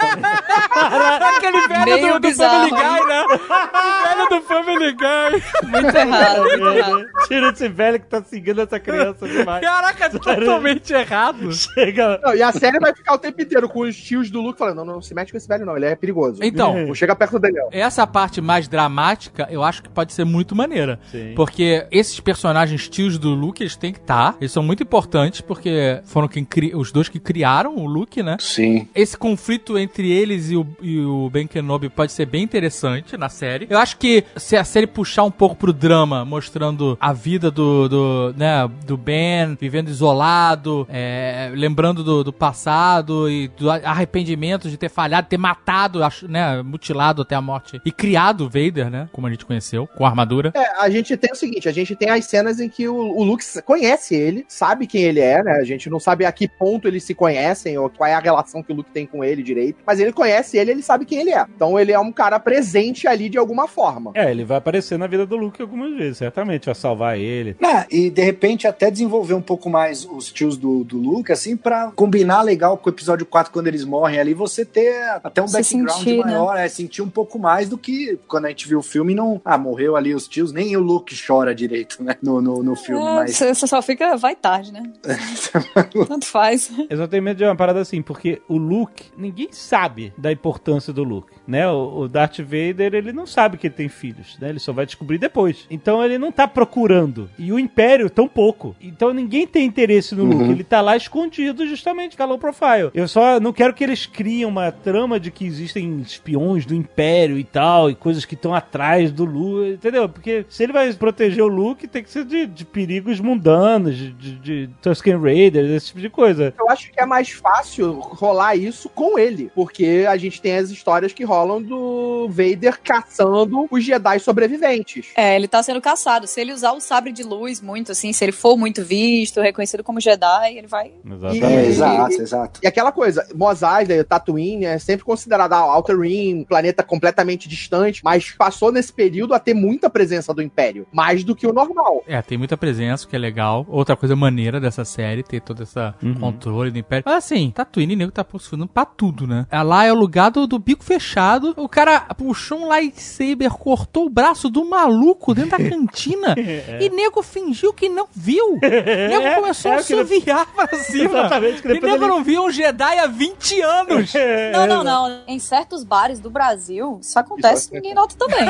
[0.72, 3.24] Aquele velho Meio do, do bizarro, Family Guy, né?
[3.24, 5.42] O velho do Family Guy.
[5.70, 7.06] Muito errado, muito errado.
[7.26, 9.64] Tira esse velho que tá seguindo essa criança demais.
[9.64, 11.52] Caraca, totalmente errado.
[11.52, 12.20] Chega.
[12.22, 14.76] Não, e a série vai ficar o tempo inteiro com os tios do Luke falando:
[14.78, 16.42] não, não, se mete com esse velho, não, ele é perigoso.
[16.42, 17.68] Então, Não chega perto dele, não.
[17.72, 20.98] essa parte mais dramática, eu acho que pode ser muito maneira.
[21.10, 21.32] Sim.
[21.34, 24.36] Porque esses personagens tios do Luke, eles têm que estar.
[24.40, 26.72] Eles são muito importantes, porque foram quem cri...
[26.74, 28.36] os dois que criaram o Luke, né?
[28.40, 28.88] Sim.
[28.94, 33.28] Esse conflito entre eles e o, e o Ben Kenobi pode ser bem interessante na
[33.28, 33.66] série.
[33.70, 37.88] Eu acho que se a série puxar um pouco pro drama, mostrando a vida do,
[37.88, 44.68] do, né, do Ben Ben vivendo isolado, é, lembrando do, do passado e do arrependimento
[44.68, 49.08] de ter falhado, ter matado, né, mutilado até a morte e criado o Vader, né,
[49.12, 50.52] como a gente conheceu, com a armadura.
[50.54, 53.22] É, a gente tem o seguinte, a gente tem as cenas em que o, o
[53.22, 55.52] Luke conhece ele, sabe quem ele é, né?
[55.52, 58.62] A gente não sabe a que ponto eles se conhecem ou qual é a relação
[58.62, 61.30] que o Luke tem com ele direito, mas ele conhece ele, ele sabe quem ele
[61.30, 61.46] é.
[61.54, 64.10] Então ele é um cara presente ali de alguma forma.
[64.14, 67.56] É, ele vai aparecer na vida do Luke algumas vezes, certamente, vai salvar ele.
[67.62, 71.56] Ah, e de repente até desenvolver um pouco mais os tios do, do Luke, assim,
[71.56, 75.48] pra combinar legal com o episódio 4, quando eles morrem ali, você ter até um
[75.48, 76.24] Se background sentir, né?
[76.24, 79.40] maior, é, sentir um pouco mais do que quando a gente viu o filme não.
[79.44, 82.16] Ah, morreu ali os tios, nem o Luke chora direito, né?
[82.22, 83.36] No, no, no filme, É, mas.
[83.36, 84.82] Você só fica, vai tarde, né?
[86.08, 86.70] Tanto faz.
[86.88, 90.92] Eu só tenho medo de uma parada assim, porque o Luke, ninguém sabe da importância
[90.92, 91.68] do Luke, né?
[91.68, 94.48] O, o Darth Vader, ele não sabe que ele tem filhos, né?
[94.48, 95.66] Ele só vai descobrir depois.
[95.70, 97.30] Então ele não tá procurando.
[97.38, 98.74] E o Império, tão pouco.
[98.94, 100.50] Então ninguém tem interesse no Luke.
[100.50, 102.90] Ele tá lá escondido, justamente, calor profile.
[102.94, 107.36] Eu só não quero que eles criem uma trama de que existem espiões do Império
[107.36, 110.08] e tal, e coisas que estão atrás do Luke, entendeu?
[110.08, 114.12] Porque se ele vai proteger o Luke, tem que ser de, de perigos mundanos, de,
[114.12, 116.54] de, de Tusken Raiders, esse tipo de coisa.
[116.58, 120.70] Eu acho que é mais fácil rolar isso com ele, porque a gente tem as
[120.70, 125.08] histórias que rolam do Vader caçando os Jedi sobreviventes.
[125.16, 126.26] É, ele tá sendo caçado.
[126.26, 129.82] Se ele usar o sabre de luz muito, assim, se ele for muito visto, reconhecido
[129.82, 130.92] como Jedi, ele vai.
[131.04, 131.44] Exatamente.
[131.44, 132.60] É, E- exato, exato.
[132.62, 138.30] E aquela coisa, Mos Eisley, Tatooine é sempre considerada Outer Rim, planeta completamente distante, mas
[138.32, 142.04] passou nesse período a ter muita presença do Império, mais do que o normal.
[142.06, 143.66] É, tem muita presença, o que é legal.
[143.68, 146.14] Outra coisa maneira dessa série, ter todo esse Uhum.
[146.14, 147.02] controle do Império.
[147.06, 149.46] Mas assim, Tatooine, nego tá possuindo pra tudo, né?
[149.50, 151.54] É, Lá é o lugar do, do bico fechado.
[151.56, 156.34] O cara puxou um lightsaber, cortou o braço do maluco dentro da cantina
[156.80, 158.58] e nego fingiu que não viu.
[159.08, 161.04] Nego começou é, a assoviar pra cima.
[161.20, 164.12] Exatamente, que E nego ele- não viu um Jedi há 20 anos.
[164.54, 165.22] Não, não, não.
[165.26, 168.46] Em certos bares do Brasil, isso acontece e ninguém nota também.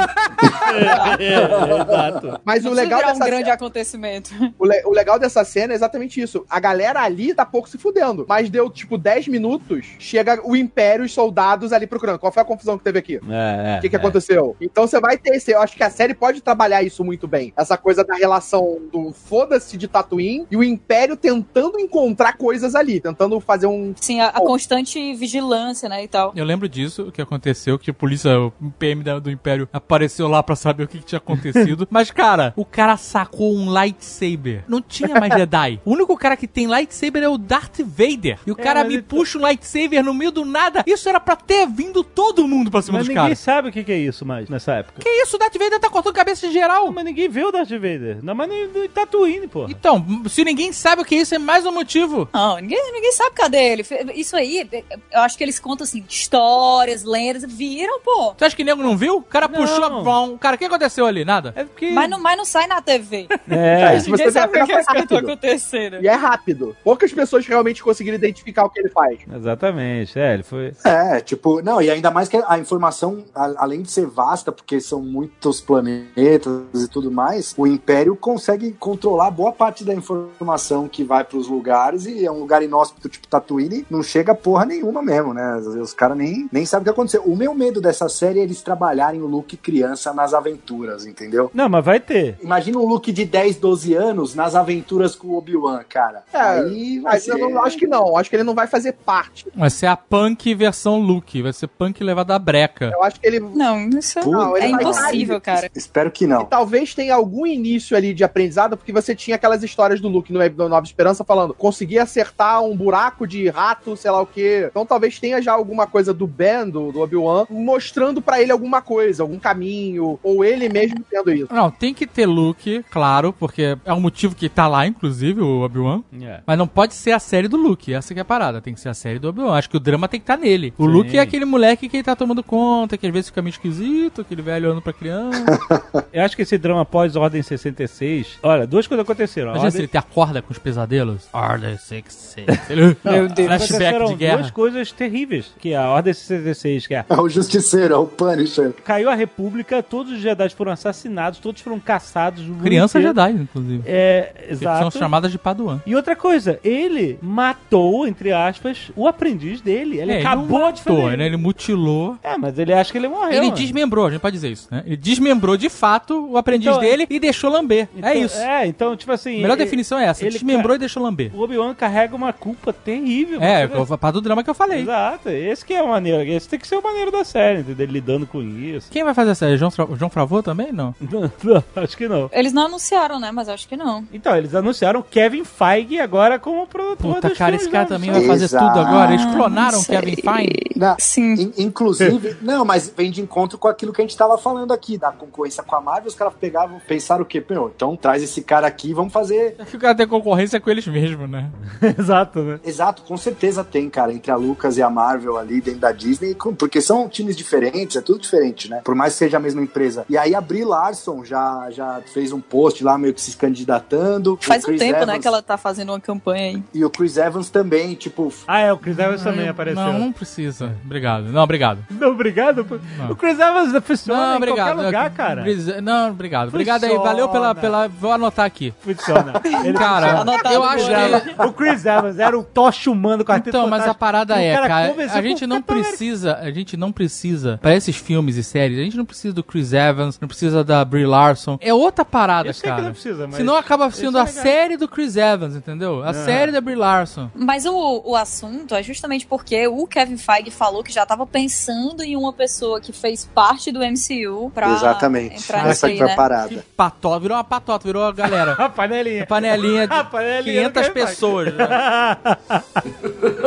[1.18, 2.40] É, exato.
[2.44, 4.30] Mas Não o legal, virar um dessa grande cena, acontecimento.
[4.58, 6.44] o, le- o legal dessa cena é exatamente isso.
[6.48, 11.04] A galera ali tá pouco se fudendo, mas deu tipo 10 minutos, chega o Império
[11.04, 12.18] e os soldados ali procurando.
[12.18, 13.20] Qual foi a confusão que teve aqui?
[13.28, 13.98] É, é, O que, que é.
[13.98, 14.56] aconteceu?
[14.60, 15.50] Então você vai ter esse.
[15.52, 17.52] Eu acho que a série pode trabalhar isso muito bem.
[17.56, 23.00] Essa coisa da relação do foda-se de Tatooine e o Império tentando encontrar coisas ali,
[23.00, 23.94] tentando fazer um.
[24.00, 26.32] Sim, a, a constante vigilância, né, e tal.
[26.36, 30.42] Eu lembro disso, o que aconteceu, que a polícia, o PM do Império apareceu lá
[30.42, 31.86] pra saber o que, que tinha acontecido.
[31.90, 34.64] Mas, cara, o cara sacou um lightsaber.
[34.68, 35.80] Não tinha mais Jedi.
[35.84, 38.38] O único cara que tem lightsaber é o Darth Vader.
[38.46, 40.84] E o cara mas me ele- puxa um lightsaber no meio do nada.
[40.86, 43.38] Isso era pra ter vindo todo mundo pra cima Mas dos ninguém caras.
[43.38, 45.00] sabe o que que é isso mais nessa época.
[45.00, 45.36] Que isso?
[45.36, 46.90] O Darth Vader tá cortando cabeça de geral.
[46.92, 48.18] Mas ninguém vê o Darth Vader.
[48.22, 49.66] Não, mas nem nem Tatooine, pô.
[49.68, 52.28] Então, se ninguém sabe o que é isso, é mais um motivo.
[52.32, 53.84] Não, ninguém, ninguém sabe cadê ele.
[54.14, 54.68] Isso aí,
[55.12, 58.34] eu acho que eles contam assim, histórias, lendas, viram, pô.
[58.36, 59.16] Você acha que nego não viu?
[59.18, 59.60] O cara Não.
[59.60, 60.02] puxou.
[60.02, 61.24] Bom, cara, o que aconteceu ali?
[61.24, 61.52] Nada.
[61.56, 61.90] É porque...
[61.90, 63.26] Mas não, mas não sai na TV.
[63.48, 66.02] É, se você sabe a o que, que tá acontecendo.
[66.02, 66.76] E é rápido.
[66.82, 69.18] Poucas pessoas realmente conseguiram identificar o que ele faz.
[69.32, 70.72] Exatamente, é, ele foi...
[70.84, 74.80] É, tipo, não, e ainda mais que a informação, a- além de ser vasta, porque
[74.80, 81.04] são muitos planetas e tudo mais, o Império consegue controlar boa parte da informação que
[81.04, 85.34] vai pros lugares e é um lugar inóspito, tipo Tatooine, não chega porra nenhuma mesmo,
[85.34, 85.56] né?
[85.56, 87.22] Os, os caras nem, nem sabem o que aconteceu.
[87.24, 91.50] O meu medo dessa série é eles trabalharem o Luke criança nas aventuras, entendeu?
[91.54, 92.38] Não, mas vai ter.
[92.42, 96.22] Imagina um Luke de 10, 12 anos nas aventuras com o Obi-Wan, cara.
[96.32, 97.32] É, Aí vai Mas ser...
[97.32, 98.16] eu não, acho que não.
[98.16, 99.46] Acho que ele não vai fazer parte.
[99.54, 101.42] Vai ser a punk versão Luke.
[101.42, 102.90] Vai ser punk levado à breca.
[102.92, 103.40] Eu acho que ele.
[103.40, 105.70] Não, isso Puta, é ele vai impossível, cara.
[105.74, 106.44] Espero que E não.
[106.44, 110.38] talvez tenha algum início ali de aprendizado, porque você tinha aquelas histórias do Luke no,
[110.38, 114.68] no Nova Esperança falando, consegui acertar um buraco de rato, sei lá o quê.
[114.70, 118.80] Então talvez tenha já alguma coisa do Ben, do, do Obi-Wan, mostrando pra ele alguma
[118.80, 121.52] coisa, algum caminho, ou ele mesmo tendo isso.
[121.52, 125.62] Não, tem que ter Luke, claro, porque é um motivo que tá lá, inclusive, o
[125.62, 126.02] Obi-Wan.
[126.22, 126.40] É.
[126.46, 128.60] Mas não pode ser a série do Luke, essa que é a parada.
[128.60, 129.56] Tem que ser a série do Obi-Wan.
[129.56, 130.72] Acho que o drama tem que estar nele.
[130.78, 130.92] O Sim.
[130.92, 134.42] Luke é aquele moleque que tá tomando conta, que às vezes fica meio esquisito, aquele
[134.42, 135.44] velho olhando pra criança.
[136.12, 138.38] Eu acho que esse drama pós-Ordem 66...
[138.42, 139.52] Olha, duas coisas aconteceram.
[139.52, 141.26] A Imagina se ele te acorda com os pesadelos.
[141.32, 142.70] Ordem 66.
[142.70, 143.46] Ele- Meu Deus.
[143.48, 144.36] Flashback de guerra.
[144.38, 145.52] duas coisas terríveis.
[145.58, 147.04] Que é a Ordem 66, que é...
[147.08, 148.72] É o Justiceiro, é o Punisher.
[148.84, 152.44] Caiu a República, todos os Jedi foram assassinados, todos foram caçados.
[152.62, 153.00] Criança.
[153.00, 153.82] Jedi, inclusive.
[153.86, 154.98] É, Que São exato.
[154.98, 155.80] chamadas de Paduan.
[155.86, 159.98] E outra coisa, ele matou, entre aspas, o aprendiz dele.
[160.00, 161.16] Ele É, acabou de matou, fazer.
[161.16, 161.26] né?
[161.26, 162.16] Ele mutilou.
[162.22, 163.30] É, mas ele acha que ele morreu.
[163.32, 163.52] Ele mano.
[163.56, 164.82] desmembrou, a gente pode dizer isso, né?
[164.86, 167.88] Ele desmembrou de fato o aprendiz Então, dele e deixou lamber.
[167.96, 168.36] Então, é isso.
[168.38, 169.40] É, então, tipo assim.
[169.42, 170.22] Melhor melhor definição é essa.
[170.22, 171.30] ele Desmembrou e deixou lamber.
[171.34, 173.40] O Obi-Wan carrega uma culpa terrível.
[173.42, 174.80] É, a parte do drama que eu falei.
[174.82, 176.22] Exato, esse que é o maneiro.
[176.30, 177.84] Esse tem que ser o maneiro da série, entendeu?
[177.84, 178.90] Ele lidando com isso.
[178.90, 179.56] Quem vai fazer a série?
[179.56, 179.86] João, Fra...
[179.94, 180.72] João Favreau também?
[180.72, 180.94] Não.
[181.14, 182.28] Não, não, acho que não.
[182.32, 183.30] Eles não anunciaram, né?
[183.30, 184.04] Mas acho que não.
[184.12, 188.10] Então, eles anunciaram Kevin Feige agora como produtor Puta, dos cara, filmes esse cara também
[188.10, 188.66] vai fazer Exato.
[188.66, 189.12] tudo agora.
[189.12, 189.96] Eles clonaram sei.
[190.00, 190.70] Kevin Feige.
[190.76, 191.34] Na- Sim.
[191.34, 194.96] In- inclusive, não, mas vem de encontro com aquilo que a gente tava falando aqui,
[194.98, 197.44] da concorrência com a Marvel, os caras pegavam, pensaram o quê?
[197.48, 199.43] Meu, então traz esse cara aqui e vamos fazer.
[199.58, 201.50] É que o cara tem concorrência com eles mesmos, né?
[201.98, 202.60] Exato, né?
[202.64, 206.34] Exato, com certeza tem, cara, entre a Lucas e a Marvel ali dentro da Disney,
[206.58, 208.80] porque são times diferentes, é tudo diferente, né?
[208.84, 210.04] Por mais que seja a mesma empresa.
[210.08, 214.38] E aí a Brie Larson já, já fez um post lá meio que se candidatando.
[214.40, 216.62] Faz um tempo, né, Evans- que ela tá fazendo uma campanha aí.
[216.72, 219.82] E o Chris Evans também, tipo, Ah, é, o Chris Evans também Não, apareceu.
[219.82, 220.74] Não, não precisa.
[220.84, 221.24] Obrigado.
[221.30, 221.84] Não, obrigado.
[221.90, 222.66] Não, obrigado.
[223.10, 224.66] O Chris Evans funciona Não, em obrigado.
[224.74, 225.44] qualquer lugar, cara.
[225.82, 226.48] Não, obrigado.
[226.48, 226.90] Obrigado aí.
[226.90, 227.10] Funciona.
[227.10, 227.88] Valeu pela, pela.
[227.88, 228.72] Vou anotar aqui.
[228.80, 229.33] Funciona.
[229.64, 231.42] Ele Cara, eu acho que.
[231.42, 234.94] O Chris Evans era um tocha humano com a Então, mas a parada é, cara,
[235.12, 236.36] a gente não precisa.
[236.36, 239.72] a gente não precisa, pra esses filmes e séries, a gente não precisa do Chris
[239.72, 241.58] Evans, não precisa da Brie Larson.
[241.60, 242.82] É outra parada, Eu sei que cara.
[242.82, 246.02] não precisa, mas Senão acaba sendo é a série do Chris Evans, entendeu?
[246.02, 247.30] A série da Brie Larson.
[247.34, 252.02] Mas o, o assunto é justamente porque o Kevin Feige falou que já tava pensando
[252.02, 255.36] em uma pessoa que fez parte do MCU pra exatamente.
[255.36, 256.16] entrar Essa aí, que foi a né?
[256.16, 256.64] parada.
[256.76, 258.52] Patota, virou uma patota, virou a galera.
[258.64, 259.23] A panelinha.
[259.26, 261.06] Panelinha de A panelinha 500 do Kevin Feige.
[261.10, 261.54] pessoas.
[261.54, 261.66] né?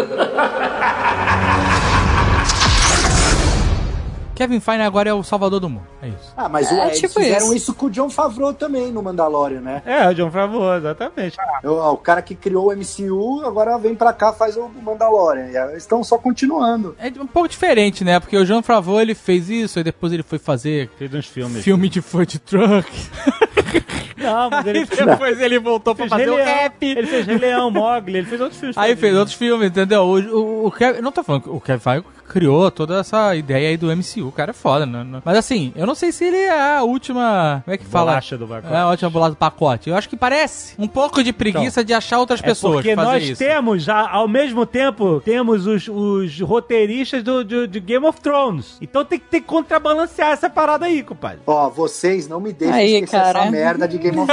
[4.36, 5.88] Kevin Feige agora é o salvador do mundo.
[6.00, 6.32] É isso.
[6.38, 7.56] Ah, mas É, o, eles tipo fizeram isso.
[7.56, 7.74] isso.
[7.74, 9.82] com o John Favreau também no Mandalorian, né?
[9.84, 11.36] É, o John Favreau, exatamente.
[11.64, 15.48] O, o cara que criou o MCU agora vem pra cá, faz o Mandalorian.
[15.48, 16.96] E eles estão só continuando.
[17.00, 18.20] É um pouco diferente, né?
[18.20, 21.64] Porque o Jean Favreau, ele fez isso, aí depois ele foi fazer Fez uns filmes.
[21.64, 22.88] filme de food truck.
[24.28, 26.84] Não, mas ele Aí depois ele voltou pra fazer Rei o rap.
[26.86, 28.78] Ele fez Rei Leão, Mogli, ele fez outros filmes.
[28.78, 30.02] Aí fez outros filmes, entendeu?
[30.04, 33.70] O, o, o Kevin, não tô falando que o Kevin Feige criou toda essa ideia
[33.70, 35.22] aí do MCU, o cara é foda, né?
[35.24, 38.12] Mas assim, eu não sei se ele é a última, como é que fala?
[38.12, 38.74] Bolacha do pacote.
[38.74, 39.90] É a última bolacha do pacote.
[39.90, 43.24] Eu acho que parece um pouco de preguiça de achar outras É pessoas porque nós
[43.24, 43.40] isso.
[43.42, 48.78] temos, já, ao mesmo tempo, temos os, os roteiristas do, do- de Game of Thrones.
[48.82, 51.40] Então tem que ter que contrabalancear essa parada aí, compadre.
[51.48, 53.40] Ó, vocês não me deixem Aí, esquecer cara.
[53.44, 54.32] essa merda de Game novo.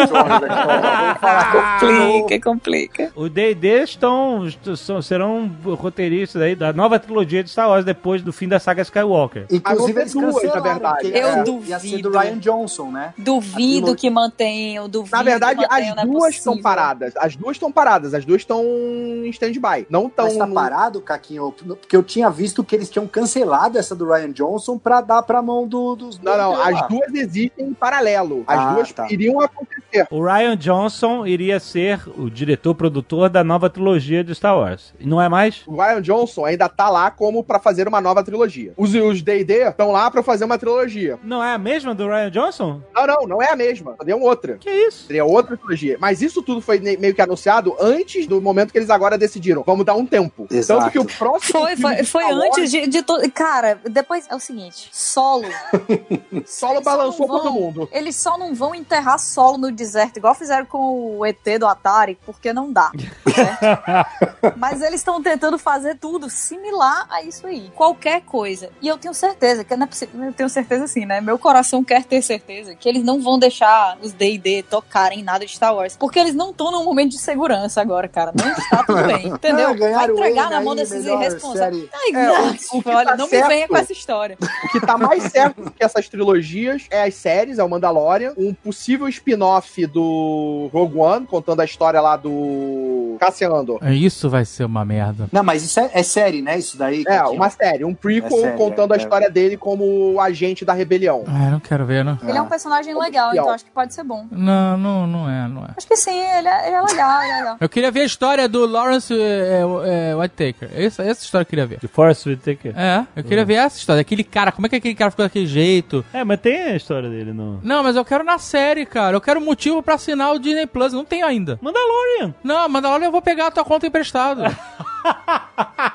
[1.80, 3.12] Complica, complica.
[3.14, 4.42] Os D&D estão,
[4.76, 8.82] são- serão roteiristas aí da nova trilogia de Star Wars depois do fim da saga
[8.82, 9.46] Skywalker.
[9.50, 10.98] Inclusive, eles duas, cancelaram, na verdade.
[11.02, 11.80] porque Eu ia- Ia duvido.
[11.80, 13.14] ser do Ryan Johnson, né?
[13.18, 17.14] Duvido que mantenham, duvido Na verdade, mantenham, as é duas estão paradas.
[17.16, 18.14] As duas estão paradas.
[18.14, 19.86] As duas estão em stand-by.
[19.90, 20.24] Não estão.
[20.26, 21.52] Mas tá parado, Caquinho?
[21.52, 25.42] Porque eu tinha visto que eles tinham cancelado essa do Ryan Johnson pra dar pra
[25.42, 26.18] mão do- dos...
[26.20, 26.60] Não, não.
[26.62, 28.44] As duas existem em paralelo.
[28.46, 29.06] As Ah, duas tá.
[29.10, 29.73] iriam acontecer.
[30.10, 34.92] O Ryan Johnson iria ser o diretor produtor da nova trilogia de Star Wars.
[34.98, 35.62] E não é mais?
[35.66, 38.72] O Ryan Johnson ainda tá lá como pra fazer uma nova trilogia.
[38.76, 41.18] Os os D&D estão lá pra fazer uma trilogia.
[41.22, 42.80] Não é a mesma do Ryan Johnson?
[42.94, 43.94] Não, não, não é a mesma.
[43.98, 44.56] Seria outra.
[44.58, 45.06] Que isso?
[45.06, 45.96] Seria outra trilogia.
[46.00, 49.62] Mas isso tudo foi meio que anunciado antes do momento que eles agora decidiram.
[49.66, 50.46] Vamos dar um tempo.
[50.50, 50.80] Exato.
[50.80, 51.60] Tanto que o próximo.
[51.60, 53.30] Foi, filme foi, foi Wars, antes de, de todo.
[53.32, 55.44] Cara, depois é o seguinte: solo.
[56.46, 57.88] Solo Eles balançou vão- todo mundo.
[57.92, 62.18] Eles só não vão enterrar solo no deserto, igual fizeram com o ET do Atari,
[62.24, 62.90] porque não dá.
[63.34, 64.54] certo?
[64.56, 67.70] Mas eles estão tentando fazer tudo similar a isso aí.
[67.74, 68.70] Qualquer coisa.
[68.80, 71.20] E eu tenho certeza, que não é possível, eu tenho certeza assim, né?
[71.20, 75.52] Meu coração quer ter certeza que eles não vão deixar os D&D tocarem nada de
[75.52, 75.96] Star Wars.
[75.96, 78.32] Porque eles não estão num momento de segurança agora, cara.
[78.34, 79.70] Não está tudo bem, entendeu?
[79.70, 81.88] Ah, Vai entregar na mão desses irresponsáveis.
[81.92, 84.36] Ai, É, o- Nath, o que olha, tá não me certo- venha com essa história.
[84.64, 88.52] O que tá mais certo que essas trilogias é as séries, é o Mandalorian, um
[88.54, 89.08] possível
[89.44, 93.80] spin-off do Rogue One, contando a história lá do Cassian Andor.
[93.92, 95.28] Isso vai ser uma merda.
[95.30, 96.58] Não, mas isso é, é série, né?
[96.58, 97.04] Isso daí.
[97.06, 99.02] É, uma série, um prequel É série, contando é, a é.
[99.02, 101.24] história dele como agente da rebelião.
[101.26, 102.18] Ah, eu não quero ver, não.
[102.22, 104.26] Ele é um personagem legal, então acho que pode ser bom.
[104.30, 105.70] Não, não, não é, não é.
[105.76, 107.56] Acho que sim, ele é, ele é legal, ele é legal.
[107.60, 110.70] Eu queria ver a história do Lawrence é, é, Whitaker.
[110.74, 111.80] Essa, essa história eu queria ver.
[111.80, 112.74] The Force Whitaker.
[112.76, 114.00] É, eu queria ver essa história.
[114.00, 116.04] Aquele cara, como é que aquele cara ficou daquele jeito?
[116.12, 117.60] É, mas tem a história dele no...
[117.62, 119.16] Não, mas eu quero na série, cara.
[119.16, 120.92] Eu quero motivo pra assinar o Disney Plus.
[120.92, 121.58] Não tenho ainda.
[121.60, 122.34] Mandalorian.
[122.42, 124.56] Não, Mandalorian eu vou pegar a tua conta emprestada.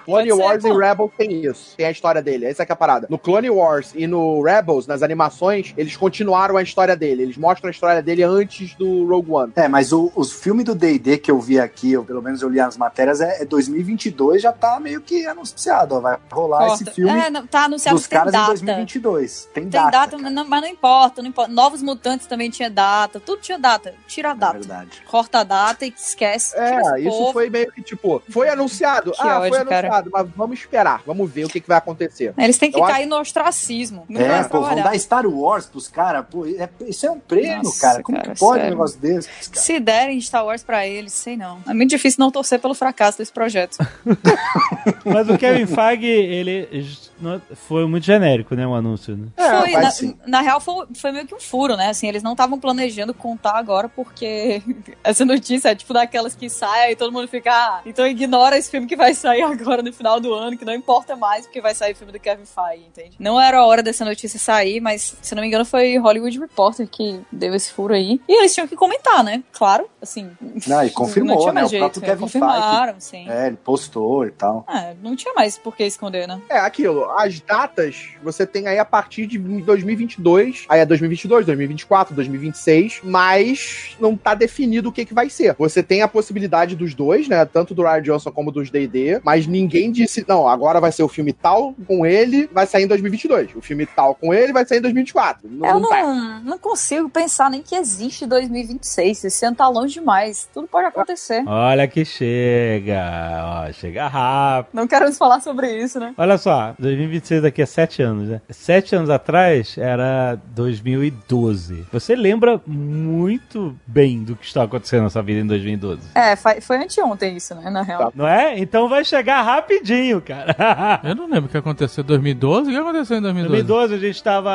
[0.06, 1.76] Clone Wars e Rebels tem isso.
[1.77, 2.45] Tem a história dele.
[2.45, 3.07] Essa é que é a parada.
[3.10, 7.23] No Clone Wars e no Rebels, nas animações, eles continuaram a história dele.
[7.23, 9.53] Eles mostram a história dele antes do Rogue One.
[9.56, 12.49] É, mas o, os filmes do D&D que eu vi aqui, ou pelo menos eu
[12.49, 16.86] li as matérias, é, é 2022, já tá meio que anunciado, ó, vai rolar esse
[16.86, 16.91] Corta.
[16.95, 18.48] filme É, não, tá anunciado dos que tem caras em data.
[18.53, 19.49] 2022.
[19.53, 21.52] Tem, Tem data, data, mas, não, mas não importa, não importa.
[21.52, 23.94] Novos Mutantes também tinha data, tudo tinha data.
[24.07, 24.57] Tira a É data.
[24.60, 25.02] verdade.
[25.07, 26.56] Corta a data e esquece.
[26.56, 27.34] Esse É, isso povo.
[27.34, 28.98] foi meio que tipo, foi anunciado.
[29.01, 29.88] Que ah, ódio, foi cara.
[29.88, 32.34] anunciado, mas vamos esperar, vamos ver o que, que vai acontecer.
[32.38, 34.05] Eles têm que Eu cair no ostracismo.
[34.09, 37.19] Não É, vai pô, vão dar Star Wars pros caras, pô, é- isso é um
[37.19, 38.03] prêmio, Nossa, cara.
[38.03, 38.69] Como cara, que pode um sério.
[38.71, 39.61] negócio desse, cara?
[39.65, 41.59] Se derem Star Wars pra eles, sei não.
[41.67, 43.77] É muito difícil não torcer pelo fracasso desse projeto.
[45.05, 49.28] Mas o Kevin Feige, ele não- foi muito genérico, né, o anúncio, né?
[49.36, 51.90] foi, faz na, na real, foi, foi meio que um furo, né?
[51.90, 54.62] Assim, eles não estavam planejando contar agora, porque
[55.04, 58.70] essa notícia é tipo daquelas que sai e todo mundo fica, ah, então ignora esse
[58.70, 61.74] filme que vai sair agora no final do ano, que não importa mais, porque vai
[61.74, 63.16] sair o filme do Kevin Feige, entende?
[63.20, 66.88] Não era a hora dessa notícia sair, mas, se não me engano, foi Hollywood Reporter
[66.88, 68.22] que deu esse furo aí.
[68.28, 69.44] E eles tinham que comentar, né?
[69.52, 70.32] Claro, assim.
[70.68, 71.62] Não, e confirmou, não tinha né?
[71.62, 73.30] mais O próprio jeito, Kevin confirmaram, sim.
[73.30, 74.66] É, ele postou e tal.
[74.70, 76.41] É, não tinha mais por que esconder, né?
[76.50, 82.15] É, aquilo, as datas você tem aí a partir de 2022, aí é 2022, 2024,
[82.15, 85.56] 2026, mas não tá definido o que que vai ser.
[85.57, 89.48] Você tem a possibilidade dos dois, né, tanto do Ryan Johnson como dos D&D, mas
[89.48, 93.56] ninguém disse, não, agora vai ser o filme tal com ele, vai sair em 2022.
[93.56, 95.49] O filme tal com ele vai sair em 2024.
[95.49, 96.02] Não, Eu não tá.
[96.02, 99.23] não, não consigo pensar nem que existe 2026.
[99.23, 100.48] Esse ano tá longe demais.
[100.53, 101.44] Tudo pode acontecer.
[101.48, 104.73] Olha que chega, ó, chega rápido.
[104.73, 106.14] Não queremos falar sobre isso, né?
[106.18, 106.98] Olha só, 2026
[107.41, 108.41] daqui a sete anos, né?
[108.49, 111.85] Sete anos atrás era 2012.
[111.91, 116.09] Você lembra muito bem do que está acontecendo na sua vida em 2012.
[116.15, 117.69] É, foi anteontem isso, né?
[117.69, 118.11] Na real.
[118.15, 118.57] Não é?
[118.59, 120.55] Então vai chegar rapidinho, cara.
[121.03, 122.69] Eu não lembro o que aconteceu em 2012.
[122.69, 123.63] O que aconteceu em 2012?
[123.63, 124.51] 2012 a gente tava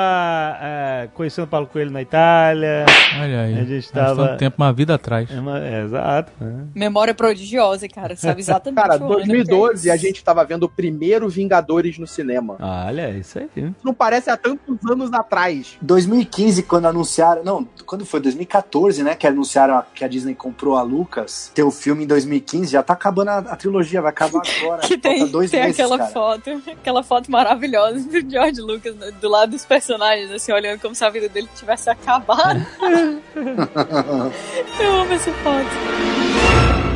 [0.61, 2.85] é, conhecendo o Paulo Coelho na Itália.
[3.21, 3.55] Olha aí.
[3.61, 5.31] A gente Faz tava- tanto tempo, uma vida atrás.
[5.31, 6.33] É, uma- é, exato.
[6.41, 6.65] né?
[6.75, 8.17] Memória prodigiosa, cara.
[8.17, 11.99] Sabe exatamente Cara, o ano que 2012 é a gente tava vendo o primeiro Vingadores
[11.99, 12.34] no cinema.
[12.61, 13.73] Olha, isso aí.
[13.83, 15.77] Não parece há tantos anos atrás.
[15.83, 17.43] 2015, quando anunciaram.
[17.45, 18.21] Não, quando foi?
[18.21, 19.15] 2014, né?
[19.15, 21.51] Que anunciaram a- que a Disney comprou a Lucas.
[21.55, 24.83] Tem o filme em 2015, já tá acabando a, a trilogia, vai acabar agora.
[24.83, 26.11] Que tem, dois tem meses, aquela cara.
[26.11, 30.95] foto, aquela foto maravilhosa do George Lucas né, do lado dos personagens, assim, olhando como
[30.95, 32.65] se a vida dele tivesse acabado.
[34.81, 36.94] Eu amo essa foto.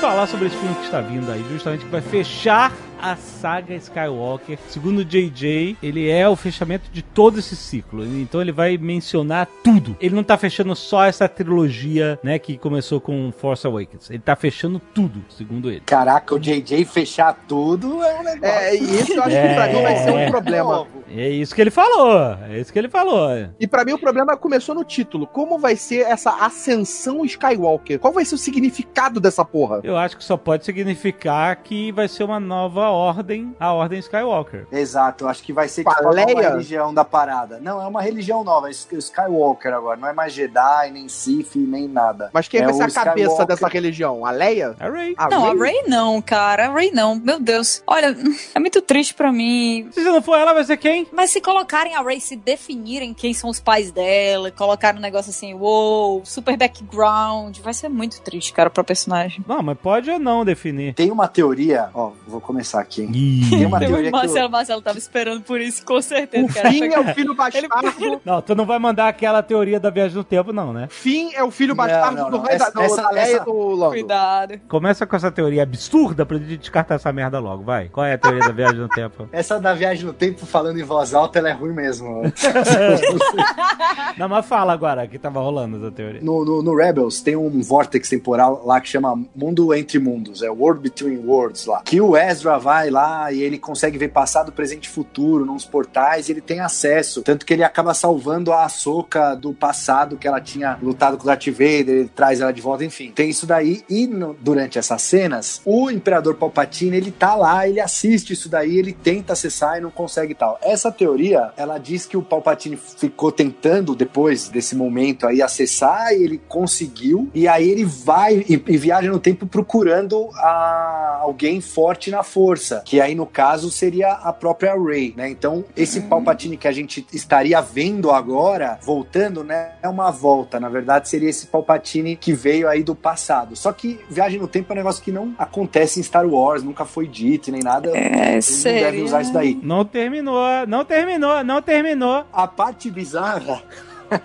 [0.00, 4.58] Falar sobre esse filme que está vindo aí, justamente que vai fechar a saga Skywalker.
[4.68, 8.04] Segundo o JJ, ele é o fechamento de todo esse ciclo.
[8.04, 9.96] Então ele vai mencionar tudo.
[10.00, 14.10] Ele não tá fechando só essa trilogia, né, que começou com Force Awakens.
[14.10, 15.82] Ele tá fechando tudo, segundo ele.
[15.84, 18.44] Caraca, o JJ fechar tudo é um negócio.
[18.44, 20.30] É, e isso eu acho É, que pra mim vai ser um é.
[20.30, 20.86] problema.
[21.10, 22.36] É isso que ele falou.
[22.48, 23.28] É isso que ele falou.
[23.58, 25.26] E pra mim o problema começou no título.
[25.26, 27.98] Como vai ser essa ascensão Skywalker?
[27.98, 29.80] Qual vai ser o significado dessa porra?
[29.82, 34.66] Eu acho que só pode significar que vai ser uma nova ordem, a ordem Skywalker.
[34.70, 36.50] Exato, eu acho que vai ser tipo a nova Leia?
[36.50, 37.58] religião da parada.
[37.60, 39.98] Não, é uma religião nova, é Sk- Skywalker agora.
[39.98, 42.30] Não é mais Jedi, nem Sith, nem nada.
[42.32, 43.46] Mas quem É vai ser a cabeça Skywalker.
[43.46, 44.24] dessa religião?
[44.24, 44.74] A Leia?
[44.78, 45.14] A Rey.
[45.16, 45.58] A Não, a Rey?
[45.58, 46.66] Ray não, cara.
[46.68, 47.14] A Ray não.
[47.16, 47.82] Meu Deus.
[47.86, 48.14] Olha,
[48.54, 49.88] é muito triste pra mim.
[49.92, 50.99] Se não for ela, vai ser quem?
[51.12, 55.30] Mas se colocarem a Ray, se definirem quem são os pais dela, colocarem um negócio
[55.30, 59.44] assim, uou, super background, vai ser muito triste, cara, pra personagem.
[59.46, 60.94] Não, mas pode ou não definir.
[60.94, 63.02] Tem uma teoria, ó, vou começar aqui.
[63.02, 63.10] hein?
[63.12, 63.50] Ih.
[63.50, 66.46] Tem uma teoria o que eu- Marcelo, Marcelo tava esperando por isso, com certeza.
[66.46, 66.70] O cara.
[66.70, 68.20] Finn é o filho bastardo.
[68.24, 70.88] Não, tu não vai mandar aquela teoria da viagem no tempo, não, né?
[70.90, 72.44] Finn é o filho Não, bastardo não, do não.
[72.44, 73.92] rei da, Essa- do, essa- essa- do Lando.
[73.92, 74.60] Cuidado.
[74.68, 77.88] Começa com essa teoria absurda pra gente descartar essa merda logo, vai.
[77.88, 79.28] Qual é a teoria da viagem no tempo?
[79.32, 82.22] Essa da viagem no tempo, falando em voz alta, ela é ruim mesmo.
[84.18, 86.20] Não, mas fala agora que tava rolando essa teoria.
[86.22, 90.50] No, no, no Rebels tem um vórtex temporal lá que chama Mundo Entre Mundos, é
[90.50, 91.82] World Between Worlds lá.
[91.82, 96.28] Que o Ezra vai lá e ele consegue ver passado, presente e futuro nos portais
[96.28, 97.22] e ele tem acesso.
[97.22, 101.26] Tanto que ele acaba salvando a Ahsoka do passado que ela tinha lutado com o
[101.26, 103.12] Darth Vader, ele traz ela de volta, enfim.
[103.12, 107.80] Tem isso daí e no- durante essas cenas, o Imperador Palpatine, ele tá lá, ele
[107.80, 110.58] assiste isso daí, ele tenta acessar e não consegue e tal.
[110.62, 116.22] Essa teoria, ela diz que o Palpatine ficou tentando depois desse momento aí acessar e
[116.22, 122.08] ele conseguiu e aí ele vai e, e viaja no tempo procurando a alguém forte
[122.10, 125.28] na força, que aí no caso seria a própria Rey, né?
[125.28, 129.72] Então, esse Palpatine que a gente estaria vendo agora, voltando, né?
[129.82, 133.56] É uma volta, na verdade seria esse Palpatine que veio aí do passado.
[133.56, 136.84] Só que viagem no tempo é um negócio que não acontece em Star Wars, nunca
[136.84, 137.90] foi dito nem nada.
[137.96, 139.04] É, Eles não sério.
[139.04, 139.58] usar isso daí.
[139.62, 140.38] Não terminou,
[140.70, 142.24] não terminou, não terminou.
[142.32, 143.60] A parte bizarra.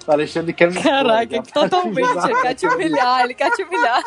[0.06, 2.00] O Alexandre quer me Caraca, totalmente.
[2.30, 4.04] Ele quer te humilhar, ele quer te humilhar.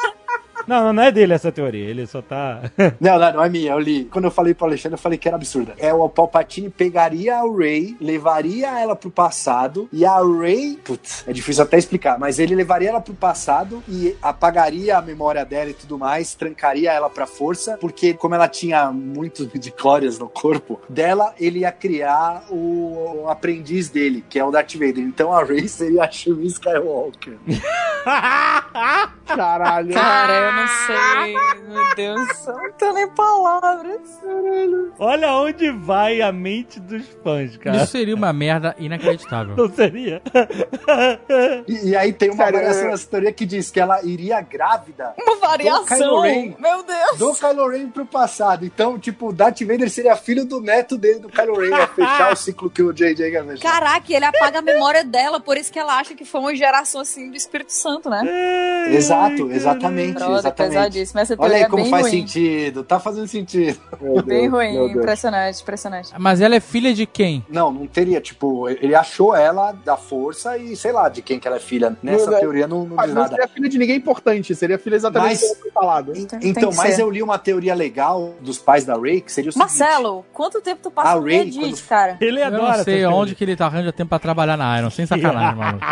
[0.66, 2.60] Não, não, não é dele essa teoria, ele só tá.
[3.01, 4.05] Não, não, não é minha, eu li.
[4.06, 5.74] Quando eu falei pro Alexandre, eu falei que era absurda.
[5.78, 10.78] É o Palpatine pegaria a Rey, levaria ela pro passado, e a Rey.
[10.85, 15.44] Putz, é difícil até explicar, mas ele levaria ela pro passado e apagaria a memória
[15.44, 20.28] dela e tudo mais, trancaria ela pra força, porque como ela tinha muitos midichlorians no
[20.28, 24.98] corpo dela, ele ia criar o, o aprendiz dele, que é o Darth Vader.
[24.98, 27.39] Então a Rey seria a Shmi Skywalker.
[29.26, 29.94] Caralho.
[29.94, 31.34] Cara, eu não sei.
[31.68, 34.00] Meu Deus, eu não tenho nem palavras.
[34.98, 37.76] Olha onde vai a mente dos fãs, cara.
[37.78, 39.56] Isso seria uma merda inacreditável.
[39.56, 40.22] Não seria?
[41.66, 45.14] E, e aí tem uma Sério, variação nessa teoria que diz que ela iria grávida
[45.20, 46.20] Uma variação.
[46.20, 46.54] Ren.
[46.58, 47.18] Meu Deus.
[47.18, 48.64] do Kylo Ren pro passado.
[48.64, 52.32] Então, tipo, o Darth Vader seria filho do neto dele, do Kylo Ren, ia fechar
[52.32, 53.70] o ciclo que o JJ quer fechar.
[53.72, 57.00] Caraca, ele apaga a memória dela, por isso que ela acha que foi uma geração
[57.00, 58.22] assim do Espírito Santo, né?
[58.94, 60.77] Exato, exatamente, Brother, exatamente.
[60.77, 61.20] pesadíssimo.
[61.20, 62.12] Essa Olha aí é como bem faz ruim.
[62.27, 62.82] sentido.
[62.85, 63.78] Tá fazendo sentido.
[64.24, 64.90] Bem ruim, Deus.
[64.93, 66.10] impressionante, impressionante.
[66.19, 67.44] Mas ela é filha de quem?
[67.48, 71.47] Não, não teria, tipo, ele achou ela da força e sei lá de quem que
[71.47, 71.97] ela é filha.
[72.02, 73.28] Nessa Não, teoria não, não diz não nada.
[73.31, 76.12] seria filha de ninguém importante, seria filha exatamente Mas- foi falado.
[76.43, 77.02] Então, que mas ser.
[77.02, 79.78] eu li uma teoria legal dos pais da Ray, que seria o seguinte.
[79.78, 82.16] Marcelo, quanto tempo tu passa no Ray, Reddit, quando- cara?
[82.20, 82.77] Ele Eu adora.
[82.78, 85.85] não sei onde que ele tá arranja tempo pra trabalhar na Iron, sem sacanagem, maluco.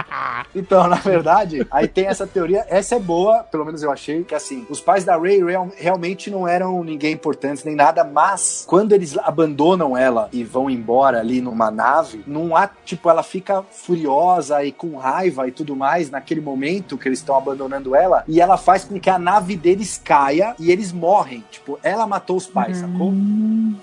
[0.55, 4.35] Então, na verdade, aí tem essa teoria, essa é boa, pelo menos eu achei, que
[4.37, 8.93] assim, os pais da Ray real- realmente não eram ninguém importantes nem nada, mas quando
[8.93, 14.63] eles abandonam ela e vão embora ali numa nave, não há, tipo, ela fica furiosa
[14.65, 18.57] e com raiva e tudo mais naquele momento que eles estão abandonando ela, e ela
[18.57, 21.43] faz com que a nave deles caia e eles morrem.
[21.51, 23.13] Tipo, ela matou os pais, sacou?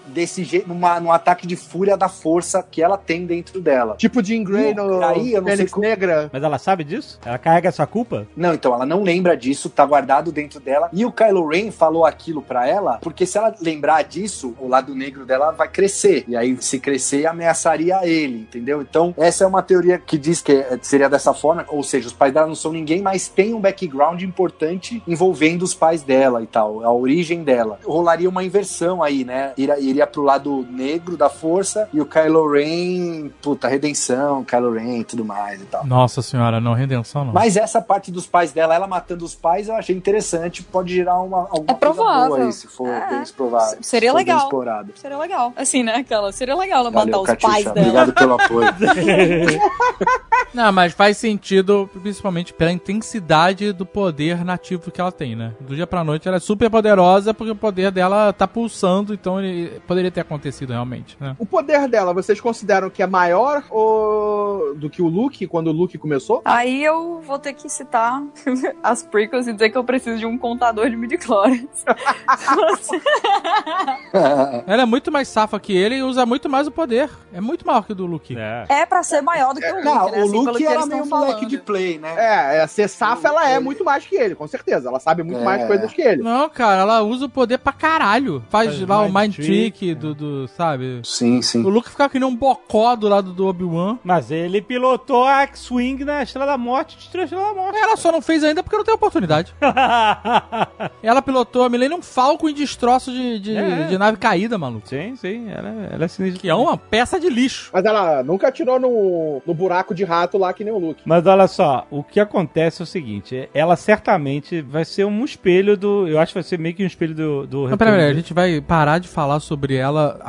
[0.07, 3.95] Desse jeito, numa, num ataque de fúria da força que ela tem dentro dela.
[3.97, 6.29] Tipo Jean Grey no aí, eu não sei como- Negra.
[6.31, 7.19] Mas ela sabe disso?
[7.25, 8.27] Ela carrega essa culpa?
[8.35, 10.89] Não, então ela não lembra disso, tá guardado dentro dela.
[10.93, 14.93] E o Kylo Ren falou aquilo pra ela, porque se ela lembrar disso, o lado
[14.95, 16.23] negro dela vai crescer.
[16.27, 18.81] E aí, se crescer, ameaçaria ele, entendeu?
[18.81, 22.13] Então, essa é uma teoria que diz que é- seria dessa forma, ou seja, os
[22.13, 26.47] pais dela não são ninguém, mas tem um background importante envolvendo os pais dela e
[26.47, 27.79] tal, a origem dela.
[27.85, 29.53] Rolaria uma inversão aí, né?
[29.57, 34.99] Iria, iria pro lado negro da força e o Kylo Ren, puta, redenção, Kylo Ren
[34.99, 35.85] e tudo mais e tal.
[35.85, 37.33] Nossa senhora, não, redenção não.
[37.33, 40.32] Mas essa parte dos pais dela, ela matando os pais, eu achei interessante.
[40.71, 42.13] Pode gerar uma, alguma É provável.
[42.29, 43.09] coisa boa aí, se for É.
[43.09, 43.77] bem explorado.
[43.81, 44.39] Seria legal.
[44.39, 44.91] Explorado.
[44.95, 45.53] Seria legal.
[45.55, 45.95] Assim, né?
[45.95, 47.53] Aquela, seria legal ela Valeu, matar os Catiuxa.
[47.53, 47.79] pais dela.
[47.79, 48.67] Obrigado pelo apoio.
[50.53, 55.53] Não, mas faz sentido, principalmente pela intensidade do poder nativo que ela tem, né?
[55.59, 59.41] Do dia pra noite ela é super poderosa porque o poder dela tá pulsando, então
[59.41, 61.35] ele poderia ter acontecido realmente, né?
[61.39, 64.75] O poder dela, vocês consideram que é maior ou...
[64.75, 66.41] do que o Luke, quando o Luke começou?
[66.45, 68.21] Aí eu vou ter que citar
[68.83, 71.83] as prequels e dizer que eu preciso de um contador de midichlorians.
[74.67, 77.09] Ela é muito mais safa que ele e usa muito mais o poder.
[77.33, 78.35] É muito maior que o do Luke.
[78.37, 78.65] É.
[78.69, 80.19] é pra ser maior do que o Luke, Não, né?
[80.19, 82.13] o Assim, Luke era meio moleque de play, né?
[82.17, 84.89] É, é, ser safa ela é muito mais que ele, com certeza.
[84.89, 85.43] Ela sabe muito É.
[85.43, 86.21] mais coisas que ele.
[86.21, 88.43] Não, cara, ela usa o poder pra caralho.
[88.49, 91.01] Faz Faz lá o mind trick, Trick do, do, sabe?
[91.03, 91.63] Sim, sim.
[91.63, 93.97] O Luke ficava que nem um bocó do lado do Obi-Wan.
[94.03, 97.77] Mas ele pilotou a X-Wing na Estrela da Morte e destruiu a Estrela da Morte.
[97.77, 99.53] Ela só não fez ainda porque não tem oportunidade.
[101.01, 103.87] Ela pilotou a Millennium Falcon em destroço de, de, É.
[103.87, 104.87] de nave caída, maluco.
[104.87, 106.41] sim, sim, ela, ela é sinistra.
[106.41, 107.69] Que é uma peça de lixo.
[107.73, 111.01] Mas ela nunca atirou no, no buraco de rato lá que nem o Luke.
[111.05, 115.75] Mas olha só, o que acontece é o seguinte: ela certamente vai ser um espelho
[115.77, 116.07] do.
[116.07, 117.47] Eu acho que vai ser meio que um espelho do.
[117.47, 120.19] do Não, peraí, peraí, a gente vai parar de falar sobre ela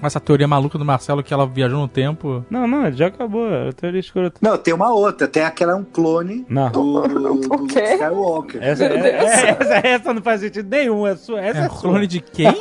[0.00, 2.44] com essa teoria maluca do Marcelo que ela viajou no tempo.
[2.50, 3.46] Não, não, já acabou.
[3.68, 4.38] A teoria escrota.
[4.40, 5.26] Não, tem uma outra.
[5.28, 6.70] Tem aquela, um clone Não.
[6.70, 7.80] do, do O quê?
[7.94, 8.62] Skywalker.
[8.62, 11.06] Essa, é- é- essa, essa não faz sentido nenhum.
[11.06, 11.80] É sua, essa é, É sua.
[11.80, 12.46] clone de quem?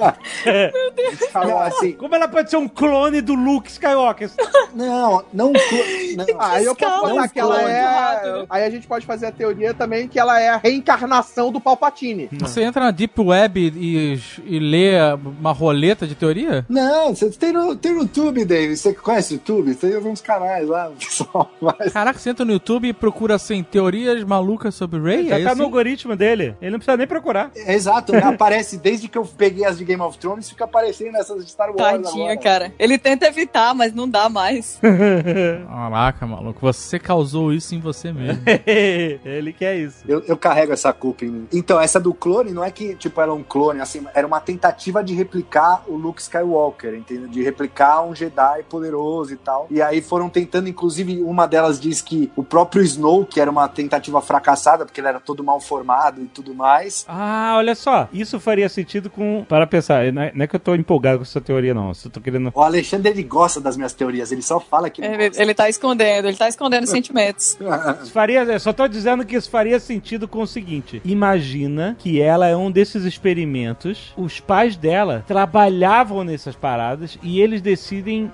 [1.34, 4.30] Não, assim, Como ela pode ser um clone do Luke Skywalker?
[4.74, 5.52] não, não.
[5.54, 8.46] Não, Ah, aí eu posso falar que ela é.
[8.50, 12.30] Aí a gente pode fazer a teoria também que ela é a reencarnação do Palpatine.
[12.40, 14.96] Você entra na Deep Web e, e lê
[15.40, 16.66] uma roleta de teoria?
[16.70, 18.78] Não, você tem no, tem no YouTube, David.
[18.78, 19.76] Você conhece o YouTube?
[19.76, 21.94] Tem uns canais lá, pessoal faz.
[21.94, 25.28] Caraca, você entra no YouTube e procura assim, teorias malucas sobre Ray?
[25.30, 25.60] Já é tá assim?
[25.60, 26.37] no algoritmo dele.
[26.62, 27.52] Ele não precisa nem procurar.
[27.56, 28.20] É, Exato, né?
[28.20, 31.70] aparece desde que eu peguei as de Game of Thrones, fica aparecendo essas de Star
[31.70, 31.78] Wars.
[31.78, 32.44] Tadinha, agora.
[32.44, 32.74] cara.
[32.78, 34.80] Ele tenta evitar, mas não dá mais.
[35.68, 38.42] Caraca, maluco, você causou isso em você mesmo.
[39.26, 40.04] ele quer isso.
[40.08, 41.48] Eu, eu carrego essa culpa em mim.
[41.52, 45.04] Então, essa do clone não é que, tipo, era um clone, assim, era uma tentativa
[45.04, 47.28] de replicar o Luke Skywalker, entendeu?
[47.28, 49.68] De replicar um Jedi poderoso e tal.
[49.70, 54.22] E aí foram tentando, inclusive, uma delas diz que o próprio Snoke era uma tentativa
[54.22, 57.06] fracassada, porque ele era todo mal formado e tudo mais.
[57.08, 58.08] Ah, olha só.
[58.14, 59.46] Isso faria sentido com.
[59.48, 61.92] Para pensar, não é, não é que eu tô empolgado com essa teoria, não.
[62.04, 62.52] Eu tô querendo.
[62.54, 65.42] O Alexandre, ele gosta das minhas teorias, ele só fala que não Ele, gosta.
[65.42, 67.58] ele tá escondendo, ele tá escondendo sentimentos.
[68.02, 72.22] Isso faria, eu só tô dizendo que isso faria sentido com o seguinte: imagina que
[72.22, 78.32] ela é um desses experimentos, os pais dela trabalhavam nessas paradas e eles decidem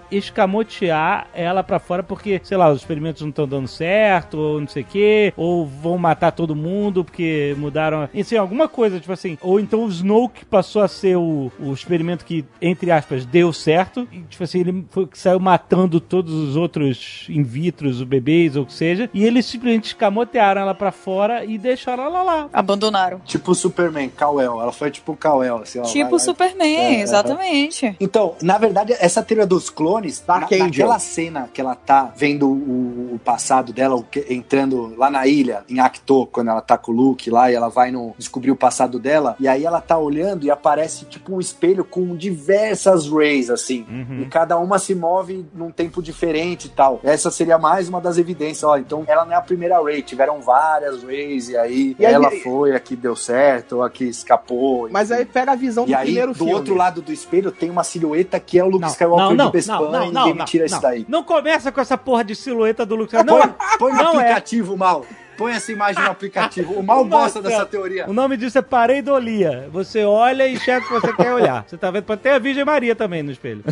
[0.48, 4.68] escamotear ela pra fora porque, sei lá, os experimentos não estão dando certo, ou não
[4.68, 8.10] sei o quê, ou vão matar todo mundo porque mudaram.
[8.18, 9.38] Assim, alguma coisa, tipo assim.
[9.42, 14.08] Ou então o Snoke passou a ser o, o experimento que, entre aspas, deu certo.
[14.12, 18.64] E, tipo assim, ele foi, saiu matando todos os outros in vitros, os bebês, ou
[18.64, 19.10] o que seja.
[19.14, 22.50] E eles simplesmente escamotearam ela pra fora e deixaram ela lá.
[22.54, 23.20] Abandonaram.
[23.26, 24.62] Tipo o Superman, Kal-El.
[24.62, 25.84] Ela foi tipo o Kal-El, assim, ó.
[25.84, 27.96] tipo vai lá- Superman, É, exatamente.
[28.00, 33.16] Então, na verdade, essa teoria dos clones, na, naquela cena que ela tá vendo o,
[33.16, 36.92] o passado dela, o que- entrando lá na ilha, em Acto, quando ela tá com
[36.92, 39.98] o Luke lá, e ela vai no, descobrir o passado dela, e aí ela tá
[39.98, 43.86] olhando e aparece tipo um espelho com diversas rays, assim.
[44.22, 47.00] E cada uma se move num tempo diferente e tal.
[47.04, 48.78] Essa seria mais uma das evidências, ó.
[48.78, 52.30] Então, ela não é a primeira ray, tiveram várias rays, e aí E aí- ela
[52.44, 54.88] foi, aqui deu certo, aqui escapou.
[54.92, 56.54] Mas aí pega a visão E do aí, primeiro do filme.
[56.54, 59.46] outro lado do espelho, tem uma silhueta que é o Luke Não, Skywalker não, não,
[59.48, 60.82] de Bespan não, não, e não, ninguém me tira não, isso não.
[60.82, 61.06] daí.
[61.08, 63.14] Não começa com essa porra de silhueta do Luke.
[63.16, 64.24] Não, Põe, põe no não é.
[64.24, 65.06] aplicativo, Mal.
[65.38, 66.74] Põe essa imagem no aplicativo.
[66.74, 68.10] O Mal gosta dessa teoria.
[68.10, 69.68] O nome disso é pareidolia.
[69.72, 71.66] Você olha e enxerga o que você quer olhar.
[71.68, 72.04] Você tá vendo?
[72.04, 73.64] Pode ter a Virgem Maria também no espelho.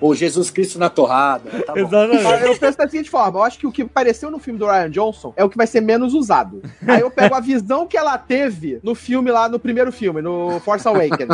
[0.00, 1.50] Ou Jesus Cristo na torrada.
[1.64, 1.74] Tá.
[1.76, 2.44] Exatamente.
[2.44, 4.90] Eu penso da seguinte forma, eu acho que o que apareceu no filme do Ryan
[4.90, 6.62] Johnson é o que vai ser menos usado.
[6.86, 10.60] Aí eu pego a visão que ela teve no filme lá, no primeiro filme, no
[10.60, 11.28] Force Awakens.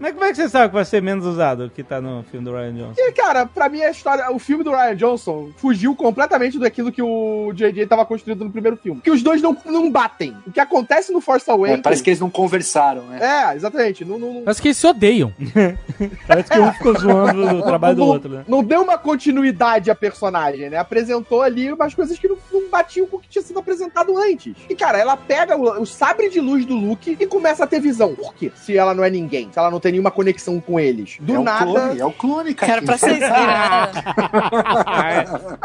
[0.00, 2.44] Mas como é que você sabe que vai ser menos usado que tá no filme
[2.44, 2.94] do Ryan Johnson?
[2.96, 7.02] E, cara, pra mim a história, o filme do Ryan Johnson fugiu completamente daquilo que
[7.02, 7.86] o J.J.
[7.86, 9.00] tava construindo no primeiro filme.
[9.00, 10.36] Que os dois não, não batem.
[10.46, 11.80] O que acontece no Force É, Awakens...
[11.82, 13.18] parece que eles não conversaram, né?
[13.20, 14.04] É, exatamente.
[14.04, 15.32] Não, não, não- Parece que eles se odeiam.
[16.26, 18.44] Parece que um ficou zoando o trabalho do outro, né?
[18.46, 20.76] Não deu uma continuidade à personagem, né?
[20.76, 24.54] Apresentou ali umas coisas que não, não batiam com o que tinha sido apresentado antes.
[24.68, 27.80] E, cara, ela pega o, o sabre de luz do Luke e começa a ter
[27.80, 28.14] visão.
[28.14, 28.52] Por quê?
[28.54, 31.16] Se ela não é ninguém, se ela não tem nenhuma conexão com eles.
[31.20, 31.64] Do é o nada.
[31.64, 32.72] clone, é o clone, cara.
[32.72, 33.38] Cara, pra vocês verem?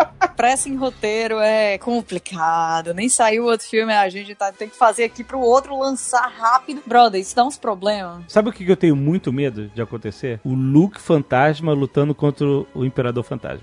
[0.43, 2.93] Pressa em roteiro é complicado.
[2.93, 6.81] Nem saiu outro filme, a gente tá, tem que fazer aqui pro outro lançar rápido.
[6.85, 8.25] Brother, isso dá uns problemas.
[8.27, 10.41] Sabe o que que eu tenho muito medo de acontecer?
[10.43, 13.61] O Luke fantasma lutando contra o Imperador Fantasma.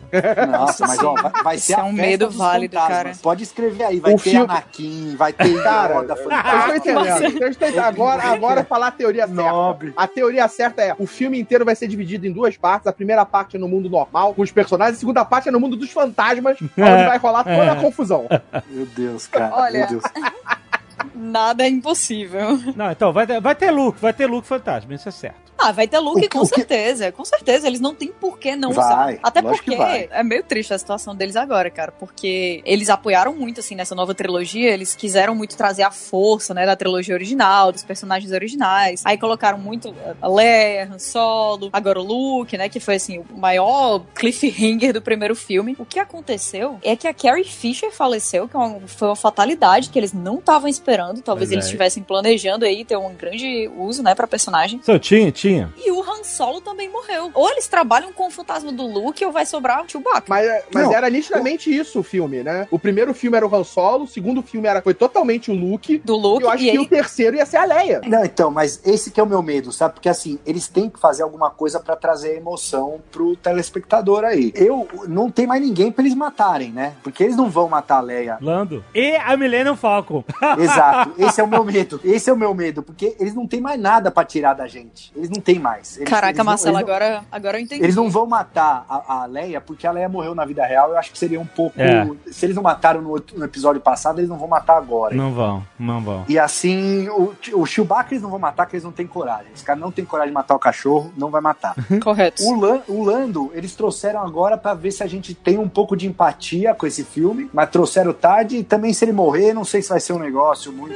[0.51, 2.97] Nossa, mas ó, vai, vai ser Isso a é um festa medo dos válido, fantasmas.
[2.97, 3.17] cara.
[3.23, 6.77] Pode escrever aí, vai O ter filme- Anakin, vai ter Cara, Yoda Eu estou fantasma.
[6.79, 7.43] entendendo.
[7.43, 7.85] Eu estou entendendo.
[7.85, 9.43] Agora, agora falar a teoria certa.
[9.43, 9.93] Nobre.
[9.95, 12.87] A teoria certa é: o filme inteiro vai ser dividido em duas partes.
[12.87, 15.61] A primeira parte é no mundo normal, com os personagens, a segunda parte é no
[15.61, 18.27] mundo dos fantasmas, onde vai rolar toda a confusão.
[18.69, 19.55] Meu Deus, cara.
[19.55, 19.79] Olha.
[19.81, 20.03] Meu Deus.
[21.15, 22.59] Nada é impossível.
[22.77, 25.50] Não, então, vai ter, vai ter Luke, vai ter Luke fantasma, isso é certo.
[25.63, 27.13] Ah, vai ter Luke, que- com o que- certeza.
[27.13, 27.67] Com certeza.
[27.67, 28.85] Eles não têm por que não Vai,
[29.15, 29.19] usar.
[29.23, 29.75] Até porque
[30.11, 31.93] é meio triste a situação deles agora, cara.
[31.93, 34.71] Porque eles apoiaram muito, assim, nessa nova trilogia.
[34.71, 39.03] Eles quiseram muito trazer a força, né, da trilogia original, dos personagens originais.
[39.05, 43.37] Aí colocaram muito a Leia, Han Solo, agora o Luke, né, que foi, assim, o
[43.39, 45.77] maior cliffhanger do primeiro filme.
[45.79, 49.99] O que aconteceu é que a Carrie Fisher faleceu, que é foi uma fatalidade que
[49.99, 51.21] eles não estavam esperando.
[51.21, 51.69] Talvez Pois eles é.
[51.69, 54.81] estivessem planejando aí ter um grande uso, né, pra personagem.
[54.83, 55.50] Só tinha, tinha.
[55.77, 57.31] E o Han Solo também morreu.
[57.35, 60.25] Ou eles trabalham com o fantasma do Luke ou vai sobrar o Chewbacca.
[60.29, 60.95] Mas, mas Não.
[60.95, 62.67] era nitidamente isso o filme, né?
[62.71, 65.99] O primeiro filme era o Han Solo, o segundo filme era, foi totalmente o Luke.
[65.99, 66.79] Do E Luke eu acho e que aí...
[66.79, 68.01] o terceiro ia ser a Leia.
[68.07, 69.95] Não, então, mas esse que é o meu medo, sabe?
[69.95, 74.53] Porque assim, eles têm que fazer alguma coisa pra trazer emoção pro telespectador aí.
[74.55, 76.95] Eu não tem mais ninguém pra eles matarem, né?
[77.03, 78.39] Porque eles não vão matar a Leia.
[78.41, 78.85] Lando.
[78.95, 80.25] E a Millennium Falcon.
[80.59, 81.13] Exato.
[81.19, 82.01] Esse é o meu medo.
[82.05, 85.13] Esse é o meu medo, porque eles não têm mais nada pra tirar da gente.
[85.15, 85.97] Eles não não tem mais.
[85.97, 87.83] Eles, Caraca, eles não- Marcelo, não- agora, agora eu entendi.
[87.83, 90.91] Eles não vão matar a, a Leia porque a Leia morreu na vida real.
[90.91, 91.81] Eu acho que seria um pouco.
[91.81, 92.07] É.
[92.31, 95.15] Se eles não mataram no, no episódio passado, eles não vão matar agora.
[95.15, 96.25] Não vão, não vão.
[96.29, 99.47] E assim, o, o Chewbacca eles não vão matar porque eles não têm coragem.
[99.55, 101.75] Os caras não têm coragem de matar o cachorro, não vai matar.
[102.03, 102.43] Correto.
[102.45, 105.97] O, Lan- o Lando, eles trouxeram agora pra ver se a gente tem um pouco
[105.97, 109.81] de empatia com esse filme, mas trouxeram tarde e também se ele morrer, não sei
[109.83, 110.95] se vai ser um negócio muito.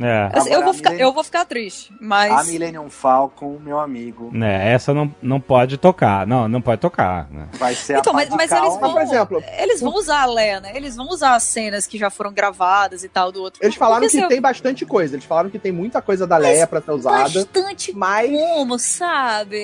[0.00, 0.30] É.
[0.32, 2.48] Assim, eu, Agora, vou a ficar, Millennium- eu vou ficar triste, A mas.
[2.48, 6.26] Millennium Falcon, meu amigo, É, essa não, não pode tocar.
[6.26, 7.28] Não, não pode tocar.
[7.30, 7.48] né?
[7.58, 8.92] vai ser Então, a mas, mas eles vão.
[8.92, 10.72] por exemplo, eles vão usar a Leia, né?
[10.74, 13.60] Eles vão usar as cenas que já foram gravadas e tal do outro.
[13.62, 15.14] Eles falaram Porque que eu- tem bastante coisa.
[15.14, 17.18] Eles falaram que tem muita coisa da Leia pra ser usada.
[17.24, 19.56] Bastante Mas como, sabe?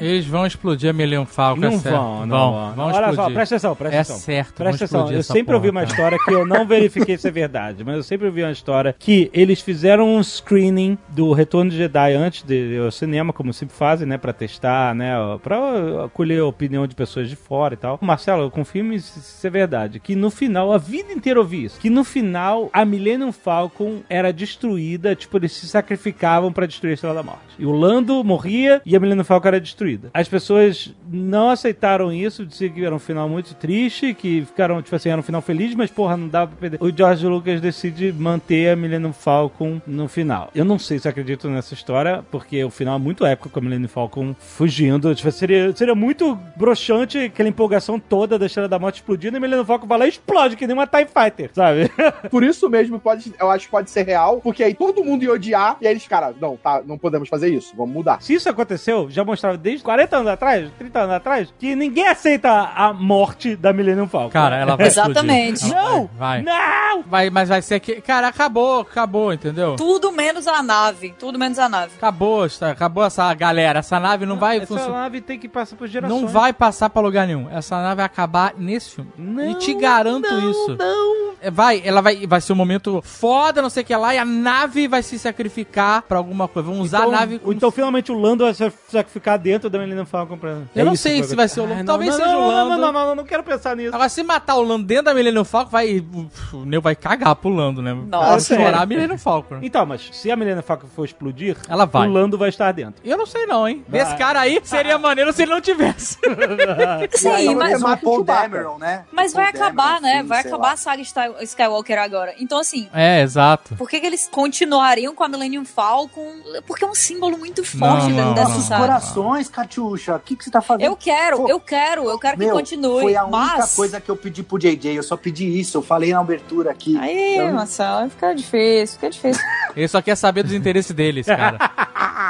[0.00, 1.94] Eles vão explodir a Millennium Falcon, Não é certo.
[1.96, 2.74] vão, não vão.
[2.74, 3.34] vão Olha só, explodir.
[3.34, 4.16] presta atenção, presta É atenção.
[4.18, 5.90] certo, vão Presta atenção, eu sempre ouvi uma cara.
[5.92, 9.30] história que eu não verifiquei se é verdade, mas eu sempre ouvi uma história que
[9.32, 14.06] eles fizeram um screening do Retorno de Jedi antes de ao cinema, como sempre fazem,
[14.06, 17.98] né, pra testar, né, pra acolher a opinião de pessoas de fora e tal.
[18.00, 21.80] Marcelo, confirme se isso é verdade, que no final, a vida inteira eu ouvi isso,
[21.80, 26.94] que no final a Millennium Falcon era destruída, tipo, eles se sacrificavam pra destruir a
[26.94, 27.40] Estrela da Morte.
[27.58, 30.10] E o Lando morria e a Millennium Falcon era destruída.
[30.12, 34.94] As pessoas não aceitaram isso, diziam que era um final muito triste, que ficaram, tipo
[34.94, 36.78] assim, era um final feliz, mas porra, não dava pra perder.
[36.80, 40.50] O George Lucas decide manter a Millennium Falcon no final.
[40.54, 43.62] Eu não sei se acredito nessa história, porque o final é muito épico com a
[43.62, 45.14] Millennium Falcon fugindo.
[45.14, 49.40] Tipo, seria, seria muito broxante aquela empolgação toda da Estrela da Morte explodindo e a
[49.40, 51.90] Millennium Falcon vai lá e explode, que nem uma TIE Fighter, sabe?
[52.30, 55.32] por isso mesmo pode, eu acho que pode ser real, porque aí todo mundo ia
[55.32, 58.20] odiar, e aí eles, cara, não, tá, não podemos fazer isso, vamos mudar.
[58.22, 62.50] Se isso aconteceu, já mostrava desde 40 anos atrás, 30 anos atrás, que ninguém aceita
[62.50, 64.30] a morte da Millennium Falcon.
[64.30, 65.64] Cara, ela vai Exatamente.
[65.64, 65.76] explodir.
[65.76, 66.10] Não!
[66.18, 66.42] Vai.
[66.42, 67.02] Não!
[67.02, 68.00] Vai, mas vai ser que.
[68.00, 69.76] Cara, acabou, acabou, entendeu?
[69.76, 71.14] Tudo menos a nave.
[71.18, 71.92] Tudo menos a nave.
[71.96, 73.78] Acabou, está- acabou essa galera.
[73.78, 75.02] Essa nave não vai Essa funcionar.
[75.02, 76.20] nave tem que passar por gerações.
[76.20, 77.48] Não vai passar pra lugar nenhum.
[77.50, 79.10] Essa nave vai acabar nesse filme.
[79.16, 80.76] Não, e te garanto não, isso.
[80.76, 84.14] Não, É, Vai, ela vai, vai ser um momento foda, não sei o que lá,
[84.14, 86.68] e a nave vai se sacrificar pra alguma coisa.
[86.68, 87.40] Vão usar então, a nave.
[87.44, 90.50] ou Então, finalmente, o Lando vai se sacrificar dentro da Millennium Falcon pra...
[90.50, 91.76] Eu É não sei se vai ser o Lando.
[91.78, 92.70] não, Talvez não, seja não, o não, Lando.
[92.70, 93.94] Não, não, não, não, não quero pensar nisso.
[93.94, 96.04] Agora, se matar o Lando dentro da Millennium Falcon, vai.
[96.52, 97.94] O Neo vai cagar pro Lando, né?
[97.94, 98.26] Nossa.
[98.26, 99.58] Vai estourar a Millennium Falcon.
[99.62, 102.08] Então, mas se a Millennium Falcon for explodir, Ela vai.
[102.08, 103.00] o Lando vai estar dentro.
[103.04, 103.84] Eu não sei não, hein?
[103.88, 104.00] Vai.
[104.00, 106.16] Esse cara aí seria maneiro se ele não tivesse.
[107.14, 108.24] Sim, Aí mas, o Paul.
[108.24, 109.04] Dameron, né?
[109.12, 110.18] mas Paul vai acabar, Dameron, né?
[110.20, 110.72] Finn, Vai acabar lá.
[110.72, 112.34] a saga Sky- Skywalker agora.
[112.38, 113.74] Então, assim, é, exato.
[113.76, 116.32] por que, que eles continuariam com a Millennium Falcon?
[116.66, 118.60] Porque é um símbolo muito forte Não, dentro não, dessa não.
[118.60, 118.80] Saga.
[118.82, 120.86] corações, Catiuxa, o que, que você tá fazendo?
[120.86, 123.02] Eu quero, Pô, eu quero, eu quero que Meu, continue.
[123.02, 123.74] Foi a única mas.
[123.74, 126.96] coisa que eu pedi pro JJ, eu só pedi isso, eu falei na abertura aqui.
[126.98, 129.42] Aí, Eu- Marcelo, fica difícil, fica difícil.
[129.76, 131.58] Ele só quer saber dos interesses deles, cara.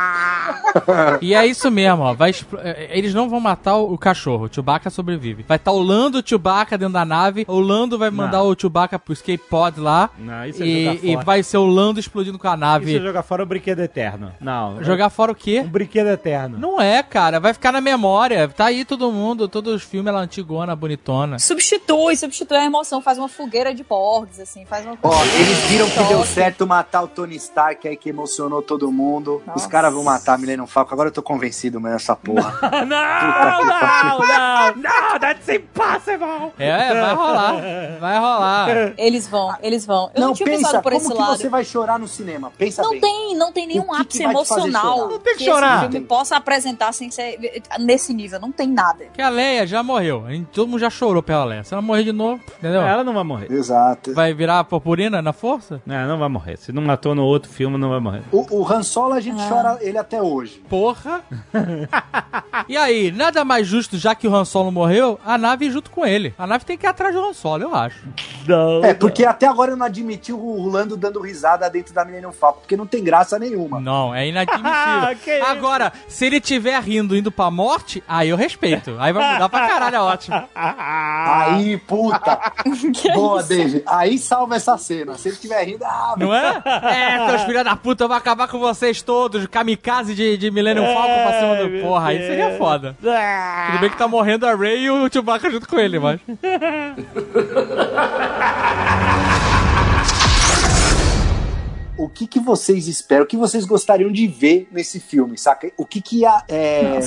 [1.21, 2.15] e é isso mesmo, ó.
[2.15, 4.45] Vai expl- eh, Eles não vão matar o cachorro.
[4.47, 5.45] O Chewbacca sobrevive.
[5.47, 7.45] Vai estar o Lando o Chewbacca dentro da nave.
[7.49, 8.49] O Lando vai mandar Não.
[8.49, 10.11] o Chewbacca pro escape pod lá.
[10.19, 11.25] Não, isso é E, jogar e fora.
[11.25, 12.99] vai ser o Lando explodindo com a Isso é nave.
[13.01, 14.33] jogar fora o brinquedo eterno.
[14.41, 14.83] Não.
[14.83, 15.61] Jogar fora o quê?
[15.65, 16.59] Um brinquedo eterno.
[16.59, 17.39] Não é, cara.
[17.41, 18.49] Vai ficar na memória.
[18.49, 21.39] Tá aí todo mundo, todos os filmes, ela antigona, bonitona.
[21.39, 25.89] Substitui, substitui a emoção, faz uma fogueira de porgs, assim, faz uma Ó, eles viram
[25.91, 29.41] que deu certo matar o Tony Stark aí que emocionou todo mundo.
[29.41, 29.69] Os Nossa.
[29.69, 30.95] caras vão matar a Millennium Falcon.
[30.95, 32.59] Agora eu tô convencido, mano, essa porra.
[32.87, 36.53] não, não, não, não, that's impossible.
[36.59, 37.55] É, é, vai rolar.
[38.01, 38.69] Vai rolar.
[38.99, 40.11] Eles vão, eles vão.
[40.15, 41.37] Eu não, tinha pensa, pensado por como esse que lado.
[41.37, 42.53] você vai chorar no cinema?
[42.57, 43.01] Pensa Não bem.
[43.01, 45.09] tem, não tem nenhum que ápice que emocional?
[45.09, 45.81] Não tem que esse chorar.
[45.91, 47.39] filme possa apresentar sem ser
[47.79, 48.41] nesse nível.
[48.41, 49.07] Não tem nada.
[49.13, 50.25] Que a Leia já morreu.
[50.27, 51.65] A gente- Todo mundo já chorou pela Leia.
[51.65, 52.81] Se ela morrer de novo, entendeu?
[52.81, 53.51] Ela não vai morrer.
[53.53, 54.15] Exato.
[54.15, 55.81] Vai virar purpurina na força?
[55.85, 56.57] Não, não vai morrer.
[56.57, 58.23] Se não matou no outro filme, não vai morrer.
[58.33, 59.49] O, o Han Solo a gente Ah.
[59.49, 60.46] chora ele até hoje.
[60.69, 61.23] Porra!
[62.69, 65.91] e aí, nada mais justo, já que o Han Solo morreu, a nave ir junto
[65.91, 66.35] com ele.
[66.39, 68.07] A nave tem que ir atrás do Han Solo, eu acho.
[68.47, 68.85] Não.
[68.85, 72.61] É, porque até agora eu não admiti o Lando dando risada dentro da Millennium Falcon,
[72.61, 73.81] porque não tem graça nenhuma.
[73.81, 75.47] Não, é inadmissível.
[75.47, 78.97] Agora, se ele tiver rindo indo pra morte, aí eu respeito.
[78.99, 80.37] Aí vai mudar pra caralho, é ótimo.
[80.57, 82.53] Aí, puta.
[82.95, 83.49] Que Boa, isso?
[83.49, 83.83] Dave.
[83.87, 85.15] Aí salva essa cena.
[85.17, 86.63] Se ele estiver rindo, ah, Não é?
[86.65, 89.47] É, seus filhos da puta, eu vou acabar com vocês todos.
[89.47, 91.81] Kamikaze de, de Millennium Falcon pra cima do.
[91.83, 92.97] Porra, aí seria foda.
[93.01, 96.21] Tudo bem que tá morrendo a Rey e o Chewbacca junto com ele, mas.
[101.97, 105.71] o que, que vocês esperam, o que vocês gostariam de ver nesse filme, saca?
[105.77, 107.01] O que que ia é,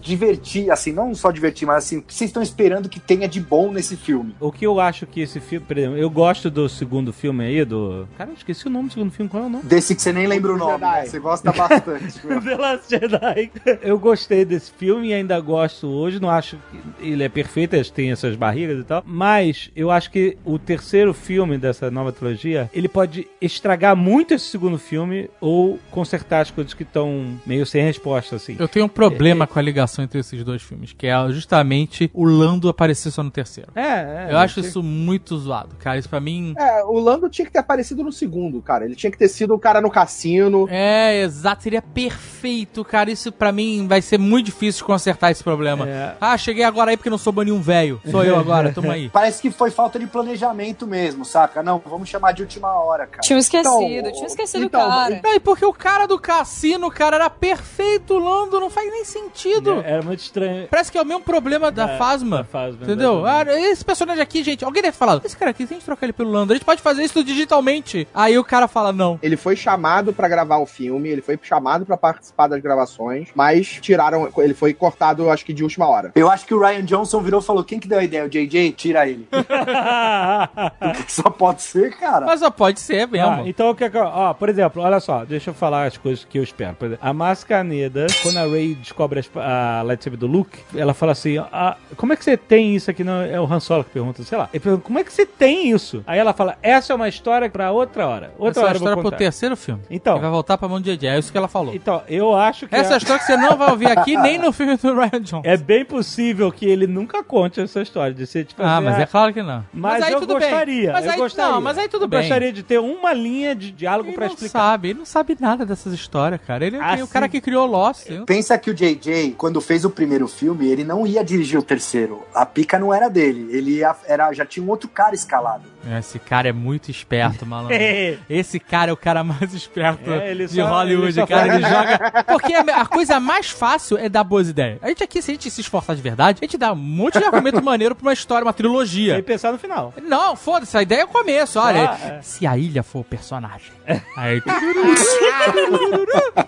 [0.00, 3.40] divertir, assim, não só divertir, mas assim, o que vocês estão esperando que tenha de
[3.40, 4.34] bom nesse filme?
[4.40, 5.66] O que eu acho que esse filme.
[5.66, 8.08] Por exemplo, eu gosto do segundo filme aí, do.
[8.16, 9.64] Cara, eu esqueci o nome do segundo filme, qual é o nome?
[9.64, 11.00] Desse que você nem lembra o nome, Jedi.
[11.00, 11.06] né?
[11.06, 12.20] Você gosta bastante.
[12.20, 13.50] The Last Jedi.
[13.82, 16.20] Eu gostei desse filme e ainda gosto hoje.
[16.20, 19.02] Não acho que ele é perfeito, tem essas barrigas e tal.
[19.06, 24.46] Mas eu acho que o terceiro filme dessa nova trilogia, ele pode estragar muito esse
[24.46, 28.56] segundo filme ou consertar as coisas que estão meio sem resposta, assim.
[28.58, 32.24] Eu tenho um problema com a ligação entre esses dois filmes, que é justamente o
[32.24, 33.70] Lando aparecer só no terceiro.
[33.74, 34.28] É, é.
[34.30, 35.98] Eu acho isso muito zoado, cara.
[35.98, 36.54] Isso pra mim.
[36.56, 38.84] É, o Lando tinha que ter aparecido no segundo, cara.
[38.84, 40.66] Ele tinha que ter sido o cara no cassino.
[40.70, 43.10] É, exato, seria perfeito, cara.
[43.10, 45.88] Isso pra mim vai ser muito difícil de consertar esse problema.
[45.88, 46.14] É.
[46.20, 48.00] Ah, cheguei agora aí porque não sou nenhum velho.
[48.10, 49.08] Sou eu agora, tamo aí.
[49.12, 51.62] Parece que foi falta de planejamento mesmo, saca?
[51.62, 53.22] Não, vamos chamar de última hora, cara.
[53.22, 53.68] Tinha esquecido,
[53.98, 55.20] Então, tinha esquecido então, o cara.
[55.24, 59.04] É, e porque o cara do cassino, cara, era perfeito, o Lando, não faz nem
[59.04, 59.80] sentido.
[59.84, 60.68] Era muito estranho.
[60.68, 62.38] Parece que é o mesmo problema da É, Fasma.
[62.38, 63.24] da Phasma, Entendeu?
[63.26, 65.84] Ah, esse personagem aqui, gente, alguém deve ter falado, esse cara aqui, se a gente
[65.84, 68.06] trocar ele pelo Lando, a gente pode fazer isso digitalmente.
[68.14, 69.18] Aí o cara fala, não.
[69.22, 73.78] Ele foi chamado pra gravar o filme, ele foi chamado pra participar das gravações, mas
[73.80, 76.12] tiraram, ele foi cortado, acho que de última hora.
[76.14, 78.24] Eu acho que o Ryan Johnson virou e falou: quem que deu a ideia?
[78.24, 78.72] O JJ?
[78.72, 79.28] Tira ele.
[81.08, 82.26] Só pode ser, cara.
[82.26, 83.28] Mas só pode ser mesmo.
[83.28, 83.97] Ah, então o que é que.
[84.04, 86.74] Ó, por exemplo, olha só, deixa eu falar as coisas que eu espero.
[86.74, 91.12] Por exemplo, a Mascaneda, quando a Ray descobre as- a lightsaber do Luke, ela fala
[91.12, 93.02] assim: ah, como é que você tem isso aqui?
[93.04, 94.48] Não, é o Han Solo que pergunta, sei lá.
[94.52, 96.02] Ele pergunta, como é que você tem isso?
[96.06, 98.32] Aí ela fala: essa é uma história pra outra hora.
[98.38, 99.82] Outra Essa é a hora eu vou história pro terceiro filme.
[99.90, 100.14] Então.
[100.14, 101.08] Que vai voltar pra mão de JJ.
[101.08, 101.74] É isso que ela falou.
[101.74, 102.74] Então, eu acho que.
[102.74, 105.20] Essa é a história que você não vai ouvir aqui, nem no filme do Ryan
[105.22, 105.42] Johnson.
[105.44, 108.98] É bem possível que ele nunca conte essa história de ser tipo Ah, assim, mas
[108.98, 109.64] é claro que não.
[109.72, 110.48] Mas, aí eu tudo bem.
[110.50, 110.92] gostaria.
[110.92, 111.52] Mas eu aí, gostaria.
[111.52, 112.20] Não, mas aí tudo eu bem.
[112.20, 114.58] gostaria de ter uma linha de diálogo Ele pra não explicar.
[114.58, 116.66] sabe, ele não sabe nada dessas histórias, cara.
[116.66, 117.06] Ele é Ah, o sim.
[117.06, 118.06] cara que criou Lost.
[118.26, 122.22] Pensa que o JJ, quando fez o primeiro filme, ele não ia dirigir o terceiro.
[122.34, 123.48] A pica não era dele.
[123.50, 125.64] Ele ia, era, já tinha um outro cara escalado.
[125.98, 127.76] Esse cara é muito esperto, malandro.
[128.28, 131.54] Esse cara é o cara mais esperto É, ele de só- Hollywood, ele cara.
[131.54, 132.24] Ele joga.
[132.24, 134.78] Porque a, coisa mais fácil é dar boas ideias.
[134.82, 137.18] A gente aqui, se a gente se esforçar de verdade, a gente dá um monte
[137.18, 139.22] de argumento maneiro pra uma história, uma E trilogia.
[139.22, 139.92] pensar no final.
[140.02, 141.90] Não, foda-se, a ideia é o começo, olha.
[141.90, 142.22] Ah, é.
[142.22, 143.70] Se a ilha for o personagem.
[144.16, 144.42] Aí.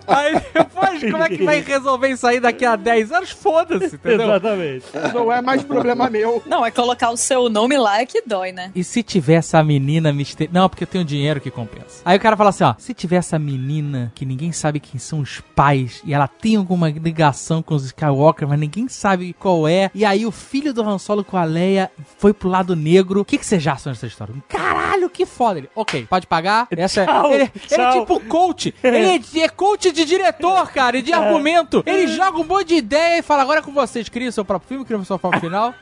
[0.06, 3.30] aí depois, como é que vai resolver isso aí daqui a 10 anos?
[3.30, 4.26] Foda-se, entendeu?
[4.26, 4.84] Exatamente.
[5.14, 6.42] Não é mais problema meu.
[6.46, 8.70] Não, é colocar o seu nome lá é que dói, né?
[8.74, 10.58] E se tiver essa menina misteriosa.
[10.58, 12.02] Não, porque eu tenho dinheiro que compensa.
[12.04, 15.20] Aí o cara fala assim: ó, se tiver essa menina que ninguém sabe quem são
[15.20, 19.90] os pais e ela tem alguma ligação com os Skywalker, mas ninguém sabe qual é.
[19.94, 23.20] E aí o filho do Han Solo com a Leia foi pro lado negro.
[23.20, 24.34] O que, que vocês já acham dessa história?
[24.48, 25.58] Caralho, que foda.
[25.58, 26.66] Ele, ok, pode pagar.
[26.76, 28.74] Essa é- Tchau, ele, ele é tipo coach.
[28.82, 28.96] Ele
[29.40, 31.82] é, é coach de diretor, cara, e de argumento.
[31.86, 34.08] Ele joga um monte de ideia e fala: agora é com vocês.
[34.08, 35.74] Cria seu próprio filme, cria o seu próprio final.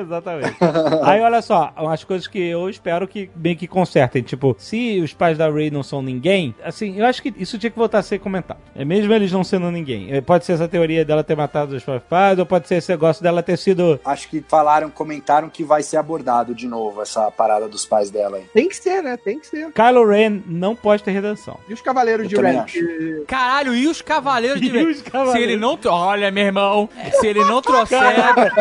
[0.00, 0.56] Exatamente.
[1.02, 4.22] Aí olha só, umas coisas que eu espero que bem que consertem.
[4.22, 7.70] Tipo, se os pais da Ray não são ninguém, assim, eu acho que isso tinha
[7.70, 8.58] que voltar a ser comentado.
[8.74, 10.10] É mesmo eles não sendo ninguém.
[10.10, 13.22] É, Pode ser essa teoria dela ter matado os pais, ou pode ser esse negócio
[13.22, 14.00] dela ter sido.
[14.02, 18.38] Acho que falaram, comentaram que vai ser abordado de novo essa parada dos pais dela
[18.38, 18.44] aí.
[18.54, 19.16] Tem que ser, né?
[19.18, 19.70] Tem que ser.
[19.72, 21.58] Kylo Ren não pode ter redenção.
[21.68, 22.64] E os Cavaleiros Eu de Ren?
[22.64, 24.86] que- Caralho, e os cavaleiros de E Ren?
[24.90, 25.32] os Cavaleiros?
[25.34, 25.76] Se ele não.
[25.86, 26.88] Olha, meu irmão,
[27.20, 27.98] se ele não trouxer,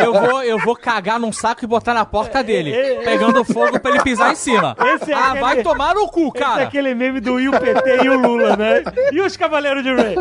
[0.03, 3.95] eu vou, eu vou cagar num saco e botar na porta dele, pegando fogo pra
[3.95, 4.75] ele pisar em cima.
[4.95, 6.63] Esse é ah, aquele- vai tomar no cu, Esse é cara.
[6.63, 8.83] aquele meme do Will PT e o Lula, né?
[9.11, 10.15] E os Cavaleiros de Ray?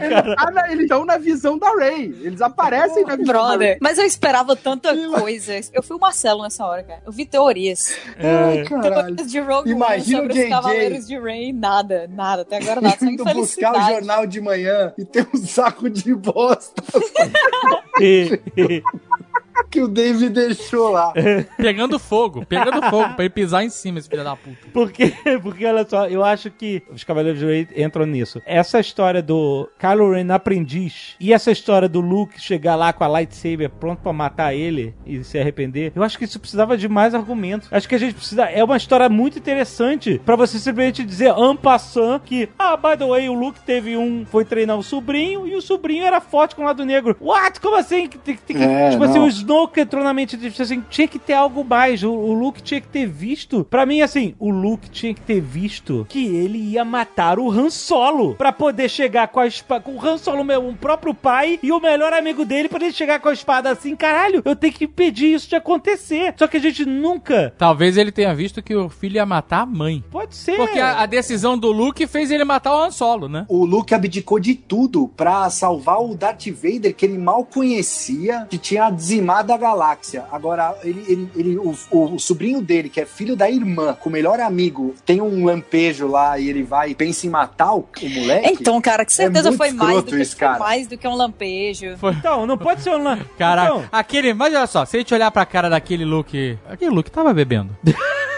[0.00, 2.14] Eles, ah, na- eles estão na visão da Ray.
[2.22, 3.48] Eles aparecem na visão da Ray.
[3.58, 5.60] Brother, mas eu esperava tanta coisa.
[5.72, 7.02] Eu fui o Marcelo nessa hora, cara.
[7.06, 7.96] Eu vi teorias.
[8.18, 9.16] Ai, caralho.
[9.16, 10.44] Teorias de Rogue Imagina sobre o JJ.
[10.44, 11.52] os Cavaleiros de Rey.
[11.52, 12.42] Nada, nada.
[12.42, 12.96] Até agora nada.
[12.98, 16.82] Só buscar o jornal de manhã e ter um saco de bosta
[18.00, 18.82] E- e-
[19.70, 21.12] que o David deixou lá.
[21.56, 24.56] Pegando fogo, pegando fogo pra ele pisar em cima, esse filho da puta.
[24.72, 25.12] Porque,
[25.42, 28.40] porque olha só, eu acho que os Cavaleiros de Rey entram nisso.
[28.46, 33.08] Essa história do Kylo Ren aprendiz e essa história do Luke chegar lá com a
[33.08, 37.14] lightsaber pronto pra matar ele e se arrepender, eu acho que isso precisava de mais
[37.14, 37.68] argumentos.
[37.70, 38.44] Acho que a gente precisa.
[38.44, 43.06] É uma história muito interessante pra você simplesmente dizer en passant que, ah, by the
[43.06, 44.24] way, o Luke teve um.
[44.26, 47.16] Foi treinar o sobrinho e o sobrinho era forte com o lado negro.
[47.20, 47.60] What?
[47.60, 48.08] Como assim?
[48.08, 49.28] Tem, tem, É, tipo assim, não.
[49.48, 52.02] Snoke Snoke entrou na mente de assim, tinha que ter algo mais.
[52.02, 53.64] O, o Luke tinha que ter visto.
[53.64, 57.70] Pra mim, assim, o Luke tinha que ter visto que ele ia matar o Han
[57.70, 59.82] Solo pra poder chegar com a espada.
[59.82, 62.92] Com o Han Solo, meu, o próprio pai e o melhor amigo dele, pra ele
[62.92, 66.34] chegar com a espada assim, caralho, eu tenho que impedir isso de acontecer.
[66.36, 67.54] Só que a gente nunca.
[67.56, 70.04] Talvez ele tenha visto que o filho ia matar a mãe.
[70.10, 70.56] Pode ser.
[70.56, 73.46] Porque a, a decisão do Luke fez ele matar o Han Solo, né?
[73.48, 78.58] O Luke abdicou de tudo pra salvar o Darth Vader, que ele mal conhecia, que
[78.58, 80.24] tinha dizimado a galáxia.
[80.30, 84.08] Agora, ele, ele, ele- o, o- o sobrinho dele, que é filho da irmã, com
[84.08, 87.78] o melhor amigo, tem um lampejo lá e ele vai e pensa em matar o,
[88.02, 88.48] o moleque.
[88.60, 91.14] Então, cara, que certeza É foi mais do que isso, foi mais do que um
[91.14, 91.96] lampejo.
[92.18, 93.02] Então, não pode ser um.
[93.02, 94.32] lan- Caraca, Então, aquele.
[94.34, 96.58] Mas olha só, se a gente olhar pra cara daquele Luke.
[96.68, 97.76] Aquele Luke tava bebendo.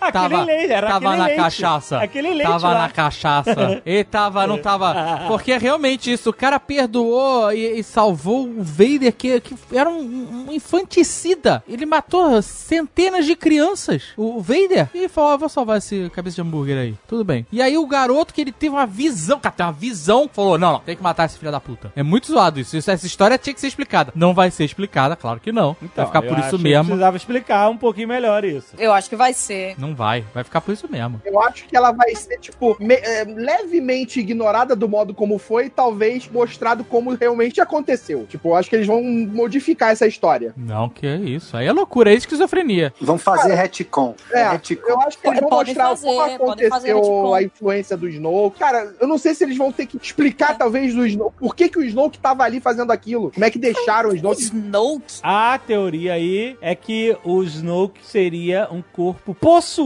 [0.00, 1.40] aquele Tava, leite, era tava aquele na leite.
[1.40, 1.98] cachaça.
[1.98, 2.78] Aquele leite Tava lá.
[2.82, 3.82] na cachaça.
[3.84, 5.24] Ele tava, não tava.
[5.28, 9.88] Porque é realmente isso, o cara perdoou e, e salvou o Vader, que, que era
[9.90, 11.62] um, um infanticida.
[11.68, 14.04] Ele matou centenas de crianças.
[14.16, 14.88] O, Vader.
[14.94, 16.94] E ele falou: "Ó, vou salvar esse cabeça de hambúrguer aí.
[17.06, 17.46] Tudo bem.
[17.52, 20.72] E aí o garoto que ele teve uma visão, cara, tem uma visão, falou: não,
[20.72, 21.92] não, tem que matar esse filho da puta.
[21.94, 22.76] É muito zoado isso.
[22.76, 22.90] isso.
[22.90, 24.12] Essa história tinha que ser explicada.
[24.14, 25.76] Não vai ser explicada, claro que não.
[25.82, 26.84] Então, vai ficar eu por isso mesmo.
[26.86, 28.74] precisava explicar um pouquinho melhor isso.
[28.78, 29.74] Eu acho que vai ser.
[29.78, 30.24] Não vai.
[30.34, 31.20] Vai ficar por isso mesmo.
[31.24, 35.66] Eu acho que ela vai ser, tipo, me- é, levemente ignorada do modo como foi
[35.66, 38.26] e talvez mostrado como realmente aconteceu.
[38.28, 40.52] Tipo, eu acho que eles vão modificar essa história.
[40.56, 41.56] Não, que é isso.
[41.56, 42.92] Aí é loucura, é esquizofrenia.
[43.00, 44.14] Vamos fazer retcon.
[44.32, 44.86] É, retcon.
[44.88, 48.58] eu acho que eles vão Podem mostrar fazer, como aconteceu a influência do Snoke.
[48.58, 51.68] Cara, eu não sei se eles vão ter que explicar, talvez, do Snoke, por que,
[51.68, 53.30] que o Snoke tava ali fazendo aquilo.
[53.32, 54.42] Como é que deixaram o Snoke.
[54.42, 55.04] Snoke.
[55.22, 59.79] A teoria aí é que o Snoke seria um corpo possuído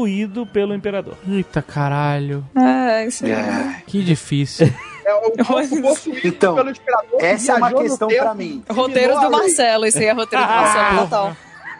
[0.52, 1.16] pelo Imperador.
[1.28, 2.44] Eita caralho.
[2.56, 3.32] É, isso aí.
[3.32, 3.82] É.
[3.86, 4.72] Que difícil.
[5.04, 7.22] É o corpo possuído Então, pelo Imperador.
[7.22, 8.62] Essa é uma questão pra mim.
[8.68, 9.30] Roteiros do.
[9.30, 11.36] Marcelo, esse aí é roteiro do Marcelo total.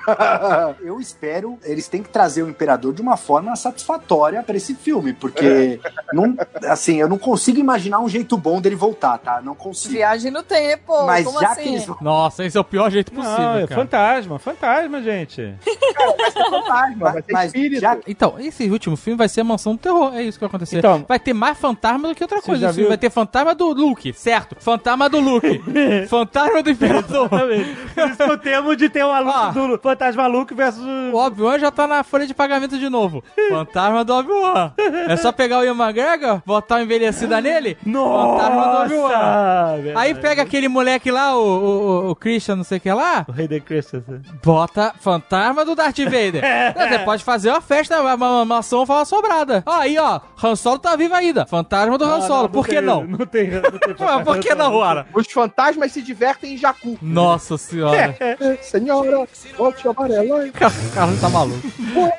[0.80, 5.12] Eu espero, eles têm que trazer o Imperador de uma forma satisfatória pra esse filme,
[5.12, 5.80] porque
[6.12, 6.36] não,
[6.68, 9.40] assim, eu não consigo imaginar um jeito bom dele voltar, tá?
[9.42, 9.94] Não consigo.
[9.94, 11.62] Viagem no tempo, Mas como já assim?
[11.62, 13.80] que eles Nossa, esse é o pior jeito possível, Não, é cara.
[13.80, 15.54] fantasma, fantasma, gente.
[16.32, 17.80] fantasma, vai ter mas espírito.
[17.80, 20.14] já Então, esse último filme vai ser a mansão do terror.
[20.14, 20.78] É isso que vai acontecer.
[20.78, 22.60] Então- vai ter mais fantasma do que outra coisa.
[22.62, 22.88] já Esse filme viu?
[22.90, 24.56] vai ter fantasma do Luke, certo?
[24.58, 25.62] Fantasma do Luke.
[26.08, 27.26] fantasma do Imperador.
[27.26, 27.76] Exatamente.
[27.94, 29.50] Por isso temo de ter uma luta Ah.
[29.50, 30.82] do fantasma Luke versus.
[31.12, 33.22] O Obi-Wan já tá na folha de pagamento de novo.
[33.48, 34.72] Fantasma do Obi-Wan.
[35.08, 37.76] É só pegar o Ian McGregor, botar uma envelhecida nele.
[37.84, 39.08] Fantasma do Obi-Wan.
[39.08, 39.98] Nossa!
[39.98, 43.32] Aí pega aquele moleque lá, o, o, o Christian, não sei o que lá, O
[43.32, 44.20] Rei de Christopher.
[44.42, 46.42] bota fantasma do Darth Vader.
[46.76, 49.62] Você pode fazer uma festa, uma, uma, uma mansão fala sobrada.
[49.66, 51.46] Ó, aí, ó, Han Solo tá vivo ainda.
[51.46, 53.04] Fantasma do Han Solo, por que tem- não?
[53.04, 53.50] Não tem.
[53.50, 53.94] Não tem
[54.24, 55.06] por que não, Ora?
[55.14, 56.98] Os fantasmas se divertem em Jakku.
[57.00, 58.16] Nossa senhora.
[58.62, 59.26] Senhora,
[59.56, 60.48] volte amarela.
[60.94, 61.60] Carlos tá maluco.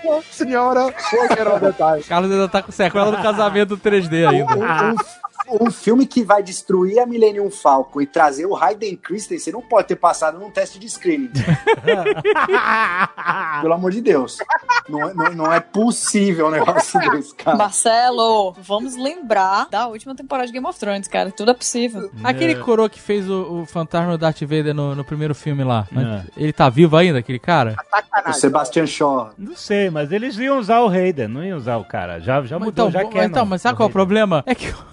[0.04, 0.94] Boa, senhora,
[1.52, 2.04] vou detalhe.
[2.04, 4.56] Carlos ainda tá com sequela do casamento 3D ainda.
[4.56, 4.96] um, um
[5.72, 9.96] filme que vai destruir a Millennium Falcon e trazer o Hayden Christensen não pode ter
[9.96, 11.32] passado num teste de screening.
[13.62, 14.38] Pelo amor de Deus.
[14.90, 17.58] Não, é- não, não é possível um negócio desse, cara.
[17.58, 21.32] Marcelo, vamos lembrar da última temporada de Game of Thrones, cara.
[21.32, 22.10] Tudo é possível.
[22.24, 25.88] Aquele coroa que fez o, o fantasma do Darth Vader no, no primeiro filme lá.
[25.96, 26.24] É.
[26.38, 27.76] Ele tá vivo ainda, aquele cara?
[28.28, 29.32] O Sebastian Shaw.
[29.38, 32.20] Não sei, mas eles iam usar o Hayden, não iam usar o cara.
[32.20, 33.26] Já, já mudou, então, já quer.
[33.26, 34.44] então, mas sabe qual é o problema?
[34.46, 34.74] É que.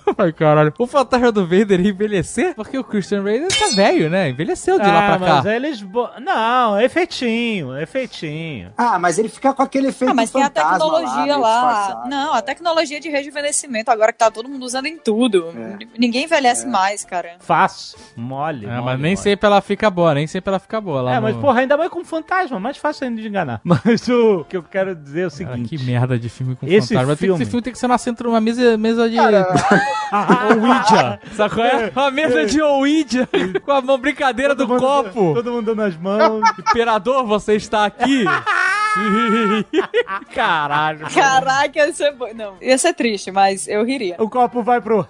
[0.43, 0.73] Caralho.
[0.79, 4.31] O fantasma do Vader envelhecer porque o Christian Vader tá velho, né?
[4.31, 5.35] Envelheceu de lá Ah, pra cá.
[5.37, 5.83] mas eles.
[5.83, 8.73] bo- Não, é efeitinho, é efeitinho.
[8.77, 11.61] Ah, mas ele fica com aquele efeito Ah, mas tem a tecnologia lá.
[11.73, 12.09] disfarçado.
[12.09, 15.53] Não, a tecnologia de rejuvenescimento agora que tá todo mundo usando em tudo.
[15.57, 15.79] É.
[15.99, 17.37] Ninguém envelhece mais, cara.
[17.41, 18.67] Fácil, mole.
[18.67, 19.23] É, mole, mas nem mole.
[19.23, 21.13] sempre ela fica boa, nem sempre ela fica boa lá.
[21.13, 23.61] É, no- mas porra, ainda mais com fantasma, mais fácil ainda de enganar.
[23.65, 25.77] Mas o que eu quero dizer é o Cara, seguinte.
[25.77, 27.17] que merda de filme com Esse fantasma.
[27.17, 29.17] Tem que- filme- Esse filme tem que ser na centro, uma mesa, mesa de.
[30.61, 31.21] Ouija!
[31.35, 31.93] Sabe qual é?
[31.95, 33.29] Uma mesa de Ouija
[33.65, 35.35] com a mão brincadeira do copo.
[35.35, 36.43] Todo mundo dando as mãos.
[36.59, 38.25] Imperador, você está aqui?
[40.35, 41.07] Caralho.
[41.13, 42.29] Caraca, ia ser bom.
[42.35, 44.17] Não, ia ser triste, mas eu riria.
[44.19, 45.07] o copo vai pro.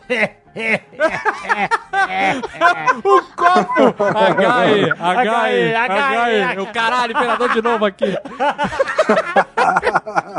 [3.05, 4.05] O copo!
[4.05, 6.59] H-E, H-E, H-E.
[6.61, 8.05] O caralho, imperador de novo aqui.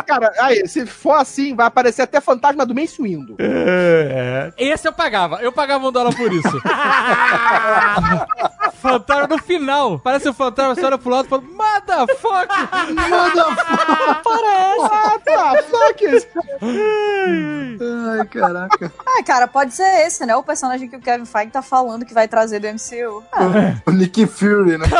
[0.07, 3.35] Cara, aí, se for assim, vai aparecer até fantasma do Mace Windu.
[3.39, 4.51] é.
[4.57, 5.37] Esse eu pagava.
[5.41, 6.61] Eu pagava um dólar por isso.
[8.81, 9.99] fantasma no final.
[9.99, 12.69] Parece o fantasma, você olha pro lado e fala, motherfucker!
[14.23, 14.89] Parece.
[15.25, 16.27] Tá, fuck it.
[18.09, 18.91] Ai, caraca.
[19.05, 20.35] Ah, cara, pode ser esse, né?
[20.35, 23.23] O personagem que o Kevin Feige tá falando que vai trazer do MCU.
[23.31, 24.85] Ah, O Nick Fury, né?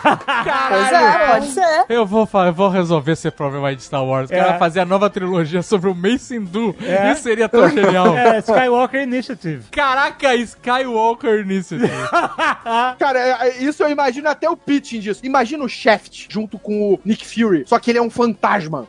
[0.00, 1.84] Pois é, pode ser.
[1.88, 4.30] Eu vou, eu vou resolver esse problema aí de Star Wars.
[4.30, 4.36] É.
[4.42, 6.74] Quero fazer a nova trilogia sobre o Mace Windu.
[6.80, 7.12] É.
[7.12, 8.16] Isso seria tão genial.
[8.16, 9.64] É, Skywalker Initiative.
[9.70, 11.90] Caraca, Skywalker Initiative.
[12.98, 15.20] Cara, é- é- isso eu imagino até o pitching disso.
[15.24, 18.86] Imagina o Shaft junto com o Nick Fury, só que ele é um fantasma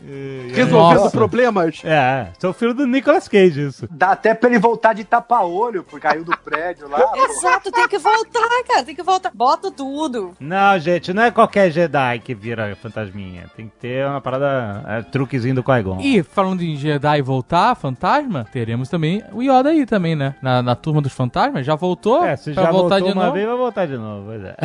[0.54, 1.12] resolvendo Nossa.
[1.12, 1.82] problemas.
[1.84, 3.88] É, sou filho do Nicolas Cage, isso.
[3.90, 5.04] Dá até pra ele voltar de
[5.50, 7.00] tapa-olho, porque caiu do prédio lá.
[7.16, 8.84] Exato, tem que voltar, cara.
[8.84, 9.32] Tem que voltar.
[9.34, 10.36] Bota tudo.
[10.40, 13.50] Não, gente, não é qualquer Jedi que vira fantasminha.
[13.56, 16.00] Tem que ter uma parada, é, truquezinho do Qui-Gon.
[16.00, 20.36] E falando em Jedi voltar, fantasma, teremos também o Yoda aí também, né?
[20.42, 23.34] Na, na turma dos fantasmas, já voltou É, se já voltar voltou de uma novo.
[23.36, 24.56] vez, vai voltar de novo, pois é.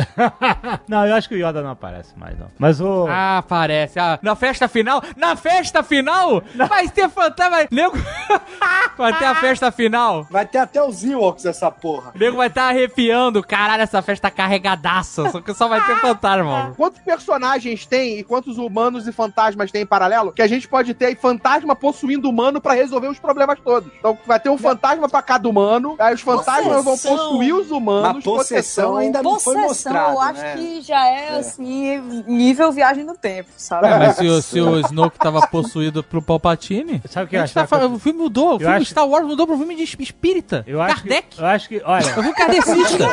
[0.87, 2.47] não, eu acho que o Yoda não aparece mais, não.
[2.57, 3.07] Mas o...
[3.09, 3.99] Ah, parece.
[3.99, 5.01] Ah, na festa final?
[5.15, 6.41] Na festa final?
[6.55, 7.67] Vai ter fantasma.
[7.71, 7.97] Nego...
[8.97, 10.25] vai ter a festa final.
[10.29, 12.11] Vai ter até os Ewoks essa porra.
[12.13, 13.41] O nego vai estar arrepiando.
[13.41, 15.29] Caralho, essa festa tá carregadaça.
[15.29, 16.75] Só que só vai ter fantasma, mano.
[16.75, 20.31] Quantos personagens tem e quantos humanos e fantasmas tem em paralelo?
[20.33, 23.91] Que a gente pode ter aí fantasma possuindo humano pra resolver os problemas todos.
[23.99, 27.17] Então vai ter um fantasma pra cada humano, aí os fantasmas vão Possessão.
[27.17, 28.15] possuir os humanos.
[28.15, 30.55] Mas possessão ainda não foi Possessão, mostrado, eu acho né?
[30.57, 33.87] que já é, assim, nível viagem no tempo, sabe?
[33.87, 37.01] É, mas se, o- se o Snoke tava possuído pro Palpatine.
[37.09, 37.53] Sabe o que eu a acho?
[37.53, 38.55] tá o filme mudou.
[38.55, 40.64] O filme acho- Star Wars mudou pro filme de espírita.
[40.67, 41.27] Eu acho Kardec.
[41.29, 43.05] que, eu acho que, olha, Eu vi kardecista.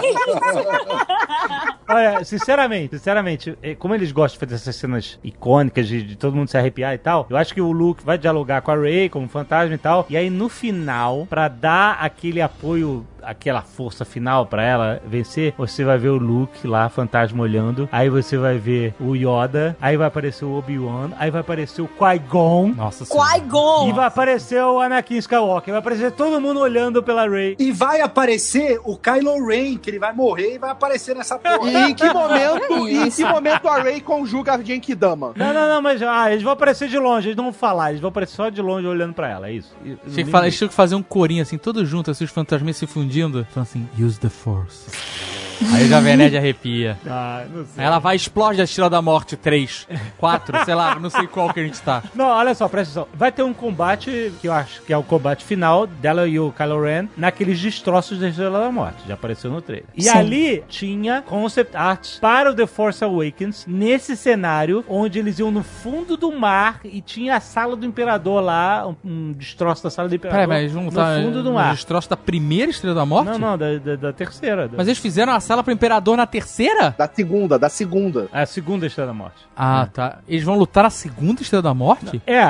[1.89, 6.35] olha, sinceramente, sinceramente, eh, como eles gostam de fazer essas cenas icônicas de, de todo
[6.37, 9.09] mundo se arrepiar e tal, eu acho que o Luke vai dialogar com a Rey
[9.09, 14.47] como fantasma e tal, e aí no final, pra dar aquele apoio aquela força final
[14.47, 18.94] pra ela vencer, você vai ver o Luke lá, fantasma olhando, aí você vai ver
[19.01, 23.32] o Yoda, aí vai aparecer o Obi-Wan, aí vai aparecer o Qui-Gon, Nossa senhora.
[23.32, 23.89] Qui-Gon!
[23.89, 27.57] e vai aparecer o Anakin Skywalker, vai aparecer todo mundo olhando pela Rey.
[27.59, 31.70] E vai aparecer o Kylo Ren, que ele vai morrer e vai aparecer nessa porra.
[31.70, 35.32] E em que momento, e em que momento a Rey conjuga a Genkidama?
[35.36, 38.01] Não, não, não, mas ah, eles vão aparecer de longe, eles não vão falar, eles
[38.01, 39.74] vão aparecer só de longe olhando pra ela, é isso.
[39.82, 42.77] Tinha que, falar, eles tinham que fazer um corinho assim, todos juntos, assim, os fantasmas
[42.77, 43.11] se fundindo.
[43.51, 45.31] Falando assim, use the force.
[45.72, 46.98] Aí Jovem Nerd arrepia.
[47.14, 47.74] Ah, não sei.
[47.82, 49.86] Aí ela vai e explode a Estrela da Morte 3,
[50.18, 52.02] 4, sei lá, não sei qual que a gente tá.
[52.14, 53.18] Não, olha só, presta atenção.
[53.18, 56.51] Vai ter um combate, que eu acho que é o combate final dela e o
[56.52, 59.02] Kylo Ren, naqueles destroços da Estrela da Morte.
[59.06, 59.86] Já apareceu no trailer.
[59.94, 60.10] E Sim.
[60.10, 65.62] ali tinha concept art para o The Force Awakens, nesse cenário, onde eles iam no
[65.62, 70.09] fundo do mar e tinha a sala do Imperador lá, um, um destroço da sala
[70.09, 70.47] do Imperador.
[70.48, 71.74] Peraí, mas não no tá fundo do mar.
[71.74, 73.26] destroço da primeira Estrela da Morte?
[73.32, 74.66] Não, não, da, da, da terceira.
[74.66, 76.95] da- Mas eles fizeram a sala pro Imperador na terceira?
[76.97, 78.29] Da segunda, da segunda.
[78.33, 79.45] A segunda Estrela da Morte.
[79.57, 80.19] Ah, tá.
[80.29, 82.23] Eles vão lutar na segunda Estrela da Morte?
[82.24, 82.41] É,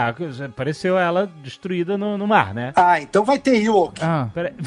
[0.45, 2.73] apareceu ela destruída no, no mar, né?
[2.77, 3.99] Ah, então vai ter Ewok.
[4.05, 4.29] Ah.
[4.35, 4.53] Peraí.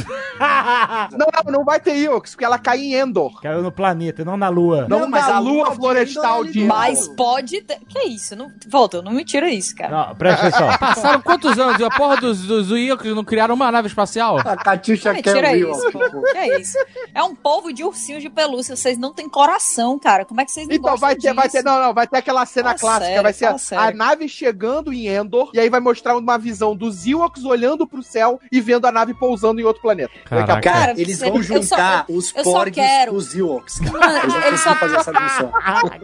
[1.12, 3.40] Não, não, vai ter Ewoks, porque ela cai em Endor.
[3.42, 4.88] Caiu no planeta, não na lua.
[4.90, 7.80] Não, Não, mas na a lua lua florestal de de Endor, Mas pode ter...
[7.88, 8.36] Que isso?
[8.36, 8.52] Não...
[8.68, 10.08] Volta, não me tira isso, cara.
[10.08, 10.68] Não, presta atenção.
[10.80, 11.82] Passaram quantos anos?
[11.82, 14.40] A porra dos, dos Ewoks não criaram uma nave espacial?
[14.40, 16.22] A Katusha Me quer tira o isso, pô.
[16.22, 16.78] Que é isso?
[17.14, 18.76] É um povo de ursinhos de pelúcia.
[18.76, 20.26] Vocês não têm coração, cara.
[20.26, 21.66] Como é que vocês não Então vai ter, vai ter, disso?
[21.66, 24.28] não, não, vai ter aquela cena Fala clássica, sério, vai ser fala a, a nave
[24.30, 28.60] chegando em Endor, e aí vai mostrar uma visão dos Ewoks olhando pro céu e
[28.62, 30.12] vendo a nave pousando em outro planeta.
[30.30, 30.54] Daqui a Caraca.
[30.54, 33.36] pouco- Cara, Cara, eles eu vão só- juntar os eu só porgs quero- com os
[33.36, 34.28] Ewoks, cara.
[34.28, 35.52] Vão eles só- fazer essa missão.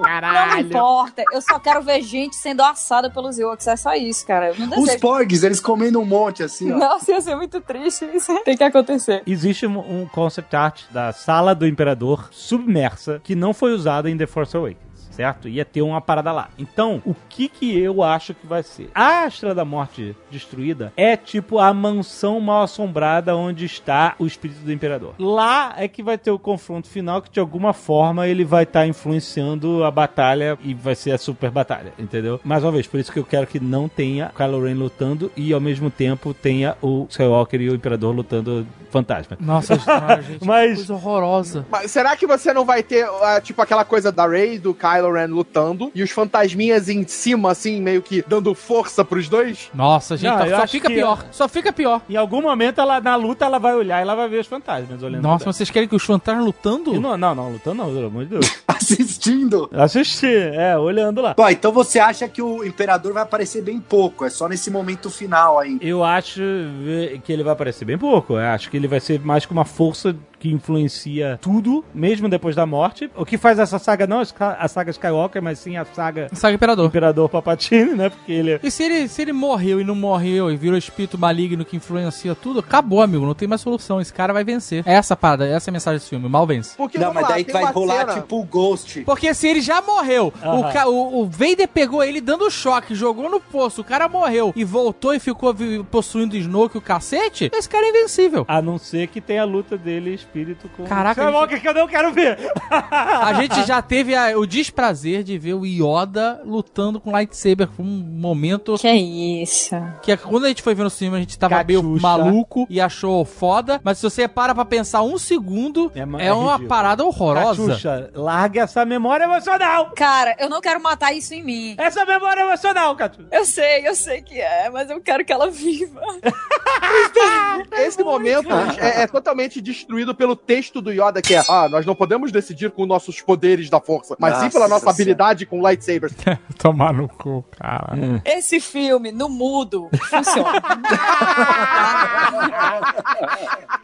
[0.52, 1.24] Não importa.
[1.32, 3.68] Eu só quero ver gente sendo assada pelos Ewoks.
[3.68, 4.50] É só isso, cara.
[4.50, 6.78] Eu não Os porgs, eles comendo um monte, assim, ó.
[6.78, 8.06] Nossa, ia ser muito triste.
[8.14, 9.24] Isso tem que acontecer.
[9.26, 12.01] Existe um, um concept art da sala do Imperador
[12.32, 14.91] submersa que não foi usada em The Force Awakens.
[15.12, 15.48] Certo?
[15.48, 16.50] Ia ter uma parada lá.
[16.58, 18.90] Então, o que que eu acho que vai ser?
[18.96, 24.62] A Estrela da Morte destruída é tipo a mansão mal assombrada onde está o espírito
[24.62, 25.14] do Imperador.
[25.20, 28.88] Lá é que vai ter o confronto final que de alguma forma ele vai estar
[28.88, 32.40] influenciando a batalha e vai ser a super batalha, entendeu?
[32.44, 35.54] Mais uma vez, por isso que eu quero que não tenha Kylo Ren lutando e
[35.54, 39.38] ao mesmo tempo tenha o Skywalker e o Imperador lutando fantasma.
[39.40, 39.76] Nossa,
[40.22, 41.66] gente, Mas- coisa horrorosa.
[41.70, 45.01] Mas será que você não vai ter, ah, tipo, aquela coisa da Rey, do Kylo
[45.10, 49.70] Ren lutando, e os fantasminhas em cima, assim, meio que dando força pros dois?
[49.74, 51.26] Nossa, gente, Não, eu só acho fica que- pior.
[51.32, 52.02] Só fica pior.
[52.10, 55.02] Em algum momento, ela, na luta, ela vai olhar e ela vai ver os fantasmas
[55.02, 55.24] olhando.
[55.24, 56.90] Nossa, pra mas vocês querem que os fantasmas lutando?
[56.90, 56.98] ela.
[56.98, 58.62] E não, não, não, lutando não, pelo amor de Deus.
[58.68, 59.70] Assistindo.
[59.74, 61.34] Assistir, é, olhando lá.
[61.36, 65.10] Bom, então você acha que o Imperador vai aparecer bem pouco, é só nesse momento
[65.10, 65.78] final aí.
[65.82, 68.34] Eu acho eh, que ele vai aparecer bem pouco.
[68.34, 72.56] Eu acho que ele vai ser mais com uma força que influencia tudo, mesmo depois
[72.56, 73.10] da morte.
[73.16, 76.88] O que faz essa saga não a saga Skywalker, mas sim a saga Saga Imperador.
[76.88, 78.10] Imperador Palpatine, né?
[78.10, 81.64] Porque ele E se ele, se ele morreu e não morreu e virou espírito maligno
[81.64, 83.26] que influencia tudo, acabou, amigo.
[83.26, 84.02] Não tem mais solução.
[84.02, 84.84] Esse cara vai vencer.
[84.86, 86.26] É essa parada, essa é a mensagem desse filme.
[86.26, 86.76] O mal vence.
[86.76, 89.02] Porque, Não, mas lá, daí vai rolar cena- tipo o Ghost.
[89.02, 90.72] Porque se ele já morreu, o, Aham.
[90.74, 94.64] ca- o, o Vader pegou ele dando choque, jogou no poço, o cara morreu e
[94.64, 95.54] voltou e ficou
[95.92, 98.46] possuindo Snoke o cacete, esse cara é invencível.
[98.48, 101.88] A não ser que tenha a luta dele espírito com Caraca, Skywalker, que eu não
[101.88, 102.38] quero ver.
[102.92, 107.68] A gente já teve a- o desprazer de ver o Yoda lutando com lightsaber.
[107.70, 109.76] Foi um momento Que é isso?
[110.02, 112.02] que quando a gente foi ver no cinema, a gente tava meio Catiuxa.
[112.02, 113.80] maluco e achou foda.
[113.84, 116.68] Mas se você para pra pensar um segundo, É é, é uma ridículo.
[116.70, 117.62] parada horrorosa.
[117.64, 119.92] Catiuxa, larga essa memória emocional.
[119.96, 121.76] Cara, eu não quero matar isso em mim.
[121.78, 123.30] Essa memória emocional, Catiuxa.
[123.32, 126.00] Eu sei, eu sei que é, mas eu quero que ela viva.
[127.80, 128.50] Esse momento
[128.80, 132.70] é, é totalmente destruído pelo texto do Yoda, que é: Ah, nós não podemos decidir
[132.70, 136.14] com nossos poderes da força, mas sim pela Nossa nossa habilidade com lightsabers.
[136.60, 138.22] Tomar no cu, cara.
[138.24, 140.62] Esse filme, no mudo, funciona.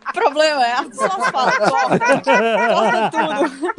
[0.10, 2.00] o problema é, só fala, corta,
[2.70, 3.74] corta tudo.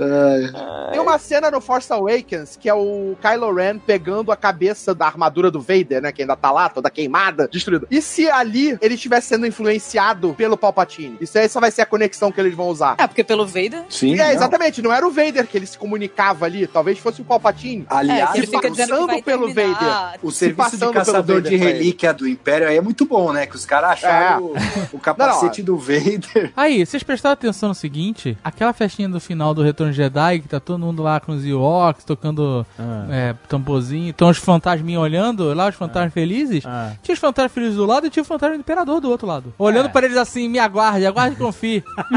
[0.90, 5.06] Tem uma cena no Force Awakens que é o Kylo Ren pegando a cabeça da
[5.06, 6.10] armadura do Vader, né?
[6.10, 7.86] Que ainda tá lá, toda queimada, destruída.
[7.88, 11.18] E se ali ele estivesse sendo influenciado pelo Palpatine?
[11.20, 12.96] Isso aí essa vai ser a conexão que eles vão usar.
[12.98, 13.84] É, porque pelo Vader...
[13.88, 14.30] Sim, é, não.
[14.32, 17.86] exatamente, não era o Vader que ele se comunicava ali, talvez fosse o Palpatine.
[17.90, 19.48] É, Aliás, que ele fica passando pelo.
[19.48, 20.18] Vader.
[20.22, 23.32] o se serviço de passando pelo caçador de relíquia do Império aí é muito bom,
[23.32, 23.46] né?
[23.46, 24.54] Que os caras acharam o,
[24.92, 26.52] o capacete do Vader.
[26.56, 28.36] Aí, vocês prestaram atenção no seguinte?
[28.42, 31.44] Aquela festinha do final do Retorno de Jedi, que tá todo mundo lá com os
[31.44, 32.66] Ewoks, tocando
[33.10, 36.64] é, tamborzinho, estão os fantasminhas olhando, lá os fantasmas felizes.
[36.66, 36.92] Ah.
[37.02, 39.52] Tinha os fantasmas felizes do lado e tinha o fantasma do Imperador do outro lado.
[39.58, 39.88] Olhando É.
[39.88, 41.84] pra eles assim, me aguarde, aguarde e confie.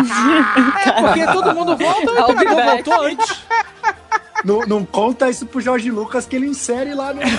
[0.86, 3.44] é, porque todo mundo volta, o I'll be Imperador voltou antes.
[4.44, 7.30] não, não conta isso pro Jorge Lucas que ele insere lá no hein,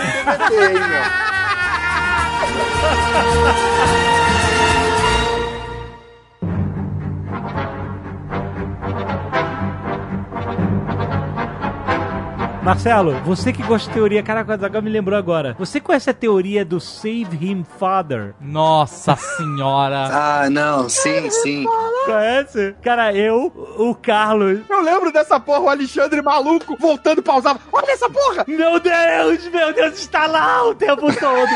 [12.63, 15.57] Marcelo, você que gosta de teoria, caraca, agora me lembrou agora.
[15.59, 18.35] Você conhece a teoria do Save Him Father?
[18.41, 20.09] Nossa senhora.
[20.23, 21.65] Ah, não, sim, sim.
[22.05, 22.75] Conhece?
[22.83, 23.47] Cara, eu,
[23.79, 24.61] o Carlos.
[24.69, 27.59] Eu lembro dessa porra, o Alexandre maluco, voltando e pausava.
[27.73, 28.45] Olha essa porra!
[28.47, 31.49] Meu Deus, meu Deus, está lá o tempo todo.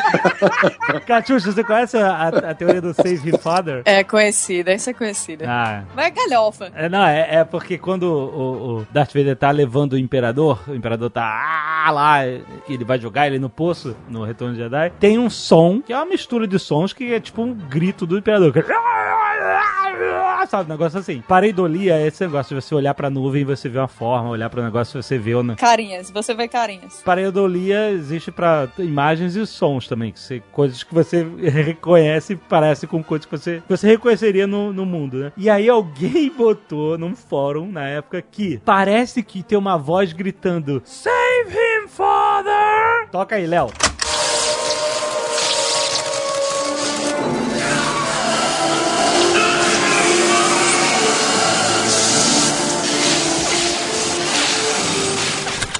[1.06, 3.82] Catiuxa, você conhece a, a teoria do Save Him Father?
[3.84, 5.44] É conhecida, essa é conhecida.
[5.48, 6.72] Ah, Mas é galhofa.
[6.74, 10.74] É, não, é, é porque quando o, o Darth Vader tá levando o Imperador, o
[10.74, 15.18] Imperador tá ah, lá, ele vai jogar ele no poço, no Retorno de Jedi, tem
[15.18, 18.52] um som, que é uma mistura de sons, que é tipo um grito do Imperador.
[18.52, 18.58] que
[20.46, 21.22] é- Sabe, um negócio assim.
[21.26, 24.48] Pareidolia é esse negócio de você olhar pra nuvem e você vê uma forma, olhar
[24.48, 25.56] pro negócio e você vê o...
[25.56, 27.02] Carinhas, você vê carinhas.
[27.04, 32.86] Pareidolia existe pra imagens e sons também, que você, coisas que você reconhece e parece
[32.86, 35.32] com coisas que você, você reconheceria no, no mundo, né?
[35.36, 40.82] E aí alguém botou num fórum na época que parece que tem uma voz gritando
[40.84, 43.08] Save him, father!
[43.10, 43.68] Toca aí, Léo.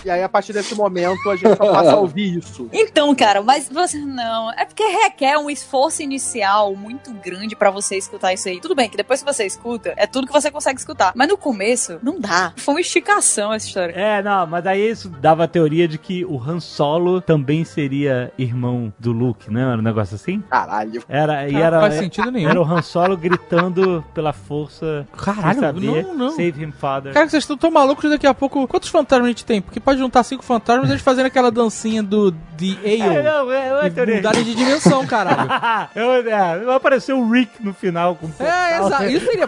[0.07, 2.71] E aí, a partir desse momento, a gente só passa a ouvir isso.
[2.89, 4.53] Então, cara, mas você não.
[4.53, 8.61] É porque requer um esforço inicial muito grande pra você escutar isso aí.
[8.61, 11.13] Tudo bem que depois que você escuta, é tudo que você consegue escutar.
[11.17, 12.53] Mas no começo, não dá.
[12.57, 13.93] Foi uma esticação essa história.
[13.93, 18.33] É, não, mas aí isso dava a teoria de que o Han Solo também seria
[18.39, 19.63] irmão do Luke, né?
[19.63, 20.41] Era um negócio assim?
[20.49, 21.03] Caralho.
[21.09, 22.49] Era, e Não era, faz sentido nenhum.
[22.49, 25.07] Era o Han Solo gritando pela força.
[25.17, 26.31] Caralho, sem saber, não, não.
[26.31, 27.13] Save him, father.
[27.13, 28.69] Cara, vocês estão tão malucos daqui a pouco.
[28.69, 29.61] Quantos fantasmas a gente tem?
[29.61, 33.23] Porque pode juntar cinco fantasmas e eles fazendo aquela dancinha do The É, Ale.
[33.23, 34.17] não, é, não é E teoria.
[34.17, 35.49] mudarem de dimensão, caralho.
[35.95, 39.05] Eu, é, vai aparecer o Rick no final com É, exato.
[39.05, 39.47] Isso seria,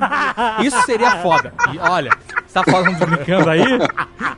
[0.62, 1.52] isso seria foda.
[1.72, 2.10] E olha,
[2.46, 3.62] você tá falando brincando aí?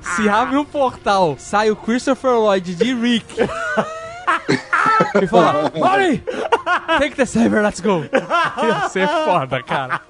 [0.02, 3.34] Se abre um portal, sai o Christopher Lloyd de Rick.
[5.22, 6.22] E fala, Molly!
[6.98, 8.04] Take the saber, let's go!
[8.62, 10.00] Ia ser foda, cara.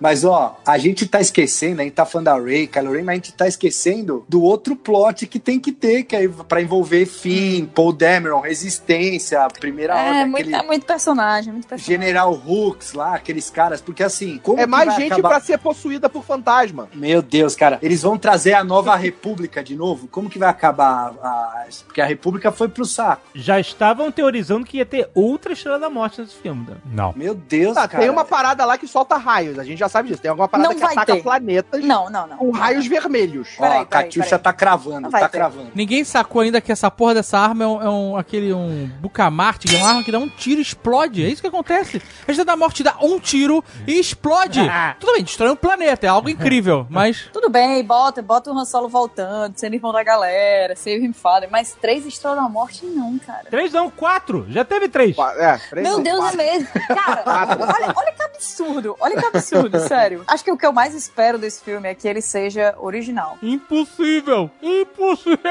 [0.00, 3.08] Mas ó, a gente tá esquecendo, a gente tá falando da Ray, Kylo Ren, mas
[3.12, 7.06] a gente tá esquecendo do outro plot que tem que ter, que é pra envolver
[7.06, 12.00] Finn, Paul Dameron, Resistência, Primeira É, Ordem, muito, aquele é muito personagem, muito personagem.
[12.06, 15.40] General Hooks lá, aqueles caras, porque assim, como É que mais vai gente acabar- pra
[15.40, 16.88] ser possuída por fantasma.
[16.94, 20.08] Meu Deus, cara, eles vão trazer a nova República de novo?
[20.08, 21.64] Como que vai acabar a...
[21.86, 23.22] Porque a República foi pro saco.
[23.34, 26.66] Já estavam teorizando que ia ter outra Estrela da Morte nesse filme.
[26.68, 26.76] né?
[26.92, 27.12] Não.
[27.16, 28.02] Meu Deus, Ah, cara.
[28.02, 29.58] tem uma parada lá que solta raios.
[29.58, 30.20] A gente já sabe disso.
[30.20, 31.22] Tem alguma parada Não que ataca ter.
[31.22, 32.36] planetas Não, não, não.
[32.36, 33.48] com raios vermelhos.
[33.58, 35.28] Ó, Peraí, a Catiuxa tá cravando, tá ter.
[35.30, 35.70] cravando.
[35.74, 39.66] Ninguém sacou ainda que essa porra dessa arma é um, é um- aquele um bucamarte,
[39.66, 41.24] que é uma arma que dá um tiro e explode.
[41.24, 42.02] É isso que acontece.
[42.28, 44.60] A gente da morte dá um tiro e explode.
[44.98, 48.64] Tudo bem, destrói um planeta, é algo incrível, mas Tudo bem, bota, bota o Han
[48.64, 53.18] Solo voltando, sendo irmão da galera, save him father, mas três estrelas da morte não,
[53.18, 53.39] cara.
[53.48, 54.44] Três não, quatro.
[54.48, 55.16] Já teve três.
[55.18, 56.40] É, três Meu Deus, quatro.
[56.40, 56.68] é mesmo.
[56.88, 58.96] Cara, olha, olha que absurdo.
[59.00, 60.22] Olha que absurdo, sério.
[60.26, 63.38] Acho que o que eu mais espero desse filme é que ele seja original.
[63.42, 64.50] impossível.
[64.62, 65.38] Impossível.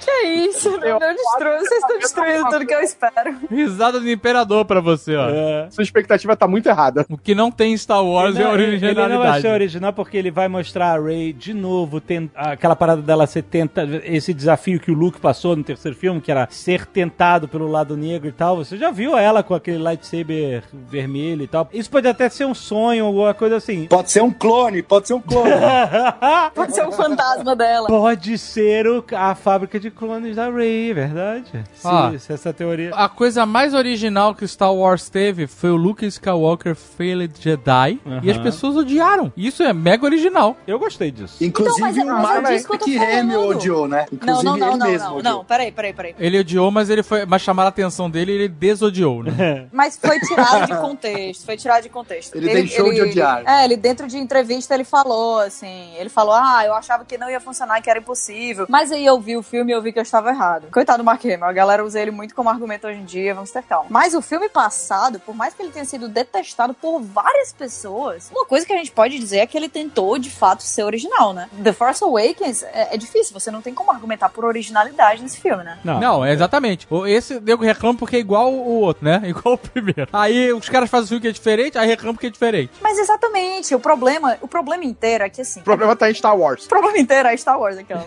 [0.00, 0.70] Que é isso?
[0.78, 1.58] Não, não destrói.
[1.58, 3.36] Vocês estão destruindo tudo que eu espero.
[3.50, 5.28] Risada do imperador pra você, ó.
[5.28, 5.68] É.
[5.70, 7.04] Sua expectativa tá muito errada.
[7.10, 9.10] O que não tem em Star Wars é Não, ele- originalidade.
[9.12, 12.74] Ele não vai ser original porque ele vai mostrar a Rey de novo, ten- aquela
[12.74, 16.46] parada dela ser tenta, esse desafio que o Luke passou no terceiro filme, que era
[16.50, 18.56] ser tentado pelo lado negro e tal.
[18.56, 21.68] Você já viu ela com aquele lightsaber vermelho e tal.
[21.72, 23.86] Isso pode até ser um sonho ou alguma coisa assim.
[23.86, 25.50] Pode ser um clone, pode ser um clone.
[26.54, 27.86] Pode ser o fantasma dela.
[27.86, 31.44] Pode ser o- a fábrica de clones da Rey, é verdade?
[31.74, 32.12] Se, Ah.
[32.18, 32.90] se essa teoria.
[32.94, 38.30] A coisa mais original que Star Wars teve foi o Luke Skywalker Failed Jedi e
[38.30, 39.32] as pessoas odiaram.
[39.36, 40.56] Isso é mega original.
[40.66, 41.42] Eu gostei disso.
[41.42, 43.56] Inclusive Então, mas é- o é Mark disso que Hamill falando.
[43.56, 44.06] odiou, né?
[44.10, 45.34] Não, Inclusive não, não, ele não, mesmo não, odiou.
[45.34, 45.44] não.
[45.44, 46.14] Peraí, peraí, peraí.
[46.18, 47.24] Ele odiou, mas ele foi.
[47.26, 49.66] Mas chamaram a atenção dele e ele desodiou, né?
[49.72, 52.34] Mas foi tirado de contexto, foi tirado de contexto.
[52.34, 53.42] Ele deixou de odiar.
[53.46, 57.30] É, ele dentro de entrevista ele falou assim, ele falou, ah, eu achava que não
[57.30, 58.66] ia funcionar, que era impossível.
[58.68, 60.68] Mas aí eu vi o filme e eu vi que eu estava errado.
[60.70, 63.50] Coitado do Mark Hamill, a galera usa ele muito como argumento hoje em dia, vamos
[63.50, 63.86] ter calma.
[63.88, 68.44] Mas o filme passado, por mais que ele tenha sido detestado por várias pessoas, uma
[68.44, 71.48] coisa que a gente pode dizer é que ele tentou, de fato, ser original, né?
[71.62, 75.57] The Force Awakens é, é difícil, você não tem como argumentar por originalidade nesse filme,
[75.62, 75.78] né?
[75.84, 76.00] Não.
[76.00, 76.86] Não, é exatamente.
[76.90, 79.22] O- Esse nego reclama porque é igual o outro, né?
[79.28, 80.08] Igual o primeiro.
[80.12, 82.72] Aí os caras fazem filme que é diferente, aí reclamam que é diferente.
[82.80, 86.36] Mas exatamente, o problema, o problema inteiro é que assim, O problema tá em Star
[86.36, 86.64] Wars.
[86.66, 88.06] o problema inteiro é Star Wars, aquela.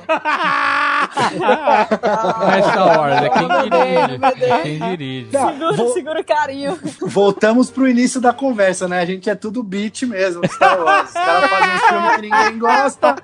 [2.39, 4.43] Não é Star Wars, é quem dirige.
[4.51, 5.29] É quem dirige.
[5.31, 6.79] Não, Segura, vou- segura o carinho.
[7.01, 8.99] Voltamos pro início da conversa, né?
[8.99, 11.09] A gente é tudo beat mesmo, Star Wars.
[11.09, 13.15] Os caras fazem um filme que ninguém gosta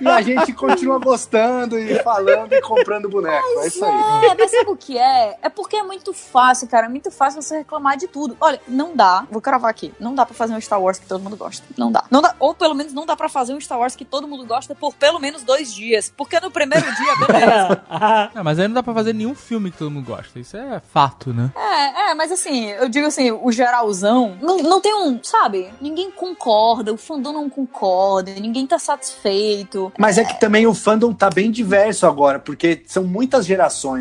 [0.00, 3.44] e a gente continua gostando e falando e comprando boneco.
[3.64, 4.26] É isso aí.
[4.26, 5.38] É, mas sabe o que é?
[5.42, 6.86] É porque é muito fácil, cara.
[6.86, 8.36] É muito fácil você reclamar de tudo.
[8.40, 9.26] Olha, não dá.
[9.30, 9.92] Vou cravar aqui.
[9.98, 11.64] Não dá pra fazer um Star Wars que todo mundo gosta.
[11.76, 12.04] Não dá.
[12.10, 12.34] Não dá.
[12.38, 14.94] Ou pelo menos não dá pra fazer um Star Wars que todo mundo gosta por
[14.94, 16.12] pelo menos dois dias.
[16.16, 17.82] Porque no primeiro dia, beleza.
[18.34, 20.38] Não, mas aí não dá pra fazer nenhum filme que todo mundo gosta.
[20.38, 21.50] Isso é fato, né?
[21.56, 25.72] É, é, mas assim, eu digo assim, o geralzão não, não tem um, sabe?
[25.80, 29.92] Ninguém concorda, o fandom não concorda, ninguém tá satisfeito.
[29.98, 33.53] Mas é que também o fandom tá bem diverso agora, porque são muitas gerações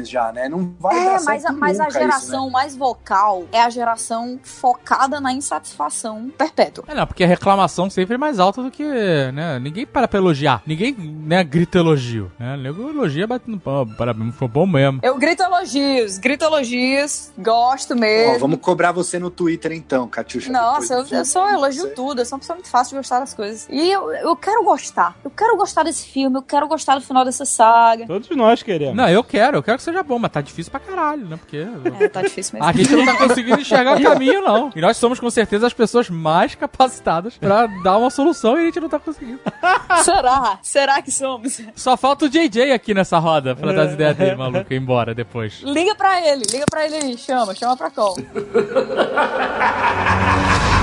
[0.04, 0.48] já, né?
[0.50, 2.52] Não vai É, dar mas, certo a, mas a geração isso, né?
[2.52, 6.84] mais vocal é a geração focada na insatisfação perpétua.
[6.88, 8.84] É, não, porque a reclamação sempre é mais alta do que,
[9.32, 9.60] né?
[9.60, 10.62] Ninguém para pra elogiar.
[10.66, 12.32] Ninguém, né, grita elogio.
[12.40, 12.54] Né?
[12.54, 13.88] O nego elogia batendo pão.
[13.98, 15.00] Parabéns, foi bom mesmo.
[15.04, 18.40] Eu grito elogios, grito elogios, gosto Ó, mesmo.
[18.40, 20.52] vamos cobrar você no Twitter então, Catiuxa.
[20.52, 21.92] Nossa, eu, eu elogio sei.
[21.94, 23.68] tudo, eu sou uma pessoa muito fácil de gostar das coisas.
[23.70, 25.16] E eu, eu quero gostar.
[25.24, 28.06] Eu quero gostar desse filme, eu quero gostar do final dessa saga.
[28.06, 28.96] Todos nós queremos.
[28.96, 31.38] Não, eu quero, eu quero que seja bom, mas tá difícil pra caralho, né?
[31.38, 31.66] Porque
[32.00, 32.70] É, tá difícil mesmo.
[32.70, 34.72] a gente não tá conseguindo enxergar o caminho, não.
[34.76, 38.66] E nós somos com certeza as pessoas mais capacitadas pra dar uma solução e a
[38.66, 39.40] gente não tá conseguindo.
[40.04, 40.60] Será?
[40.62, 41.60] Será que somos?
[41.76, 45.14] Só falta o JJ aqui nessa roda pra dar as ideias dele, maluco, ir embora
[45.16, 45.62] depois.
[45.64, 48.16] Liga pra ele, liga pra ele aí, chama, chama pra call.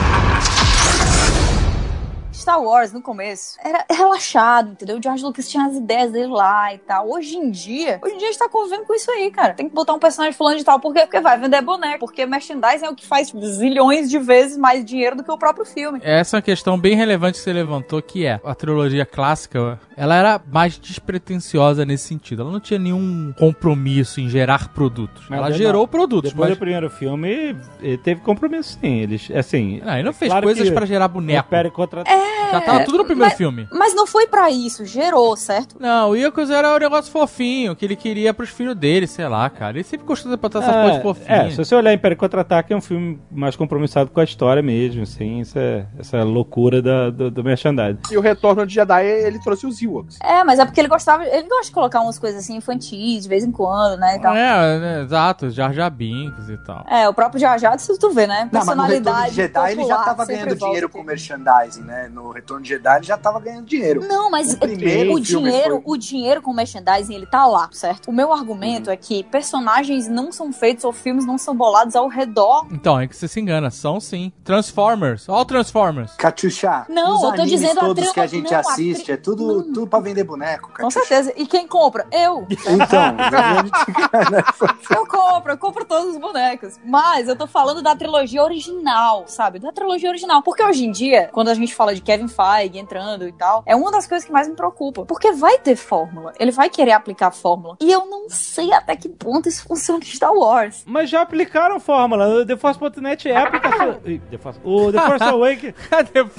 [2.40, 4.98] Star Wars, no começo, era relaxado, entendeu?
[4.98, 7.10] O George Lucas tinha as ideias dele lá e tal.
[7.10, 9.52] Hoje em dia, hoje em dia a gente tá convivendo com isso aí, cara.
[9.52, 10.80] Tem que botar um personagem fulano de tal.
[10.80, 11.00] Por quê?
[11.00, 11.98] Porque vai vender boneco.
[12.00, 15.66] Porque merchandising é o que faz zilhões de vezes mais dinheiro do que o próprio
[15.66, 16.00] filme.
[16.02, 20.16] Essa é uma questão bem relevante que você levantou, que é a trilogia clássica, ela
[20.16, 22.42] era mais despretensiosa nesse sentido.
[22.42, 25.26] Ela não tinha nenhum compromisso em gerar produtos.
[25.28, 25.56] Mas ela não.
[25.56, 26.56] gerou produtos, Depois mas...
[26.56, 29.00] do primeiro filme, ele teve compromisso sim.
[29.00, 29.80] Eles, assim.
[29.84, 31.46] Não, ele não fez claro coisas pra gerar o boneco.
[31.46, 32.02] Império contra.
[32.50, 33.68] Já tava tudo no primeiro filme.
[33.72, 35.76] Mas não foi pra isso, gerou, certo?
[35.78, 39.48] Não, o Iacos era um negócio fofinho, que ele queria pros filhos dele, sei lá,
[39.48, 39.76] cara.
[39.76, 41.52] Ele sempre gostou de botar essas coisas É, fofinhas.
[41.52, 45.40] se você olhar Império Contra-Ataque, é um filme mais compromissado com a história mesmo, assim,
[45.40, 47.98] essa, essa loucura da, do, do merchandising.
[48.10, 50.18] E o Retorno de Jedi, ele trouxe os Ewoks.
[50.22, 53.28] É, mas é porque ele gostava, ele gosta de colocar umas coisas assim infantis de
[53.28, 54.16] vez em quando, né?
[54.16, 54.34] E tal.
[54.34, 56.84] É, né, exato, Jar Jar Binks e tal.
[56.88, 58.48] É, o próprio Jar Jar, se tu vê, né?
[58.52, 61.82] Não, mas no Retorno Personalidade de Jedi ele já popular tava ganhando dinheiro com merchandising,
[61.82, 62.08] né?
[62.12, 64.06] No Retorno de Jedi, ele já tava ganhando dinheiro.
[64.06, 68.08] Não, mas O primeiro o dinheiro, foi- o dinheiro com merchandising, ele tá lá, certo?
[68.10, 68.92] O meu argumento Uhum.
[68.92, 72.66] é que personagens não são feitos ou filmes não são bolados ao redor.
[72.70, 73.70] Então, é que você se engana.
[73.70, 74.32] São sim.
[74.44, 75.28] Transformers.
[75.28, 76.12] Ó o Transformers.
[76.16, 79.04] Catiuxa, Não, os eu tô dizendo a todos trilha- que a gente não, a assiste,
[79.04, 81.00] tri- é tudo, tudo pra vender boneco, Com Catiuxa.
[81.06, 81.32] certeza.
[81.36, 82.06] E quem compra?
[82.12, 82.46] Eu.
[82.50, 83.70] Então, a gente-
[84.90, 86.78] Eu compro, eu compro todos os bonecos.
[86.84, 89.58] Mas eu tô falando da trilogia original, sabe?
[89.58, 90.42] Da trilogia original.
[90.42, 93.76] Porque hoje em dia, quando a gente fala de Kevin Feige entrando e tal, é
[93.76, 95.04] uma das coisas que mais me preocupa.
[95.04, 96.32] Porque vai ter fórmula.
[96.40, 97.76] Ele vai querer aplicar a fórmula.
[97.80, 100.82] E eu não sei até que ponto isso funciona em Star Wars.
[100.86, 102.26] Mas já aplicaram a fórmula.
[102.28, 103.94] O TheForce.net é a aplicação.
[104.30, 105.72] The Force- O The Force Awake.
[105.88, 106.24] Cadê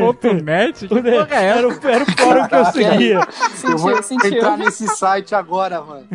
[0.00, 0.88] Force.net?
[0.88, 3.20] Que o The- porra é era, o, era o fórum que eu seguia.
[3.64, 4.38] eu vou Sentiu, sentiu.
[4.38, 6.06] entrar nesse site agora, mano.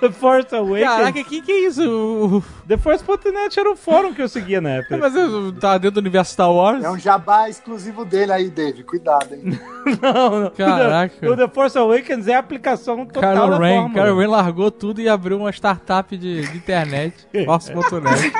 [0.00, 0.84] The Force Awake.
[0.84, 2.42] Caraca, que que é isso?
[2.68, 4.96] The Force.net era o fórum que eu seguia na época.
[4.96, 6.82] Mas eu tá dentro do universo Star Wars?
[6.84, 8.82] É um jabá exclusivo dele aí, Dave.
[8.84, 9.58] Cuidado, hein?
[10.00, 10.50] Não, não.
[10.50, 11.14] Caraca.
[11.16, 14.04] O The, o The Force Awakens é a aplicação total Kylo da Ren, fórmula.
[14.04, 17.14] Kylo Ren largou tudo e abriu uma startup de, de internet.
[17.44, 18.32] Force.net.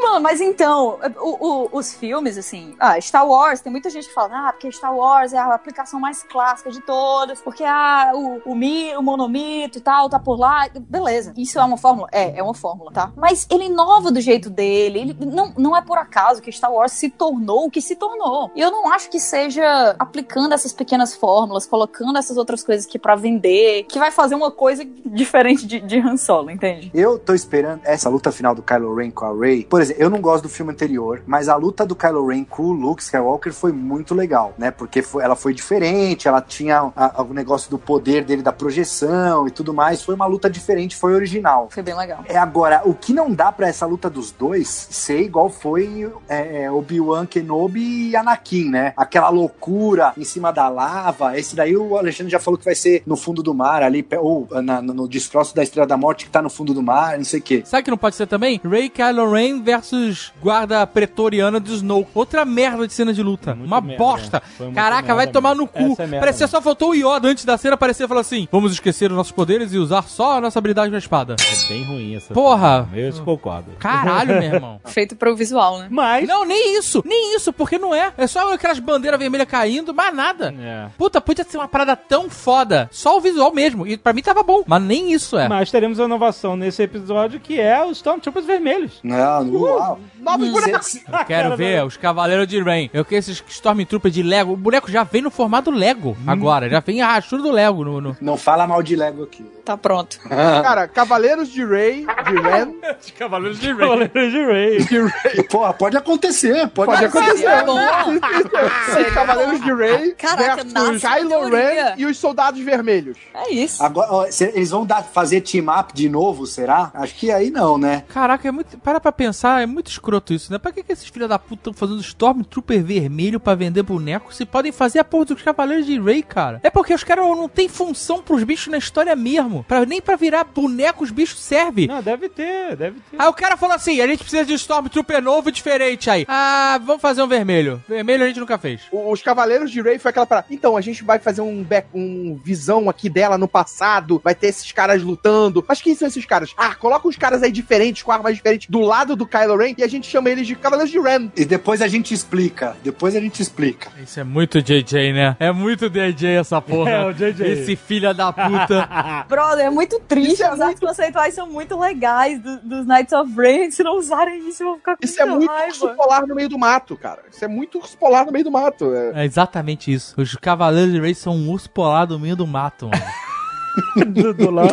[0.00, 4.14] Mano, mas então, o- o- os filmes, assim, ah, Star Wars, tem muita gente que
[4.14, 8.40] fala, ah, porque Star Wars é a aplicação mais clássica de todas, porque ah, o,
[8.52, 10.68] o, mi, o monomito e tal, tá por lá.
[10.78, 12.08] Beleza, isso é uma fórmula?
[12.12, 13.10] É, é uma fórmula, tá?
[13.16, 16.92] Mas ele inova do jeito dele, ele, não, não é por acaso que Star Wars
[16.92, 18.50] se tornou o que se tornou.
[18.54, 22.98] E eu não acho que seja aplicando essas pequenas fórmulas, colocando essas outras coisas aqui
[22.98, 26.90] pra vender, que vai fazer uma coisa diferente de, de Han Solo, entende?
[26.94, 29.64] Eu tô esperando essa luta final do Kylo Ren com a Rey.
[29.64, 32.62] Por exemplo, eu não gosto do filme anterior, mas a luta do Kylo Ren com
[32.64, 34.70] o Luke Skywalker foi muito legal, né?
[34.70, 39.46] Porque foi- ela foi diferente, ela tinha a- o negócio do poder dele, da projeção
[39.46, 40.02] e tudo mais.
[40.02, 41.68] Foi uma luta diferente, foi original.
[41.70, 42.20] Foi bem legal.
[42.26, 46.62] É agora, o que não dá pra essa luta dos dois ser igual foi é,
[46.64, 48.92] é, Obi-Wan Kenobi e Anakin, né?
[48.96, 51.38] Aquela loucura em cima da lava.
[51.38, 54.48] Esse daí o Alexandre já falou que vai ser no fundo do mar ali, ou
[54.62, 57.40] na- no destroço da Estrela da Morte que tá no fundo do mar, não sei
[57.40, 57.62] o quê.
[57.64, 58.60] Sabe que não pode ser também?
[58.64, 62.06] Ray Kylo Ren versus guarda pretoriana do Snow.
[62.14, 63.54] Outra merda de cena de luta.
[63.54, 64.42] Muito Uma merda, bosta.
[64.58, 65.96] muito Caraca, merda vai tomar no mesmo.
[65.96, 66.02] cu.
[66.02, 69.10] É Parecia só faltou o Yoda antes da cena aparecer e falar assim: vamos esquecer
[69.10, 71.36] os nossos poderes e usar só a nossa habilidade na espada.
[71.40, 72.32] É bem ruim essa.
[72.34, 72.88] Porra.
[72.92, 73.06] cena.
[73.06, 73.72] Eu concordo.
[73.78, 74.80] Caralho, meu irmão.
[74.86, 75.88] Feito pro visual, né?
[75.90, 76.28] Mas.
[76.28, 77.02] Não, nem isso.
[77.04, 78.12] Nem isso, porque não é.
[78.16, 80.54] É só aquelas bandeiras vermelhas caindo, mais nada.
[80.60, 80.88] É.
[80.96, 82.88] Puta, podia ser uma parada tão foda.
[82.92, 83.86] Só o visual mesmo.
[83.86, 84.62] E pra mim tava bom.
[84.66, 85.48] Mas nem isso é.
[85.48, 89.00] Mas teremos uma inovação nesse episódio que é os Stormtroopers vermelhos.
[89.02, 89.98] Não, uau.
[90.18, 90.94] Novos bonecos.
[90.96, 92.90] Eu quero ver os Cavaleiros de Rain.
[92.92, 94.52] Eu quero esses Stormtroopers de Lego.
[94.52, 96.68] O boneco já vem no formato Lego agora.
[96.68, 98.00] Já vem a rachura do Lego no.
[98.00, 98.16] no...
[98.20, 99.44] Não fala mal de Lego aqui.
[99.64, 100.18] Tá pronto.
[100.28, 102.72] Cara, Cavaleiros de Rey, de Ren.
[103.00, 105.44] Os Cavaleiros de Cavaleiros de Rey.
[105.48, 107.38] Porra, pode acontecer, pode, Pode acontecer.
[107.38, 107.78] Seria bom.
[108.52, 111.48] Os Cavaleiros de Rey Caraca, versus Kylo.
[111.50, 113.16] Ren e os Soldados Vermelhos.
[113.34, 113.82] É isso.
[113.82, 116.90] Agora, ó, cê- eles vão dar, fazer team up de novo, será?
[116.94, 118.04] Acho que aí não, né?
[118.08, 118.78] Caraca, é muito.
[118.78, 120.58] Para pra pensar, é muito escroto isso, né?
[120.58, 124.44] Pra que, que esses filhos da puta estão fazendo Stormtrooper vermelho pra vender boneco se
[124.44, 126.60] podem fazer a porra dos Cavaleiros de Rey, cara?
[126.62, 129.64] É porque os caras não têm função pros bichos na história mesmo.
[129.68, 131.86] Pra, nem pra virar boneco os bichos servem.
[131.86, 133.16] Não, deve ter, deve ter.
[133.20, 136.24] Aí o cara falou assim: a gente precisa de um Stormtrooper novo e diferente aí.
[136.28, 137.82] Ah, vamos fazer um vermelho.
[137.88, 138.82] Vermelho a gente nunca fez.
[138.92, 140.46] Os Cavaleiros de Rey foi aquela parada.
[140.50, 144.20] Então, a gente vai fazer um, back, um visão aqui dela no passado.
[144.22, 145.64] Vai ter esses caras lutando.
[145.68, 146.52] Mas quem são esses caras?
[146.56, 149.82] Ah, coloca uns caras aí diferentes, com armas diferentes, do lado do Kylo Ren e
[149.84, 151.28] a gente chama eles de Cavaleiros de Ren.
[151.36, 152.76] E depois a gente explica.
[152.82, 153.90] Depois a gente explica.
[154.02, 155.36] Isso é muito JJ, né?
[155.38, 156.90] É muito DJ essa porra.
[156.90, 157.46] É, o JJ.
[157.46, 158.88] Esse filho da puta.
[159.28, 160.32] Brother, é muito triste.
[160.34, 163.70] Isso é As artes conceituais são muito legais do- dos Knights of Rain.
[163.70, 165.66] Se não usarem isso, eu vou ficar com Isso é muito raiva.
[165.68, 167.20] urso polar no meio do mato, cara.
[167.30, 168.94] Isso é muito urso polar no meio do mato.
[168.94, 169.22] É.
[169.22, 170.20] É exatamente isso.
[170.20, 173.02] Os Cavaleiros de Rey são um urso polar no meio do mato, mano.
[174.06, 174.70] do, do lado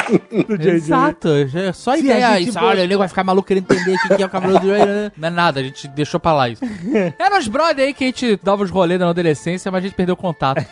[0.48, 0.70] do JJ.
[0.76, 1.30] Exato.
[1.30, 2.40] É só Se ideia.
[2.40, 4.62] Isso, olha, o nego vai ficar maluco querendo entender o que que é o Cavaleiro
[4.62, 4.86] de Rey.
[4.86, 5.12] né?
[5.18, 6.64] Não é nada, a gente deixou pra lá isso.
[7.18, 9.96] Era os brother aí que a gente dava os rolês na adolescência, mas a gente
[9.96, 10.66] perdeu o contato.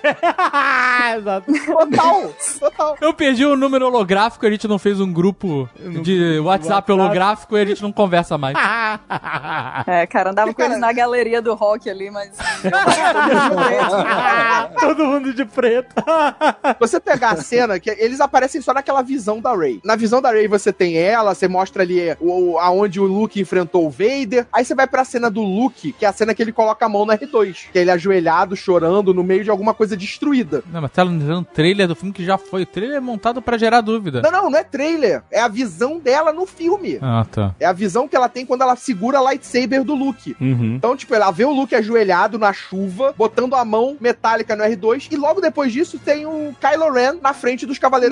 [1.17, 1.51] Exato.
[1.65, 2.97] Total, total.
[2.99, 5.69] Eu perdi o número holográfico, a gente não fez um grupo
[6.01, 8.57] de WhatsApp holográfico e a gente não conversa mais.
[9.87, 12.31] É, cara, andava com eles na galeria do rock ali, mas.
[14.79, 15.95] Todo mundo de preto.
[16.79, 19.80] Você pegar a cena que eles eles aparecem só naquela visão da Rey.
[19.84, 23.85] Na visão da Rey você tem ela, você mostra ali o, aonde o Luke enfrentou
[23.85, 24.48] o Vader.
[24.52, 26.90] Aí você vai pra cena do Luke, que é a cena que ele coloca a
[26.90, 27.68] mão no R2.
[27.72, 30.64] Que é ele ajoelhado, chorando, no meio de alguma coisa destruída.
[30.72, 32.64] Não, mas tá um trailer do filme que já foi.
[32.64, 34.22] O trailer é montado para gerar dúvida.
[34.22, 35.24] Não, não, não é trailer.
[35.30, 36.98] É a visão dela no filme.
[37.02, 37.53] Ah, tá.
[37.60, 40.35] É a visão que ela tem quando ela segura a lightsaber do Luke.
[40.40, 40.76] Uhum.
[40.76, 45.08] Então, tipo, ela vê o Luke ajoelhado na chuva, botando a mão metálica no R2,
[45.11, 48.05] e logo depois disso tem o Kylo Ren na frente dos Cavaleiros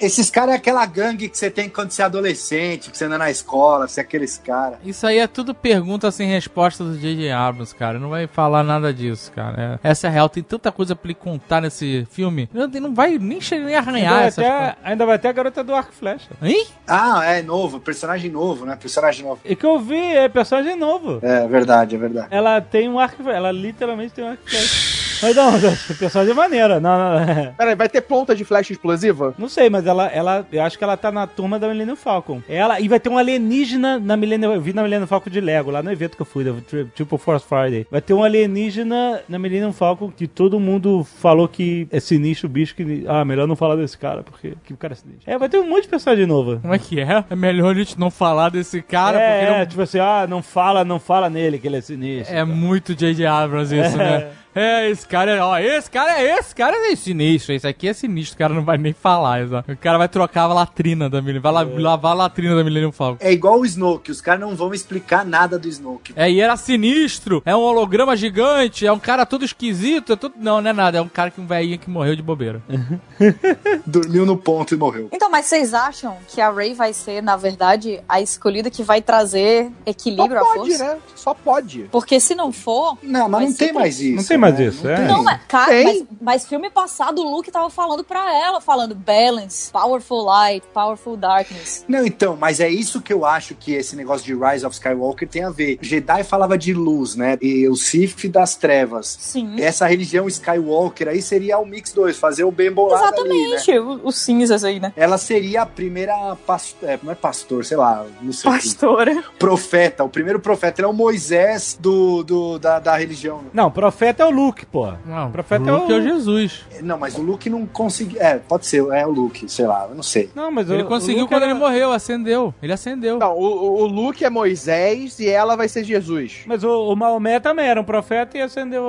[0.00, 3.18] Esses caras é aquela gangue que você tem quando você é adolescente, que você anda
[3.18, 4.78] na escola, você é aqueles caras.
[4.84, 7.30] Isso aí é tudo pergunta sem resposta do J.J.
[7.30, 7.98] Abrams, cara.
[7.98, 9.78] Não vai falar nada disso, cara.
[9.82, 10.28] É- essa é a real.
[10.28, 12.48] Tem tanta coisa pra ele contar nesse filme.
[12.52, 14.68] Não, não vai nem chegar nem Ainda arranhar vai, essas ter, coisas.
[14.68, 16.28] a- ainda vai ter a garota do arco e flecha.
[16.42, 16.66] Hein?
[16.86, 18.76] Ah, é novo, personagem novo, né?
[18.80, 19.40] Personagem novo.
[19.44, 21.18] E que eu vi é personagem novo.
[21.22, 22.28] É verdade, é verdade.
[22.30, 23.36] Ela tem um arco e flecha.
[23.38, 24.93] Ela literalmente tem um arco e flecha.
[25.22, 25.52] Mas não,
[25.98, 26.80] personagem maneira.
[26.80, 29.34] Não, não, Peraí, vai ter ponta de flecha explosiva?
[29.38, 32.42] não sei, mas ela, ela, eu acho que ela tá na turma da Millennium Falcon.
[32.48, 35.70] Ela, e vai ter um alienígena na Millennium, eu vi na Millennium Falcon de Lego,
[35.70, 36.52] lá no evento que eu fui, da
[36.94, 37.86] tipo Force Friday.
[37.90, 42.50] Vai ter um alienígena na Millennium Falcon que todo mundo falou que é sinistro o
[42.50, 45.30] bicho, que, ah, melhor não falar desse cara, porque que o cara é sinistro.
[45.30, 46.58] É, vai ter um monte de personagem novo.
[46.60, 47.24] Como é que é?
[47.28, 49.66] É melhor a gente não falar desse cara, é, porque é, não...
[49.66, 52.34] tipo assim, ah, não fala, não fala nele que ele é sinistro.
[52.34, 53.26] É muito J.J.
[53.26, 54.30] Abrams isso, né?
[54.54, 57.92] É, esse cara é, ó, esse cara é esse, cara é sinistro, esse aqui é
[57.92, 59.72] sinistro, o cara não vai nem falar, exato.
[59.72, 62.92] O cara vai trocar a latrina da Millennium, vai la- lavar a latrina da Millennium
[62.92, 63.18] Falcon.
[63.24, 66.12] É igual o Snoke, os caras não vão explicar nada do Snoke.
[66.16, 70.34] É, e era sinistro, é um holograma gigante, é um cara todo esquisito, é tudo...
[70.38, 72.62] Não, não é nada, é um cara que um velhinho que morreu de bobeira.
[73.86, 75.08] Dormiu no ponto e morreu.
[75.12, 79.00] Então, mas vocês acham que a Rey vai ser, na verdade, a escolhida que vai
[79.02, 80.84] trazer Só equilíbrio à pode, força?
[80.84, 80.96] né?
[81.14, 81.82] Só pode.
[81.90, 82.96] Porque se não for.
[83.02, 84.16] Não, mas não ser tem mais isso.
[84.16, 85.06] Não tem mais isso, Não é.
[85.08, 85.84] Não, mas, cara, Tem.
[85.84, 91.16] mas, mas filme passado o Luke tava falando pra ela, falando balance, powerful light, powerful
[91.16, 91.84] darkness.
[91.88, 95.28] Não, então, mas é isso que eu acho que esse negócio de Rise of Skywalker
[95.28, 95.78] tem a ver.
[95.80, 97.36] Jedi falava de luz, né?
[97.40, 99.16] E o Sith das trevas.
[99.20, 99.60] Sim.
[99.60, 103.54] Essa religião Skywalker aí seria o Mix 2, fazer o bem bolado ali, né?
[103.56, 104.92] Exatamente, o- os cinzas aí, né?
[104.96, 108.60] Ela seria a primeira pastor, é, não é pastor, sei lá, não sei o que.
[108.64, 109.24] Pastora.
[109.38, 113.42] profeta, o primeiro profeta, ele é o Moisés do, do da, da religião.
[113.52, 114.92] Não, profeta é o Luke, pô.
[115.06, 116.00] Não, o profeta Luke é é o...
[116.00, 116.64] o Jesus.
[116.82, 119.94] Não, mas o Luke não conseguiu, é, pode ser, é o Luke, sei lá, eu
[119.94, 120.30] não sei.
[120.34, 122.52] Não, mas Ele o, conseguiu o quando era- ele morreu, acendeu.
[122.62, 123.18] Ele acendeu.
[123.18, 126.42] Não, o, o- o Luke é Moisés e ela vai ser Jesus.
[126.46, 128.84] Mas o, o Maomé também era um profeta e acendeu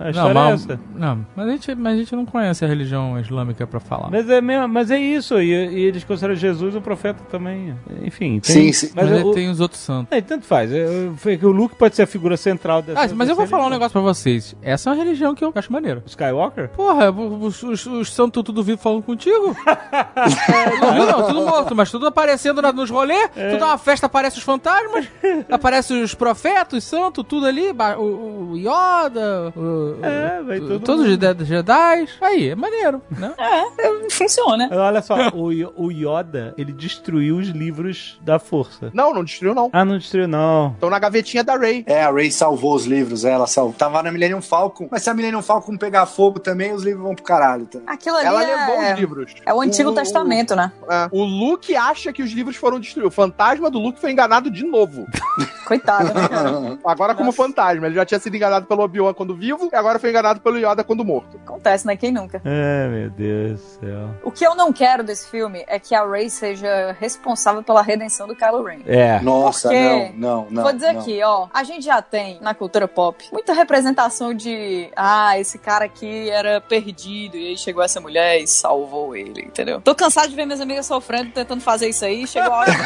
[0.00, 0.80] a história não, é mas, essa.
[0.94, 4.10] não mas, a gente, mas a gente não conhece a religião islâmica pra falar.
[4.10, 7.74] Mas é, mesmo, mas é isso, e, e eles consideram Jesus um profeta também.
[8.02, 8.92] Enfim, tem, Sim, sim.
[8.94, 10.10] Mas, Mas, o, tem os outros santos.
[10.12, 10.72] é, tanto faz.
[10.72, 13.00] É, foi que o Luke pode ser a figura central dessa.
[13.00, 14.54] Ah, mas eu vou falar um negócio pra vocês.
[14.62, 16.02] Essa é uma religião que eu acho maneira.
[16.06, 16.68] Skywalker?
[16.70, 19.54] Porra, os, os, os santos tudo vivo falando contigo?
[20.80, 23.30] não, viu não, tudo morto, mas tudo aparecendo na- nos rolês.
[23.32, 25.06] Tudo é uma festa, aparece os fantasmas,
[25.50, 27.70] aparece os profetas, os santos, tudo ali.
[27.98, 31.20] O, o Yoda, o, É, vai o- todo todos os mundo.
[31.20, 32.06] Jedi- Jedi.
[32.20, 33.32] Aí, é maneiro, né?
[33.38, 34.68] É, funciona.
[34.70, 35.46] Mas Olha só, o,
[35.76, 38.90] o Yoda, ele destruiu os livros da força.
[38.92, 39.70] Não, não destruiu, não.
[39.72, 40.72] Ah, não destruiu, não.
[40.72, 41.84] Estão na gavetinha da Rey.
[41.86, 43.72] É, a Rey salvou os livros, ela salvou.
[43.74, 47.14] Tava na Millennium Falcon, mas se a Millennium Falcon pegar fogo também, os livros vão
[47.14, 47.66] pro caralho.
[47.66, 47.78] Tá?
[47.86, 49.34] Aquilo ali Ela é, levou os livros.
[49.44, 50.72] é o Antigo O- Testamento, né?
[50.88, 51.08] É.
[51.10, 53.12] O Luke acha que os livros foram destruídos.
[53.12, 55.06] O fantasma do Luke foi enganado de novo.
[55.66, 56.78] Coitado, né?
[56.84, 57.86] Agora como fantasma.
[57.86, 60.84] Ele já tinha sido enganado pelo Obi-Wan quando vivo e agora foi enganado pelo Yoda
[60.84, 61.38] quando morto.
[61.44, 61.96] Acontece, né?
[61.96, 62.40] Quem nunca?
[62.44, 64.08] É, meu Deus do céu.
[64.24, 68.26] O que eu não quero desse filme é que a Rey seja responsável pela redenção
[68.26, 68.80] do Kylo Ren.
[68.86, 69.20] É.
[69.20, 70.62] Nossa, Porque- não, não, não.
[70.62, 71.00] Vou dizer não.
[71.00, 75.84] aqui, ó, a gente já tem na cultura pop muita representação de ah, esse cara
[75.84, 79.80] aqui era perdido e aí chegou essa mulher e salvou ele, entendeu?
[79.80, 82.72] Tô cansado de ver minhas amigas sofrendo tentando fazer isso aí, chegou a hora.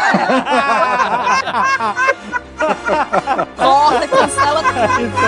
[3.57, 4.63] Corta, cancela
[4.97, 5.27] Isso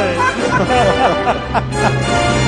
[2.42, 2.47] aí.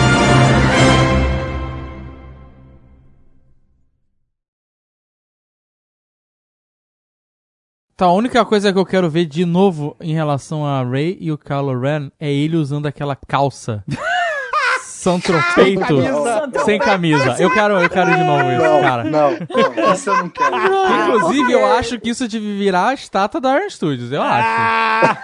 [8.01, 11.31] Tá, a única coisa que eu quero ver de novo em relação a Ray e
[11.31, 13.85] o Kylo Ren é ele usando aquela calça.
[14.81, 16.65] Santo peito camisa.
[16.65, 17.37] sem camisa.
[17.39, 19.05] Eu quero, eu quero de novo isso, Não, cara.
[19.05, 20.57] não, não, isso eu não quero.
[21.19, 25.19] Inclusive, eu acho que isso deve virar a estátua da Iron Studios, eu acho.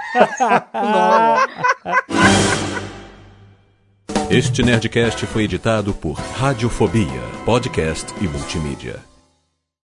[4.28, 9.05] Este Nerdcast foi editado por Radiofobia, podcast e multimídia.